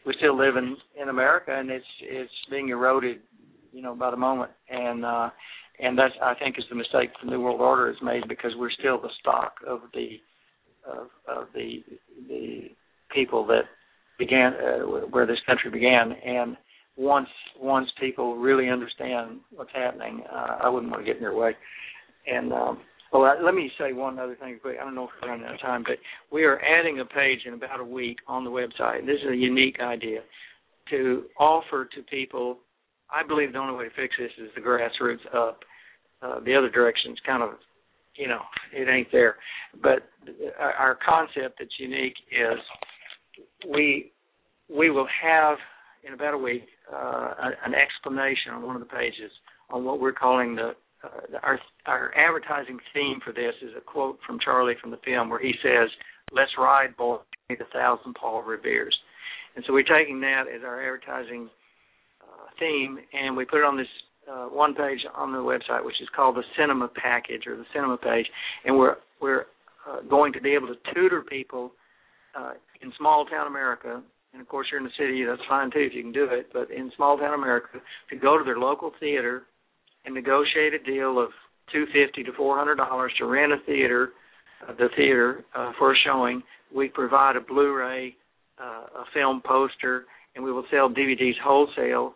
we 0.06 0.14
still 0.18 0.38
live 0.38 0.58
in 0.58 0.78
in 1.00 1.10
America 1.10 1.56
and 1.56 1.70
it's 1.70 1.86
it's 2.02 2.32
being 2.50 2.70
eroded, 2.70 3.22
you 3.72 3.82
know, 3.82 3.96
by 3.96 4.12
the 4.12 4.18
moment. 4.18 4.52
And 4.70 5.06
uh 5.06 5.30
and 5.80 5.98
that's 5.98 6.14
I 6.22 6.34
think 6.36 6.58
is 6.58 6.66
the 6.70 6.76
mistake 6.76 7.10
the 7.24 7.30
New 7.30 7.42
World 7.42 7.62
Order 7.62 7.88
has 7.88 8.02
made 8.02 8.28
because 8.28 8.52
we're 8.56 8.72
still 8.72 9.00
the 9.00 9.10
stock 9.20 9.56
of 9.68 9.82
the 9.94 10.20
of 10.88 11.08
of 11.28 11.48
the 11.54 11.84
the 12.28 12.70
people 13.14 13.46
that 13.48 13.64
began 14.20 14.54
uh, 14.54 15.08
where 15.10 15.26
this 15.26 15.40
country 15.46 15.72
began 15.72 16.12
and 16.26 16.58
once 16.98 17.30
once 17.60 17.88
people 18.00 18.38
really 18.38 18.70
understand 18.70 19.40
what's 19.52 19.72
happening, 19.74 20.24
uh, 20.32 20.58
I 20.64 20.70
wouldn't 20.70 20.92
want 20.92 21.04
to 21.04 21.06
get 21.06 21.18
in 21.18 21.22
their 21.22 21.36
way. 21.36 21.56
And 22.28 22.52
um, 22.54 22.80
well, 23.12 23.24
uh, 23.24 23.44
let 23.44 23.54
me 23.54 23.72
say 23.80 23.94
one 23.94 24.20
other 24.20 24.36
thing 24.36 24.60
quick. 24.62 24.78
I 24.80 24.84
don't 24.84 24.96
know 24.96 25.06
if 25.06 25.10
we're 25.22 25.30
running 25.30 25.46
out 25.46 25.56
of 25.56 25.62
time, 25.62 25.84
but 25.86 25.98
we 26.32 26.44
are 26.44 26.60
adding 26.60 27.00
a 27.00 27.06
page 27.06 27.40
in 27.46 27.54
about 27.54 27.80
a 27.80 27.84
week 27.84 28.18
on 28.28 28.44
the 28.44 28.52
website. 28.52 29.06
This 29.06 29.20
is 29.24 29.32
a 29.32 29.36
unique 29.36 29.78
idea 29.82 30.20
to 30.90 31.24
offer 31.40 31.88
to 31.96 32.02
people. 32.04 32.60
I 33.10 33.28
believe 33.28 33.54
the 33.54 33.60
only 33.60 33.78
way 33.78 33.86
to 33.86 33.96
fix 33.96 34.16
this 34.18 34.32
is 34.38 34.50
the 34.56 34.62
grassroots 34.62 35.26
up. 35.36 35.60
Uh, 36.22 36.40
the 36.46 36.56
other 36.56 36.70
direction's 36.70 37.18
kind 37.26 37.44
of, 37.44 37.52
you 38.16 38.28
know, 38.28 38.42
it 38.74 38.88
ain't 38.88 39.08
there. 39.12 39.36
But 39.82 40.08
our, 40.60 40.72
our 40.74 41.00
concept 41.06 41.58
that's 41.60 41.80
unique 41.80 42.16
is 42.32 42.60
we 43.70 44.12
we 44.70 44.90
will 44.90 45.08
have 45.22 45.58
in 46.08 46.14
about 46.14 46.34
a 46.34 46.38
week 46.38 46.64
uh, 46.94 47.34
an 47.66 47.74
explanation 47.74 48.54
on 48.54 48.64
one 48.64 48.76
of 48.76 48.82
the 48.82 48.88
pages 48.88 49.32
on 49.70 49.86
what 49.86 50.00
we're 50.00 50.12
calling 50.12 50.56
the 50.56 50.72
uh, 51.04 51.38
our 51.44 51.60
our 51.86 52.12
advertising 52.16 52.78
theme 52.94 53.20
for 53.24 53.34
this 53.34 53.54
is 53.62 53.72
a 53.78 53.82
quote 53.82 54.20
from 54.26 54.40
Charlie 54.44 54.76
from 54.80 54.92
the 54.92 55.00
film 55.04 55.30
where 55.30 55.40
he 55.40 55.54
says, 55.64 55.90
"Let's 56.32 56.52
ride, 56.58 56.96
boy, 56.96 57.18
the 57.50 57.56
thousand 57.74 58.16
Paul 58.20 58.44
Revere's," 58.44 58.98
and 59.56 59.66
so 59.66 59.74
we're 59.74 59.84
taking 59.84 60.22
that 60.22 60.44
as 60.54 60.62
our 60.64 60.84
advertising 60.84 61.50
uh, 62.22 62.48
theme, 62.60 63.00
and 63.14 63.36
we 63.36 63.46
put 63.46 63.60
it 63.60 63.66
on 63.66 63.78
this 63.78 63.88
uh, 64.32 64.46
one 64.46 64.76
page 64.76 65.00
on 65.16 65.32
the 65.32 65.40
website, 65.40 65.84
which 65.84 66.00
is 66.02 66.08
called 66.16 66.36
the 66.36 66.44
Cinema 66.58 66.88
Package 66.90 67.48
or 67.48 67.58
the 67.58 67.66
Cinema 67.74 67.98
Page, 67.98 68.28
and 68.66 68.78
we're 68.78 68.98
we're 69.20 69.46
uh, 69.90 70.02
going 70.08 70.34
to 70.34 70.42
be 70.42 70.54
able 70.54 70.68
to 70.68 70.94
tutor 70.94 71.22
people 71.22 71.72
uh, 72.38 72.54
in 72.82 72.92
small 72.98 73.26
town 73.26 73.48
America, 73.48 74.02
and 74.34 74.42
of 74.42 74.48
course 74.48 74.68
you're 74.72 74.80
in 74.80 74.86
the 74.86 74.98
city, 74.98 75.24
that's 75.26 75.42
fine 75.48 75.72
too 75.72 75.80
if 75.80 75.94
you 75.94 76.02
can 76.04 76.12
do 76.12 76.26
it. 76.26 76.48
But 76.54 76.72
in 76.72 76.92
small 76.96 77.18
town 77.18 77.34
America, 77.34 77.80
to 78.10 78.16
go 78.16 78.38
to 78.38 78.44
their 78.44 78.60
local 78.60 78.92
theater 79.00 79.44
and 80.06 80.16
negotiate 80.16 80.74
a 80.74 80.80
deal 80.80 81.22
of 81.22 81.30
two 81.72 81.86
fifty 81.94 82.24
to 82.24 82.32
four 82.34 82.58
hundred 82.58 82.76
dollars 82.76 83.12
to 83.20 83.26
rent 83.26 83.52
a 83.52 83.58
theater, 83.66 84.10
uh, 84.68 84.74
the 84.74 84.90
theater 84.96 85.44
uh, 85.56 85.72
for 85.78 85.94
a 85.94 85.96
showing. 86.06 86.42
We 86.74 86.88
provide 86.88 87.36
a 87.36 87.42
Blu-ray, 87.42 88.16
uh, 88.58 89.02
a 89.02 89.04
film 89.14 89.42
poster, 89.46 90.06
and 90.36 90.44
we 90.44 90.52
will 90.52 90.66
sell 90.72 90.90
DVDs 90.90 91.40
wholesale 91.44 92.16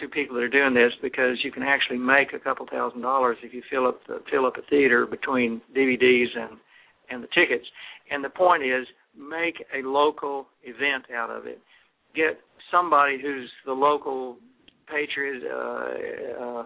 to 0.00 0.08
people 0.08 0.36
that 0.36 0.42
are 0.42 0.48
doing 0.48 0.72
this 0.72 0.92
because 1.02 1.36
you 1.42 1.50
can 1.50 1.62
actually 1.62 1.98
make 1.98 2.32
a 2.32 2.38
couple 2.38 2.66
thousand 2.70 3.02
dollars 3.02 3.36
if 3.42 3.52
you 3.52 3.62
fill 3.70 3.86
up 3.86 4.00
the 4.06 4.22
fill 4.30 4.46
up 4.46 4.56
a 4.56 4.62
theater 4.70 5.06
between 5.06 5.60
DVDs 5.76 6.36
and 6.36 6.58
and 7.10 7.22
the 7.22 7.28
tickets. 7.34 7.66
And 8.10 8.24
the 8.24 8.30
point 8.30 8.62
is 8.62 8.86
make 9.16 9.56
a 9.74 9.86
local 9.86 10.46
event 10.62 11.04
out 11.14 11.30
of 11.30 11.46
it. 11.46 11.60
Get 12.14 12.38
somebody 12.70 13.18
who's 13.20 13.50
the 13.66 13.72
local 13.72 14.36
patriot 14.88 15.42
uh, 15.46 16.42
uh, 16.44 16.64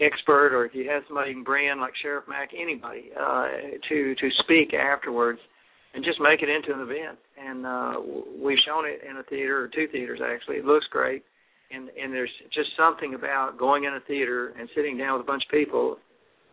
expert, 0.00 0.52
or 0.54 0.64
if 0.64 0.74
you 0.74 0.88
have 0.90 1.02
somebody 1.06 1.30
you 1.30 1.36
can 1.36 1.44
bring 1.44 1.68
in 1.68 1.80
like 1.80 1.92
Sheriff 2.02 2.24
Mack, 2.28 2.50
anybody 2.58 3.10
uh, 3.18 3.46
to 3.88 4.14
to 4.14 4.28
speak 4.42 4.74
afterwards, 4.74 5.38
and 5.94 6.04
just 6.04 6.20
make 6.20 6.42
it 6.42 6.48
into 6.48 6.72
an 6.74 6.80
event. 6.80 7.18
And 7.38 7.66
uh, 7.66 7.94
we've 8.42 8.58
shown 8.66 8.84
it 8.86 9.00
in 9.08 9.18
a 9.18 9.22
theater 9.24 9.60
or 9.60 9.68
two 9.68 9.86
theaters 9.92 10.20
actually. 10.22 10.56
It 10.56 10.64
looks 10.64 10.86
great 10.90 11.22
and 11.74 11.88
and 12.00 12.12
there's 12.12 12.30
just 12.52 12.70
something 12.76 13.14
about 13.14 13.58
going 13.58 13.84
in 13.84 13.94
a 13.94 14.00
theater 14.00 14.54
and 14.58 14.68
sitting 14.74 14.98
down 14.98 15.18
with 15.18 15.22
a 15.22 15.26
bunch 15.26 15.42
of 15.44 15.50
people 15.50 15.96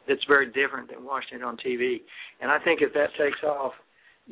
that's 0.07 0.23
very 0.27 0.47
different 0.47 0.89
than 0.89 1.05
watching 1.05 1.39
it 1.39 1.43
on 1.43 1.57
TV. 1.57 2.01
And 2.41 2.51
I 2.51 2.57
think 2.59 2.81
if 2.81 2.93
that 2.93 3.09
takes 3.19 3.37
off, 3.43 3.73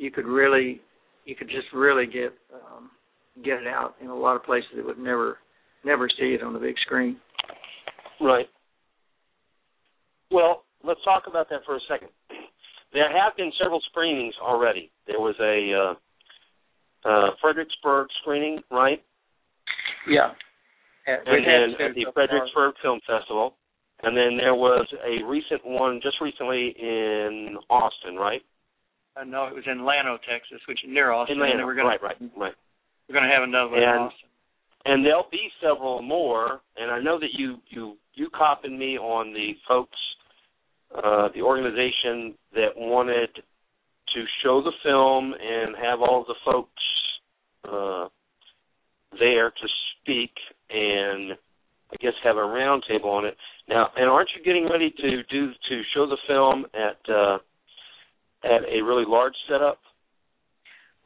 you 0.00 0.10
could 0.10 0.26
really 0.26 0.80
you 1.24 1.34
could 1.36 1.48
just 1.48 1.66
really 1.74 2.06
get 2.06 2.32
um, 2.54 2.90
get 3.44 3.60
it 3.60 3.66
out 3.66 3.94
in 4.00 4.08
a 4.08 4.14
lot 4.14 4.36
of 4.36 4.44
places 4.44 4.70
that 4.76 4.84
would 4.84 4.98
never 4.98 5.38
never 5.84 6.08
see 6.08 6.34
it 6.34 6.42
on 6.42 6.52
the 6.52 6.58
big 6.58 6.76
screen. 6.84 7.16
Right. 8.20 8.46
Well, 10.30 10.64
let's 10.84 11.00
talk 11.04 11.24
about 11.26 11.48
that 11.50 11.60
for 11.64 11.76
a 11.76 11.80
second. 11.88 12.08
There 12.92 13.08
have 13.08 13.36
been 13.36 13.52
several 13.62 13.80
screenings 13.90 14.34
already. 14.42 14.90
There 15.06 15.20
was 15.20 15.36
a 15.40 15.94
uh, 17.06 17.08
uh, 17.08 17.30
Fredericksburg 17.40 18.08
screening, 18.22 18.60
right? 18.70 19.02
Yeah 20.08 20.32
and 21.06 21.44
then 21.46 21.86
at 21.86 21.94
the 21.94 22.06
Fredericksburg 22.12 22.74
Film 22.82 23.00
Festival, 23.06 23.54
and 24.02 24.16
then 24.16 24.36
there 24.36 24.54
was 24.54 24.86
a 25.04 25.24
recent 25.24 25.64
one 25.64 26.00
just 26.02 26.16
recently 26.20 26.74
in 26.78 27.56
Austin, 27.68 28.16
right? 28.16 28.42
Uh, 29.16 29.24
no, 29.24 29.46
it 29.46 29.54
was 29.54 29.64
in 29.66 29.84
Llano, 29.84 30.18
Texas, 30.28 30.60
which 30.68 30.84
is 30.84 30.90
near 30.90 31.10
Austin. 31.10 31.36
In 31.36 31.42
Llano, 31.42 31.66
we're 31.66 31.74
gonna, 31.74 31.88
right, 31.88 32.02
right, 32.02 32.16
right. 32.36 32.54
We're 33.08 33.14
going 33.14 33.28
to 33.28 33.34
have 33.34 33.42
another 33.42 33.70
one 33.70 33.82
and, 33.82 33.90
in 33.90 34.02
Austin. 34.06 34.28
And 34.84 35.04
there'll 35.04 35.28
be 35.30 35.48
several 35.60 36.00
more. 36.00 36.60
And 36.76 36.90
I 36.90 37.00
know 37.00 37.18
that 37.18 37.30
you 37.36 37.56
you 37.68 37.96
you 38.14 38.28
copied 38.30 38.72
me 38.72 38.96
on 38.98 39.32
the 39.32 39.52
folks, 39.66 39.98
uh, 40.96 41.28
the 41.34 41.42
organization 41.42 42.34
that 42.54 42.70
wanted 42.76 43.30
to 43.34 44.24
show 44.42 44.62
the 44.62 44.72
film 44.82 45.34
and 45.34 45.76
have 45.76 46.00
all 46.00 46.24
the 46.26 46.34
folks 46.44 46.82
uh, 47.64 48.08
there 49.18 49.50
to 49.50 49.68
speak 50.00 50.32
and 50.70 51.32
I 51.92 51.96
guess 52.00 52.12
have 52.22 52.36
a 52.36 52.40
roundtable 52.40 53.06
on 53.06 53.24
it. 53.24 53.36
Now, 53.68 53.88
and 53.96 54.08
aren't 54.08 54.30
you 54.36 54.44
getting 54.44 54.68
ready 54.68 54.90
to 54.90 55.22
do 55.24 55.50
to 55.68 55.82
show 55.94 56.06
the 56.06 56.16
film 56.26 56.66
at 56.74 57.12
uh, 57.12 57.38
at 58.44 58.62
a 58.68 58.82
really 58.82 59.04
large 59.06 59.34
setup? 59.48 59.78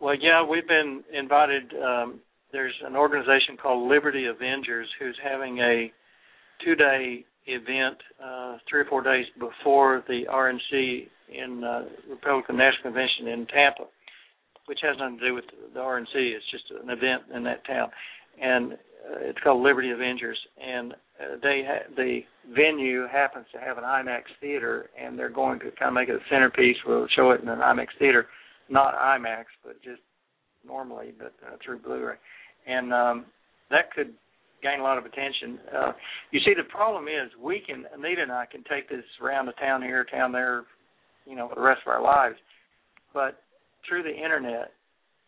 Well, 0.00 0.14
yeah, 0.20 0.44
we've 0.44 0.66
been 0.66 1.02
invited. 1.12 1.72
Um, 1.74 2.20
there's 2.52 2.74
an 2.86 2.96
organization 2.96 3.56
called 3.60 3.88
Liberty 3.88 4.26
Avengers 4.26 4.88
who's 4.98 5.16
having 5.22 5.58
a 5.58 5.92
two-day 6.64 7.24
event, 7.46 7.98
uh, 8.22 8.56
three 8.68 8.80
or 8.80 8.84
four 8.86 9.02
days 9.02 9.26
before 9.38 10.04
the 10.08 10.22
RNC 10.30 11.08
in 11.32 11.64
uh, 11.64 11.82
Republican 12.08 12.56
National 12.56 12.92
Convention 12.92 13.28
in 13.28 13.46
Tampa, 13.46 13.84
which 14.66 14.78
has 14.82 14.96
nothing 14.98 15.18
to 15.18 15.28
do 15.28 15.34
with 15.34 15.44
the 15.74 15.80
RNC. 15.80 16.14
It's 16.14 16.50
just 16.50 16.64
an 16.70 16.90
event 16.90 17.22
in 17.34 17.42
that 17.44 17.66
town, 17.66 17.90
and 18.40 18.78
it's 19.20 19.38
called 19.42 19.62
Liberty 19.62 19.90
Avengers, 19.90 20.38
and 20.62 20.92
uh, 20.92 21.36
they 21.42 21.62
ha- 21.66 21.92
the 21.96 22.20
venue 22.54 23.06
happens 23.10 23.46
to 23.52 23.60
have 23.60 23.78
an 23.78 23.84
IMAX 23.84 24.22
theater, 24.40 24.90
and 25.00 25.18
they're 25.18 25.30
going 25.30 25.58
to 25.60 25.70
kind 25.78 25.88
of 25.88 25.94
make 25.94 26.08
it 26.08 26.16
a 26.16 26.30
centerpiece. 26.30 26.76
We'll 26.86 27.06
show 27.14 27.30
it 27.32 27.42
in 27.42 27.48
an 27.48 27.58
IMAX 27.58 27.88
theater, 27.98 28.26
not 28.68 28.94
IMAX, 28.94 29.44
but 29.64 29.82
just 29.82 30.00
normally, 30.66 31.12
but 31.18 31.34
uh, 31.46 31.56
through 31.64 31.80
Blu-ray, 31.80 32.16
and 32.66 32.92
um, 32.92 33.26
that 33.70 33.92
could 33.94 34.12
gain 34.62 34.80
a 34.80 34.82
lot 34.82 34.98
of 34.98 35.04
attention. 35.04 35.58
Uh, 35.76 35.92
you 36.30 36.40
see, 36.40 36.54
the 36.56 36.68
problem 36.70 37.04
is 37.04 37.30
we 37.40 37.62
can 37.64 37.84
Anita 37.94 38.22
and 38.22 38.32
I 38.32 38.46
can 38.46 38.64
take 38.64 38.88
this 38.88 39.04
around 39.22 39.46
the 39.46 39.52
town 39.52 39.82
here, 39.82 40.06
town 40.10 40.32
there, 40.32 40.64
you 41.26 41.36
know, 41.36 41.48
for 41.48 41.56
the 41.56 41.60
rest 41.60 41.82
of 41.86 41.92
our 41.92 42.02
lives, 42.02 42.36
but 43.12 43.40
through 43.86 44.02
the 44.02 44.14
internet 44.14 44.72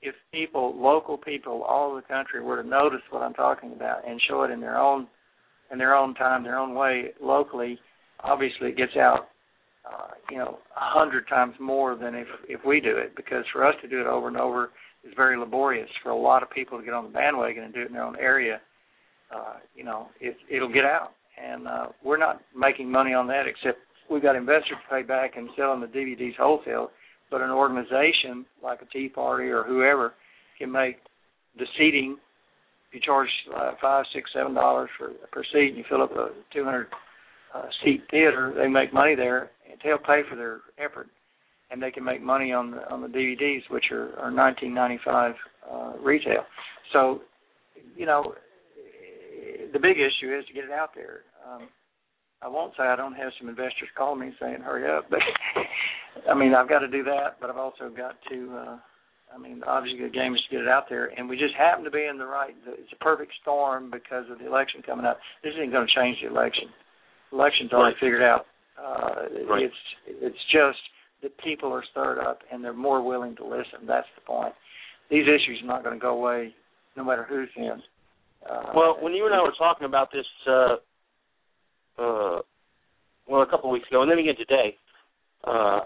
if 0.07 0.15
people, 0.33 0.75
local 0.77 1.19
people 1.19 1.63
all 1.63 1.91
over 1.91 2.01
the 2.01 2.07
country, 2.07 2.43
were 2.43 2.63
to 2.63 2.69
notice 2.69 3.01
what 3.11 3.23
I'm 3.23 3.35
talking 3.35 3.73
about 3.73 4.09
and 4.09 4.21
show 4.29 4.43
it 4.45 4.51
in 4.51 4.61
their 4.61 4.79
own 4.79 5.07
in 5.73 5.79
their 5.79 5.95
own 5.95 6.15
time, 6.15 6.45
their 6.45 6.59
own 6.59 6.77
way, 6.77 7.07
locally, 7.21 7.77
obviously 8.23 8.69
it 8.69 8.77
gets 8.77 8.97
out, 8.97 9.31
uh, 9.85 10.13
you 10.31 10.39
know, 10.39 10.59
a 10.77 10.99
hundred 10.99 11.27
times 11.29 11.55
more 11.59 11.97
than 11.97 12.15
if 12.15 12.29
if 12.49 12.61
we 12.65 12.81
do 12.81 12.97
it. 12.97 13.17
Because 13.17 13.45
for 13.53 13.67
us 13.67 13.75
to 13.83 13.89
do 13.89 14.01
it 14.01 14.07
over 14.07 14.29
and 14.29 14.37
over 14.37 14.71
is 15.05 15.13
very 15.17 15.37
laborious. 15.37 15.89
For 16.03 16.11
a 16.11 16.17
lot 16.17 16.43
of 16.43 16.51
people 16.51 16.79
to 16.79 16.85
get 16.85 16.95
on 16.95 17.05
the 17.05 17.11
bandwagon 17.11 17.65
and 17.65 17.75
do 17.75 17.83
it 17.83 17.89
in 17.89 17.93
their 17.93 18.05
own 18.05 18.17
area, 18.17 18.61
uh, 19.35 19.55
you 19.75 19.85
know, 19.85 20.09
it 20.21 20.37
it'll 20.51 20.73
get 20.73 20.85
out, 20.85 21.13
and 21.43 21.67
uh, 21.67 21.87
we're 22.05 22.17
not 22.17 22.43
making 22.57 22.91
money 22.91 23.13
on 23.13 23.27
that 23.27 23.47
except 23.47 23.79
we've 24.09 24.23
got 24.23 24.37
investors 24.37 24.79
to 24.89 24.95
pay 24.95 25.03
back 25.03 25.37
and 25.37 25.49
selling 25.57 25.81
the 25.81 25.87
DVDs 25.87 26.37
wholesale 26.37 26.91
but 27.31 27.41
an 27.41 27.51
organization 27.51 28.47
like 28.63 28.83
a 28.83 28.87
Tea 28.87 29.09
Party 29.09 29.49
or 29.49 29.65
whoever 29.65 30.15
can 30.59 30.71
make 30.71 30.97
the 31.59 31.67
seating. 31.79 32.17
You 32.93 33.01
charge 33.01 33.29
uh, 33.55 33.73
five, 33.81 34.05
six, 34.15 34.31
seven 34.35 34.55
dollars 34.55 34.89
for 34.97 35.11
per 35.33 35.43
seat, 35.53 35.69
and 35.69 35.77
you 35.77 35.85
fill 35.89 36.03
up 36.03 36.13
a 36.13 36.31
200 36.55 36.87
uh, 37.55 37.63
seat 37.85 38.03
theater, 38.11 38.55
they 38.57 38.69
make 38.69 38.93
money 38.93 39.15
there. 39.15 39.51
And 39.71 39.81
they'll 39.85 39.99
pay 39.99 40.23
for 40.29 40.37
their 40.37 40.61
effort, 40.79 41.09
and 41.71 41.83
they 41.83 41.91
can 41.91 42.05
make 42.05 42.23
money 42.23 42.53
on 42.53 42.71
the 42.71 42.91
on 42.91 43.03
the 43.03 43.09
DVDs, 43.09 43.63
which 43.71 43.87
are 43.93 44.19
are 44.19 44.31
19.95 44.31 45.35
uh, 45.71 45.93
retail. 46.03 46.45
So, 46.93 47.21
you 47.97 48.07
know, 48.07 48.35
the 49.73 49.79
big 49.79 49.97
issue 49.97 50.37
is 50.37 50.47
to 50.47 50.53
get 50.55 50.65
it 50.65 50.71
out 50.71 50.91
there. 50.95 51.21
Um, 51.47 51.69
I 52.43 52.49
won't 52.49 52.75
say 52.77 52.85
I 52.85 52.97
don't 52.97 53.15
have 53.15 53.33
some 53.39 53.49
investors 53.49 53.89
call 53.97 54.15
me 54.15 54.33
saying 54.41 54.61
hurry 54.61 54.91
up, 54.91 55.09
but 55.11 55.21
I 56.31 56.35
mean 56.35 56.55
I've 56.55 56.69
got 56.69 56.81
to 56.81 56.89
do 56.89 57.03
that, 57.05 57.39
but 57.41 57.51
I've 57.51 57.57
also 57.57 57.91
got 57.95 58.17
to. 58.31 58.57
uh 58.57 58.77
I 59.35 59.39
mean, 59.39 59.61
obviously 59.67 60.03
the 60.07 60.09
game 60.09 60.35
is 60.35 60.41
to 60.49 60.57
get 60.57 60.63
it 60.63 60.69
out 60.69 60.85
there, 60.89 61.07
and 61.07 61.29
we 61.29 61.37
just 61.37 61.55
happen 61.59 61.85
to 61.85 61.91
be 61.91 62.05
in 62.05 62.17
the 62.17 62.25
right. 62.25 62.55
It's 62.67 62.93
a 62.93 63.05
perfect 63.05 63.33
storm 63.43 63.91
because 63.91 64.25
of 64.31 64.39
the 64.39 64.47
election 64.47 64.83
coming 64.87 65.05
up. 65.05 65.19
This 65.43 65.53
isn't 65.55 65.73
going 65.73 65.87
to 65.87 65.93
change 65.93 66.19
the 66.23 66.31
election. 66.31 66.71
The 67.31 67.37
election's 67.37 67.73
already 67.73 67.95
right. 67.95 68.01
figured 68.01 68.23
out. 68.23 68.47
Uh, 68.79 69.45
right. 69.51 69.65
It's 69.65 69.83
it's 70.07 70.45
just 70.53 70.79
that 71.23 71.37
people 71.39 71.73
are 71.73 71.83
stirred 71.91 72.19
up 72.19 72.41
and 72.53 72.63
they're 72.63 72.73
more 72.73 73.03
willing 73.03 73.35
to 73.37 73.45
listen. 73.45 73.87
That's 73.87 74.07
the 74.15 74.23
point. 74.23 74.53
These 75.11 75.25
issues 75.25 75.61
are 75.63 75.67
not 75.67 75.83
going 75.83 75.99
to 75.99 76.01
go 76.01 76.15
away, 76.17 76.55
no 76.97 77.05
matter 77.05 77.27
who's 77.29 77.49
in. 77.57 77.83
Uh, 78.49 78.73
well, 78.75 78.97
when 79.01 79.13
you 79.13 79.27
and 79.27 79.35
I 79.35 79.43
were 79.43 79.55
talking 79.59 79.87
about 79.87 80.13
this 80.13 80.27
uh, 80.49 80.77
uh, 81.99 82.41
well, 83.29 83.43
a 83.43 83.47
couple 83.47 83.71
of 83.71 83.73
weeks 83.73 83.89
ago, 83.89 84.03
and 84.03 84.11
then 84.11 84.19
again 84.19 84.37
today, 84.37 84.77
uh, 85.45 85.81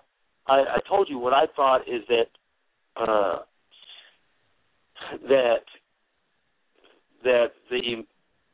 I, 0.47 0.77
I 0.77 0.79
told 0.89 1.09
you 1.09 1.19
what 1.19 1.33
I 1.33 1.45
thought 1.55 1.83
is 1.89 2.03
that 2.09 2.27
uh, 2.97 3.39
that 5.29 5.65
that 7.25 7.47
the 7.71 8.05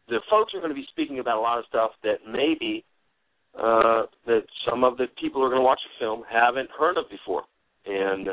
the 0.09 0.21
folks 0.31 0.55
are 0.55 0.61
going 0.61 0.71
to 0.71 0.75
be 0.75 0.87
speaking 0.91 1.19
about 1.19 1.39
a 1.39 1.41
lot 1.41 1.59
of 1.59 1.65
stuff 1.69 1.93
that 2.03 2.19
maybe 2.31 2.85
uh, 3.59 4.03
that 4.27 4.43
some 4.69 4.85
of 4.85 4.97
the 4.97 5.07
people 5.21 5.41
who 5.41 5.47
are 5.47 5.51
going 5.51 5.61
to 5.61 5.65
watch 5.65 5.81
the 5.85 6.05
film 6.05 6.23
haven't 6.31 6.71
heard 6.79 6.97
of 6.97 7.05
before, 7.11 7.43
and 7.87 8.29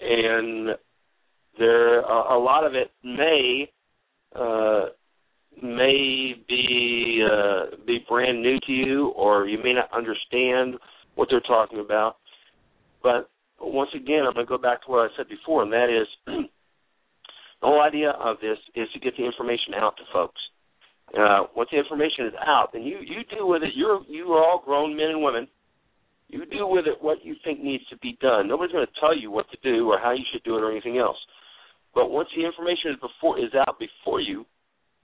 and 0.00 0.76
there 1.58 2.00
a, 2.00 2.36
a 2.36 2.38
lot 2.38 2.64
of 2.64 2.74
it 2.74 2.90
may 3.02 3.70
uh, 4.34 4.86
may 5.60 6.34
be 6.48 7.26
uh, 7.30 7.76
be 7.86 8.04
brand 8.08 8.42
new 8.42 8.58
to 8.66 8.72
you, 8.72 9.08
or 9.16 9.46
you 9.46 9.58
may 9.62 9.72
not 9.72 9.92
understand 9.92 10.76
what 11.14 11.28
they're 11.30 11.40
talking 11.40 11.80
about. 11.80 12.16
But 13.02 13.28
once 13.60 13.90
again, 13.94 14.24
I'm 14.26 14.34
going 14.34 14.46
to 14.46 14.50
go 14.50 14.58
back 14.58 14.84
to 14.84 14.90
what 14.90 15.10
I 15.10 15.16
said 15.16 15.28
before, 15.28 15.62
and 15.62 15.72
that 15.72 15.88
is 15.90 16.08
the 16.26 17.66
whole 17.66 17.82
idea 17.82 18.10
of 18.10 18.36
this 18.40 18.58
is 18.74 18.88
to 18.94 19.00
get 19.00 19.16
the 19.16 19.24
information 19.24 19.74
out 19.74 19.96
to 19.96 20.02
folks. 20.12 20.40
Uh, 21.12 21.44
once 21.54 21.68
the 21.70 21.78
information 21.78 22.26
is 22.26 22.34
out, 22.40 22.70
then 22.72 22.82
you 22.82 22.98
you 23.00 23.20
do 23.36 23.46
with 23.46 23.62
it. 23.62 23.70
You're 23.74 24.00
you 24.08 24.32
are 24.32 24.42
all 24.42 24.62
grown 24.64 24.96
men 24.96 25.08
and 25.08 25.22
women. 25.22 25.46
You 26.28 26.46
do 26.46 26.66
with 26.66 26.86
it 26.86 26.96
what 27.02 27.22
you 27.22 27.36
think 27.44 27.60
needs 27.60 27.84
to 27.90 27.98
be 27.98 28.16
done. 28.22 28.48
Nobody's 28.48 28.72
going 28.72 28.86
to 28.86 29.00
tell 29.00 29.16
you 29.16 29.30
what 29.30 29.44
to 29.50 29.58
do 29.62 29.90
or 29.90 29.98
how 29.98 30.12
you 30.12 30.24
should 30.32 30.42
do 30.44 30.56
it 30.56 30.62
or 30.62 30.70
anything 30.72 30.96
else. 30.96 31.18
But 31.94 32.08
once 32.08 32.28
the 32.34 32.46
information 32.46 32.92
is 32.92 32.96
before 33.00 33.38
is 33.38 33.52
out 33.52 33.78
before 33.78 34.20
you, 34.20 34.46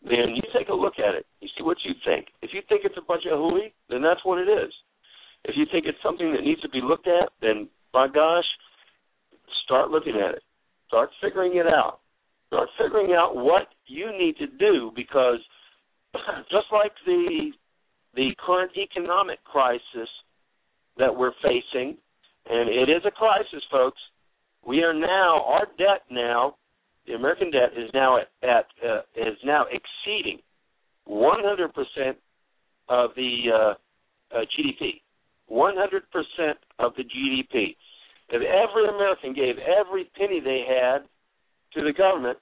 then 0.03 0.35
you 0.35 0.43
take 0.57 0.69
a 0.69 0.75
look 0.75 0.95
at 0.99 1.15
it. 1.15 1.27
You 1.41 1.49
see 1.57 1.65
what 1.65 1.79
you 1.85 1.93
think. 2.05 2.29
If 2.43 2.51
you 2.53 2.61
think 2.69 2.83
it's 2.85 2.97
a 2.97 3.07
bunch 3.07 3.25
of 3.31 3.39
hooey, 3.39 3.75
then 3.91 4.03
that's 4.03 4.25
what 4.25 4.39
it 4.39 4.49
is. 4.49 4.73
If 5.45 5.57
you 5.57 5.67
think 5.71 5.87
it's 5.87 5.99
something 6.03 6.33
that 6.33 6.45
needs 6.45 6.61
to 6.63 6.69
be 6.69 6.81
looked 6.83 7.09
at, 7.09 7.31
then 7.41 7.69
by 7.93 8.09
gosh, 8.09 8.45
start 9.65 9.91
looking 9.91 10.17
at 10.17 10.35
it. 10.35 10.43
Start 10.89 11.11
figuring 11.23 11.57
it 11.57 11.67
out. 11.67 12.01
Start 12.49 12.69
figuring 12.81 13.13
out 13.13 13.37
what 13.37 13.69
you 13.87 14.11
need 14.13 14.37
to 14.39 14.47
do 14.47 14.91
because 14.97 15.39
just 16.51 16.67
like 16.73 16.93
the 17.05 17.53
the 18.15 18.31
current 18.45 18.73
economic 18.77 19.43
crisis 19.45 20.09
that 20.97 21.15
we're 21.15 21.35
facing, 21.43 21.97
and 22.49 22.69
it 22.69 22.89
is 22.91 23.03
a 23.07 23.11
crisis, 23.11 23.63
folks. 23.71 24.01
We 24.67 24.83
are 24.83 24.95
now 24.95 25.45
our 25.47 25.67
debt 25.79 26.03
now, 26.11 26.57
the 27.09 27.15
American 27.15 27.51
debt 27.51 27.71
is 27.77 27.91
now 27.95 28.19
at, 28.19 28.29
at 28.43 28.67
uh, 28.87 29.01
is 29.17 29.39
now 29.45 29.65
exceeding 29.65 30.39
100 31.05 31.75
percent 31.75 32.19
of 32.89 33.11
the 33.17 33.37
uh, 33.53 34.37
uh, 34.37 34.41
GDP. 34.59 35.01
100 35.47 36.03
percent 36.11 36.59
of 36.79 36.93
the 36.97 37.03
GDP. 37.03 37.75
If 38.29 38.43
every 38.43 38.89
American 38.89 39.33
gave 39.33 39.57
every 39.59 40.11
penny 40.17 40.41
they 40.41 40.65
had 40.69 40.99
to 41.75 41.85
the 41.85 41.93
government, 41.93 42.39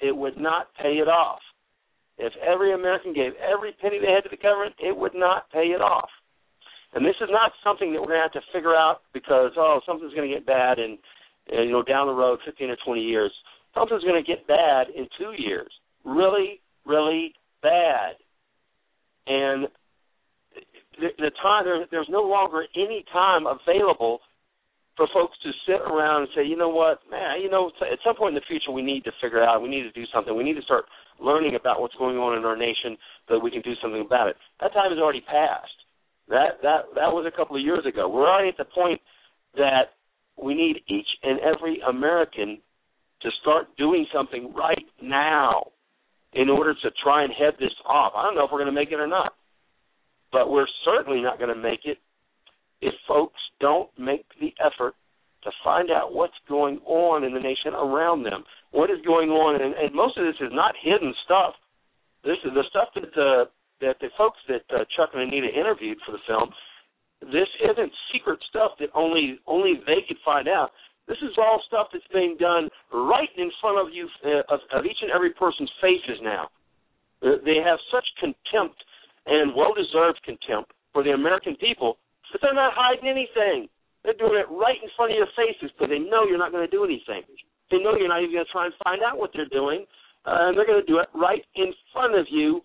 it 0.00 0.16
would 0.16 0.38
not 0.38 0.68
pay 0.80 0.98
it 0.98 1.08
off. 1.08 1.40
If 2.18 2.32
every 2.40 2.72
American 2.72 3.12
gave 3.12 3.32
every 3.42 3.72
penny 3.80 3.98
they 3.98 4.12
had 4.12 4.22
to 4.22 4.30
the 4.30 4.40
government, 4.40 4.74
it 4.78 4.96
would 4.96 5.14
not 5.14 5.50
pay 5.50 5.74
it 5.74 5.80
off. 5.80 6.08
And 6.94 7.04
this 7.04 7.16
is 7.20 7.28
not 7.30 7.52
something 7.62 7.92
that 7.92 8.00
we're 8.00 8.08
going 8.08 8.20
to 8.20 8.30
have 8.30 8.40
to 8.40 8.52
figure 8.52 8.74
out 8.74 9.02
because 9.12 9.52
oh 9.56 9.80
something's 9.84 10.14
going 10.14 10.30
to 10.30 10.34
get 10.34 10.46
bad 10.46 10.78
and 10.78 10.96
you 11.50 11.72
know 11.72 11.82
down 11.82 12.06
the 12.06 12.14
road 12.14 12.38
15 12.46 12.70
or 12.70 12.76
20 12.84 13.00
years. 13.00 13.32
Something's 13.76 14.04
going 14.04 14.22
to 14.22 14.26
get 14.26 14.46
bad 14.46 14.88
in 14.96 15.06
two 15.18 15.32
years. 15.36 15.70
Really, 16.04 16.60
really 16.86 17.34
bad. 17.62 18.16
And 19.26 19.68
the, 20.98 21.30
time 21.42 21.64
there, 21.64 21.84
there's 21.90 22.08
no 22.08 22.22
longer 22.22 22.64
any 22.74 23.04
time 23.12 23.44
available 23.46 24.20
for 24.96 25.06
folks 25.12 25.36
to 25.42 25.50
sit 25.66 25.82
around 25.84 26.22
and 26.22 26.30
say, 26.34 26.42
you 26.42 26.56
know 26.56 26.70
what, 26.70 27.00
man, 27.10 27.42
you 27.42 27.50
know, 27.50 27.70
at 27.82 27.98
some 28.02 28.16
point 28.16 28.34
in 28.34 28.40
the 28.40 28.48
future 28.48 28.72
we 28.72 28.80
need 28.80 29.04
to 29.04 29.12
figure 29.20 29.42
out, 29.42 29.60
we 29.60 29.68
need 29.68 29.82
to 29.82 29.92
do 29.92 30.04
something. 30.12 30.34
We 30.34 30.44
need 30.44 30.56
to 30.56 30.62
start 30.62 30.86
learning 31.20 31.54
about 31.54 31.80
what's 31.82 31.94
going 31.96 32.16
on 32.16 32.38
in 32.38 32.44
our 32.46 32.56
nation 32.56 32.96
so 33.28 33.34
that 33.34 33.44
we 33.44 33.50
can 33.50 33.60
do 33.60 33.74
something 33.82 34.00
about 34.00 34.28
it. 34.28 34.36
That 34.60 34.72
time 34.72 34.90
has 34.90 34.98
already 34.98 35.20
passed. 35.20 35.76
That 36.28 36.58
that 36.62 36.90
that 36.96 37.12
was 37.12 37.30
a 37.32 37.36
couple 37.36 37.54
of 37.54 37.62
years 37.62 37.86
ago. 37.86 38.08
We're 38.08 38.28
already 38.28 38.48
at 38.48 38.56
the 38.56 38.64
point 38.64 39.00
that 39.54 39.94
we 40.42 40.54
need 40.54 40.82
each 40.88 41.06
and 41.22 41.38
every 41.40 41.80
American 41.88 42.58
to 43.22 43.30
start 43.40 43.66
doing 43.76 44.06
something 44.12 44.52
right 44.54 44.86
now 45.02 45.66
in 46.32 46.50
order 46.50 46.74
to 46.74 46.90
try 47.02 47.24
and 47.24 47.32
head 47.32 47.54
this 47.58 47.72
off. 47.86 48.12
I 48.16 48.22
don't 48.22 48.34
know 48.34 48.44
if 48.44 48.50
we're 48.52 48.58
going 48.58 48.74
to 48.74 48.80
make 48.80 48.92
it 48.92 49.00
or 49.00 49.06
not, 49.06 49.32
but 50.32 50.50
we're 50.50 50.68
certainly 50.84 51.22
not 51.22 51.38
going 51.38 51.54
to 51.54 51.60
make 51.60 51.80
it 51.84 51.98
if 52.80 52.94
folks 53.08 53.40
don't 53.60 53.88
make 53.98 54.26
the 54.40 54.52
effort 54.60 54.94
to 55.44 55.50
find 55.64 55.90
out 55.90 56.12
what's 56.12 56.36
going 56.48 56.78
on 56.84 57.24
in 57.24 57.32
the 57.32 57.40
nation 57.40 57.72
around 57.72 58.24
them. 58.24 58.44
What 58.72 58.90
is 58.90 58.98
going 59.06 59.30
on, 59.30 59.62
and, 59.62 59.74
and 59.74 59.94
most 59.94 60.18
of 60.18 60.24
this 60.26 60.36
is 60.40 60.52
not 60.52 60.74
hidden 60.82 61.14
stuff. 61.24 61.54
This 62.24 62.36
is 62.44 62.52
the 62.52 62.64
stuff 62.68 62.88
that 62.94 63.14
uh, 63.14 63.46
that 63.80 63.96
the 64.00 64.08
folks 64.18 64.38
that 64.48 64.66
uh, 64.74 64.84
Chuck 64.96 65.10
and 65.14 65.22
Anita 65.22 65.48
interviewed 65.48 65.98
for 66.04 66.12
the 66.12 66.24
film. 66.26 66.50
This 67.20 67.48
isn't 67.62 67.92
secret 68.12 68.38
stuff 68.50 68.72
that 68.80 68.90
only 68.94 69.38
only 69.46 69.80
they 69.86 70.02
could 70.06 70.18
find 70.24 70.48
out. 70.48 70.70
This 71.08 71.18
is 71.22 71.38
all 71.38 71.62
stuff 71.66 71.88
that's 71.92 72.06
being 72.12 72.36
done 72.38 72.68
right 72.92 73.30
in 73.36 73.50
front 73.60 73.78
of 73.78 73.94
you, 73.94 74.08
uh, 74.24 74.42
of, 74.52 74.60
of 74.72 74.84
each 74.84 74.98
and 75.02 75.10
every 75.10 75.30
person's 75.30 75.70
faces 75.80 76.18
now. 76.22 76.50
Uh, 77.22 77.38
they 77.44 77.62
have 77.62 77.78
such 77.92 78.04
contempt 78.18 78.82
and 79.26 79.54
well-deserved 79.54 80.20
contempt 80.24 80.72
for 80.92 81.02
the 81.02 81.10
American 81.10 81.56
people 81.56 81.98
but 82.32 82.40
they're 82.42 82.54
not 82.54 82.74
hiding 82.74 83.08
anything. 83.08 83.68
They're 84.04 84.18
doing 84.18 84.38
it 84.38 84.50
right 84.50 84.76
in 84.76 84.90
front 84.92 85.12
of 85.12 85.18
your 85.18 85.30
faces 85.32 85.70
because 85.74 85.90
they 85.90 86.02
know 86.02 86.28
you're 86.28 86.36
not 86.36 86.52
going 86.52 86.66
to 86.66 86.70
do 86.70 86.84
anything. 86.84 87.24
They 87.70 87.78
know 87.78 87.96
you're 87.98 88.12
not 88.12 88.22
even 88.22 88.36
going 88.36 88.46
to 88.46 88.52
try 88.52 88.66
and 88.66 88.74
find 88.84 89.02
out 89.02 89.18
what 89.18 89.30
they're 89.34 89.50
doing, 89.50 89.88
uh, 90.28 90.46
and 90.46 90.54
they're 90.54 90.66
going 90.66 90.84
to 90.84 90.86
do 90.86 90.98
it 91.00 91.08
right 91.14 91.42
in 91.56 91.72
front 91.92 92.14
of 92.14 92.26
you. 92.30 92.62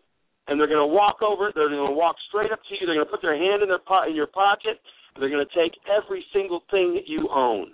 And 0.47 0.59
they're 0.59 0.67
going 0.67 0.83
to 0.83 0.93
walk 0.93 1.21
over. 1.21 1.49
it. 1.49 1.55
They're 1.55 1.69
going 1.69 1.87
to 1.87 1.95
walk 1.95 2.17
straight 2.27 2.51
up 2.51 2.59
to 2.67 2.71
you. 2.75 2.85
They're 2.85 2.97
going 2.97 3.07
to 3.07 3.13
put 3.13 3.21
their 3.21 3.37
hand 3.37 3.63
in 3.63 3.69
their 3.69 3.79
po- 3.79 4.03
in 4.09 4.15
your 4.15 4.27
pocket. 4.27 4.81
They're 5.15 5.29
going 5.29 5.45
to 5.45 5.55
take 5.55 5.71
every 5.87 6.25
single 6.33 6.65
thing 6.69 6.93
that 6.97 7.07
you 7.07 7.29
own, 7.31 7.71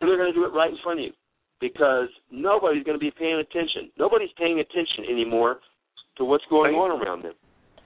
and 0.00 0.08
they're 0.08 0.16
going 0.16 0.32
to 0.32 0.38
do 0.38 0.44
it 0.44 0.54
right 0.56 0.70
in 0.70 0.78
front 0.82 1.00
of 1.00 1.06
you 1.06 1.12
because 1.60 2.08
nobody's 2.30 2.84
going 2.84 2.98
to 2.98 3.02
be 3.02 3.10
paying 3.10 3.38
attention. 3.38 3.90
Nobody's 3.98 4.30
paying 4.38 4.60
attention 4.60 5.10
anymore 5.10 5.58
to 6.16 6.24
what's 6.24 6.44
going 6.50 6.74
on 6.74 7.02
around 7.02 7.24
them. 7.24 7.34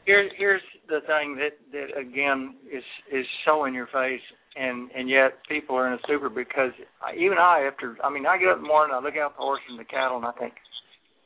Here's 0.04 0.32
here's 0.36 0.62
the 0.88 0.98
thing 1.06 1.36
that 1.36 1.54
that 1.70 1.96
again 1.96 2.56
is 2.66 2.82
is 3.12 3.24
so 3.46 3.66
in 3.66 3.74
your 3.74 3.86
face 3.86 4.20
and 4.56 4.90
and 4.96 5.08
yet 5.08 5.38
people 5.48 5.76
are 5.76 5.86
in 5.86 5.94
a 5.94 6.02
stupor 6.04 6.28
because 6.28 6.72
I, 7.00 7.14
even 7.14 7.38
I 7.38 7.68
after 7.70 7.96
I 8.02 8.10
mean 8.10 8.26
I 8.26 8.36
get 8.36 8.48
up 8.48 8.56
in 8.56 8.62
the 8.62 8.68
morning 8.68 8.96
I 8.96 9.00
look 9.00 9.16
out 9.16 9.36
the 9.36 9.42
horses 9.42 9.66
and 9.70 9.78
the 9.78 9.84
cattle 9.84 10.16
and 10.16 10.26
I 10.26 10.32
think 10.32 10.54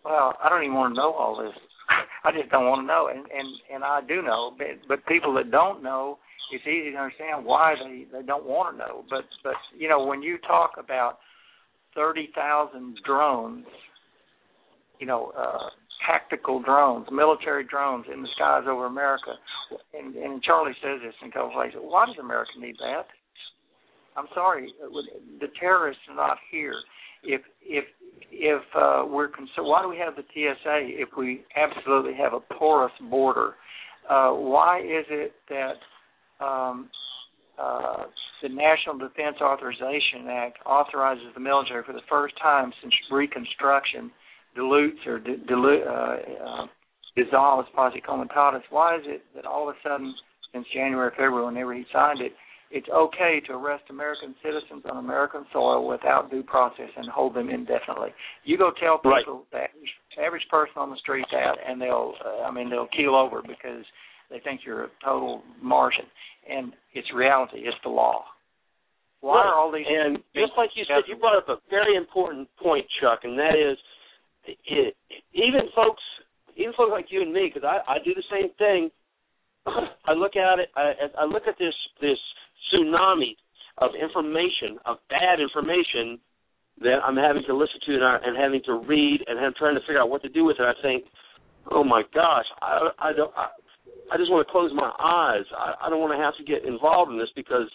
well 0.04 0.34
I 0.44 0.50
don't 0.50 0.62
even 0.62 0.74
want 0.76 0.92
to 0.92 1.00
know 1.00 1.12
all 1.14 1.42
this. 1.42 1.56
I 2.24 2.32
just 2.32 2.50
don't 2.50 2.68
want 2.68 2.82
to 2.82 2.86
know. 2.86 3.08
And 3.08 3.24
and 3.32 3.48
and 3.72 3.82
I 3.82 4.00
do 4.06 4.20
know 4.20 4.52
but 4.58 4.66
but 4.86 5.06
people 5.06 5.32
that 5.34 5.50
don't 5.50 5.82
know 5.82 6.18
it's 6.52 6.66
easy 6.66 6.92
to 6.92 6.96
understand 6.96 7.44
why 7.44 7.74
they 7.82 8.06
they 8.12 8.24
don't 8.24 8.46
want 8.46 8.74
to 8.74 8.78
know 8.78 9.04
but 9.10 9.24
but 9.42 9.54
you 9.76 9.88
know 9.88 10.04
when 10.04 10.22
you 10.22 10.38
talk 10.46 10.72
about 10.78 11.18
thirty 11.94 12.30
thousand 12.34 12.98
drones 13.04 13.66
you 14.98 15.06
know 15.06 15.32
uh 15.36 15.68
tactical 16.06 16.62
drones, 16.62 17.06
military 17.10 17.64
drones 17.64 18.06
in 18.12 18.22
the 18.22 18.28
skies 18.36 18.64
over 18.68 18.86
America. 18.86 19.34
And, 19.94 20.14
and 20.14 20.42
Charlie 20.42 20.76
says 20.82 21.00
this 21.04 21.14
in 21.22 21.28
a 21.28 21.32
couple 21.32 21.50
places. 21.50 21.78
Why 21.80 22.06
does 22.06 22.16
America 22.20 22.52
need 22.60 22.76
that? 22.78 23.06
I'm 24.16 24.26
sorry, 24.34 24.72
the 25.40 25.48
terrorists 25.60 26.02
are 26.08 26.16
not 26.16 26.38
here. 26.50 26.76
If 27.22 27.42
if 27.62 27.84
if 28.32 28.62
uh, 28.74 29.04
we're 29.06 29.28
concerned, 29.28 29.66
why 29.66 29.82
do 29.82 29.88
we 29.88 29.98
have 29.98 30.14
the 30.16 30.22
TSA 30.32 30.88
if 30.88 31.10
we 31.18 31.42
absolutely 31.54 32.14
have 32.14 32.32
a 32.32 32.40
porous 32.54 32.92
border? 33.10 33.54
Uh, 34.08 34.30
why 34.30 34.80
is 34.80 35.04
it 35.10 35.32
that 35.50 35.74
um, 36.40 36.90
uh, 37.58 38.04
the 38.42 38.48
National 38.48 38.98
Defense 38.98 39.36
Authorization 39.40 40.28
Act 40.28 40.58
authorizes 40.66 41.24
the 41.34 41.40
military 41.40 41.82
for 41.84 41.92
the 41.92 42.04
first 42.08 42.34
time 42.42 42.72
since 42.82 42.92
Reconstruction 43.10 44.10
dilutes 44.54 44.98
or 45.06 45.18
dilute, 45.18 45.86
uh, 45.86 46.16
uh, 46.44 46.66
dissolves 47.16 47.68
posse 47.74 48.00
comitatus, 48.00 48.62
why 48.70 48.96
is 48.96 49.02
it 49.06 49.22
that 49.34 49.46
all 49.46 49.68
of 49.68 49.74
a 49.74 49.78
sudden, 49.88 50.14
since 50.52 50.66
January, 50.74 51.10
February, 51.10 51.46
whenever 51.46 51.74
he 51.74 51.84
signed 51.92 52.20
it, 52.20 52.32
it's 52.70 52.88
okay 52.92 53.40
to 53.46 53.52
arrest 53.52 53.84
American 53.90 54.34
citizens 54.42 54.82
on 54.90 54.96
American 54.98 55.46
soil 55.52 55.86
without 55.86 56.30
due 56.30 56.42
process 56.42 56.90
and 56.96 57.08
hold 57.08 57.34
them 57.34 57.48
indefinitely. 57.48 58.10
You 58.44 58.58
go 58.58 58.72
tell 58.80 58.98
people 58.98 59.46
right. 59.52 59.70
average, 59.70 59.92
average 60.18 60.46
person 60.50 60.74
on 60.76 60.90
the 60.90 60.96
street 60.96 61.24
that, 61.30 61.56
and 61.66 61.80
they'll, 61.80 62.14
uh, 62.24 62.42
I 62.42 62.50
mean, 62.50 62.68
they'll 62.68 62.88
keel 62.88 63.14
over 63.14 63.40
because 63.40 63.84
they 64.30 64.40
think 64.40 64.60
you're 64.64 64.84
a 64.84 64.90
total 65.04 65.42
Martian, 65.62 66.06
and 66.48 66.72
it's 66.94 67.08
reality. 67.14 67.58
It's 67.58 67.76
the 67.82 67.90
law. 67.90 68.24
Why 69.20 69.36
right. 69.36 69.46
are 69.46 69.54
all 69.54 69.72
these? 69.72 69.86
And 69.88 70.18
just 70.34 70.52
like 70.56 70.70
you 70.74 70.84
said, 70.86 71.04
you 71.08 71.16
brought 71.16 71.36
up 71.38 71.48
a 71.48 71.56
very 71.70 71.96
important 71.96 72.48
point, 72.62 72.86
Chuck, 73.00 73.20
and 73.24 73.38
that 73.38 73.54
is 73.56 73.78
it, 74.46 74.94
even 75.32 75.68
folks, 75.74 76.02
even 76.56 76.72
folks 76.76 76.90
like 76.92 77.06
you 77.10 77.22
and 77.22 77.32
me, 77.32 77.50
because 77.52 77.66
I, 77.66 77.94
I 77.94 77.96
do 78.04 78.14
the 78.14 78.24
same 78.30 78.50
thing. 78.58 78.90
I 80.06 80.12
look 80.12 80.36
at 80.36 80.58
it. 80.58 80.68
I, 80.76 80.92
I 81.18 81.24
look 81.24 81.44
at 81.48 81.58
this 81.58 81.74
this 82.00 82.18
tsunami 82.72 83.36
of 83.78 83.90
information, 83.94 84.78
of 84.86 84.98
bad 85.10 85.40
information 85.40 86.18
that 86.80 87.00
I'm 87.04 87.16
having 87.16 87.42
to 87.46 87.56
listen 87.56 87.80
to 87.86 87.94
and, 87.94 88.04
I, 88.04 88.16
and 88.24 88.36
having 88.36 88.60
to 88.66 88.74
read, 88.86 89.20
and 89.26 89.38
I'm 89.38 89.52
trying 89.58 89.74
to 89.74 89.80
figure 89.82 90.00
out 90.00 90.10
what 90.10 90.22
to 90.22 90.28
do 90.28 90.44
with 90.44 90.56
it. 90.58 90.62
I 90.62 90.76
think, 90.82 91.04
oh 91.70 91.84
my 91.84 92.02
gosh, 92.14 92.44
I, 92.60 92.88
I 92.98 93.12
don't. 93.12 93.32
I, 93.36 93.48
I 94.12 94.16
just 94.16 94.30
want 94.30 94.46
to 94.46 94.52
close 94.52 94.70
my 94.74 94.92
eyes. 94.98 95.44
I, 95.56 95.86
I 95.86 95.90
don't 95.90 96.00
want 96.00 96.12
to 96.12 96.22
have 96.22 96.36
to 96.38 96.44
get 96.44 96.64
involved 96.68 97.10
in 97.10 97.18
this 97.18 97.32
because 97.34 97.70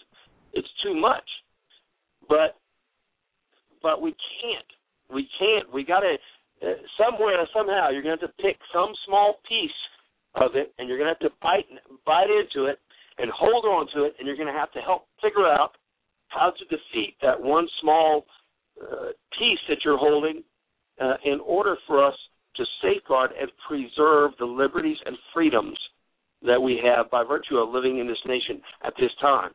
it's 0.53 0.68
too 0.84 0.95
much. 0.95 1.28
But 2.28 2.56
but 3.82 4.02
we 4.02 4.12
can't. 4.12 4.72
We 5.14 5.28
can't. 5.40 5.74
We 5.74 5.84
got 5.84 6.02
to 6.02 6.16
somewhere 6.98 7.36
somehow 7.53 7.90
you're 7.90 8.03
going 8.03 8.18
to 8.18 8.26
have 8.26 8.36
to 8.36 8.44
pick 8.44 8.58
some 8.74 8.94
small 9.06 9.40
piece 9.48 9.82
of 10.36 10.56
it 10.56 10.74
and 10.78 10.88
you're 10.88 10.98
going 10.98 11.10
to 11.10 11.18
have 11.18 11.32
to 11.32 11.36
bite 11.41 11.66
bite 12.06 12.30
into 12.30 12.70
it 12.70 12.80
and 13.18 13.30
hold 13.34 13.66
on 13.66 13.88
to 13.94 14.06
it 14.06 14.14
and 14.20 14.28
you're 14.28 14.38
going 14.38 14.52
to 14.52 14.58
have 14.58 14.72
to 14.72 14.80
help 14.80 15.08
figure 15.22 15.48
out 15.48 15.72
how 16.28 16.52
to 16.52 16.64
defeat 16.66 17.16
that 17.22 17.40
one 17.40 17.68
small 17.82 18.26
uh, 18.82 19.10
piece 19.38 19.60
that 19.68 19.80
you're 19.84 19.98
holding 19.98 20.44
uh, 21.02 21.16
in 21.26 21.40
order 21.41 21.76
for 21.88 22.06
us 22.06 22.16
to 22.56 22.64
safeguard 22.82 23.32
and 23.40 23.49
preserve 23.68 24.32
the 24.40 24.45
liberties 24.45 24.98
and 25.06 25.18
freedoms 25.34 25.78
that 26.44 26.62
we 26.62 26.82
have 26.84 27.10
by 27.12 27.24
virtue 27.24 27.58
of 27.58 27.70
living 27.70 28.00
in 28.00 28.08
this 28.08 28.18
nation 28.26 28.62
at 28.84 28.94
this 29.00 29.12
time? 29.20 29.52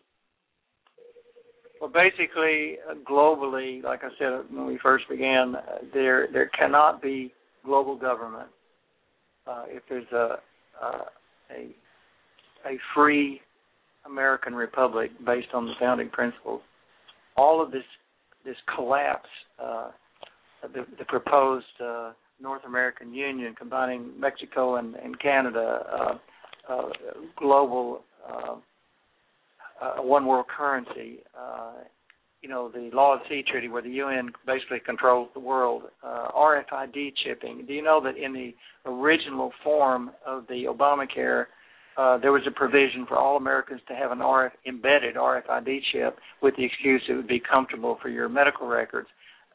Well, 1.81 1.91
basically, 1.91 2.77
uh, 2.89 2.95
globally, 3.09 3.83
like 3.83 4.01
I 4.03 4.09
said 4.19 4.45
when 4.51 4.67
we 4.67 4.79
first 4.83 5.09
began, 5.09 5.57
uh, 5.57 5.63
there 5.93 6.29
there 6.33 6.49
cannot 6.59 7.03
be 7.03 7.33
global 7.65 7.97
government 7.97 8.49
uh, 9.47 9.65
if 9.69 9.83
there's 9.89 10.11
a, 10.13 10.37
uh, 10.83 11.05
a 11.51 11.75
a 12.67 12.79
free 12.95 13.41
American 14.07 14.55
republic 14.55 15.11
based 15.25 15.49
on 15.53 15.67
the 15.67 15.73
founding 15.79 16.09
principles. 16.09 16.63
All 17.37 17.63
of 17.63 17.71
this 17.71 17.85
this 18.45 18.57
collapse, 18.75 19.29
uh, 19.63 19.91
the, 20.63 20.87
the 20.99 21.05
proposed 21.05 21.67
uh, 21.85 22.13
North 22.41 22.63
American 22.65 23.13
Union 23.13 23.55
combining 23.59 24.19
Mexico 24.19 24.77
and, 24.77 24.95
and 24.95 25.19
Canada, 25.21 26.19
uh, 26.68 26.88
global 27.38 28.01
uh, 28.28 28.56
uh, 29.80 30.02
one 30.02 30.26
world 30.26 30.47
currency, 30.55 31.18
uh, 31.38 31.72
you 32.43 32.48
know, 32.48 32.70
the 32.70 32.90
Law 32.93 33.14
of 33.14 33.20
Sea 33.28 33.43
Treaty 33.47 33.68
where 33.68 33.82
the 33.82 33.90
UN 33.90 34.32
basically 34.47 34.80
controls 34.84 35.28
the 35.34 35.40
world, 35.40 35.84
uh, 36.02 36.28
RFID 36.34 37.12
chipping. 37.24 37.64
Do 37.66 37.72
you 37.72 37.82
know 37.82 38.01
that 38.02 38.16
in 38.16 38.32
the 38.32 38.55
original 38.84 39.52
form 39.62 40.10
of 40.24 40.47
the 40.48 40.64
Obamacare, 40.64 41.47
uh, 41.98 42.18
there 42.18 42.32
was 42.32 42.43
a 42.47 42.51
provision 42.51 43.06
for 43.06 43.16
all 43.16 43.36
Americans 43.36 43.80
to 43.88 43.94
have 43.94 44.12
an 44.12 44.18
RF 44.18 44.51
embedded 44.66 45.16
RFID 45.16 45.78
chip 45.93 46.18
with 46.43 46.55
the 46.56 46.64
excuse 46.64 47.02
it 47.09 47.14
would 47.14 47.28
be 47.28 47.40
comfortable 47.40 47.98
for 48.02 48.10
your 48.10 48.28
medical 48.28 48.66
records. 48.66 49.09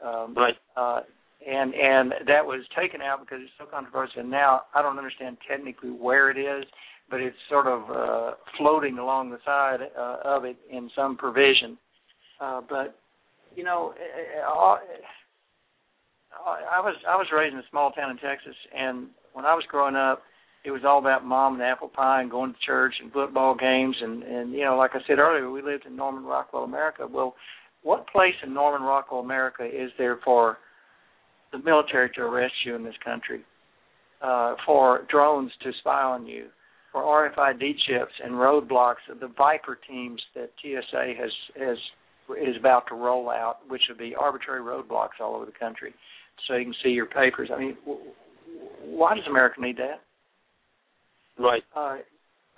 Um, 0.03 0.35
right. 0.35 0.55
Uh, 0.75 1.01
and 1.47 1.73
and 1.73 2.13
that 2.27 2.45
was 2.45 2.61
taken 2.77 3.01
out 3.01 3.19
because 3.19 3.39
it's 3.41 3.51
so 3.57 3.65
controversial. 3.65 4.23
Now 4.23 4.61
I 4.75 4.81
don't 4.81 4.97
understand 4.97 5.37
technically 5.49 5.89
where 5.89 6.29
it 6.29 6.37
is, 6.37 6.65
but 7.11 7.19
it's 7.19 7.35
sort 7.49 7.67
of 7.67 7.81
uh, 7.91 8.31
floating 8.57 8.97
along 8.97 9.29
the 9.29 9.37
side 9.45 9.79
uh, 9.97 10.17
of 10.23 10.45
it 10.45 10.55
in 10.71 10.89
some 10.95 11.17
provision. 11.17 11.77
Uh, 12.39 12.61
but 12.67 12.95
you 13.55 13.65
know, 13.65 13.93
I, 14.47 14.77
was 16.79 16.95
I 17.07 17.17
was 17.17 17.27
raised 17.35 17.53
in 17.53 17.59
a 17.59 17.69
small 17.69 17.91
town 17.91 18.11
in 18.11 18.17
Texas, 18.17 18.55
and 18.75 19.07
when 19.33 19.45
I 19.45 19.53
was 19.53 19.65
growing 19.69 19.95
up, 19.95 20.23
it 20.63 20.71
was 20.71 20.81
all 20.85 20.99
about 20.99 21.25
mom 21.25 21.55
and 21.55 21.63
apple 21.63 21.89
pie 21.89 22.21
and 22.21 22.31
going 22.31 22.53
to 22.53 22.59
church 22.65 22.93
and 23.01 23.11
football 23.11 23.55
games 23.55 23.95
and 24.01 24.23
and 24.23 24.53
you 24.53 24.63
know, 24.63 24.77
like 24.77 24.91
I 24.93 24.99
said 25.05 25.19
earlier, 25.19 25.51
we 25.51 25.61
lived 25.61 25.85
in 25.85 25.95
Norman 25.95 26.23
Rockwell, 26.23 26.63
America. 26.63 27.05
Well, 27.11 27.35
what 27.83 28.07
place 28.07 28.35
in 28.43 28.53
Norman 28.53 28.87
Rockwell, 28.87 29.21
America, 29.21 29.65
is 29.65 29.91
there 29.97 30.19
for 30.23 30.57
the 31.51 31.59
military 31.59 32.09
to 32.15 32.21
arrest 32.21 32.53
you 32.65 32.75
in 32.75 32.83
this 32.83 32.95
country, 33.03 33.41
uh, 34.21 34.55
for 34.65 35.05
drones 35.09 35.51
to 35.63 35.71
spy 35.79 36.01
on 36.01 36.25
you, 36.25 36.45
for 36.91 37.01
RFID 37.01 37.73
chips 37.87 38.13
and 38.23 38.33
roadblocks 38.33 39.09
of 39.09 39.19
the 39.19 39.27
VIPR 39.27 39.75
teams 39.87 40.21
that 40.35 40.49
TSA 40.61 41.13
has 41.19 41.31
has 41.59 41.77
is 42.41 42.55
about 42.59 42.83
to 42.87 42.95
roll 42.95 43.29
out, 43.29 43.57
which 43.67 43.81
would 43.89 43.97
be 43.97 44.15
arbitrary 44.15 44.61
roadblocks 44.61 45.19
all 45.19 45.35
over 45.35 45.45
the 45.45 45.51
country, 45.51 45.93
so 46.47 46.55
you 46.55 46.65
can 46.65 46.75
see 46.83 46.89
your 46.89 47.07
papers. 47.07 47.49
I 47.53 47.59
mean, 47.59 47.77
why 48.85 49.15
does 49.15 49.25
America 49.29 49.59
need 49.59 49.77
that? 49.77 50.01
Right. 51.37 51.63
Uh, 51.75 51.97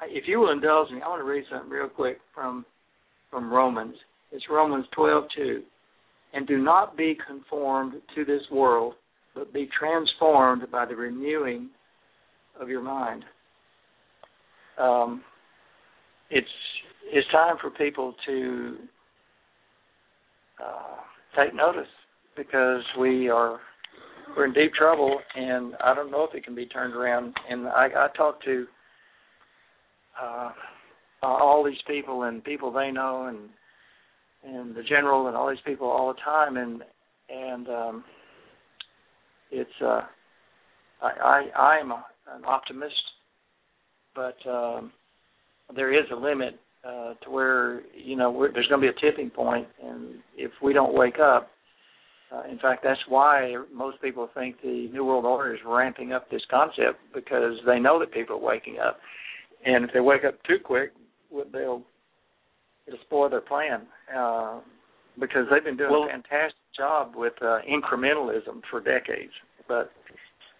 if 0.03 0.25
you 0.27 0.39
will 0.39 0.51
indulge 0.51 0.91
me, 0.91 0.99
I 1.03 1.07
want 1.07 1.21
to 1.21 1.29
read 1.29 1.45
something 1.51 1.69
real 1.69 1.89
quick 1.89 2.19
from 2.33 2.65
from 3.29 3.51
Romans. 3.51 3.95
It's 4.31 4.45
Romans 4.49 4.85
twelve 4.95 5.25
two 5.35 5.63
and 6.33 6.47
do 6.47 6.57
not 6.57 6.97
be 6.97 7.15
conformed 7.27 7.93
to 8.15 8.25
this 8.25 8.41
world, 8.51 8.95
but 9.35 9.53
be 9.53 9.69
transformed 9.77 10.63
by 10.71 10.85
the 10.85 10.95
renewing 10.95 11.69
of 12.59 12.69
your 12.69 12.81
mind. 12.81 13.23
Um, 14.79 15.21
it's 16.29 16.47
it's 17.11 17.27
time 17.31 17.57
for 17.61 17.69
people 17.69 18.15
to 18.25 18.77
uh, 20.63 20.95
take 21.37 21.53
notice 21.53 21.87
because 22.35 22.81
we 22.99 23.29
are 23.29 23.59
we're 24.35 24.45
in 24.45 24.53
deep 24.53 24.73
trouble, 24.73 25.19
and 25.35 25.75
I 25.83 25.93
don't 25.93 26.11
know 26.11 26.23
if 26.23 26.33
it 26.35 26.43
can 26.43 26.55
be 26.55 26.65
turned 26.65 26.95
around. 26.95 27.33
And 27.49 27.67
I, 27.67 27.87
I 27.95 28.07
talk 28.17 28.41
to 28.43 28.65
uh, 30.21 30.51
all 31.21 31.63
these 31.63 31.81
people 31.87 32.23
and 32.23 32.43
people 32.43 32.71
they 32.71 32.89
know, 32.91 33.27
and 33.27 33.49
and 34.45 34.75
the 34.75 34.83
general 34.83 35.27
and 35.27 35.37
all 35.37 35.49
these 35.49 35.59
people 35.65 35.87
all 35.87 36.13
the 36.13 36.19
time 36.19 36.57
and 36.57 36.83
and 37.29 37.67
um 37.69 38.03
it's 39.51 39.69
uh 39.81 40.01
I 41.01 41.47
I 41.53 41.59
I'm 41.59 41.91
a, 41.91 42.05
an 42.35 42.43
optimist 42.45 42.93
but 44.15 44.37
um 44.49 44.91
there 45.75 45.93
is 45.93 46.05
a 46.11 46.15
limit 46.15 46.59
uh 46.85 47.13
to 47.23 47.29
where 47.29 47.81
you 47.95 48.15
know 48.15 48.31
we're, 48.31 48.51
there's 48.51 48.67
going 48.67 48.81
to 48.81 48.91
be 48.91 48.97
a 48.97 49.11
tipping 49.11 49.29
point 49.29 49.67
and 49.83 50.15
if 50.37 50.51
we 50.61 50.73
don't 50.73 50.93
wake 50.93 51.19
up 51.19 51.49
uh, 52.33 52.43
in 52.49 52.57
fact 52.59 52.83
that's 52.83 52.99
why 53.07 53.55
most 53.73 54.01
people 54.01 54.29
think 54.33 54.55
the 54.61 54.89
new 54.91 55.05
world 55.05 55.25
order 55.25 55.53
is 55.53 55.59
ramping 55.65 56.11
up 56.11 56.29
this 56.29 56.41
concept 56.49 56.99
because 57.13 57.57
they 57.65 57.79
know 57.79 57.99
that 57.99 58.11
people 58.11 58.35
are 58.35 58.45
waking 58.45 58.77
up 58.79 58.99
and 59.65 59.85
if 59.85 59.91
they 59.93 59.99
wake 59.99 60.23
up 60.25 60.35
too 60.43 60.57
quick 60.63 60.91
they'll 61.51 61.83
it'll 62.87 62.99
spoil 63.01 63.29
their 63.29 63.41
plan 63.41 63.81
uh, 64.15 64.59
because 65.19 65.45
they've 65.51 65.63
been 65.63 65.77
doing 65.77 65.91
well, 65.91 66.03
a 66.03 66.07
fantastic 66.07 66.57
job 66.75 67.13
with 67.15 67.33
uh, 67.41 67.59
incrementalism 67.69 68.61
for 68.69 68.79
decades, 68.79 69.31
but 69.67 69.91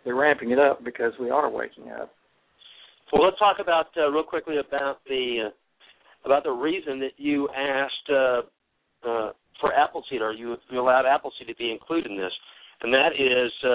they're 0.06 0.16
ramping 0.16 0.52
it 0.52 0.60
up 0.60 0.84
because 0.84 1.14
we 1.20 1.30
are 1.30 1.50
waking 1.50 1.90
up. 1.90 2.14
Well, 3.14 3.26
let's 3.26 3.38
talk 3.38 3.58
about 3.62 3.88
uh, 3.96 4.10
real 4.10 4.24
quickly 4.24 4.56
about 4.58 4.98
the 5.08 5.46
uh, 5.46 5.50
about 6.26 6.44
the 6.44 6.52
reason 6.52 7.00
that 7.00 7.12
you 7.18 7.48
asked 7.56 8.10
uh, 8.10 8.42
uh, 9.08 9.32
for 9.62 9.72
Appleseed, 9.72 10.22
or 10.22 10.34
you, 10.34 10.56
you 10.72 10.80
allowed 10.80 11.06
Appleseed 11.06 11.48
to 11.48 11.56
be 11.56 11.72
included 11.72 12.10
in 12.10 12.18
this, 12.18 12.32
and 12.82 12.92
that 12.92 13.10
is, 13.14 13.52
uh, 13.64 13.70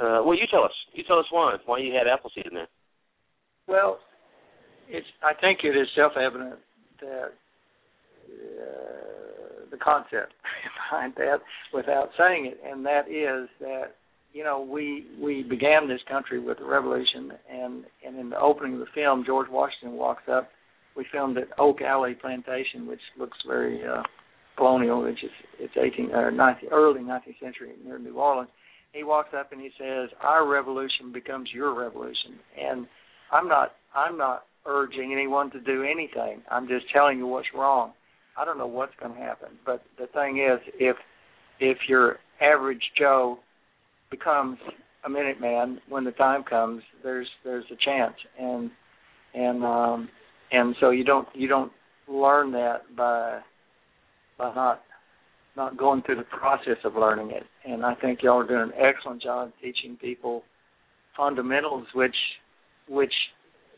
uh, 0.00 0.22
well, 0.22 0.36
you 0.36 0.44
tell 0.52 0.62
us. 0.62 0.72
You 0.92 1.02
tell 1.02 1.18
us 1.18 1.24
why 1.32 1.56
why 1.66 1.78
you 1.78 1.92
had 1.92 2.06
Appleseed 2.06 2.46
in 2.46 2.54
there. 2.54 2.68
Well, 3.66 3.98
it's 4.88 5.06
I 5.24 5.34
think 5.40 5.60
it 5.64 5.76
is 5.76 5.88
self-evident 5.96 6.60
that 7.00 7.32
uh, 8.30 9.66
the 9.68 9.78
concept 9.78 10.34
behind 10.90 11.14
that 11.16 11.38
without 11.74 12.10
saying 12.16 12.46
it, 12.46 12.60
and 12.64 12.86
that 12.86 13.08
is 13.08 13.48
that 13.58 13.96
you 14.32 14.44
know 14.44 14.60
we 14.60 15.06
we 15.20 15.42
began 15.42 15.88
this 15.88 16.00
country 16.08 16.38
with 16.38 16.58
the 16.58 16.64
revolution, 16.64 17.32
and 17.50 17.84
and 18.06 18.18
in 18.18 18.30
the 18.30 18.38
opening 18.38 18.74
of 18.74 18.80
the 18.80 18.86
film, 18.94 19.24
George 19.24 19.48
Washington 19.50 19.98
walks 19.98 20.24
up. 20.30 20.48
We 20.96 21.06
filmed 21.12 21.38
at 21.38 21.48
Oak 21.58 21.80
Alley 21.80 22.14
Plantation, 22.14 22.86
which 22.86 23.00
looks 23.18 23.38
very 23.46 23.86
uh, 23.86 24.02
colonial, 24.56 25.02
which 25.02 25.22
is 25.22 25.30
it's 25.58 25.74
18 25.76 26.10
or 26.10 26.30
19, 26.30 26.70
early 26.72 27.00
19th 27.00 27.38
century 27.40 27.72
near 27.84 27.98
New 27.98 28.14
Orleans. 28.14 28.50
He 28.92 29.04
walks 29.04 29.30
up 29.38 29.52
and 29.52 29.60
he 29.60 29.70
says, 29.78 30.10
"Our 30.22 30.46
revolution 30.46 31.12
becomes 31.12 31.50
your 31.52 31.78
revolution," 31.78 32.38
and 32.60 32.86
I'm 33.32 33.48
not 33.48 33.72
I'm 33.94 34.18
not 34.18 34.44
urging 34.66 35.12
anyone 35.12 35.50
to 35.52 35.60
do 35.60 35.82
anything. 35.84 36.42
I'm 36.50 36.68
just 36.68 36.86
telling 36.92 37.18
you 37.18 37.26
what's 37.26 37.48
wrong. 37.54 37.92
I 38.36 38.44
don't 38.44 38.58
know 38.58 38.66
what's 38.66 38.92
going 39.00 39.14
to 39.14 39.20
happen, 39.20 39.48
but 39.64 39.82
the 39.98 40.06
thing 40.06 40.38
is, 40.38 40.60
if 40.78 40.96
if 41.60 41.78
your 41.88 42.16
average 42.40 42.82
Joe 42.96 43.38
becomes 44.10 44.58
a 45.04 45.08
Minuteman 45.08 45.78
when 45.88 46.04
the 46.04 46.12
time 46.12 46.44
comes, 46.44 46.82
there's 47.02 47.28
there's 47.44 47.64
a 47.70 47.76
chance, 47.84 48.14
and 48.38 48.70
and 49.34 49.64
um, 49.64 50.08
and 50.52 50.74
so 50.80 50.90
you 50.90 51.04
don't 51.04 51.28
you 51.34 51.48
don't 51.48 51.72
learn 52.08 52.52
that 52.52 52.82
by 52.96 53.40
by 54.38 54.54
not 54.54 54.82
not 55.56 55.76
going 55.76 56.02
through 56.02 56.16
the 56.16 56.22
process 56.22 56.76
of 56.84 56.94
learning 56.94 57.30
it. 57.30 57.42
And 57.64 57.84
I 57.84 57.94
think 57.96 58.20
y'all 58.22 58.40
are 58.40 58.46
doing 58.46 58.72
an 58.72 58.72
excellent 58.78 59.22
job 59.22 59.52
teaching 59.60 59.96
people 60.00 60.42
fundamentals, 61.16 61.86
which 61.94 62.16
which 62.88 63.12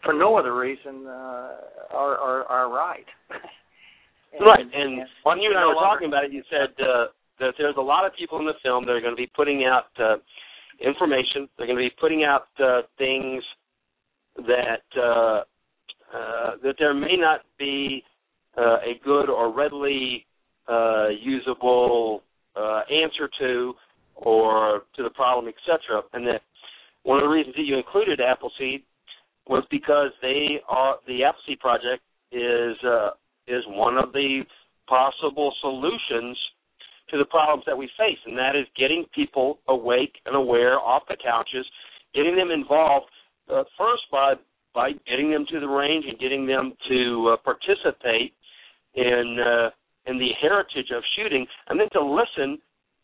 for 0.04 0.14
no 0.14 0.36
other 0.36 0.56
reason 0.56 1.06
uh, 1.06 1.56
are, 1.92 2.16
are 2.16 2.44
are 2.44 2.70
right. 2.70 3.06
and, 4.32 4.40
right, 4.46 4.60
and, 4.60 5.00
and 5.00 5.08
when 5.24 5.38
you 5.38 5.50
and 5.50 5.58
I 5.58 5.66
were 5.66 5.74
talking 5.74 6.08
about 6.08 6.24
it, 6.24 6.32
you 6.32 6.42
said 6.50 6.68
uh, 6.84 7.06
that 7.40 7.54
there's 7.58 7.76
a 7.78 7.82
lot 7.82 8.06
of 8.06 8.12
people 8.14 8.38
in 8.38 8.46
the 8.46 8.54
film 8.62 8.86
that 8.86 8.92
are 8.92 9.00
going 9.00 9.12
to 9.12 9.20
be 9.20 9.30
putting 9.34 9.64
out 9.64 9.86
uh, 9.98 10.16
information. 10.80 11.48
They're 11.56 11.66
going 11.66 11.78
to 11.78 11.84
be 11.84 11.94
putting 12.00 12.24
out 12.24 12.46
uh, 12.62 12.82
things 12.98 13.42
that 14.36 14.84
uh, 14.96 15.42
uh, 16.16 16.56
that 16.62 16.74
there 16.78 16.94
may 16.94 17.16
not 17.16 17.40
be 17.58 18.02
uh, 18.58 18.78
a 18.78 19.00
good 19.04 19.28
or 19.28 19.52
readily 19.52 20.26
uh, 20.68 21.08
usable 21.08 22.22
uh, 22.56 22.80
answer 22.90 23.30
to, 23.38 23.74
or 24.16 24.82
to 24.96 25.02
the 25.02 25.10
problem, 25.10 25.48
etc. 25.48 26.02
And 26.12 26.26
that 26.26 26.42
one 27.04 27.18
of 27.18 27.24
the 27.24 27.28
reasons 27.28 27.54
that 27.56 27.62
you 27.62 27.76
included 27.76 28.20
Appleseed 28.20 28.82
was 29.46 29.64
because 29.70 30.10
they 30.20 30.60
are 30.68 30.96
the 31.06 31.24
Appleseed 31.24 31.60
project 31.60 32.02
is 32.32 32.76
uh, 32.84 33.10
is 33.46 33.64
one 33.68 33.96
of 33.96 34.12
the 34.12 34.42
possible 34.88 35.52
solutions 35.60 36.36
to 37.10 37.18
the 37.18 37.24
problems 37.24 37.64
that 37.66 37.76
we 37.76 37.88
face, 37.98 38.18
and 38.26 38.36
that 38.36 38.56
is 38.56 38.66
getting 38.76 39.04
people 39.14 39.58
awake 39.68 40.14
and 40.26 40.36
aware 40.36 40.78
off 40.78 41.02
the 41.08 41.16
couches, 41.22 41.66
getting 42.14 42.36
them 42.36 42.50
involved 42.50 43.06
uh, 43.52 43.64
first 43.76 44.02
by 44.10 44.34
by 44.72 44.92
getting 45.08 45.30
them 45.32 45.44
to 45.50 45.58
the 45.58 45.66
range 45.66 46.04
and 46.08 46.18
getting 46.20 46.46
them 46.46 46.72
to 46.88 47.34
uh, 47.34 47.36
participate 47.42 48.32
in 48.94 49.36
uh, 49.40 49.70
in 50.06 50.18
the 50.18 50.30
heritage 50.40 50.90
of 50.94 51.02
shooting, 51.16 51.46
and 51.68 51.78
then 51.78 51.88
to 51.92 52.02
listen 52.02 52.58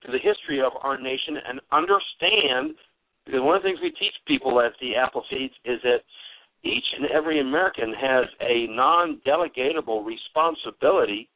to 0.05 0.13
the 0.13 0.19
history 0.19 0.61
of 0.61 0.73
our 0.83 0.99
nation 0.99 1.37
and 1.49 1.61
understand. 1.73 2.77
Because 3.25 3.43
one 3.43 3.57
of 3.57 3.63
the 3.63 3.69
things 3.69 3.81
we 3.83 3.91
teach 3.91 4.15
people 4.27 4.61
at 4.61 4.73
the 4.81 4.93
Appleseeds 4.95 5.57
is 5.65 5.83
that 5.83 6.07
each 6.63 6.85
and 6.97 7.11
every 7.11 7.41
American 7.41 7.93
has 7.93 8.27
a 8.41 8.67
non-delegatable 8.69 10.07
responsibility 10.07 11.29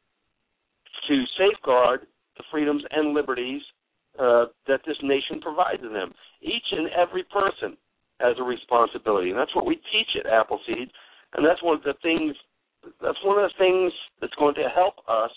to 1.08 1.24
safeguard 1.36 2.06
the 2.40 2.48
freedoms 2.50 2.82
and 2.90 3.12
liberties 3.12 3.60
uh, 4.18 4.46
that 4.66 4.80
this 4.86 4.96
nation 5.02 5.40
provides 5.40 5.82
to 5.82 5.88
them. 5.88 6.12
Each 6.40 6.68
and 6.72 6.88
every 6.96 7.24
person 7.24 7.76
has 8.20 8.36
a 8.40 8.42
responsibility, 8.42 9.30
and 9.30 9.38
that's 9.38 9.54
what 9.54 9.66
we 9.66 9.76
teach 9.92 10.16
at 10.18 10.26
Appleseed, 10.26 10.88
and 11.36 11.44
that's 11.44 11.62
one 11.62 11.76
of 11.76 11.84
the 11.84 11.94
things. 12.00 12.34
That's 13.02 13.20
one 13.24 13.36
of 13.36 13.44
the 13.44 13.58
things 13.58 13.92
that's 14.20 14.34
going 14.40 14.54
to 14.54 14.68
help 14.74 14.94
us 15.06 15.30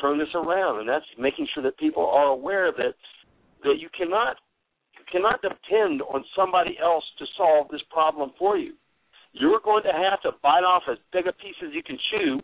turn 0.00 0.18
this 0.18 0.34
around, 0.34 0.80
and 0.80 0.88
that's 0.88 1.06
making 1.18 1.46
sure 1.54 1.62
that 1.62 1.78
people 1.78 2.06
are 2.06 2.26
aware 2.26 2.72
that 2.72 2.94
that 3.62 3.78
you 3.78 3.88
cannot 3.96 4.36
you 4.98 5.04
cannot 5.10 5.40
depend 5.42 6.02
on 6.02 6.24
somebody 6.36 6.76
else 6.82 7.04
to 7.18 7.24
solve 7.36 7.68
this 7.70 7.82
problem 7.90 8.32
for 8.38 8.56
you. 8.58 8.74
You're 9.32 9.60
going 9.62 9.84
to 9.84 9.92
have 9.92 10.20
to 10.22 10.32
bite 10.42 10.66
off 10.66 10.82
as 10.90 10.98
big 11.12 11.26
a 11.26 11.32
piece 11.32 11.58
as 11.62 11.70
you 11.72 11.82
can 11.82 11.98
chew, 12.10 12.40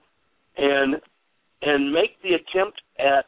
and 0.57 0.97
and 1.63 1.93
make 1.93 2.21
the 2.23 2.35
attempt 2.35 2.81
at 2.99 3.27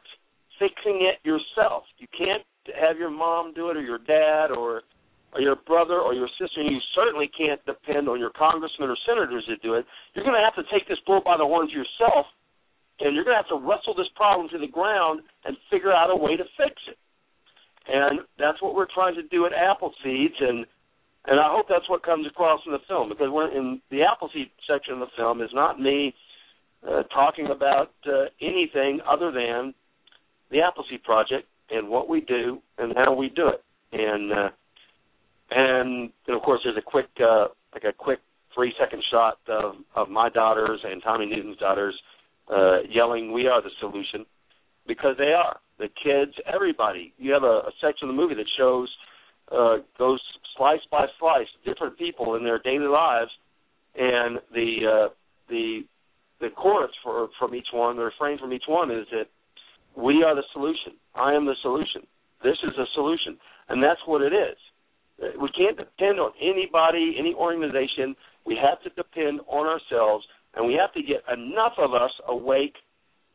fixing 0.59 1.07
it 1.07 1.25
yourself. 1.27 1.83
You 1.97 2.07
can't 2.17 2.43
have 2.79 2.97
your 2.97 3.09
mom 3.09 3.53
do 3.53 3.69
it 3.69 3.77
or 3.77 3.81
your 3.81 3.99
dad 3.99 4.51
or 4.51 4.83
or 5.33 5.41
your 5.41 5.55
brother 5.55 5.99
or 5.99 6.13
your 6.13 6.29
sister, 6.39 6.61
you 6.61 6.79
certainly 6.95 7.29
can't 7.37 7.63
depend 7.65 8.07
on 8.07 8.19
your 8.19 8.31
congressmen 8.31 8.89
or 8.89 8.97
senators 9.05 9.45
to 9.45 9.57
do 9.57 9.73
it. 9.73 9.85
You're 10.13 10.23
going 10.23 10.37
to 10.39 10.43
have 10.43 10.55
to 10.55 10.63
take 10.71 10.87
this 10.87 10.99
bull 11.05 11.21
by 11.23 11.37
the 11.37 11.43
horns 11.43 11.71
yourself, 11.71 12.25
and 12.99 13.13
you're 13.13 13.23
going 13.23 13.35
to 13.35 13.43
have 13.43 13.53
to 13.53 13.59
wrestle 13.59 13.93
this 13.93 14.09
problem 14.15 14.47
to 14.49 14.57
the 14.57 14.71
ground 14.71 15.21
and 15.45 15.57
figure 15.69 15.91
out 15.91 16.09
a 16.09 16.15
way 16.15 16.37
to 16.37 16.43
fix 16.55 16.73
it. 16.87 16.97
And 17.87 18.21
that's 18.39 18.61
what 18.61 18.75
we're 18.75 18.91
trying 18.93 19.15
to 19.15 19.23
do 19.23 19.45
at 19.45 19.51
Appleseeds, 19.51 20.41
and 20.41 20.65
and 21.29 21.41
I 21.41 21.51
hope 21.51 21.65
that's 21.67 21.89
what 21.89 22.03
comes 22.03 22.25
across 22.25 22.61
in 22.65 22.71
the 22.71 22.79
film 22.87 23.09
because 23.09 23.27
when 23.29 23.51
in 23.51 23.81
the 23.91 24.03
Appleseed 24.03 24.49
section 24.63 24.93
of 24.93 24.99
the 24.99 25.11
film 25.17 25.41
is 25.41 25.49
not 25.53 25.79
me 25.79 26.15
uh, 26.87 27.03
talking 27.03 27.47
about 27.51 27.91
uh, 28.07 28.31
anything 28.41 29.01
other 29.05 29.31
than 29.31 29.73
the 30.51 30.61
Appleseed 30.61 31.03
Project 31.03 31.47
and 31.69 31.89
what 31.89 32.09
we 32.09 32.21
do 32.21 32.61
and 32.77 32.93
how 32.95 33.13
we 33.13 33.29
do 33.29 33.47
it. 33.49 33.63
And 33.91 34.31
uh, 34.31 34.49
and, 35.49 36.09
and 36.27 36.35
of 36.35 36.41
course, 36.41 36.61
there's 36.63 36.77
a 36.77 36.81
quick 36.81 37.07
uh, 37.19 37.47
like 37.73 37.83
a 37.83 37.93
quick 37.93 38.19
three 38.53 38.73
second 38.79 39.03
shot 39.11 39.37
of 39.47 39.75
of 39.95 40.09
my 40.09 40.29
daughters 40.29 40.79
and 40.83 41.01
Tommy 41.01 41.25
Newton's 41.25 41.57
daughters 41.57 41.95
uh, 42.49 42.79
yelling, 42.89 43.31
"We 43.31 43.47
are 43.47 43.61
the 43.61 43.69
solution," 43.79 44.25
because 44.87 45.15
they 45.17 45.33
are 45.33 45.59
the 45.79 45.89
kids, 46.03 46.33
everybody. 46.51 47.13
You 47.17 47.31
have 47.33 47.43
a, 47.43 47.67
a 47.67 47.71
section 47.81 48.09
of 48.09 48.15
the 48.15 48.21
movie 48.21 48.35
that 48.35 48.47
shows 48.57 48.89
uh, 49.51 49.77
goes 49.97 50.19
slice 50.57 50.81
by 50.91 51.05
slice 51.19 51.47
different 51.65 51.97
people 51.97 52.35
in 52.35 52.43
their 52.43 52.59
daily 52.59 52.87
lives, 52.87 53.31
and 53.95 54.39
the 54.53 54.77
uh, 54.85 55.09
the 55.49 55.81
the 56.39 56.49
chorus 56.49 56.91
for 57.03 57.29
from 57.39 57.55
each 57.55 57.67
one, 57.73 57.95
the 57.95 58.03
refrain 58.03 58.37
from 58.37 58.53
each 58.53 58.65
one 58.67 58.91
is 58.91 59.05
that 59.11 59.27
we 59.97 60.23
are 60.23 60.35
the 60.35 60.43
solution. 60.53 60.93
I 61.15 61.33
am 61.33 61.45
the 61.45 61.55
solution. 61.61 62.03
This 62.43 62.57
is 62.63 62.77
a 62.77 62.85
solution, 62.93 63.37
and 63.67 63.81
that's 63.81 63.99
what 64.05 64.21
it 64.21 64.31
is. 64.31 64.57
We 65.41 65.49
can't 65.57 65.75
depend 65.75 66.19
on 66.19 66.31
anybody, 66.39 67.15
any 67.19 67.33
organization. 67.33 68.15
We 68.45 68.55
have 68.61 68.81
to 68.83 68.89
depend 68.91 69.41
on 69.47 69.65
ourselves, 69.65 70.23
and 70.55 70.67
we 70.67 70.75
have 70.75 70.93
to 70.93 71.01
get 71.01 71.23
enough 71.33 71.73
of 71.79 71.95
us 71.95 72.11
awake 72.27 72.75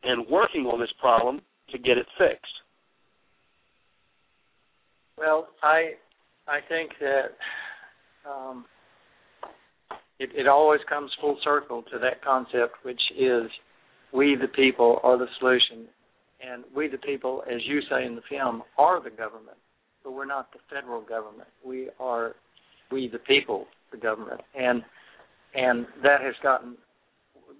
and 0.03 0.25
working 0.29 0.65
on 0.65 0.79
this 0.79 0.93
problem 1.01 1.41
to 1.71 1.77
get 1.77 1.97
it 1.97 2.05
fixed. 2.17 2.53
Well, 5.17 5.49
I 5.61 5.93
I 6.47 6.59
think 6.67 6.91
that 7.01 7.35
um, 8.29 8.65
it, 10.19 10.29
it 10.33 10.47
always 10.47 10.81
comes 10.87 11.11
full 11.19 11.37
circle 11.43 11.83
to 11.91 11.99
that 11.99 12.23
concept, 12.23 12.75
which 12.83 13.01
is 13.17 13.49
we 14.13 14.37
the 14.39 14.47
people 14.47 14.99
are 15.03 15.17
the 15.17 15.27
solution, 15.39 15.87
and 16.43 16.63
we 16.75 16.87
the 16.87 16.97
people, 16.97 17.43
as 17.47 17.61
you 17.65 17.81
say 17.89 18.05
in 18.05 18.15
the 18.15 18.21
film, 18.29 18.63
are 18.77 19.01
the 19.01 19.09
government, 19.09 19.57
but 20.03 20.11
we're 20.11 20.25
not 20.25 20.51
the 20.51 20.59
federal 20.73 21.01
government. 21.01 21.47
We 21.65 21.89
are 21.99 22.33
we 22.91 23.07
the 23.07 23.19
people, 23.19 23.65
the 23.91 23.97
government, 23.97 24.41
and 24.55 24.83
and 25.55 25.85
that 26.03 26.21
has 26.21 26.33
gotten 26.41 26.75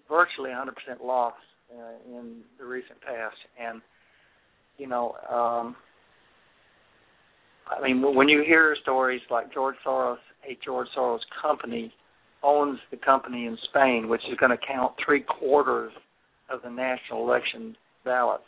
virtually 0.10 0.50
100% 0.50 1.04
lost 1.04 1.38
uh, 1.72 2.18
in 2.18 2.42
the 2.60 2.66
recent 2.66 3.00
past, 3.02 3.36
and 3.60 3.82
you 4.78 4.88
know. 4.88 5.16
Um, 5.32 5.76
I 7.66 7.82
mean, 7.82 8.16
when 8.16 8.28
you 8.28 8.44
hear 8.46 8.76
stories 8.82 9.22
like 9.32 9.54
George 9.54 9.76
Soros, 9.86 10.18
a 10.48 10.58
George 10.66 10.88
Soros 10.98 11.20
company 11.42 11.94
owns 12.44 12.78
the 12.92 12.98
company 12.98 13.46
in 13.46 13.58
Spain, 13.70 14.10
which 14.10 14.22
is 14.30 14.38
going 14.38 14.52
to 14.52 14.58
count 14.68 14.94
three 15.04 15.22
quarters 15.22 15.94
of 16.50 16.62
the 16.62 16.70
national 16.70 17.26
election 17.26 17.76
ballots. 18.04 18.44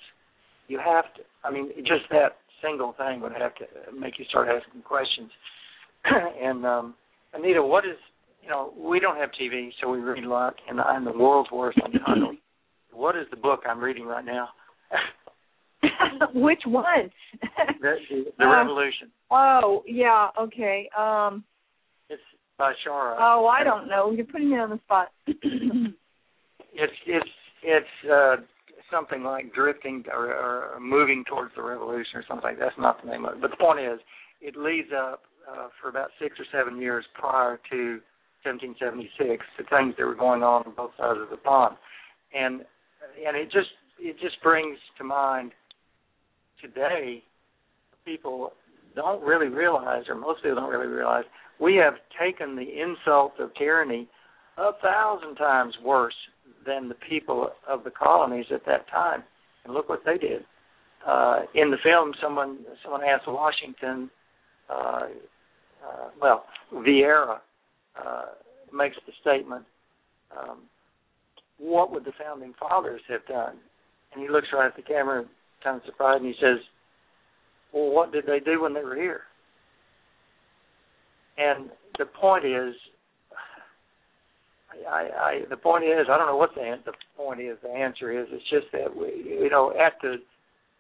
You 0.67 0.79
have 0.79 1.05
to. 1.15 1.21
I 1.43 1.51
mean, 1.51 1.69
just 1.79 2.09
that 2.11 2.37
single 2.63 2.93
thing 2.97 3.21
would 3.21 3.33
have 3.33 3.53
to 3.55 3.65
make 3.97 4.17
you 4.17 4.25
start 4.25 4.47
asking 4.47 4.81
questions. 4.81 5.29
and 6.05 6.65
um, 6.65 6.95
Anita, 7.33 7.61
what 7.61 7.85
is 7.85 7.97
you 8.41 8.49
know 8.49 8.73
we 8.77 8.99
don't 8.99 9.17
have 9.17 9.29
TV, 9.39 9.69
so 9.81 9.89
we 9.89 9.99
read 9.99 10.23
a 10.23 10.29
lot, 10.29 10.55
and 10.69 10.79
I'm 10.81 11.05
the 11.05 11.11
world's 11.11 11.51
worst 11.51 11.77
on 11.83 11.91
titles. 11.91 12.35
what 12.93 13.15
is 13.15 13.25
the 13.31 13.37
book 13.37 13.61
I'm 13.67 13.79
reading 13.79 14.05
right 14.05 14.25
now? 14.25 14.49
Which 16.33 16.61
one? 16.65 17.11
the, 17.81 17.95
the, 18.09 18.25
the 18.37 18.43
Um, 18.43 18.51
Revolution. 18.51 19.11
Oh, 19.29 19.83
yeah, 19.85 20.29
okay. 20.39 20.89
Um 20.97 21.43
It's 22.09 22.21
by 22.57 22.73
Shara. 22.85 23.15
oh, 23.19 23.47
I 23.47 23.63
don't 23.63 23.87
know. 23.87 24.11
You're 24.11 24.25
putting 24.25 24.49
me 24.51 24.57
on 24.57 24.69
the 24.71 24.79
spot. 24.85 25.09
It's 26.77 26.93
it's 27.07 27.29
it's 27.63 28.11
uh, 28.11 28.35
something 28.95 29.23
like 29.23 29.53
drifting 29.53 30.03
or, 30.11 30.31
or 30.34 30.80
moving 30.80 31.23
towards 31.27 31.51
the 31.55 31.61
revolution 31.61 32.15
or 32.15 32.23
something. 32.27 32.43
like 32.43 32.59
That's 32.59 32.77
not 32.77 33.03
the 33.03 33.09
name 33.09 33.26
of 33.26 33.35
it. 33.35 33.41
But 33.41 33.51
the 33.51 33.57
point 33.57 33.80
is, 33.80 33.99
it 34.41 34.55
leads 34.55 34.89
up 34.95 35.23
uh, 35.51 35.67
for 35.81 35.89
about 35.89 36.09
six 36.22 36.35
or 36.39 36.45
seven 36.51 36.81
years 36.81 37.05
prior 37.13 37.59
to 37.72 37.99
1776 38.43 39.45
to 39.57 39.63
things 39.76 39.95
that 39.97 40.05
were 40.05 40.15
going 40.15 40.43
on 40.43 40.63
on 40.65 40.73
both 40.76 40.91
sides 40.97 41.19
of 41.22 41.30
the 41.30 41.38
pond, 41.38 41.76
and 42.34 42.61
and 43.26 43.35
it 43.35 43.45
just 43.51 43.69
it 43.99 44.15
just 44.22 44.41
brings 44.43 44.77
to 44.97 45.03
mind 45.03 45.51
today 46.61 47.23
people 48.05 48.51
don't 48.95 49.22
really 49.23 49.47
realize, 49.47 50.03
or 50.07 50.15
most 50.15 50.41
people 50.43 50.55
don't 50.55 50.69
really 50.69 50.88
realize, 50.88 51.26
we 51.59 51.76
have 51.76 51.95
taken 52.19 52.55
the 52.55 52.81
insult 52.81 53.34
of 53.39 53.53
tyranny 53.55 54.07
a 54.57 54.72
thousand 54.81 55.35
times 55.35 55.73
worse 55.84 56.15
than 56.65 56.89
the 56.89 56.95
people 57.09 57.49
of 57.67 57.83
the 57.83 57.91
colonies 57.91 58.45
at 58.53 58.65
that 58.65 58.87
time. 58.89 59.23
And 59.63 59.73
look 59.73 59.89
what 59.89 60.01
they 60.05 60.17
did. 60.17 60.43
Uh, 61.07 61.41
in 61.53 61.69
the 61.69 61.77
film, 61.83 62.13
someone 62.21 62.59
someone 62.83 63.01
asked 63.03 63.27
Washington, 63.27 64.09
uh, 64.69 65.07
uh, 65.85 66.09
well, 66.19 66.45
Vieira 66.73 67.37
uh, 68.03 68.25
makes 68.73 68.95
the 69.05 69.13
statement, 69.21 69.65
um, 70.35 70.63
"What 71.59 71.91
would 71.91 72.05
the 72.05 72.13
founding 72.19 72.53
fathers 72.59 73.01
have 73.07 73.25
done?" 73.27 73.57
And 74.11 74.23
he 74.23 74.29
looks 74.29 74.47
right 74.51 74.65
at 74.65 74.75
the 74.75 74.81
camera, 74.81 75.25
kind 75.63 75.77
of 75.77 75.85
surprised, 75.85 76.23
and 76.23 76.33
he 76.33 76.39
says, 76.41 76.59
"Well, 77.71 77.91
what 77.91 78.11
did 78.11 78.25
they 78.25 78.39
do 78.39 78.63
when 78.63 78.73
they 78.73 78.83
were 78.83 78.95
here?" 78.95 79.21
And 81.37 81.69
the 81.99 82.05
point 82.05 82.45
is, 82.45 82.73
I, 84.89 85.10
I 85.19 85.41
the 85.49 85.57
point 85.57 85.84
is 85.84 86.07
I 86.11 86.18
don't 86.18 86.27
know 86.27 86.38
what 86.38 86.53
the 86.56 86.76
the 86.85 86.93
point 87.18 87.41
is. 87.41 87.57
The 87.64 87.69
answer 87.69 88.11
is 88.19 88.27
it's 88.31 88.49
just 88.49 88.68
that 88.73 88.95
we 88.95 89.07
you 89.41 89.49
know 89.49 89.72
at 89.72 89.93
the 90.02 90.18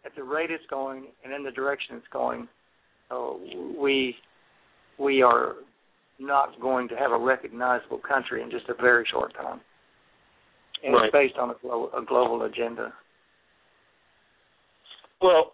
at 0.05 0.15
the 0.15 0.23
rate 0.23 0.51
it's 0.51 0.63
going 0.69 1.07
and 1.23 1.33
in 1.33 1.43
the 1.43 1.51
direction 1.51 1.95
it's 1.95 2.07
going, 2.11 2.47
uh, 3.11 3.31
we 3.79 4.15
we 4.99 5.21
are 5.21 5.55
not 6.19 6.59
going 6.61 6.87
to 6.87 6.95
have 6.95 7.11
a 7.11 7.17
recognizable 7.17 7.99
country 7.99 8.41
in 8.41 8.49
just 8.49 8.69
a 8.69 8.73
very 8.81 9.05
short 9.11 9.33
time. 9.33 9.59
And 10.83 10.93
Right. 10.93 11.05
it's 11.05 11.11
based 11.11 11.37
on 11.37 11.49
a, 11.49 11.55
glo- 11.61 11.89
a 11.97 12.01
global 12.03 12.43
agenda. 12.43 12.93
Well, 15.21 15.53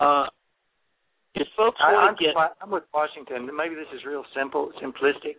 uh, 0.00 0.26
if 1.34 1.46
folks 1.56 1.78
I, 1.80 1.92
want 1.92 2.10
I'm, 2.10 2.16
to 2.16 2.24
get 2.24 2.34
I'm 2.60 2.70
with 2.70 2.84
Washington. 2.92 3.48
Maybe 3.56 3.74
this 3.74 3.86
is 3.94 4.04
real 4.04 4.24
simple, 4.34 4.72
simplistic, 4.82 5.36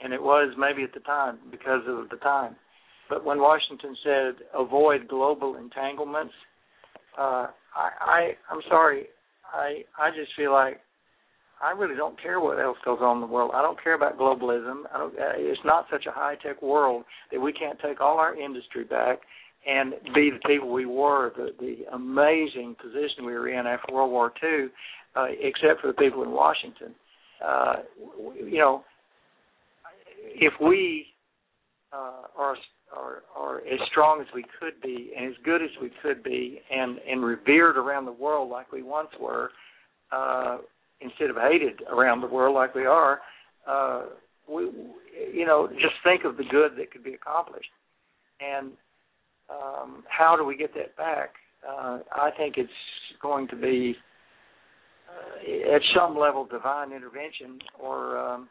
and 0.00 0.12
it 0.12 0.22
was 0.22 0.54
maybe 0.58 0.82
at 0.82 0.94
the 0.94 1.00
time 1.00 1.38
because 1.50 1.82
of 1.86 2.08
the 2.10 2.16
time. 2.16 2.56
But 3.08 3.24
when 3.24 3.38
Washington 3.40 3.96
said 4.04 4.34
avoid 4.54 5.08
global 5.08 5.56
entanglements, 5.56 6.34
uh, 7.18 7.46
I, 7.74 7.90
I 8.00 8.30
I'm 8.50 8.60
sorry, 8.68 9.06
I 9.52 9.82
I 9.98 10.10
just 10.10 10.30
feel 10.36 10.52
like 10.52 10.80
I 11.60 11.72
really 11.72 11.96
don't 11.96 12.20
care 12.20 12.38
what 12.38 12.60
else 12.60 12.76
goes 12.84 12.98
on 13.00 13.16
in 13.16 13.20
the 13.20 13.26
world. 13.26 13.50
I 13.54 13.62
don't 13.62 13.82
care 13.82 13.94
about 13.94 14.18
globalism. 14.18 14.82
I 14.94 14.98
don't. 14.98 15.14
Uh, 15.14 15.32
it's 15.36 15.60
not 15.64 15.86
such 15.90 16.06
a 16.06 16.12
high 16.12 16.36
tech 16.36 16.62
world 16.62 17.04
that 17.32 17.40
we 17.40 17.52
can't 17.52 17.78
take 17.80 18.00
all 18.00 18.18
our 18.18 18.36
industry 18.36 18.84
back 18.84 19.18
and 19.66 19.94
be 20.14 20.30
the 20.30 20.48
people 20.48 20.72
we 20.72 20.86
were, 20.86 21.32
the 21.36 21.50
the 21.58 21.94
amazing 21.94 22.76
position 22.80 23.26
we 23.26 23.32
were 23.32 23.48
in 23.48 23.66
after 23.66 23.92
World 23.92 24.12
War 24.12 24.32
II, 24.42 24.68
uh, 25.16 25.26
except 25.40 25.80
for 25.80 25.88
the 25.88 25.94
people 25.94 26.22
in 26.22 26.30
Washington. 26.30 26.94
Uh, 27.44 27.76
you 28.36 28.58
know, 28.58 28.84
if 30.34 30.52
we 30.60 31.06
uh, 31.92 32.22
are 32.36 32.56
are 32.96 33.22
are 33.36 33.58
as 33.58 33.78
strong 33.90 34.20
as 34.20 34.26
we 34.34 34.44
could 34.58 34.80
be 34.82 35.12
and 35.16 35.28
as 35.28 35.34
good 35.44 35.62
as 35.62 35.70
we 35.80 35.90
could 36.02 36.22
be 36.22 36.60
and 36.70 36.98
and 37.08 37.22
revered 37.22 37.76
around 37.76 38.04
the 38.06 38.12
world 38.12 38.50
like 38.50 38.72
we 38.72 38.82
once 38.82 39.08
were 39.20 39.50
uh 40.12 40.58
instead 41.00 41.30
of 41.30 41.36
hated 41.36 41.82
around 41.90 42.20
the 42.20 42.26
world 42.26 42.54
like 42.54 42.74
we 42.74 42.86
are 42.86 43.20
uh 43.68 44.06
we 44.48 44.64
you 45.32 45.46
know 45.46 45.68
just 45.74 45.94
think 46.02 46.24
of 46.24 46.36
the 46.36 46.44
good 46.50 46.72
that 46.78 46.90
could 46.90 47.04
be 47.04 47.14
accomplished. 47.14 47.70
And 48.40 48.72
um 49.50 50.04
how 50.08 50.36
do 50.36 50.44
we 50.44 50.56
get 50.56 50.74
that 50.74 50.96
back? 50.96 51.34
Uh 51.68 51.98
i 52.12 52.30
think 52.36 52.56
it's 52.56 52.70
going 53.20 53.48
to 53.48 53.56
be 53.56 53.94
uh, 55.10 55.74
at 55.74 55.82
some 55.94 56.16
level 56.16 56.46
divine 56.46 56.92
intervention 56.92 57.58
or 57.80 58.18
um 58.18 58.48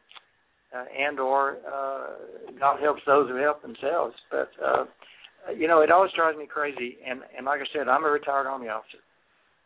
uh, 0.75 0.85
and 0.97 1.19
or 1.19 1.57
uh, 1.67 2.07
God 2.59 2.79
helps 2.79 3.01
those 3.05 3.29
who 3.29 3.37
help 3.37 3.61
themselves. 3.61 4.15
But 4.31 4.49
uh, 4.63 4.85
you 5.55 5.67
know, 5.67 5.81
it 5.81 5.91
always 5.91 6.11
drives 6.15 6.37
me 6.37 6.45
crazy. 6.45 6.97
And 7.07 7.21
and 7.35 7.45
like 7.45 7.61
I 7.61 7.65
said, 7.73 7.87
I'm 7.87 8.05
a 8.05 8.09
retired 8.09 8.47
Army 8.47 8.67
officer, 8.67 8.99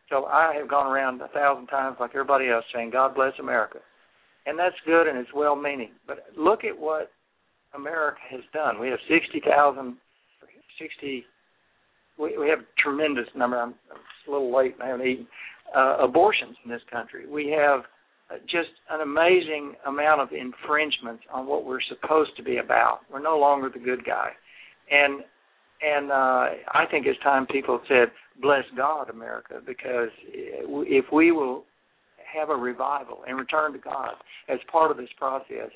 so 0.08 0.26
I 0.26 0.54
have 0.58 0.68
gone 0.68 0.90
around 0.90 1.20
a 1.20 1.28
thousand 1.28 1.66
times, 1.66 1.96
like 2.00 2.10
everybody 2.10 2.48
else, 2.48 2.64
saying 2.74 2.90
God 2.90 3.14
bless 3.14 3.32
America, 3.40 3.78
and 4.46 4.58
that's 4.58 4.76
good 4.86 5.06
and 5.06 5.18
it's 5.18 5.30
well-meaning. 5.34 5.90
But 6.06 6.24
look 6.36 6.64
at 6.64 6.78
what 6.78 7.10
America 7.74 8.20
has 8.30 8.42
done. 8.52 8.80
We 8.80 8.88
have 8.88 9.00
sixty 9.08 9.40
thousand, 9.40 9.96
sixty. 10.80 11.24
We, 12.18 12.36
we 12.36 12.48
have 12.48 12.60
a 12.60 12.80
tremendous 12.82 13.28
number. 13.34 13.58
I'm, 13.60 13.74
I'm 13.90 14.00
a 14.28 14.30
little 14.30 14.54
late 14.54 14.74
and 14.74 14.82
I 14.82 14.88
haven't 14.88 15.06
eaten. 15.06 15.26
Uh, 15.74 15.96
abortions 16.04 16.54
in 16.66 16.70
this 16.70 16.82
country. 16.90 17.26
We 17.26 17.48
have 17.56 17.80
just 18.50 18.70
an 18.90 19.00
amazing 19.00 19.74
amount 19.86 20.20
of 20.20 20.28
infringements 20.32 21.22
on 21.32 21.46
what 21.46 21.64
we're 21.64 21.80
supposed 21.88 22.36
to 22.36 22.42
be 22.42 22.58
about. 22.58 23.00
We're 23.10 23.22
no 23.22 23.38
longer 23.38 23.70
the 23.72 23.80
good 23.80 24.04
guy, 24.04 24.30
and 24.90 25.22
and 25.82 26.12
uh, 26.12 26.46
I 26.72 26.84
think 26.90 27.06
it's 27.06 27.18
time 27.20 27.46
people 27.46 27.80
said, 27.88 28.08
"Bless 28.40 28.64
God, 28.76 29.10
America," 29.10 29.60
because 29.66 30.10
if 30.24 31.06
we 31.12 31.32
will 31.32 31.64
have 32.32 32.50
a 32.50 32.56
revival 32.56 33.24
and 33.26 33.36
return 33.36 33.72
to 33.72 33.78
God 33.78 34.14
as 34.48 34.58
part 34.70 34.90
of 34.90 34.96
this 34.96 35.10
process, 35.18 35.70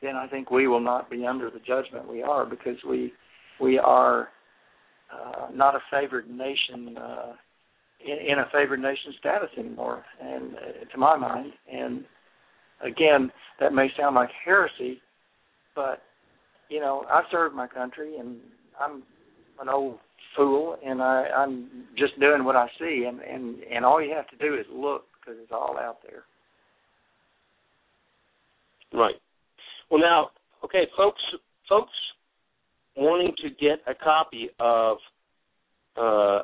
then 0.00 0.16
I 0.16 0.26
think 0.28 0.50
we 0.50 0.68
will 0.68 0.80
not 0.80 1.10
be 1.10 1.26
under 1.26 1.50
the 1.50 1.58
judgment 1.58 2.08
we 2.08 2.22
are 2.22 2.46
because 2.46 2.76
we 2.88 3.12
we 3.60 3.78
are 3.78 4.28
uh, 5.12 5.48
not 5.52 5.74
a 5.74 5.80
favored 5.90 6.28
nation. 6.28 6.96
Uh, 6.96 7.32
in, 8.04 8.32
in 8.32 8.38
a 8.38 8.48
favored 8.52 8.80
nation 8.80 9.14
status 9.18 9.50
anymore, 9.58 10.04
and 10.20 10.54
uh, 10.54 10.90
to 10.92 10.98
my 10.98 11.16
mind, 11.16 11.52
and 11.72 12.04
again, 12.84 13.30
that 13.60 13.72
may 13.72 13.88
sound 13.98 14.14
like 14.14 14.30
heresy, 14.44 15.00
but 15.74 16.02
you 16.68 16.80
know, 16.80 17.04
I 17.08 17.22
served 17.30 17.54
my 17.54 17.66
country, 17.66 18.18
and 18.18 18.36
I'm 18.80 19.02
an 19.60 19.68
old 19.68 19.98
fool, 20.36 20.76
and 20.84 21.02
I, 21.02 21.26
I'm 21.36 21.68
just 21.96 22.18
doing 22.20 22.44
what 22.44 22.56
I 22.56 22.68
see, 22.78 23.06
and 23.08 23.20
and 23.20 23.62
and 23.64 23.84
all 23.84 24.02
you 24.02 24.14
have 24.14 24.28
to 24.28 24.36
do 24.36 24.54
is 24.54 24.66
look 24.72 25.04
because 25.20 25.38
it's 25.42 25.52
all 25.52 25.76
out 25.78 25.98
there. 26.02 26.22
Right. 28.92 29.16
Well, 29.90 30.00
now, 30.00 30.30
okay, 30.64 30.86
folks, 30.96 31.20
folks 31.68 31.92
wanting 32.96 33.32
to 33.42 33.50
get 33.50 33.80
a 33.86 33.94
copy 33.94 34.50
of 34.58 34.98
uh, 35.96 36.40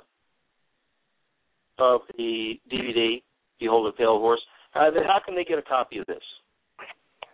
of 1.78 2.02
the 2.16 2.54
DVD, 2.72 3.22
Behold 3.58 3.92
a 3.92 3.96
Pale 3.96 4.18
Horse, 4.18 4.40
uh, 4.74 4.90
then 4.90 5.04
how 5.04 5.18
can 5.24 5.34
they 5.34 5.44
get 5.44 5.58
a 5.58 5.62
copy 5.62 5.98
of 5.98 6.06
this? 6.06 6.22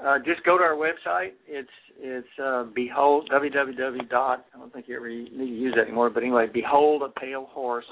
Uh, 0.05 0.19
just 0.25 0.43
go 0.45 0.57
to 0.57 0.65
our 0.65 0.77
website. 0.77 1.33
It's 1.47 1.69
it's 1.99 2.27
uh, 2.43 2.65
behold 2.75 3.31
www 3.31 4.09
dot 4.09 4.47
I 4.55 4.59
don't 4.59 4.73
think 4.73 4.89
you 4.89 4.97
ever 4.97 5.09
need 5.09 5.29
to 5.37 5.45
use 5.45 5.75
that 5.77 5.83
anymore, 5.83 6.09
but 6.09 6.23
anyway, 6.23 6.47
behold 6.53 7.03
a 7.03 7.21
pale 7.21 7.47
horse 7.51 7.85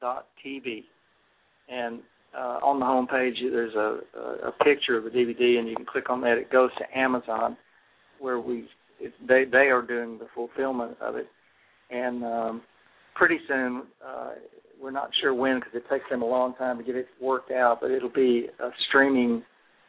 dot 0.00 0.28
tv, 0.44 0.84
and 1.68 2.00
uh, 2.36 2.58
on 2.62 2.78
the 2.78 2.86
home 2.86 3.08
page 3.08 3.34
there's 3.40 3.74
a, 3.74 3.98
a, 4.16 4.48
a 4.48 4.52
picture 4.64 4.96
of 4.96 5.04
the 5.04 5.10
DVD, 5.10 5.58
and 5.58 5.68
you 5.68 5.74
can 5.74 5.86
click 5.86 6.08
on 6.08 6.20
that. 6.20 6.38
It 6.38 6.52
goes 6.52 6.70
to 6.78 6.98
Amazon, 6.98 7.56
where 8.20 8.38
we 8.38 8.68
it, 9.00 9.12
they 9.26 9.44
they 9.50 9.70
are 9.70 9.82
doing 9.82 10.18
the 10.18 10.26
fulfillment 10.36 10.96
of 11.00 11.16
it, 11.16 11.26
and 11.90 12.24
um, 12.24 12.62
pretty 13.16 13.38
soon 13.48 13.82
uh, 14.06 14.30
we're 14.80 14.90
not 14.90 15.10
sure 15.20 15.34
when 15.34 15.58
because 15.58 15.74
it 15.74 15.84
takes 15.90 16.04
them 16.10 16.22
a 16.22 16.26
long 16.26 16.54
time 16.54 16.78
to 16.78 16.84
get 16.84 16.96
it 16.96 17.06
worked 17.20 17.50
out, 17.50 17.78
but 17.80 17.90
it'll 17.90 18.08
be 18.08 18.48
a 18.60 18.68
streaming 18.88 19.42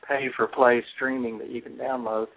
pay 0.08 0.28
for 0.36 0.48
play 0.48 0.84
streaming 0.96 1.38
that 1.40 1.50
you 1.50 1.62
can 1.62 1.74
download. 1.74 2.28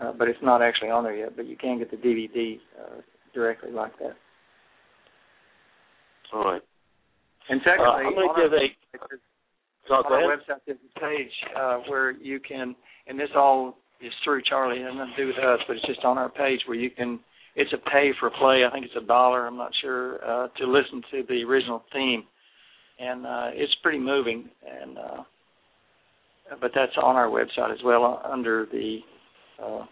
Uh, 0.00 0.12
but 0.18 0.28
it's 0.28 0.38
not 0.42 0.60
actually 0.60 0.90
on 0.90 1.04
there 1.04 1.14
yet. 1.14 1.36
But 1.36 1.46
you 1.46 1.56
can 1.56 1.78
get 1.78 1.90
the 1.90 1.96
DVD 1.96 2.58
uh, 2.80 3.00
directly 3.32 3.70
like 3.70 3.96
that. 3.98 4.16
All 6.32 6.44
right. 6.44 6.62
And 7.48 7.60
secondly, 7.64 7.86
uh, 7.86 8.10
going 8.10 8.28
to 8.34 8.42
give 8.42 8.52
a. 8.52 9.94
on 9.94 10.12
our 10.12 10.36
website, 10.36 10.60
there's 10.66 10.78
a 10.96 11.00
page 11.00 11.30
uh, 11.56 11.78
where 11.88 12.12
you 12.12 12.40
can, 12.40 12.74
and 13.06 13.18
this 13.18 13.28
all 13.36 13.76
is 14.00 14.12
through 14.24 14.42
Charlie, 14.48 14.80
it 14.80 14.84
has 14.84 14.94
nothing 14.96 15.14
to 15.16 15.22
do 15.22 15.26
with 15.28 15.38
us, 15.44 15.60
but 15.68 15.76
it's 15.76 15.86
just 15.86 16.04
on 16.04 16.18
our 16.18 16.28
page 16.28 16.60
where 16.66 16.76
you 16.76 16.90
can 16.90 17.20
it's 17.56 17.72
a 17.72 17.90
pay 17.90 18.10
for 18.18 18.30
play. 18.30 18.64
I 18.68 18.72
think 18.72 18.84
it's 18.84 18.96
a 19.02 19.06
dollar. 19.06 19.46
I'm 19.46 19.56
not 19.56 19.70
sure 19.80 20.24
uh, 20.24 20.48
to 20.48 20.66
listen 20.66 21.02
to 21.12 21.22
the 21.28 21.42
original 21.42 21.84
theme, 21.92 22.24
and 22.98 23.26
uh, 23.26 23.50
it's 23.52 23.74
pretty 23.82 23.98
moving. 23.98 24.48
And 24.68 24.98
uh, 24.98 25.22
but 26.60 26.72
that's 26.74 26.92
on 27.02 27.16
our 27.16 27.28
website 27.28 27.72
as 27.72 27.78
well 27.84 28.20
uh, 28.24 28.28
under 28.28 28.66
the 28.70 28.98
uh, 29.62 29.84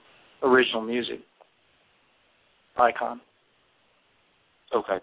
original 0.42 0.82
music 0.82 1.20
icon. 2.76 3.20
Okay. 4.74 4.98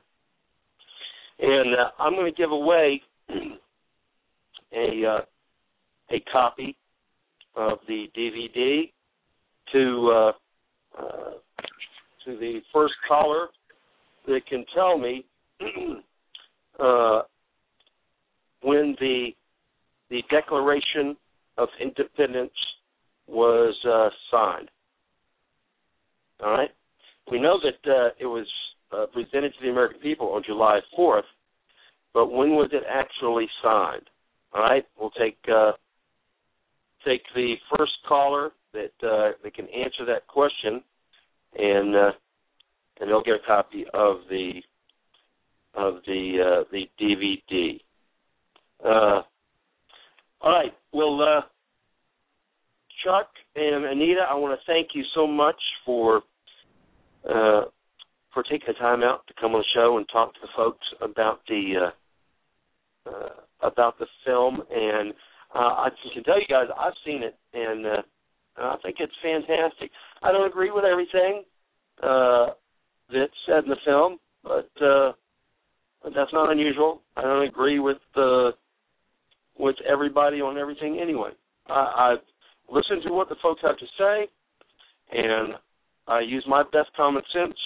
And 1.39 1.75
uh, 1.75 1.89
I'm 1.99 2.13
going 2.13 2.31
to 2.31 2.37
give 2.37 2.51
away 2.51 3.01
a 3.29 5.05
uh, 5.05 5.21
a 6.11 6.19
copy 6.31 6.75
of 7.55 7.79
the 7.87 8.07
DVD 8.17 8.91
to 9.73 10.11
uh, 10.13 10.31
uh, 11.01 11.31
to 12.25 12.37
the 12.37 12.59
first 12.73 12.93
caller 13.07 13.47
that 14.27 14.41
can 14.47 14.65
tell 14.75 14.97
me 14.97 15.25
uh, 16.79 17.21
when 18.63 18.95
the 18.99 19.29
the 20.09 20.23
Declaration 20.31 21.15
of 21.57 21.69
Independence 21.79 22.53
was 23.27 23.75
uh, 23.87 24.09
signed. 24.31 24.69
All 26.43 26.51
right, 26.51 26.69
we 27.31 27.39
know 27.39 27.59
that 27.61 27.91
uh, 27.91 28.09
it 28.19 28.25
was 28.25 28.47
uh, 28.91 29.05
presented 29.13 29.53
to 29.53 29.59
the 29.61 29.69
American 29.69 29.99
people 29.99 30.29
on 30.29 30.41
July 30.43 30.79
4th, 30.97 31.21
but 32.13 32.31
when 32.31 32.51
was 32.51 32.69
it 32.71 32.83
actually 32.89 33.47
signed? 33.61 34.09
All 34.53 34.61
right, 34.61 34.83
we'll 34.99 35.11
take 35.11 35.37
uh, 35.53 35.73
take 37.05 37.21
the 37.35 37.55
first 37.75 37.93
caller 38.07 38.51
that 38.73 38.91
uh, 39.03 39.31
that 39.43 39.53
can 39.53 39.67
answer 39.67 40.05
that 40.05 40.25
question 40.27 40.81
and 41.57 41.95
uh, 41.95 42.11
and 42.99 43.09
they'll 43.09 43.23
get 43.23 43.35
a 43.35 43.47
copy 43.47 43.85
of 43.93 44.17
the 44.29 44.61
of 45.75 45.95
the 46.05 46.37
uh, 46.39 46.63
the 46.71 46.85
DVD. 47.01 47.79
Uh, 48.83 49.21
all 50.41 50.51
right. 50.51 50.73
Well, 50.93 51.21
uh, 51.21 51.41
Chuck 53.03 53.27
and 53.55 53.85
Anita, 53.85 54.21
I 54.29 54.35
want 54.35 54.59
to 54.59 54.71
thank 54.71 54.89
you 54.93 55.03
so 55.15 55.27
much 55.27 55.59
for 55.85 56.21
uh, 57.25 57.63
for 58.33 58.43
taking 58.43 58.67
the 58.67 58.73
time 58.73 59.03
out 59.03 59.25
to 59.27 59.33
come 59.39 59.53
on 59.53 59.61
the 59.61 59.65
show 59.73 59.97
and 59.97 60.07
talk 60.11 60.33
to 60.33 60.39
the 60.41 60.47
folks 60.55 60.85
about 61.01 61.41
the 61.47 61.91
uh, 63.07 63.09
uh, 63.09 63.29
about 63.67 63.97
the 63.99 64.07
film. 64.25 64.61
And 64.71 65.13
uh, 65.53 65.59
I 65.59 65.89
can 66.13 66.23
tell 66.23 66.39
you 66.39 66.47
guys, 66.47 66.67
I've 66.77 66.93
seen 67.05 67.23
it, 67.23 67.35
and 67.53 67.85
uh, 67.85 68.01
I 68.57 68.75
think 68.83 68.97
it's 68.99 69.13
fantastic. 69.21 69.91
I 70.21 70.31
don't 70.31 70.47
agree 70.47 70.71
with 70.71 70.85
everything 70.85 71.43
uh, 72.03 72.47
that's 73.13 73.31
said 73.45 73.63
in 73.63 73.69
the 73.69 73.77
film, 73.85 74.17
but 74.43 74.69
uh, 74.83 75.11
that's 76.03 76.33
not 76.33 76.51
unusual. 76.51 77.01
I 77.17 77.21
don't 77.21 77.47
agree 77.47 77.79
with 77.79 77.97
uh, 78.15 78.51
with 79.57 79.75
everybody 79.89 80.41
on 80.41 80.57
everything 80.57 80.99
anyway. 81.01 81.31
I, 81.67 81.73
I 81.73 82.15
listen 82.71 83.01
to 83.07 83.13
what 83.13 83.29
the 83.29 83.35
folks 83.41 83.61
have 83.63 83.77
to 83.77 83.85
say, 83.97 84.27
and 85.11 85.55
I 86.07 86.21
use 86.21 86.45
my 86.47 86.63
best 86.63 86.89
common 86.95 87.23
sense. 87.33 87.57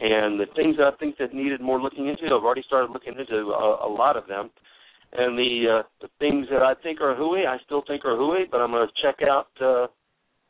And 0.00 0.40
the 0.40 0.46
things 0.56 0.76
that 0.76 0.86
I 0.92 0.96
think 0.98 1.18
that 1.18 1.32
needed 1.32 1.60
more 1.60 1.80
looking 1.80 2.08
into, 2.08 2.24
I've 2.26 2.42
already 2.44 2.64
started 2.66 2.90
looking 2.90 3.14
into 3.18 3.36
a, 3.36 3.86
a 3.86 3.88
lot 3.88 4.16
of 4.16 4.26
them. 4.26 4.50
and 5.12 5.38
the 5.38 5.80
uh, 5.80 5.82
the 6.00 6.08
things 6.18 6.46
that 6.50 6.62
I 6.62 6.74
think 6.82 7.00
are 7.00 7.14
hooey, 7.14 7.46
I 7.46 7.58
still 7.64 7.82
think 7.86 8.04
are 8.04 8.16
hooey, 8.16 8.44
but 8.50 8.60
I'm 8.60 8.70
going 8.72 8.86
to 8.86 9.02
check 9.02 9.26
out. 9.28 9.48
Uh, 9.60 9.86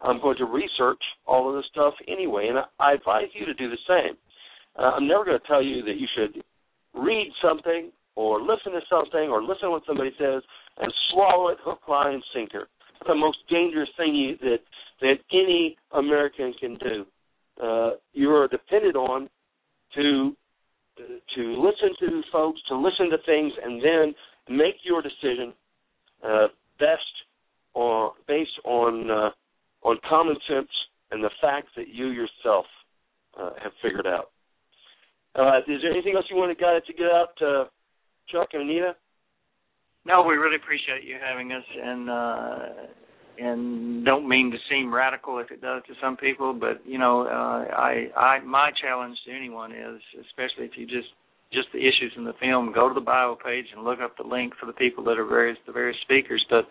I'm 0.05 0.21
going 0.21 0.37
to 0.39 0.45
research 0.45 1.03
all 1.27 1.49
of 1.49 1.57
this 1.57 1.65
stuff 1.71 1.95
anyway, 2.07 2.49
and 2.49 2.59
I, 2.79 2.93
advise 2.93 3.29
you 3.33 3.47
to 3.47 3.55
do 3.55 3.71
the 3.71 3.79
same. 3.89 4.17
Uh, 4.79 4.93
I'm 4.93 5.09
never 5.09 5.25
going 5.25 5.39
to 5.39 5.47
tell 5.47 5.63
you 5.63 5.83
that 5.85 5.97
you 5.97 6.07
should 6.15 6.45
read 6.95 7.33
something 7.43 7.91
or 8.17 8.41
listen 8.41 8.73
to 8.73 8.81
something 8.89 9.31
or 9.31 9.43
listen 9.43 9.65
to 9.65 9.71
what 9.71 9.83
somebody 9.87 10.11
says 10.19 10.43
and 10.79 10.93
swallow 11.11 11.49
it 11.49 11.59
hook, 11.63 11.81
line, 11.89 12.15
and 12.15 12.25
sinker. 12.35 12.69
It's 13.01 13.09
the 13.09 13.15
most 13.15 13.39
dangerous 13.51 13.89
thing 13.97 14.15
you, 14.15 14.37
that 14.39 14.59
that 15.01 15.17
any 15.33 15.77
American 15.93 16.55
can 16.61 16.77
do. 16.77 17.05
Uh, 17.63 17.91
you 18.13 18.31
are 18.31 18.49
dependent 18.49 18.97
on 18.97 19.29
to 19.95 20.37
to 21.35 21.43
listen 21.63 21.91
to 22.01 22.23
folks, 22.31 22.61
to 22.69 22.77
listen 22.77 23.11
to 23.11 23.19
things, 23.27 23.53
and 23.63 23.83
then 23.83 24.15
make 24.49 24.77
your 24.85 25.03
decision 25.03 25.53
uh, 26.23 26.47
best 26.79 27.03
or 27.75 28.13
based 28.29 28.59
on 28.65 29.11
uh, 29.11 29.31
on 29.85 29.99
common 30.09 30.37
sense 30.49 30.71
and 31.11 31.23
the 31.23 31.31
facts 31.41 31.69
that 31.77 31.89
you 31.89 32.09
yourself 32.09 32.67
uh, 33.39 33.51
have 33.63 33.73
figured 33.83 34.07
out. 34.07 34.31
Uh, 35.37 35.59
is 35.67 35.83
there 35.83 35.91
anything 35.91 36.15
else 36.15 36.25
you 36.31 36.37
want 36.37 36.57
to 36.57 36.61
got 36.61 36.85
to 36.85 36.93
get 36.93 37.07
out, 37.07 37.35
uh, 37.43 37.65
Chuck 38.31 38.49
and 38.53 38.63
Anita? 38.63 38.95
No, 40.07 40.23
we 40.23 40.35
really 40.35 40.57
appreciate 40.57 41.03
you 41.05 41.17
having 41.21 41.51
us, 41.53 41.65
and 41.83 42.11
uh, 42.11 42.59
and 43.39 44.05
don't 44.05 44.29
mean 44.29 44.51
to 44.53 44.59
seem 44.71 44.95
radical 44.95 45.39
if 45.39 45.51
it 45.51 45.61
does 45.61 45.83
to 45.89 45.95
some 46.01 46.17
people, 46.17 46.53
but 46.53 46.87
you 46.87 46.99
know, 46.99 47.23
uh, 47.23 47.75
I 47.75 48.11
I 48.17 48.39
my 48.41 48.71
challenge 48.81 49.17
to 49.27 49.33
anyone 49.35 49.73
is, 49.73 50.01
especially 50.27 50.67
if 50.67 50.73
you 50.77 50.87
just 50.87 51.09
just 51.53 51.69
the 51.73 51.79
issues 51.79 52.13
in 52.17 52.25
the 52.25 52.35
film, 52.41 52.73
go 52.73 52.89
to 52.89 52.95
the 52.95 53.01
bio 53.01 53.37
page 53.43 53.67
and 53.75 53.85
look 53.85 53.99
up 54.01 54.17
the 54.17 54.29
link 54.29 54.53
for 54.61 54.67
the 54.67 54.73
people 54.73 55.03
that 55.05 55.19
are 55.19 55.25
various 55.25 55.59
the 55.67 55.73
various 55.73 55.97
speakers. 56.03 56.45
But 56.49 56.69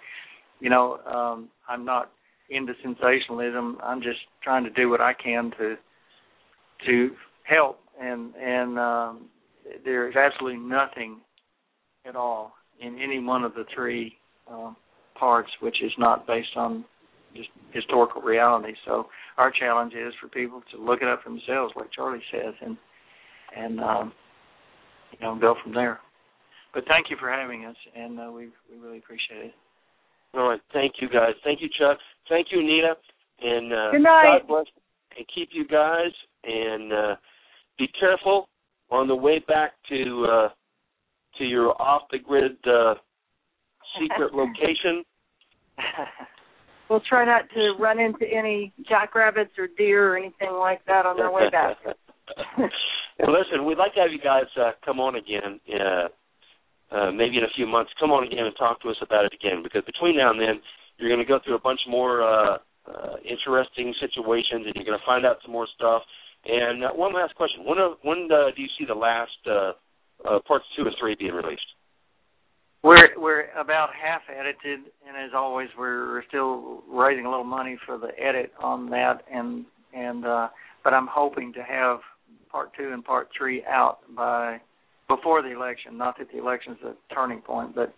you 0.59 0.69
know, 0.69 0.99
um, 1.05 1.49
I'm 1.67 1.83
not 1.83 2.11
into 2.55 2.73
sensationalism. 2.81 3.77
I'm 3.83 4.01
just 4.01 4.19
trying 4.43 4.63
to 4.63 4.69
do 4.71 4.89
what 4.89 5.01
I 5.01 5.13
can 5.13 5.51
to 5.59 5.75
to 6.87 7.09
help, 7.43 7.79
and 7.99 8.33
and 8.35 8.79
um, 8.79 9.29
there 9.85 10.09
is 10.09 10.15
absolutely 10.15 10.59
nothing 10.59 11.21
at 12.05 12.15
all 12.15 12.53
in 12.81 12.99
any 13.01 13.19
one 13.19 13.43
of 13.43 13.53
the 13.53 13.65
three 13.73 14.13
um, 14.49 14.75
parts 15.17 15.49
which 15.61 15.77
is 15.83 15.91
not 15.97 16.27
based 16.27 16.55
on 16.55 16.83
just 17.35 17.49
historical 17.71 18.21
reality. 18.21 18.73
So 18.85 19.07
our 19.37 19.51
challenge 19.51 19.93
is 19.93 20.13
for 20.21 20.27
people 20.27 20.61
to 20.71 20.81
look 20.81 21.01
it 21.01 21.07
up 21.07 21.23
themselves, 21.23 21.73
like 21.75 21.91
Charlie 21.91 22.21
says, 22.31 22.53
and 22.61 22.77
and 23.55 23.79
um, 23.79 24.13
you 25.11 25.25
know 25.25 25.37
go 25.39 25.55
from 25.63 25.73
there. 25.73 25.99
But 26.73 26.85
thank 26.87 27.09
you 27.09 27.17
for 27.19 27.29
having 27.29 27.65
us, 27.65 27.75
and 27.95 28.19
uh, 28.19 28.31
we 28.31 28.49
we 28.71 28.79
really 28.81 28.97
appreciate 28.97 29.45
it. 29.45 29.53
All 30.33 30.49
right, 30.49 30.61
thank 30.73 30.93
you 30.99 31.07
guys. 31.07 31.33
Thank 31.43 31.61
you, 31.61 31.69
Chuck. 31.79 31.99
Thank 32.29 32.47
you, 32.51 32.59
Anita. 32.59 32.95
And 33.41 33.73
uh, 33.73 33.91
Good 33.91 34.03
night. 34.03 34.39
God 34.39 34.47
bless 34.47 34.65
and 35.17 35.25
keep 35.33 35.49
you 35.51 35.67
guys. 35.67 36.11
And 36.43 36.91
uh, 36.93 37.15
be 37.77 37.87
careful 37.99 38.49
on 38.89 39.07
the 39.07 39.15
way 39.15 39.39
back 39.47 39.71
to 39.89 40.27
uh, 40.29 40.49
to 41.37 41.43
your 41.43 41.81
off 41.81 42.03
the 42.11 42.19
grid 42.19 42.57
uh, 42.67 42.95
secret 43.99 44.33
location. 44.33 45.03
We'll 46.89 47.01
try 47.09 47.25
not 47.25 47.49
to 47.55 47.73
run 47.79 47.99
into 47.99 48.25
any 48.27 48.73
jackrabbits 48.87 49.51
or 49.57 49.67
deer 49.77 50.13
or 50.13 50.17
anything 50.17 50.51
like 50.51 50.85
that 50.85 51.05
on 51.05 51.15
their 51.15 51.31
way 51.31 51.49
back. 51.49 51.77
listen, 53.19 53.65
we'd 53.65 53.77
like 53.77 53.93
to 53.95 54.01
have 54.01 54.11
you 54.11 54.19
guys 54.19 54.45
uh, 54.59 54.71
come 54.85 54.99
on 54.99 55.15
again. 55.15 55.59
Uh, 55.65 56.95
uh, 56.95 57.11
maybe 57.11 57.37
in 57.37 57.43
a 57.43 57.55
few 57.55 57.65
months, 57.65 57.89
come 57.99 58.11
on 58.11 58.27
again 58.27 58.45
and 58.45 58.53
talk 58.59 58.81
to 58.81 58.89
us 58.89 58.97
about 59.01 59.25
it 59.25 59.33
again. 59.33 59.63
Because 59.63 59.81
between 59.85 60.17
now 60.17 60.31
and 60.31 60.39
then, 60.39 60.61
you're 60.97 61.09
going 61.09 61.25
to 61.25 61.27
go 61.27 61.39
through 61.43 61.55
a 61.55 61.59
bunch 61.59 61.79
more 61.87 62.21
uh, 62.21 62.57
uh, 62.87 63.15
interesting 63.23 63.93
situations, 63.99 64.65
and 64.65 64.73
you're 64.75 64.85
going 64.85 64.97
to 64.97 65.05
find 65.05 65.25
out 65.25 65.37
some 65.43 65.51
more 65.51 65.67
stuff. 65.75 66.01
And 66.45 66.83
uh, 66.83 66.89
one 66.91 67.13
last 67.13 67.35
question: 67.35 67.65
When 67.65 67.79
uh, 67.79 67.95
when 68.01 68.29
uh, 68.31 68.51
do 68.55 68.61
you 68.61 68.69
see 68.77 68.85
the 68.85 68.95
last 68.95 69.31
uh, 69.47 69.71
uh, 70.27 70.39
parts 70.47 70.65
two 70.75 70.83
and 70.83 70.95
three 70.99 71.15
being 71.15 71.33
released? 71.33 71.61
We're 72.83 73.17
we're 73.17 73.45
about 73.57 73.89
half 73.93 74.23
edited, 74.29 74.79
and 75.07 75.15
as 75.15 75.31
always, 75.33 75.69
we're 75.77 76.23
still 76.27 76.83
raising 76.89 77.25
a 77.25 77.29
little 77.29 77.45
money 77.45 77.77
for 77.85 77.97
the 77.97 78.09
edit 78.19 78.51
on 78.61 78.89
that, 78.89 79.23
and 79.31 79.65
and 79.93 80.25
uh, 80.25 80.49
but 80.83 80.93
I'm 80.93 81.07
hoping 81.07 81.53
to 81.53 81.63
have 81.63 81.99
part 82.51 82.71
two 82.77 82.91
and 82.91 83.03
part 83.03 83.29
three 83.37 83.63
out 83.63 83.99
by 84.13 84.59
before 85.07 85.41
the 85.41 85.51
election. 85.51 85.97
Not 85.97 86.17
that 86.19 86.29
the 86.31 86.39
election 86.39 86.73
is 86.73 86.79
a 86.85 87.13
turning 87.13 87.39
point, 87.39 87.73
but 87.73 87.93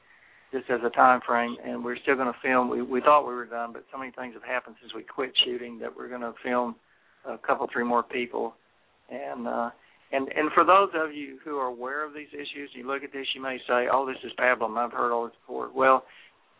just 0.51 0.69
as 0.69 0.79
a 0.85 0.89
time 0.89 1.21
frame. 1.25 1.55
And 1.65 1.83
we're 1.83 1.97
still 1.97 2.15
going 2.15 2.31
to 2.31 2.39
film. 2.41 2.69
We 2.69 2.81
we 2.81 3.01
thought 3.01 3.27
we 3.27 3.33
were 3.33 3.45
done, 3.45 3.73
but 3.73 3.85
so 3.91 3.97
many 3.97 4.11
things 4.11 4.33
have 4.33 4.43
happened 4.43 4.75
since 4.81 4.93
we 4.93 5.03
quit 5.03 5.31
shooting 5.45 5.79
that 5.79 5.95
we're 5.95 6.09
going 6.09 6.21
to 6.21 6.33
film 6.43 6.75
a 7.25 7.37
couple, 7.37 7.67
three 7.71 7.85
more 7.85 8.03
people, 8.03 8.55
and. 9.09 9.47
uh 9.47 9.69
and 10.11 10.27
and 10.29 10.51
for 10.53 10.63
those 10.63 10.89
of 10.93 11.13
you 11.13 11.39
who 11.43 11.57
are 11.57 11.65
aware 11.65 12.05
of 12.05 12.13
these 12.13 12.27
issues, 12.31 12.69
you 12.73 12.85
look 12.87 13.03
at 13.03 13.11
this, 13.11 13.25
you 13.33 13.41
may 13.41 13.57
say, 13.67 13.87
"Oh, 13.91 14.05
this 14.05 14.17
is 14.23 14.31
pablum. 14.39 14.77
I've 14.77 14.91
heard 14.91 15.11
all 15.11 15.25
this 15.25 15.33
before." 15.41 15.71
Well, 15.75 16.03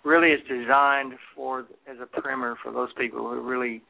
really, 0.04 0.30
it's 0.30 0.48
designed 0.48 1.14
for 1.36 1.62
as 1.88 1.98
a 2.02 2.22
primer 2.22 2.56
for 2.64 2.72
those 2.72 2.90
people 2.98 3.30
who 3.30 3.42
really 3.42 3.84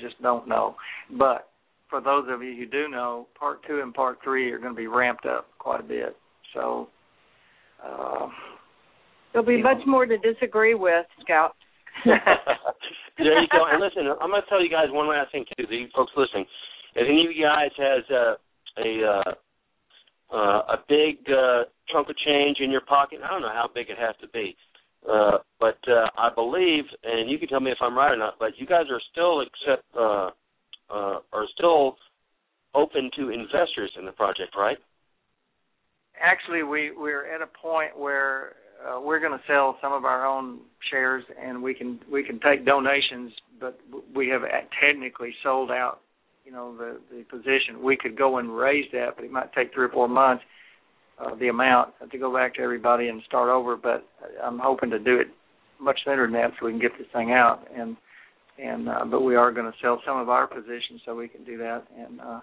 just 0.00 0.20
don't 0.20 0.48
know. 0.48 0.74
But 1.16 1.48
for 1.88 2.00
those 2.00 2.26
of 2.28 2.42
you 2.42 2.56
who 2.56 2.66
do 2.66 2.88
know, 2.88 3.28
part 3.38 3.60
two 3.66 3.80
and 3.80 3.94
part 3.94 4.18
three 4.24 4.50
are 4.50 4.58
going 4.58 4.74
to 4.74 4.76
be 4.76 4.88
ramped 4.88 5.26
up 5.26 5.46
quite 5.58 5.80
a 5.80 5.84
bit. 5.84 6.16
So 6.52 6.88
uh, 7.86 8.28
There'll 9.32 9.46
be 9.46 9.62
much 9.62 9.80
more 9.86 10.06
to 10.06 10.18
disagree 10.18 10.74
with, 10.74 11.06
Scout. 11.20 11.54
there 12.04 13.40
you 13.40 13.48
go. 13.50 13.64
And 13.70 13.80
listen, 13.80 14.06
I'm 14.20 14.30
going 14.30 14.42
to 14.42 14.48
tell 14.48 14.62
you 14.62 14.70
guys 14.70 14.86
one 14.90 15.08
last 15.08 15.32
thing 15.32 15.44
too. 15.56 15.64
The 15.68 15.86
folks 15.94 16.12
listening, 16.16 16.46
if 16.94 17.08
any 17.08 17.24
of 17.24 17.32
you 17.34 17.44
guys 17.44 17.70
has 17.78 18.04
uh, 18.10 18.34
a 18.78 19.04
uh, 19.04 19.32
uh, 20.32 20.62
a 20.68 20.76
big 20.88 21.18
uh, 21.28 21.64
chunk 21.92 22.08
of 22.08 22.16
change 22.16 22.58
in 22.60 22.70
your 22.70 22.80
pocket. 22.80 23.20
I 23.22 23.28
don't 23.28 23.42
know 23.42 23.52
how 23.52 23.68
big 23.72 23.90
it 23.90 23.98
has 23.98 24.14
to 24.22 24.28
be, 24.28 24.56
uh, 25.08 25.38
but 25.60 25.78
uh, 25.86 26.08
I 26.16 26.30
believe, 26.34 26.84
and 27.04 27.30
you 27.30 27.38
can 27.38 27.48
tell 27.48 27.60
me 27.60 27.70
if 27.70 27.78
I'm 27.80 27.96
right 27.96 28.12
or 28.12 28.16
not. 28.16 28.38
But 28.38 28.52
you 28.56 28.66
guys 28.66 28.86
are 28.90 29.00
still 29.12 29.42
accept 29.42 29.84
uh, 29.94 30.30
uh, 30.90 31.18
are 31.32 31.46
still 31.54 31.96
open 32.74 33.10
to 33.16 33.28
investors 33.28 33.92
in 33.98 34.06
the 34.06 34.12
project, 34.12 34.56
right? 34.56 34.78
Actually, 36.20 36.62
we 36.62 36.92
we're 36.96 37.32
at 37.34 37.42
a 37.42 37.46
point 37.46 37.98
where 37.98 38.54
uh, 38.86 39.00
we're 39.00 39.20
going 39.20 39.32
to 39.32 39.44
sell 39.46 39.78
some 39.80 39.92
of 39.92 40.04
our 40.04 40.26
own 40.26 40.60
shares, 40.90 41.24
and 41.40 41.62
we 41.62 41.74
can 41.74 42.00
we 42.10 42.22
can 42.22 42.40
take 42.40 42.66
donations, 42.66 43.32
but 43.60 43.78
we 44.14 44.28
have 44.28 44.42
technically 44.80 45.34
sold 45.42 45.70
out 45.70 46.00
you 46.44 46.52
know 46.52 46.76
the 46.76 47.00
the 47.10 47.24
position. 47.24 47.82
We 47.82 47.96
could 47.96 48.16
go 48.16 48.38
and 48.38 48.56
raise 48.56 48.86
that, 48.92 49.16
but 49.16 49.24
it 49.24 49.30
might 49.30 49.52
take 49.52 49.72
three 49.72 49.84
or 49.84 49.90
four 49.90 50.08
months. 50.08 50.42
Uh, 51.18 51.34
the 51.36 51.48
amount 51.48 51.92
to 52.10 52.18
go 52.18 52.32
back 52.32 52.54
to 52.54 52.62
everybody 52.62 53.08
and 53.08 53.22
start 53.26 53.48
over, 53.48 53.76
but 53.76 54.04
I'm 54.42 54.58
hoping 54.58 54.90
to 54.90 54.98
do 54.98 55.20
it 55.20 55.28
much 55.80 56.00
sooner 56.04 56.26
than 56.26 56.32
that 56.32 56.52
so 56.58 56.66
we 56.66 56.72
can 56.72 56.80
get 56.80 56.92
this 56.98 57.06
thing 57.12 57.32
out. 57.32 57.60
And 57.76 57.96
and 58.58 58.88
uh, 58.88 59.04
but 59.04 59.22
we 59.22 59.36
are 59.36 59.52
going 59.52 59.70
to 59.70 59.78
sell 59.82 60.00
some 60.06 60.18
of 60.18 60.28
our 60.28 60.46
positions 60.46 61.00
so 61.04 61.14
we 61.14 61.28
can 61.28 61.44
do 61.44 61.58
that. 61.58 61.84
And 61.96 62.20
uh, 62.20 62.40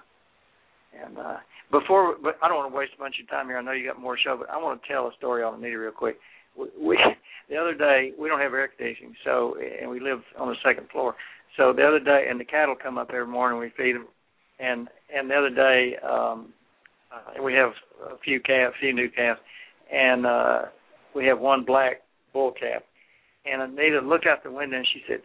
and 0.94 1.18
uh, 1.18 1.38
before, 1.72 2.16
but 2.22 2.38
I 2.42 2.48
don't 2.48 2.58
want 2.58 2.72
to 2.72 2.78
waste 2.78 2.94
a 2.96 3.00
bunch 3.00 3.16
of 3.22 3.30
time 3.30 3.48
here. 3.48 3.58
I 3.58 3.62
know 3.62 3.72
you 3.72 3.88
got 3.88 4.00
more 4.00 4.18
show, 4.18 4.36
but 4.38 4.50
I 4.50 4.58
want 4.58 4.82
to 4.82 4.88
tell 4.88 5.08
a 5.08 5.12
story 5.18 5.44
on 5.44 5.56
Anita 5.56 5.78
real 5.78 5.92
quick. 5.92 6.18
We, 6.58 6.68
we 6.80 7.00
the 7.50 7.58
other 7.58 7.74
day 7.74 8.12
we 8.20 8.28
don't 8.28 8.40
have 8.40 8.54
air 8.54 8.70
conditioning, 8.76 9.16
so 9.24 9.56
and 9.82 9.90
we 9.90 10.00
live 10.00 10.20
on 10.38 10.50
the 10.50 10.56
second 10.64 10.90
floor. 10.90 11.16
So 11.58 11.74
the 11.74 11.86
other 11.86 12.00
day, 12.00 12.28
and 12.30 12.40
the 12.40 12.46
cattle 12.46 12.76
come 12.82 12.98
up 12.98 13.10
every 13.10 13.28
morning. 13.28 13.60
We 13.60 13.72
feed 13.78 13.96
them, 13.96 14.08
and 14.60 14.88
and 15.16 15.30
the 15.30 15.36
other 15.36 15.50
day, 15.50 15.96
um, 16.04 16.54
uh, 17.12 17.42
we 17.44 17.54
have 17.54 17.72
a 18.12 18.18
few 18.24 18.40
calves, 18.40 18.76
a 18.78 18.80
few 18.80 18.94
new 18.94 19.10
calves, 19.10 19.40
and 19.92 20.26
uh, 20.26 20.62
we 21.16 21.26
have 21.26 21.40
one 21.40 21.66
black 21.66 22.02
bull 22.34 22.52
calf. 22.52 22.82
And 23.46 23.62
Anita 23.62 24.02
looked 24.02 24.28
out 24.28 24.44
the 24.44 24.52
window 24.52 24.78
and 24.78 24.88
she 24.94 25.02
said, 25.08 25.22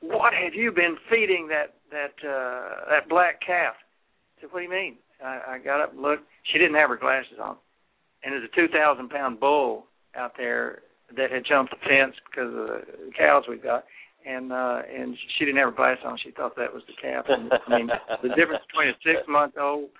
"What 0.00 0.32
have 0.34 0.54
you 0.54 0.70
been 0.72 0.96
feeding 1.10 1.48
that 1.48 1.74
that 1.90 2.28
uh, 2.28 2.90
that 2.90 3.08
black 3.08 3.40
calf?" 3.44 3.74
Said, 4.42 4.50
"What 4.50 4.60
do 4.60 4.64
you 4.64 4.70
mean?" 4.70 4.96
I, 5.24 5.54
I 5.54 5.58
got 5.58 5.80
up 5.80 5.92
and 5.92 6.02
looked. 6.02 6.24
She 6.52 6.58
didn't 6.58 6.74
have 6.74 6.90
her 6.90 6.98
glasses 6.98 7.38
on, 7.40 7.56
and 8.22 8.34
there's 8.34 8.44
a 8.44 8.54
two 8.54 8.68
thousand 8.68 9.08
pound 9.08 9.40
bull 9.40 9.86
out 10.16 10.32
there 10.36 10.82
that 11.16 11.30
had 11.30 11.44
jumped 11.48 11.72
the 11.72 11.80
fence 11.80 12.16
because 12.28 12.50
of 12.50 12.66
the 12.66 13.12
cows 13.16 13.44
we've 13.48 13.62
got 13.62 13.84
and 14.26 14.52
uh 14.52 14.82
and 14.94 15.16
she 15.38 15.44
didn't 15.44 15.58
have 15.58 15.70
her 15.70 15.76
glasses 15.76 16.04
on. 16.06 16.18
She 16.22 16.30
thought 16.30 16.56
that 16.56 16.72
was 16.72 16.82
the 16.86 16.94
calf. 17.00 17.26
And, 17.28 17.52
I 17.52 17.78
mean, 17.78 17.88
the 18.22 18.28
difference 18.30 18.64
between 18.68 18.88
a 18.88 18.94
six 19.04 19.26
month 19.28 19.54
old 19.58 19.90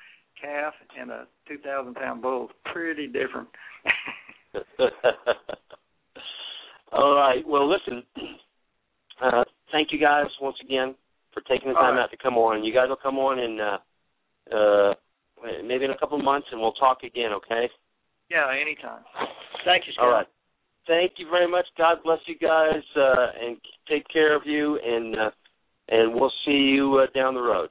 calf 0.40 0.74
and 0.98 1.10
a 1.10 1.26
two 1.48 1.58
thousand 1.58 1.94
pound 1.94 2.22
bull 2.22 2.46
is 2.46 2.50
pretty 2.72 3.06
different. 3.06 3.48
All 6.92 7.14
right. 7.16 7.46
Well, 7.46 7.68
listen. 7.70 8.02
Uh, 9.22 9.44
thank 9.70 9.92
you 9.92 9.98
guys 9.98 10.26
once 10.40 10.56
again 10.64 10.94
for 11.32 11.42
taking 11.42 11.68
the 11.68 11.74
time 11.74 11.94
right. 11.96 12.04
out 12.04 12.10
to 12.10 12.16
come 12.16 12.34
on. 12.34 12.64
You 12.64 12.72
guys 12.74 12.88
will 12.88 12.96
come 12.96 13.18
on 13.18 13.38
in 13.38 13.60
uh, 13.60 13.78
uh, 14.54 14.94
maybe 15.64 15.84
in 15.84 15.90
a 15.90 15.98
couple 15.98 16.18
of 16.18 16.24
months, 16.24 16.48
and 16.52 16.60
we'll 16.60 16.72
talk 16.72 17.02
again. 17.02 17.32
Okay. 17.32 17.68
Yeah, 18.30 18.50
anytime. 18.50 19.02
Thank 19.64 19.86
you, 19.86 19.92
Scott. 19.92 20.04
All 20.04 20.12
right. 20.12 20.26
Thank 20.86 21.12
you 21.18 21.26
very 21.30 21.48
much. 21.48 21.66
God 21.78 21.98
bless 22.02 22.18
you 22.26 22.36
guys, 22.36 22.82
uh, 22.96 23.26
and 23.40 23.56
take 23.88 24.06
care 24.08 24.34
of 24.34 24.42
you, 24.44 24.78
and 24.84 25.14
uh, 25.14 25.30
and 25.88 26.14
we'll 26.14 26.32
see 26.44 26.72
you 26.74 26.96
uh, 26.96 27.06
down 27.18 27.34
the 27.34 27.40
road. 27.40 27.68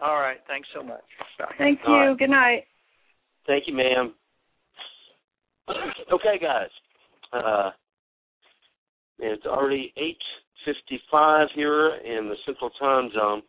All 0.00 0.20
right. 0.20 0.38
Thanks 0.46 0.68
so 0.74 0.82
much. 0.82 1.02
Bye. 1.38 1.46
Thank 1.58 1.80
you. 1.86 1.92
All 1.92 2.08
right. 2.08 2.18
Good 2.18 2.30
night. 2.30 2.64
Thank 3.46 3.64
you, 3.66 3.74
ma'am. 3.74 4.14
okay, 6.12 6.38
guys. 6.40 6.70
Uh, 7.32 7.70
it's 9.18 9.44
already 9.44 9.92
eight 9.96 10.18
fifty-five 10.64 11.48
here 11.54 11.96
in 11.96 12.28
the 12.28 12.36
Central 12.46 12.70
Time 12.80 13.10
Zone. 13.14 13.42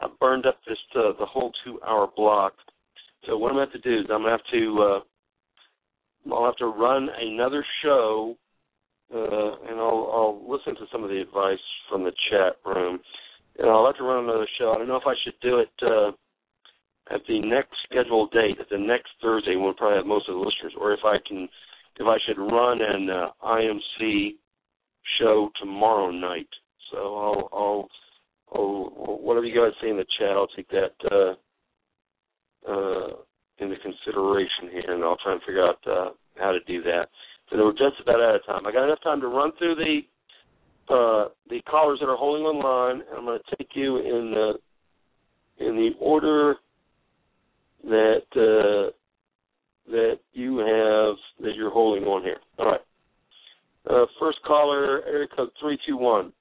I 0.00 0.08
burned 0.20 0.46
up 0.46 0.58
this 0.66 0.78
uh, 0.94 1.12
the 1.18 1.26
whole 1.26 1.52
two-hour 1.64 2.08
block. 2.16 2.54
So 3.26 3.36
what 3.36 3.50
I'm 3.50 3.56
going 3.56 3.68
to 3.68 3.72
have 3.72 3.82
to 3.82 3.90
do 3.90 4.00
is 4.00 4.06
I'm 4.10 4.22
going 4.22 4.24
to 4.24 4.30
have 4.30 4.52
to 4.52 4.82
uh, 4.82 6.34
I'll 6.34 6.44
have 6.44 6.56
to 6.56 6.66
run 6.66 7.08
another 7.20 7.64
show, 7.82 8.36
uh, 9.14 9.70
and 9.70 9.78
I'll 9.78 10.10
I'll 10.12 10.42
listen 10.48 10.74
to 10.76 10.86
some 10.92 11.04
of 11.04 11.10
the 11.10 11.20
advice 11.20 11.58
from 11.90 12.04
the 12.04 12.12
chat 12.30 12.56
room, 12.64 12.98
and 13.58 13.68
I'll 13.68 13.86
have 13.86 13.96
to 13.96 14.04
run 14.04 14.24
another 14.24 14.48
show. 14.58 14.72
I 14.72 14.78
don't 14.78 14.88
know 14.88 14.96
if 14.96 15.06
I 15.06 15.14
should 15.24 15.38
do 15.42 15.58
it. 15.58 15.70
Uh, 15.82 16.12
at 17.08 17.20
the 17.28 17.40
next 17.40 17.70
scheduled 17.88 18.32
date, 18.32 18.58
at 18.60 18.68
the 18.68 18.78
next 18.78 19.10
Thursday, 19.22 19.54
we'll 19.54 19.74
probably 19.74 19.98
have 19.98 20.06
most 20.06 20.28
of 20.28 20.34
the 20.34 20.40
listeners, 20.40 20.74
or 20.78 20.92
if 20.92 21.00
I 21.04 21.18
can, 21.26 21.48
if 22.00 22.06
I 22.06 22.16
should 22.26 22.38
run 22.38 22.80
an 22.82 23.08
uh, 23.08 23.28
IMC 23.44 24.34
show 25.20 25.50
tomorrow 25.60 26.10
night. 26.10 26.48
So 26.90 26.98
I'll, 26.98 27.48
I'll, 27.52 27.88
I'll, 28.54 29.18
whatever 29.22 29.46
you 29.46 29.54
guys 29.54 29.72
say 29.82 29.90
in 29.90 29.96
the 29.96 30.06
chat, 30.18 30.30
I'll 30.30 30.48
take 30.48 30.68
that 30.70 30.94
uh, 31.10 31.34
uh, 32.70 33.08
into 33.58 33.76
consideration 33.76 34.70
here, 34.72 34.94
and 34.94 35.04
I'll 35.04 35.16
try 35.18 35.32
and 35.32 35.40
figure 35.42 35.66
out 35.66 35.78
uh, 35.86 36.10
how 36.36 36.52
to 36.52 36.60
do 36.66 36.82
that. 36.82 37.08
So 37.50 37.56
we're 37.56 37.72
just 37.72 38.00
about 38.02 38.20
out 38.20 38.34
of 38.34 38.46
time. 38.46 38.66
I 38.66 38.72
got 38.72 38.84
enough 38.84 39.02
time 39.02 39.20
to 39.20 39.28
run 39.28 39.52
through 39.58 39.76
the 39.76 40.00
uh, 40.88 41.28
the 41.50 41.60
callers 41.68 41.98
that 42.00 42.08
are 42.08 42.16
holding 42.16 42.44
on 42.44 42.62
line, 42.62 43.02
and 43.08 43.18
I'm 43.18 43.24
going 43.24 43.38
to 43.38 43.56
take 43.56 43.70
you 43.74 43.98
in 43.98 44.30
the 44.30 44.52
in 45.64 45.76
the 45.76 45.90
order 46.00 46.56
that 47.84 48.22
uh, 48.34 48.90
that 49.90 50.18
you 50.32 50.58
have 50.58 51.16
that 51.44 51.54
you're 51.56 51.70
holding 51.70 52.04
on 52.04 52.22
here. 52.22 52.38
All 52.58 52.66
right. 52.66 52.80
Uh, 53.88 54.06
first 54.18 54.38
caller, 54.44 55.02
area 55.06 55.28
code 55.34 55.50
three 55.60 55.78
two 55.86 55.96
one. 55.96 56.32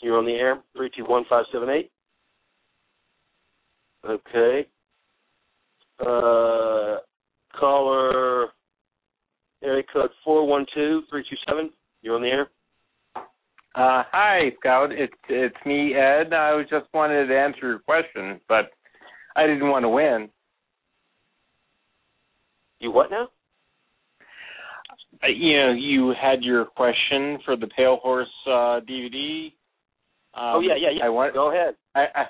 You're 0.00 0.18
on 0.18 0.26
the 0.26 0.32
air. 0.32 0.62
Three 0.76 0.90
two 0.96 1.04
one 1.04 1.24
five 1.28 1.44
seven 1.52 1.68
eight. 1.68 1.90
Okay. 4.04 4.66
Uh, 6.00 6.98
caller, 7.58 8.48
area 9.62 9.82
code 9.92 10.10
four 10.24 10.46
one 10.46 10.64
two 10.74 11.02
three 11.10 11.24
two 11.28 11.36
seven. 11.48 11.70
You're 12.02 12.16
on 12.16 12.22
the 12.22 12.28
air. 12.28 12.48
Uh, 13.74 14.02
hi, 14.10 14.50
Scout. 14.60 14.92
It's 14.92 15.12
it's 15.28 15.56
me, 15.66 15.94
Ed. 15.94 16.32
I 16.32 16.54
was 16.54 16.66
just 16.70 16.86
wanted 16.94 17.26
to 17.26 17.38
answer 17.38 17.68
your 17.68 17.78
question, 17.80 18.40
but 18.48 18.70
I 19.36 19.46
didn't 19.46 19.68
want 19.68 19.84
to 19.84 19.88
win. 19.88 20.28
You 22.80 22.92
what 22.92 23.10
now? 23.10 23.28
Uh, 25.22 25.28
you 25.28 25.56
know, 25.56 25.72
you 25.72 26.14
had 26.20 26.42
your 26.42 26.64
question 26.64 27.38
for 27.44 27.56
the 27.56 27.66
Pale 27.76 27.98
Horse 28.02 28.28
uh, 28.46 28.80
DVD. 28.88 29.52
Um, 30.34 30.56
oh 30.56 30.60
yeah, 30.60 30.74
yeah, 30.76 30.90
yeah. 30.96 31.06
I 31.06 31.08
want. 31.08 31.34
Go 31.34 31.50
ahead. 31.50 31.74
I, 31.94 32.06
I, 32.14 32.24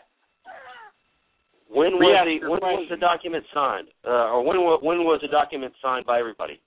When 1.69 1.93
was 1.95 2.01
Re-ask 2.01 2.43
the 2.43 2.49
when 2.49 2.61
was 2.61 2.87
the 2.91 2.97
document 2.97 3.45
signed, 3.53 3.89
uh, 4.07 4.33
or 4.33 4.45
when 4.45 4.57
when 4.57 5.05
was 5.05 5.21
the 5.21 5.29
document 5.29 5.75
signed 5.83 6.07
by 6.07 6.19
everybody? 6.19 6.61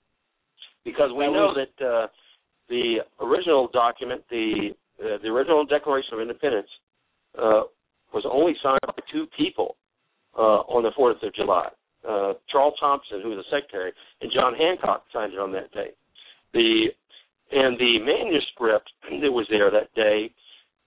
Because 0.84 1.10
we 1.16 1.26
know 1.26 1.54
that 1.54 1.84
uh, 1.84 2.06
the 2.68 2.98
original 3.20 3.68
document, 3.72 4.22
the 4.30 4.70
uh, 5.02 5.18
the 5.22 5.28
original 5.28 5.66
Declaration 5.66 6.14
of 6.14 6.20
Independence, 6.20 6.68
uh, 7.36 7.62
was 8.14 8.24
only 8.30 8.54
signed 8.62 8.80
by 8.86 8.94
two 9.10 9.26
people 9.36 9.76
uh, 10.38 10.62
on 10.70 10.82
the 10.82 10.92
Fourth 10.94 11.22
of 11.22 11.34
July. 11.34 11.68
Uh, 12.08 12.34
Charles 12.50 12.74
Thomson, 12.80 13.22
who 13.22 13.30
was 13.30 13.44
the 13.44 13.56
secretary, 13.56 13.92
and 14.20 14.30
John 14.34 14.54
Hancock 14.54 15.04
signed 15.12 15.32
it 15.32 15.38
on 15.38 15.52
that 15.52 15.70
day. 15.72 15.90
The 16.52 16.86
and 17.52 17.78
the 17.78 17.98
manuscript 18.00 18.90
that 19.20 19.30
was 19.30 19.46
there 19.50 19.70
that 19.70 19.92
day, 19.94 20.30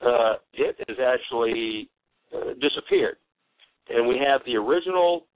uh, 0.01 0.34
it 0.53 0.76
has 0.88 0.97
actually 0.99 1.89
uh, 2.34 2.53
disappeared 2.59 3.17
and 3.89 4.07
we 4.07 4.17
have 4.17 4.41
the 4.45 4.55
original 4.55 5.27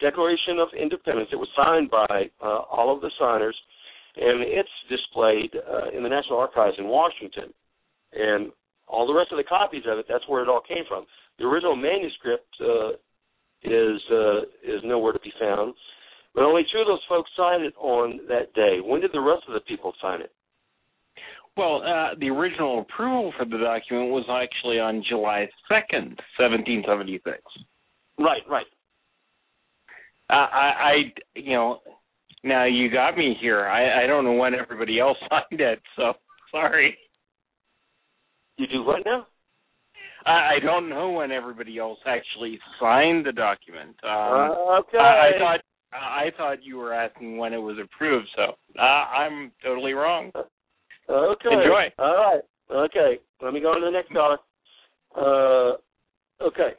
Declaration 0.00 0.58
of 0.58 0.68
Independence. 0.78 1.28
It 1.32 1.36
was 1.36 1.48
signed 1.56 1.90
by 1.90 2.30
uh, 2.42 2.66
all 2.70 2.94
of 2.94 3.00
the 3.00 3.10
signers, 3.18 3.56
and 4.16 4.42
it's 4.42 4.68
displayed 4.88 5.54
uh, 5.54 5.96
in 5.96 6.02
the 6.02 6.08
National 6.08 6.38
Archives 6.38 6.76
in 6.78 6.86
Washington. 6.86 7.52
And 8.12 8.52
all 8.86 9.06
the 9.06 9.14
rest 9.14 9.32
of 9.32 9.38
the 9.38 9.44
copies 9.44 9.84
of 9.86 9.98
it, 9.98 10.06
that's 10.08 10.26
where 10.28 10.42
it 10.42 10.48
all 10.48 10.62
came 10.66 10.84
from. 10.88 11.06
The 11.38 11.44
original 11.44 11.76
manuscript 11.76 12.50
uh, 12.60 12.90
is 13.62 14.00
uh, 14.10 14.42
is 14.62 14.82
nowhere 14.84 15.12
to 15.12 15.20
be 15.20 15.32
found, 15.40 15.74
but 16.34 16.44
only 16.44 16.62
two 16.72 16.80
of 16.80 16.86
those 16.86 17.04
folks 17.08 17.30
signed 17.36 17.64
it 17.64 17.74
on 17.78 18.20
that 18.28 18.52
day. 18.54 18.78
When 18.82 19.00
did 19.00 19.12
the 19.12 19.20
rest 19.20 19.44
of 19.48 19.54
the 19.54 19.60
people 19.60 19.94
sign 20.02 20.20
it? 20.20 20.32
Well, 21.56 21.82
uh, 21.82 22.14
the 22.18 22.28
original 22.28 22.80
approval 22.80 23.32
for 23.38 23.44
the 23.44 23.58
document 23.58 24.10
was 24.10 24.24
actually 24.30 24.78
on 24.78 25.04
July 25.08 25.48
second, 25.68 26.18
seventeen 26.38 26.82
seventy 26.86 27.20
six. 27.24 27.40
Right, 28.18 28.42
right. 28.48 28.66
Uh, 30.30 30.34
I, 30.34 30.72
I, 30.78 30.92
you 31.34 31.52
know, 31.52 31.80
now 32.42 32.64
you 32.64 32.90
got 32.90 33.16
me 33.16 33.36
here. 33.40 33.66
I, 33.66 34.04
I 34.04 34.06
don't 34.06 34.24
know 34.24 34.32
when 34.32 34.54
everybody 34.54 34.98
else 34.98 35.18
signed 35.28 35.60
it, 35.60 35.80
so 35.96 36.14
sorry. 36.50 36.96
You 38.56 38.66
do 38.66 38.82
what 38.84 39.02
now? 39.04 39.26
I, 40.24 40.56
I 40.56 40.58
don't 40.64 40.88
know 40.88 41.10
when 41.10 41.32
everybody 41.32 41.78
else 41.78 41.98
actually 42.06 42.58
signed 42.80 43.26
the 43.26 43.32
document. 43.32 43.96
Um, 44.04 44.10
Uh, 44.10 44.78
okay. 44.80 44.98
I, 44.98 45.30
I 45.34 45.38
thought 45.38 45.60
I 45.92 46.30
thought 46.38 46.64
you 46.64 46.78
were 46.78 46.94
asking 46.94 47.36
when 47.36 47.52
it 47.52 47.58
was 47.58 47.76
approved, 47.82 48.28
so 48.34 48.54
uh, 48.78 48.82
I'm 48.82 49.52
totally 49.62 49.92
wrong. 49.92 50.32
Okay. 51.08 51.48
Enjoy. 51.52 51.84
All 51.98 52.16
right. 52.16 52.40
Okay. 52.70 53.18
Let 53.42 53.52
me 53.52 53.60
go 53.60 53.74
to 53.74 53.80
the 53.80 53.90
next 53.90 54.12
caller. 54.12 54.38
Uh, 55.16 55.76
okay. 56.44 56.74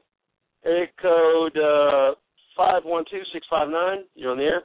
Area 0.66 0.88
code 1.02 1.58
uh, 1.58 2.16
five 2.56 2.84
one 2.86 3.04
two 3.10 3.22
six 3.34 3.46
five 3.50 3.70
nine. 3.70 4.06
You're 4.16 4.32
on 4.32 4.38
the 4.38 4.44
air. 4.44 4.64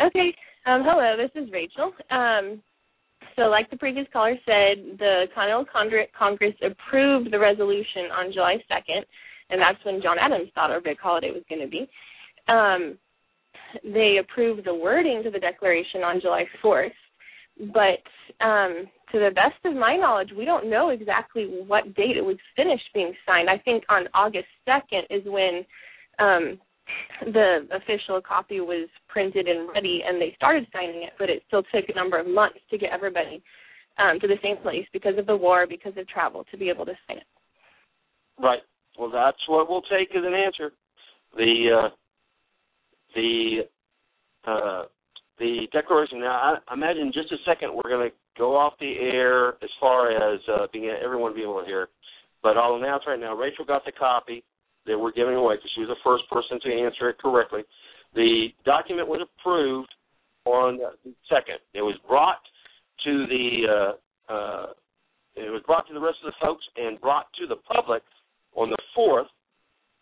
Okay. 0.00 0.34
Um, 0.66 0.82
hello, 0.84 1.16
this 1.16 1.30
is 1.34 1.50
Rachel. 1.50 1.92
Um, 2.10 2.62
so, 3.36 3.42
like 3.42 3.70
the 3.70 3.76
previous 3.76 4.06
caller 4.12 4.34
said, 4.44 4.98
the 4.98 5.24
Continental 5.34 5.64
Congress 6.16 6.54
approved 6.62 7.32
the 7.32 7.38
resolution 7.38 8.10
on 8.12 8.32
July 8.32 8.56
2nd, 8.70 9.02
and 9.50 9.60
that's 9.60 9.82
when 9.84 10.02
John 10.02 10.18
Adams 10.20 10.50
thought 10.54 10.70
our 10.70 10.80
big 10.80 10.98
holiday 10.98 11.30
was 11.30 11.42
going 11.48 11.62
to 11.62 11.68
be. 11.68 11.88
Um, 12.48 12.98
they 13.84 14.18
approved 14.20 14.66
the 14.66 14.74
wording 14.74 15.22
to 15.24 15.30
the 15.30 15.38
Declaration 15.38 16.02
on 16.02 16.20
July 16.20 16.44
4th, 16.62 16.90
but 17.58 18.44
um, 18.44 18.86
to 19.12 19.18
the 19.18 19.30
best 19.34 19.58
of 19.64 19.74
my 19.74 19.96
knowledge, 19.96 20.30
we 20.36 20.44
don't 20.44 20.70
know 20.70 20.90
exactly 20.90 21.44
what 21.66 21.94
date 21.94 22.16
it 22.16 22.24
was 22.24 22.36
finished 22.56 22.88
being 22.94 23.12
signed. 23.26 23.48
I 23.50 23.58
think 23.58 23.84
on 23.88 24.08
August 24.14 24.46
2nd 24.68 25.02
is 25.10 25.22
when 25.26 25.64
um, 26.18 26.58
the 27.32 27.66
official 27.74 28.20
copy 28.20 28.60
was 28.60 28.88
printed 29.08 29.48
and 29.48 29.68
ready 29.74 30.02
and 30.06 30.20
they 30.20 30.32
started 30.36 30.66
signing 30.72 31.02
it, 31.02 31.12
but 31.18 31.30
it 31.30 31.42
still 31.46 31.62
took 31.62 31.88
a 31.88 31.94
number 31.94 32.18
of 32.18 32.26
months 32.26 32.58
to 32.70 32.78
get 32.78 32.92
everybody 32.92 33.42
um, 33.98 34.20
to 34.20 34.28
the 34.28 34.38
same 34.42 34.56
place 34.58 34.86
because 34.92 35.18
of 35.18 35.26
the 35.26 35.36
war, 35.36 35.66
because 35.68 35.92
of 35.96 36.06
travel, 36.08 36.44
to 36.50 36.56
be 36.56 36.68
able 36.68 36.86
to 36.86 36.94
sign 37.06 37.18
it. 37.18 37.26
Right. 38.40 38.60
Well, 38.98 39.10
that's 39.10 39.38
what 39.48 39.68
we'll 39.68 39.82
take 39.82 40.10
as 40.10 40.24
an 40.24 40.34
answer. 40.34 40.72
The 41.36 41.84
uh, 41.84 41.88
the 43.14 43.58
uh, 44.46 44.82
the 45.38 45.66
declaration. 45.72 46.20
Now, 46.20 46.58
I 46.68 46.74
imagine 46.74 47.08
in 47.08 47.12
just 47.12 47.32
a 47.32 47.36
second 47.46 47.74
we're 47.74 47.90
going 47.90 48.10
to 48.10 48.14
go 48.36 48.56
off 48.56 48.74
the 48.80 48.94
air 48.98 49.50
as 49.62 49.70
far 49.80 50.10
as 50.10 50.40
uh, 50.48 50.66
being 50.72 50.90
everyone 51.02 51.34
being 51.34 51.48
able 51.48 51.60
to 51.60 51.66
hear. 51.66 51.88
But 52.42 52.56
I'll 52.56 52.76
announce 52.76 53.04
right 53.06 53.18
now. 53.18 53.34
Rachel 53.34 53.64
got 53.64 53.84
the 53.84 53.92
copy 53.92 54.44
that 54.86 54.98
we're 54.98 55.12
giving 55.12 55.34
away 55.34 55.56
because 55.56 55.70
she 55.74 55.80
was 55.82 55.90
the 55.90 56.02
first 56.04 56.24
person 56.30 56.58
to 56.62 56.82
answer 56.82 57.08
it 57.10 57.18
correctly. 57.18 57.62
The 58.14 58.48
document 58.64 59.08
was 59.08 59.20
approved 59.20 59.92
on 60.44 60.78
the 60.78 61.12
second. 61.28 61.58
It 61.74 61.82
was 61.82 61.96
brought 62.08 62.40
to 63.04 63.26
the 63.26 63.46
uh, 63.68 64.32
uh, 64.32 64.66
it 65.36 65.50
was 65.50 65.62
brought 65.66 65.86
to 65.88 65.94
the 65.94 66.00
rest 66.00 66.18
of 66.24 66.32
the 66.32 66.46
folks 66.46 66.64
and 66.76 67.00
brought 67.00 67.26
to 67.40 67.46
the 67.46 67.56
public 67.72 68.02
on 68.54 68.70
the 68.70 68.78
fourth. 68.94 69.28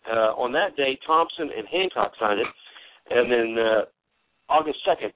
Uh, 0.08 0.32
on 0.38 0.52
that 0.52 0.76
day, 0.76 0.96
Thomson 1.04 1.50
and 1.56 1.66
Hancock 1.66 2.12
signed 2.20 2.40
it, 2.40 2.46
and 3.10 3.30
then 3.30 3.56
uh, 3.58 3.84
August 4.48 4.78
second 4.86 5.12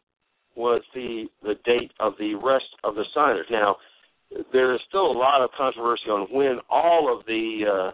was 0.56 0.82
the 0.94 1.27
the 1.43 1.55
date 1.64 1.93
of 2.01 2.14
the 2.18 2.35
rest 2.35 2.66
of 2.85 2.94
the 2.94 3.05
signers. 3.14 3.47
Now, 3.51 3.77
there 4.52 4.74
is 4.74 4.81
still 4.89 5.10
a 5.10 5.18
lot 5.18 5.43
of 5.43 5.51
controversy 5.56 6.09
on 6.10 6.27
when 6.31 6.59
all 6.68 7.16
of 7.16 7.24
the 7.27 7.62
uh, 7.66 7.90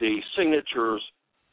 the 0.00 0.18
signatures 0.36 1.02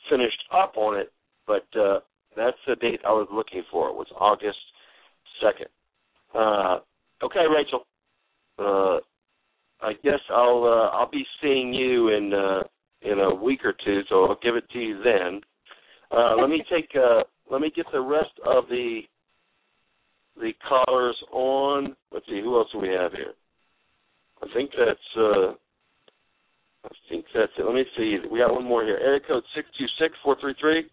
finished 0.10 0.44
up 0.52 0.74
on 0.78 0.98
it, 0.98 1.12
but 1.46 1.66
uh, 1.80 2.00
That's 2.36 2.58
the 2.68 2.76
date 2.76 3.02
I 3.06 3.12
was 3.12 3.28
looking 3.34 3.64
for. 3.72 3.90
It 3.90 3.96
was 3.96 4.08
August 4.18 4.58
second. 5.42 5.68
Uh, 6.34 6.80
okay, 7.24 7.46
Rachel. 7.54 7.86
Uh, 8.58 9.00
I 9.82 9.94
guess 10.04 10.20
I'll 10.30 10.64
uh, 10.64 10.96
I'll 10.98 11.10
be 11.10 11.26
seeing 11.42 11.74
you 11.74 12.10
in 12.10 12.34
uh, 12.34 12.64
in 13.02 13.20
a 13.20 13.34
week 13.34 13.66
or 13.66 13.74
two, 13.86 14.02
so 14.10 14.26
I'll 14.26 14.40
give 14.42 14.56
it 14.56 14.70
to 14.72 14.80
you 14.80 15.02
then. 15.04 15.42
Uh, 16.12 16.36
let 16.36 16.50
me 16.50 16.64
take 16.72 16.90
uh, 16.96 17.24
let 17.52 17.62
me 17.62 17.72
get 17.76 17.86
the 17.92 18.02
rest 18.02 18.34
of 18.46 18.66
the 18.70 19.02
the 20.40 20.54
callers 20.68 21.18
on. 21.32 21.96
Let's 22.12 22.26
see, 22.28 22.42
who 22.42 22.58
else 22.58 22.70
do 22.72 22.80
we 22.80 22.90
have 22.90 23.12
here? 23.14 23.34
I 24.42 24.48
think 24.54 24.72
that's 24.72 25.00
uh, 25.18 25.54
I 26.86 26.90
think 27.10 27.26
that's 27.34 27.52
it. 27.58 27.66
Let 27.66 27.76
me 27.76 27.84
see. 27.98 28.18
We 28.32 28.40
got 28.40 28.54
one 28.54 28.64
more 28.64 28.84
here. 28.84 28.98
Area 28.98 29.20
code 29.28 29.44
six 29.56 29.68
two 29.78 29.86
six 30.00 30.16
four 30.24 30.38
three 30.40 30.56
three. 30.60 30.90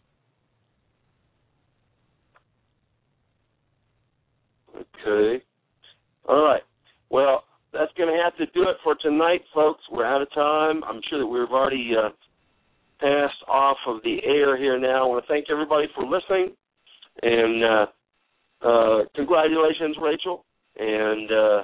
Okay. 4.77 5.45
All 6.29 6.43
right. 6.43 6.63
Well, 7.09 7.45
that's 7.73 7.93
going 7.97 8.13
to 8.15 8.23
have 8.23 8.37
to 8.39 8.47
do 8.53 8.69
it 8.69 8.77
for 8.83 8.97
tonight, 8.97 9.43
folks. 9.55 9.83
We're 9.91 10.05
out 10.05 10.23
of 10.23 10.33
time. 10.33 10.83
I'm 10.85 11.01
sure 11.09 11.21
that 11.21 11.27
we've 11.27 11.51
already 11.51 11.93
uh, 11.97 12.09
passed 13.01 13.43
off 13.49 13.77
of 13.87 14.03
the 14.03 14.19
air 14.25 14.57
here 14.57 14.79
now. 14.79 15.05
I 15.05 15.07
want 15.07 15.25
to 15.25 15.33
thank 15.33 15.47
everybody 15.51 15.87
for 15.95 16.05
listening, 16.05 16.57
and 17.23 17.65
uh, 17.65 17.87
uh, 18.63 19.05
congratulations, 19.15 19.97
Rachel. 20.01 20.45
And 20.79 21.31
uh, 21.33 21.63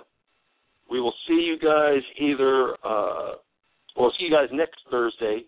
we 0.91 1.01
will 1.01 1.15
see 1.27 1.35
you 1.35 1.59
guys 1.59 2.03
either. 2.19 2.77
Uh, 2.85 3.35
we'll 3.97 4.13
see 4.19 4.27
you 4.27 4.31
guys 4.31 4.49
next 4.53 4.79
Thursday, 4.91 5.45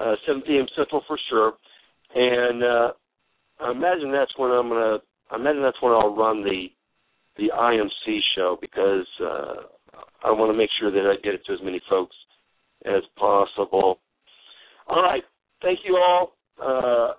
uh, 0.00 0.14
7 0.26 0.42
p.m. 0.42 0.66
Central 0.76 1.02
for 1.06 1.18
sure. 1.28 1.52
And 2.14 2.62
uh, 2.62 2.92
I 3.60 3.70
imagine 3.70 4.12
that's 4.12 4.32
when 4.36 4.50
I'm 4.50 4.68
gonna. 4.68 4.98
I 5.30 5.36
imagine 5.36 5.62
that's 5.62 5.80
when 5.80 5.92
I'll 5.92 6.14
run 6.14 6.44
the 6.44 6.66
the 7.36 7.50
IMC 7.52 8.18
show 8.36 8.56
because 8.60 9.06
uh, 9.20 9.54
I 10.22 10.30
want 10.30 10.52
to 10.52 10.56
make 10.56 10.70
sure 10.78 10.90
that 10.90 11.10
I 11.10 11.20
get 11.22 11.34
it 11.34 11.44
to 11.46 11.52
as 11.52 11.58
many 11.62 11.80
folks 11.90 12.14
as 12.84 13.02
possible. 13.16 13.98
All 14.86 15.02
right. 15.02 15.22
Thank 15.62 15.80
you 15.84 15.96
all. 15.96 16.36
Uh, 16.62 17.14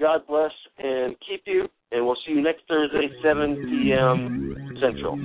God 0.00 0.20
bless 0.26 0.52
and 0.78 1.16
keep 1.28 1.42
you. 1.46 1.68
And 1.92 2.04
we'll 2.04 2.16
see 2.26 2.32
you 2.32 2.42
next 2.42 2.62
Thursday, 2.68 3.08
7 3.22 3.58
p.m. 3.70 4.28
Central. 4.80 5.18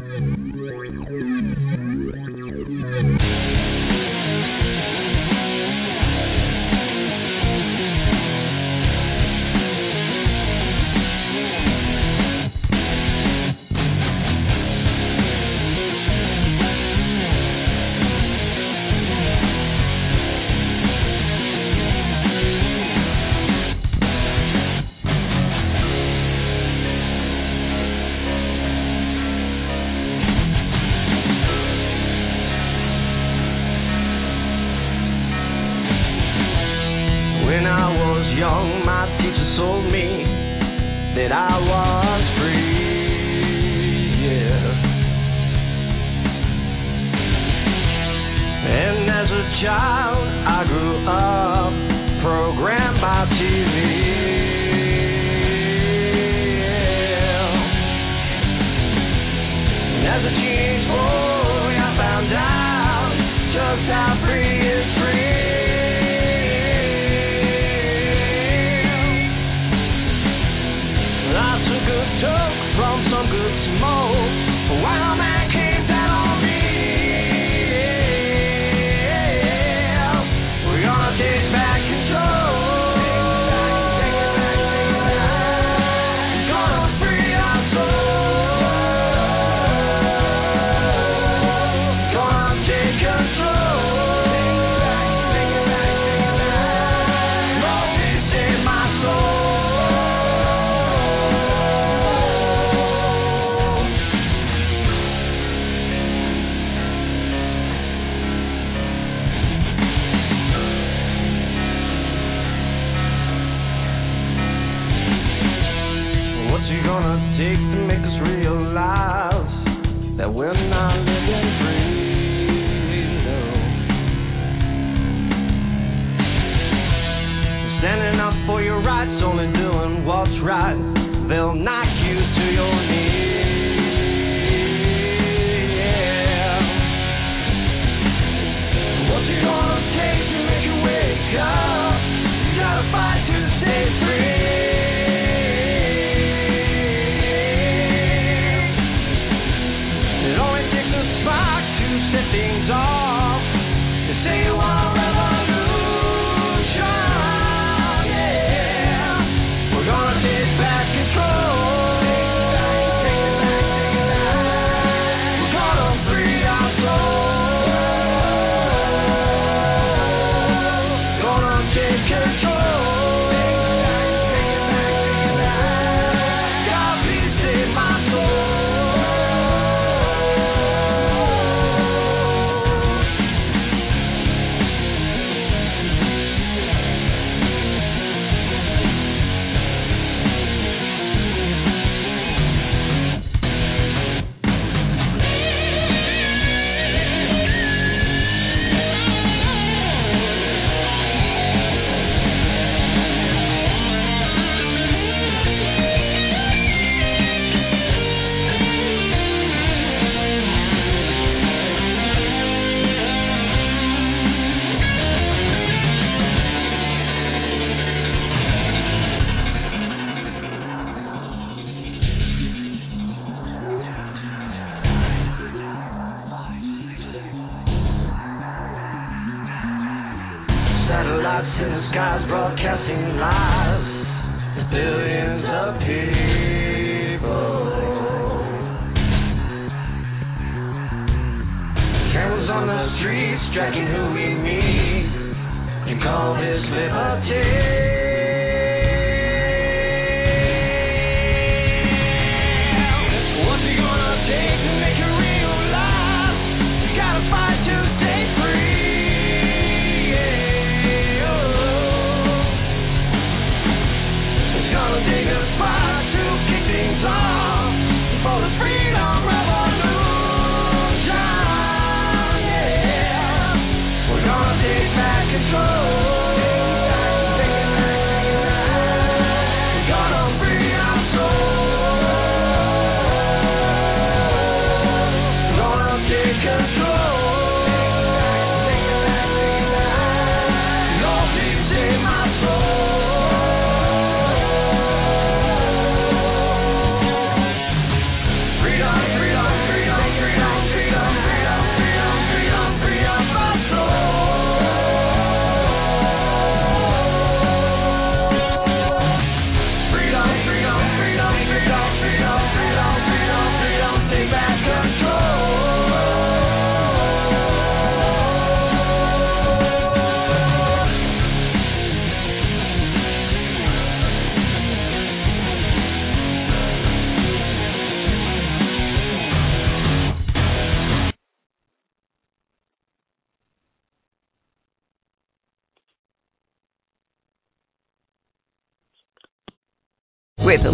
They'll 131.29 131.55
knock 131.55 131.87
you 132.05 132.15
to 132.15 132.45
your 132.51 132.75
knees. 132.89 133.12